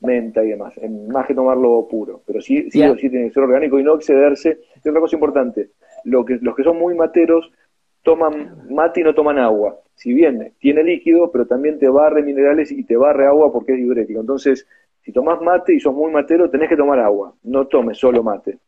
menta 0.00 0.44
y 0.44 0.50
demás, 0.50 0.74
más 1.08 1.26
que 1.26 1.34
tomarlo 1.34 1.86
puro. 1.88 2.22
Pero 2.26 2.40
sí, 2.40 2.70
sí 2.70 2.82
o 2.82 2.96
sí 2.96 3.08
tiene 3.08 3.28
que 3.28 3.34
ser 3.34 3.44
orgánico 3.44 3.78
y 3.78 3.82
no 3.82 3.94
excederse. 3.94 4.60
Y 4.84 4.88
otra 4.88 5.00
cosa 5.00 5.16
importante, 5.16 5.70
lo 6.04 6.24
que, 6.24 6.38
los 6.40 6.54
que 6.54 6.62
son 6.62 6.78
muy 6.78 6.94
materos 6.94 7.50
toman 8.02 8.66
mate 8.70 9.00
y 9.00 9.04
no 9.04 9.14
toman 9.14 9.38
agua. 9.38 9.80
Si 9.94 10.12
bien 10.12 10.52
tiene 10.58 10.84
líquido, 10.84 11.32
pero 11.32 11.46
también 11.46 11.78
te 11.78 11.88
barre 11.88 12.22
minerales 12.22 12.70
y 12.70 12.84
te 12.84 12.96
barre 12.96 13.26
agua 13.26 13.52
porque 13.52 13.72
es 13.72 13.78
diurético. 13.78 14.20
Entonces, 14.20 14.66
si 15.02 15.12
tomas 15.12 15.40
mate 15.40 15.74
y 15.74 15.80
sos 15.80 15.94
muy 15.94 16.12
matero, 16.12 16.50
tenés 16.50 16.68
que 16.68 16.76
tomar 16.76 17.00
agua. 17.00 17.34
No 17.42 17.66
tomes 17.66 17.98
solo 17.98 18.22
mate. 18.22 18.58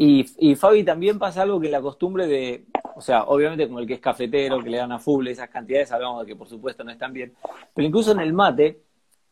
Y, 0.00 0.24
y 0.38 0.54
Fabi, 0.54 0.84
también 0.84 1.18
pasa 1.18 1.42
algo 1.42 1.60
que 1.60 1.68
la 1.68 1.82
costumbre 1.82 2.28
de, 2.28 2.66
o 2.94 3.00
sea, 3.00 3.24
obviamente 3.24 3.66
como 3.66 3.80
el 3.80 3.86
que 3.86 3.94
es 3.94 4.00
cafetero, 4.00 4.62
que 4.62 4.70
le 4.70 4.78
dan 4.78 4.92
a 4.92 5.00
full 5.00 5.26
esas 5.26 5.48
cantidades, 5.50 5.88
sabemos 5.88 6.20
de 6.20 6.26
que 6.26 6.36
por 6.36 6.48
supuesto 6.48 6.84
no 6.84 6.92
están 6.92 7.12
bien, 7.12 7.34
pero 7.74 7.84
incluso 7.84 8.12
en 8.12 8.20
el 8.20 8.32
mate, 8.32 8.80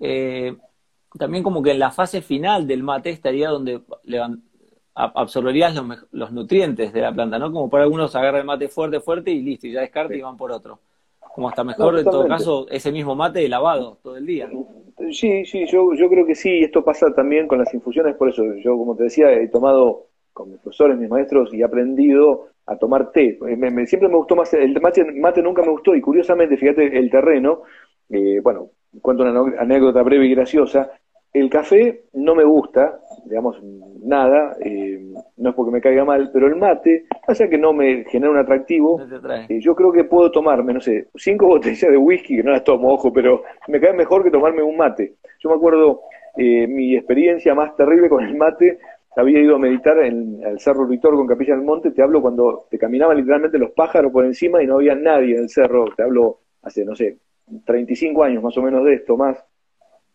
eh, 0.01 0.57
también 1.17 1.45
como 1.45 1.63
que 1.63 1.71
en 1.71 1.79
la 1.79 1.93
fase 1.93 2.21
final 2.21 2.67
del 2.67 2.83
mate 2.83 3.11
estaría 3.11 3.49
donde 3.49 3.81
absorberías 4.93 5.73
los, 5.73 6.05
los, 6.11 6.33
nutrientes 6.33 6.93
de 6.93 7.01
la 7.01 7.13
planta, 7.13 7.39
¿no? 7.39 7.53
Como 7.53 7.71
para 7.71 7.85
algunos 7.85 8.17
agarra 8.17 8.39
el 8.39 8.45
mate 8.45 8.67
fuerte, 8.67 8.99
fuerte 8.99 9.31
y 9.31 9.43
listo, 9.43 9.69
y 9.69 9.73
ya 9.73 9.83
descarta 9.83 10.17
y 10.17 10.21
van 10.21 10.37
por 10.37 10.51
otro. 10.51 10.81
Como 11.21 11.49
hasta 11.49 11.63
mejor, 11.63 11.97
en 11.97 12.05
todo 12.07 12.27
caso, 12.27 12.67
ese 12.71 12.91
mismo 12.91 13.15
mate 13.15 13.49
lavado 13.49 13.99
todo 14.03 14.17
el 14.17 14.27
día. 14.27 14.51
Sí, 15.13 15.45
sí, 15.45 15.65
yo, 15.67 15.95
yo 15.95 16.09
creo 16.09 16.27
que 16.27 16.35
sí, 16.35 16.65
esto 16.65 16.83
pasa 16.83 17.15
también 17.15 17.47
con 17.47 17.59
las 17.59 17.73
infusiones, 17.73 18.17
por 18.17 18.31
eso 18.31 18.43
yo, 18.65 18.77
como 18.77 18.97
te 18.97 19.05
decía, 19.05 19.31
he 19.33 19.47
tomado 19.47 20.07
con 20.37 20.51
mis 20.51 20.61
profesores, 20.61 20.99
mis 20.99 21.09
maestros, 21.09 21.53
y 21.55 21.63
he 21.63 21.65
aprendido 21.65 22.49
a 22.67 22.77
tomar 22.77 23.11
té. 23.11 23.39
Me, 23.41 23.87
siempre 23.87 24.11
me 24.11 24.17
gustó 24.17 24.37
más, 24.37 24.53
el 24.53 24.79
mate, 24.83 25.03
mate, 25.03 25.43
nunca 25.43 25.63
me 25.63 25.71
gustó, 25.71 25.95
y 25.95 26.03
curiosamente, 26.03 26.59
fíjate, 26.59 26.99
el 26.99 27.11
terreno, 27.11 27.63
eh, 28.11 28.41
bueno, 28.43 28.69
cuento 29.01 29.23
una 29.23 29.59
anécdota 29.59 30.03
breve 30.03 30.27
y 30.27 30.35
graciosa, 30.35 30.91
el 31.33 31.49
café 31.49 32.03
no 32.13 32.35
me 32.35 32.45
gusta, 32.45 33.01
digamos, 33.25 33.63
nada, 34.03 34.57
eh, 34.61 35.01
no 35.39 35.49
es 35.49 35.55
porque 35.55 35.73
me 35.73 35.81
caiga 35.81 36.05
mal, 36.05 36.29
pero 36.31 36.49
el 36.49 36.57
mate, 36.57 37.07
pasa 37.27 37.49
que 37.49 37.57
no 37.57 37.73
me 37.73 38.05
genera 38.05 38.31
un 38.31 38.37
atractivo, 38.37 39.01
eh, 39.49 39.59
yo 39.59 39.75
creo 39.75 39.91
que 39.91 40.05
puedo 40.05 40.31
tomarme, 40.31 40.75
no 40.75 40.83
sé, 40.83 41.09
cinco 41.15 41.47
botellas 41.55 41.91
de 41.91 41.97
whisky, 41.97 42.37
que 42.37 42.43
no 42.43 42.51
las 42.51 42.63
tomo, 42.63 42.93
ojo, 42.93 43.11
pero 43.11 43.43
me 43.69 43.81
cae 43.81 43.95
mejor 43.95 44.23
que 44.23 44.31
tomarme 44.31 44.63
un 44.63 44.77
mate. 44.77 45.15
Yo 45.39 45.49
me 45.49 45.57
acuerdo 45.57 46.03
mi 46.39 46.95
experiencia 46.95 47.55
más 47.55 47.75
terrible 47.77 48.11
con 48.11 48.23
el 48.23 48.37
mate 48.37 48.79
había 49.17 49.41
ido 49.41 49.57
a 49.57 49.59
meditar 49.59 49.99
en 49.99 50.43
el 50.43 50.61
Cerro 50.61 50.87
Víctor 50.87 51.15
con 51.15 51.27
Capilla 51.27 51.55
del 51.55 51.65
Monte, 51.65 51.91
te 51.91 52.03
hablo 52.03 52.21
cuando 52.21 52.67
te 52.71 52.79
caminaban 52.79 53.17
literalmente 53.17 53.59
los 53.59 53.71
pájaros 53.71 54.13
por 54.13 54.27
encima 54.27 54.63
y 54.63 54.67
no 54.67 54.77
había 54.77 54.95
nadie 54.95 55.37
en 55.37 55.45
el 55.45 55.49
cerro, 55.49 55.87
te 55.97 56.03
hablo 56.03 56.41
hace, 56.63 56.85
no 56.85 56.95
sé, 56.95 57.17
35 57.65 58.23
años 58.23 58.43
más 58.43 58.57
o 58.59 58.63
menos 58.63 58.85
de 58.85 58.95
esto, 58.95 59.17
más, 59.17 59.43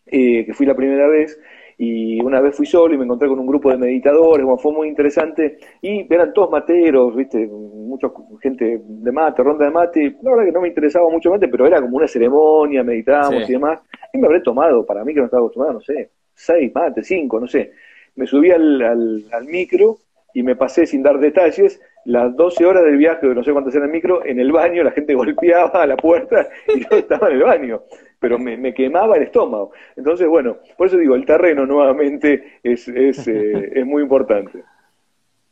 eh, 0.06 0.45
que 0.45 0.53
fui 0.53 0.68
la 0.68 0.76
primera 0.76 1.07
vez, 1.07 1.40
y 1.78 2.22
una 2.22 2.41
vez 2.41 2.56
fui 2.56 2.68
solo 2.68 2.94
y 2.94 2.98
me 2.98 3.06
encontré 3.06 3.28
con 3.28 3.40
un 3.40 3.48
grupo 3.48 3.72
de 3.72 3.78
meditadores, 3.78 4.45
bueno, 4.45 4.60
fue 4.60 4.72
muy 4.72 4.88
interesante, 4.88 5.57
y 5.82 6.06
eran 6.14 6.32
todos 6.32 6.52
materos, 6.52 7.15
viste, 7.15 7.48
mucha 7.48 8.11
gente 8.40 8.82
de 8.84 9.11
mate, 9.11 9.41
ronda 9.41 9.65
de 9.65 9.72
mate, 9.72 10.15
la 10.22 10.30
verdad 10.30 10.45
que 10.45 10.52
no 10.52 10.61
me 10.61 10.68
interesaba 10.68 11.10
mucho 11.10 11.32
mate, 11.32 11.48
pero 11.48 11.65
era 11.65 11.82
como 11.82 11.98
una 11.98 12.07
ceremonia, 12.07 12.84
meditábamos 12.84 13.49
y 13.49 13.53
demás, 13.53 13.80
y 14.14 14.19
me 14.19 14.28
habré 14.28 14.41
tomado, 14.41 14.86
para 14.86 15.03
mí 15.03 15.11
que 15.11 15.22
no 15.22 15.26
estaba 15.26 15.41
acostumbrado, 15.41 15.80
no 15.80 15.82
sé, 15.82 16.11
seis 16.36 16.72
mates, 16.76 17.07
cinco, 17.07 17.40
no 17.40 17.48
sé, 17.48 17.72
me 18.16 18.28
subí 18.28 18.52
al, 18.52 18.82
al, 18.82 19.46
micro 19.46 19.98
y 20.34 20.44
me 20.44 20.56
pasé 20.56 20.86
sin 20.86 21.04
dar 21.04 21.20
detalles 21.20 21.82
las 22.06 22.36
12 22.36 22.66
horas 22.66 22.84
del 22.84 22.98
viaje, 22.98 23.28
no 23.28 23.44
sé 23.44 23.52
cuántas 23.52 23.76
eran 23.76 23.90
el 23.90 23.94
micro, 23.94 24.26
en 24.26 24.40
el 24.40 24.52
baño, 24.52 24.84
la 24.84 24.92
gente 24.92 25.14
golpeaba 25.16 25.84
a 25.84 25.88
la 25.88 25.98
puerta 25.98 26.50
y 26.74 26.82
yo 26.82 26.98
estaba 26.98 27.30
en 27.30 27.36
el 27.36 27.44
baño, 27.44 27.82
pero 28.20 28.40
me, 28.40 28.74
quemaba 28.74 29.18
el 29.18 29.24
estómago. 29.24 29.72
Entonces, 29.96 30.28
bueno, 30.28 30.58
por 30.78 30.88
eso 30.88 30.98
digo, 30.98 31.16
el 31.16 31.26
terreno 31.26 31.66
nuevamente 31.66 32.60
es, 32.64 32.88
es, 32.88 33.28
eh, 33.28 33.72
es 33.76 33.86
muy 33.86 34.04
importante. 34.04 34.64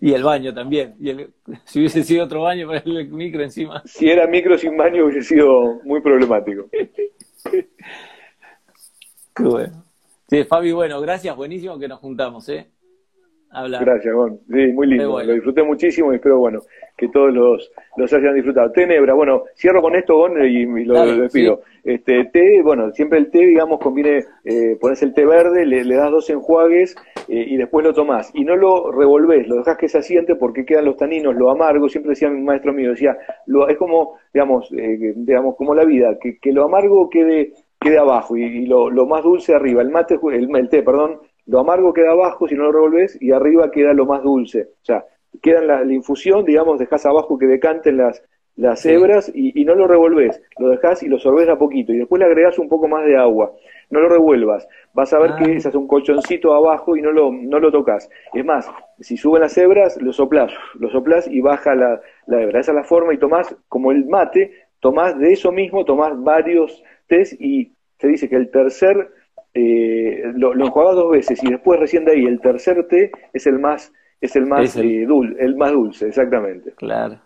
Y 0.02 0.14
el 0.14 0.24
baño 0.24 0.54
también. 0.54 0.96
Y 1.00 1.14
si 1.66 1.80
hubiese 1.80 2.04
sido 2.04 2.24
otro 2.24 2.44
baño 2.44 2.68
para 2.68 2.80
el 2.80 3.10
micro 3.10 3.44
encima. 3.44 3.82
Si 3.86 4.10
era 4.10 4.28
micro 4.28 4.58
sin 4.58 4.78
baño 4.78 5.04
hubiese 5.06 5.24
sido 5.24 5.82
muy 5.84 6.00
problemático. 6.02 6.70
Qué 9.36 9.44
bueno. 9.44 9.89
Sí, 10.30 10.44
Fabi, 10.44 10.72
bueno, 10.72 11.02
gracias, 11.02 11.36
buenísimo 11.36 11.80
que 11.80 11.88
nos 11.88 12.00
juntamos, 12.00 12.48
¿eh? 12.50 12.68
hablar. 13.52 13.84
Gracias, 13.84 14.14
Gon. 14.14 14.40
Sí, 14.48 14.68
muy 14.74 14.88
lindo. 14.88 15.24
Lo 15.24 15.34
disfruté 15.34 15.64
muchísimo 15.64 16.12
y 16.12 16.16
espero, 16.16 16.40
bueno, 16.40 16.62
que 16.98 17.08
todos 17.10 17.34
los, 17.34 17.72
los 17.98 18.14
hayan 18.14 18.36
disfrutado. 18.36 18.72
Tenebra, 18.72 19.14
bueno, 19.14 19.44
cierro 19.56 19.82
con 19.82 19.96
esto, 19.96 20.16
Gon, 20.16 20.44
y, 20.46 20.66
lo, 20.86 21.06
despido. 21.06 21.62
Este, 21.84 22.26
té, 22.26 22.62
bueno, 22.62 22.92
siempre 22.92 23.20
el 23.20 23.32
té, 23.32 23.40
digamos, 23.40 23.80
conviene, 23.80 24.26
eh, 24.44 24.78
pones 24.80 25.02
el 25.02 25.14
té 25.14 25.26
verde, 25.26 25.66
le, 25.66 25.84
das 25.96 26.12
dos 26.12 26.30
enjuagues 26.30 26.96
eh, 27.28 27.46
y 27.48 27.58
después 27.58 27.86
lo 27.86 27.94
tomás. 27.94 28.32
Y 28.34 28.44
no 28.44 28.56
lo 28.56 28.92
revolvés, 28.92 29.48
lo 29.48 29.58
dejas 29.58 29.78
que 29.78 29.90
se 29.90 29.98
asiente 29.98 30.36
porque 30.36 30.66
quedan 30.66 30.86
los 30.86 30.98
taninos, 30.98 31.36
lo 31.36 31.50
amargo, 31.50 31.90
siempre 31.90 32.12
decía 32.12 32.30
mi 32.30 32.42
maestro 32.42 32.74
mío, 32.74 32.92
decía, 32.92 33.18
lo, 33.46 33.68
es 33.68 33.78
como, 33.78 34.18
digamos, 34.34 34.72
eh, 34.74 35.14
digamos, 35.16 35.56
como 35.56 35.74
la 35.74 35.86
vida, 35.86 36.18
que, 36.22 36.38
que 36.40 36.52
lo 36.52 36.66
amargo 36.66 37.10
quede, 37.10 37.54
quede 37.80 37.98
abajo 37.98 38.36
y, 38.36 38.66
lo, 38.66 38.90
lo, 38.90 39.06
más 39.06 39.24
dulce 39.24 39.54
arriba. 39.54 39.82
El 39.82 39.90
mate, 39.90 40.20
el, 40.32 40.56
el 40.56 40.70
té, 40.70 40.84
perdón, 40.84 41.20
lo 41.46 41.60
amargo 41.60 41.94
queda 41.94 42.12
abajo 42.12 42.48
si 42.48 42.56
no 42.56 42.64
lo 42.64 42.72
revolves 42.72 43.18
y 43.22 43.32
arriba 43.32 43.72
queda 43.72 43.94
lo 43.94 44.06
más 44.06 44.24
dulce. 44.24 44.70
O 44.82 44.86
sea, 44.86 45.06
queda 45.42 45.62
la, 45.62 45.84
la 45.84 45.94
infusión, 45.94 46.46
digamos, 46.46 46.80
dejas 46.80 47.06
abajo 47.06 47.38
que 47.38 47.48
decanten 47.48 47.98
las, 47.98 48.22
las 48.60 48.86
hebras 48.86 49.32
y, 49.34 49.64
no 49.64 49.74
lo 49.74 49.88
revolves, 49.88 50.42
lo 50.58 50.68
dejas 50.68 51.02
y 51.02 51.08
lo 51.08 51.18
sorbes 51.18 51.48
a 51.48 51.58
poquito 51.58 51.94
y 51.94 52.00
después 52.00 52.20
le 52.20 52.26
agregas 52.26 52.60
un 52.60 52.68
poco 52.68 52.90
más 52.90 53.06
de 53.06 53.16
agua. 53.16 53.54
No 53.90 54.02
lo 54.02 54.10
revuelvas, 54.10 54.68
vas 54.94 55.14
a 55.14 55.20
ver 55.20 55.36
que 55.36 55.56
ah. 55.56 55.60
se 55.62 55.70
hace 55.70 55.78
un 55.78 55.88
colchoncito 55.88 56.54
abajo 56.54 56.98
y 56.98 57.02
no 57.02 57.12
lo, 57.12 57.32
no 57.32 57.60
lo 57.60 57.72
tocas. 57.72 58.10
Es 58.34 58.44
más, 58.44 58.70
si 59.00 59.16
suben 59.16 59.42
las 59.42 59.58
hebras, 59.58 60.00
lo 60.02 60.12
soplás, 60.12 60.52
lo 60.76 60.90
soplás 60.90 61.28
y 61.28 61.40
baja 61.40 61.74
la, 61.74 62.02
la 62.28 62.42
hebra. 62.42 62.60
Esa 62.60 62.72
es 62.74 62.76
la 62.76 62.84
forma 62.84 63.14
y 63.14 63.18
tomás, 63.18 63.56
como 63.70 63.94
el 63.94 64.06
mate, 64.06 64.52
tomás 64.82 65.18
de 65.18 65.32
eso 65.32 65.54
mismo, 65.54 65.86
tomás 65.86 66.22
varios 66.22 66.84
tés 67.10 67.36
y 67.40 67.74
se 68.00 68.08
dice 68.08 68.30
que 68.30 68.38
el 68.38 68.50
tercer 68.50 69.12
eh, 69.54 70.32
lo, 70.36 70.54
lo 70.54 70.66
enjuagas 70.68 70.96
dos 70.96 71.12
veces 71.12 71.44
y 71.44 71.50
después 71.50 71.80
recién 71.80 72.06
de 72.06 72.14
ahí 72.14 72.26
el 72.26 72.40
tercer 72.40 72.88
té 72.88 73.12
es 73.34 73.46
el 73.48 73.60
más 73.60 73.92
es 74.22 74.36
el 74.38 74.46
más 74.46 74.78
eh, 74.78 75.06
el 75.40 75.56
más 75.58 75.72
dulce 75.74 76.08
exactamente. 76.08 76.72
Claro 76.78 77.20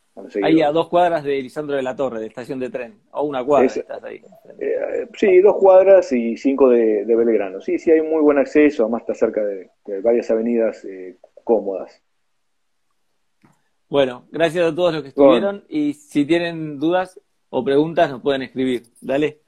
Ahí 0.43 0.63
a 0.63 0.71
dos 0.71 0.89
cuadras 0.89 1.25
de 1.25 1.43
Lisandro 1.43 1.75
de 1.75 1.83
la 1.83 1.97
Torre, 1.97 2.21
de 2.21 2.27
estación 2.27 2.61
de 2.61 2.71
tren, 2.71 3.01
o 3.11 3.25
una 3.25 3.45
cuadra 3.45 3.67
estás 3.67 4.03
ahí. 4.05 4.23
Eh, 4.61 5.09
sí, 5.15 5.41
dos 5.41 5.57
cuadras 5.57 6.13
y 6.13 6.37
cinco 6.37 6.69
de, 6.69 7.05
Belgrano. 7.05 7.61
Sí, 7.61 7.79
sí, 7.79 7.91
hay 7.91 8.01
muy 8.01 8.23
buen 8.23 8.39
acceso, 8.39 8.85
además 8.85 9.03
está 9.03 9.15
cerca 9.15 9.45
de, 9.45 9.71
varias 10.03 10.31
avenidas 10.31 10.85
eh, 10.85 11.17
cómodas. 11.43 12.01
Bueno, 13.89 14.27
gracias 14.31 14.73
a 14.73 14.75
todos 14.75 14.95
los 14.95 15.03
que 15.03 15.09
estuvieron 15.09 15.65
y 15.69 15.95
si 15.95 16.25
tienen 16.25 16.79
dudas 16.79 17.21
o 17.55 17.65
preguntas 17.65 18.11
nos 18.11 18.21
pueden 18.21 18.43
escribir. 18.43 18.83
Dale. 19.01 19.41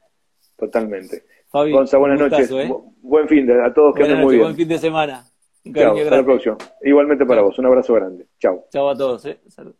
Totalmente. 0.56 1.24
Fabi, 1.50 1.72
buenas 1.72 2.20
noches. 2.20 2.50
¿eh? 2.52 2.72
Buen 3.02 3.28
fin 3.28 3.46
de 3.46 3.60
a 3.60 3.74
todos 3.74 3.94
que 3.94 4.04
anden 4.04 4.20
muy 4.20 4.34
bien. 4.34 4.44
Buen 4.44 4.56
fin 4.56 4.68
de 4.68 4.78
semana. 4.78 5.24
Chao, 5.74 5.96
hasta 5.96 6.16
la 6.16 6.24
próxima. 6.24 6.56
Igualmente 6.82 7.26
para 7.26 7.42
vos. 7.42 7.58
Un 7.58 7.66
abrazo 7.66 7.94
grande. 7.94 8.28
Chao. 8.38 8.66
Chao 8.70 8.88
a 8.90 8.96
todos. 8.96 9.26
¿eh? 9.26 9.40
Salud. 9.48 9.74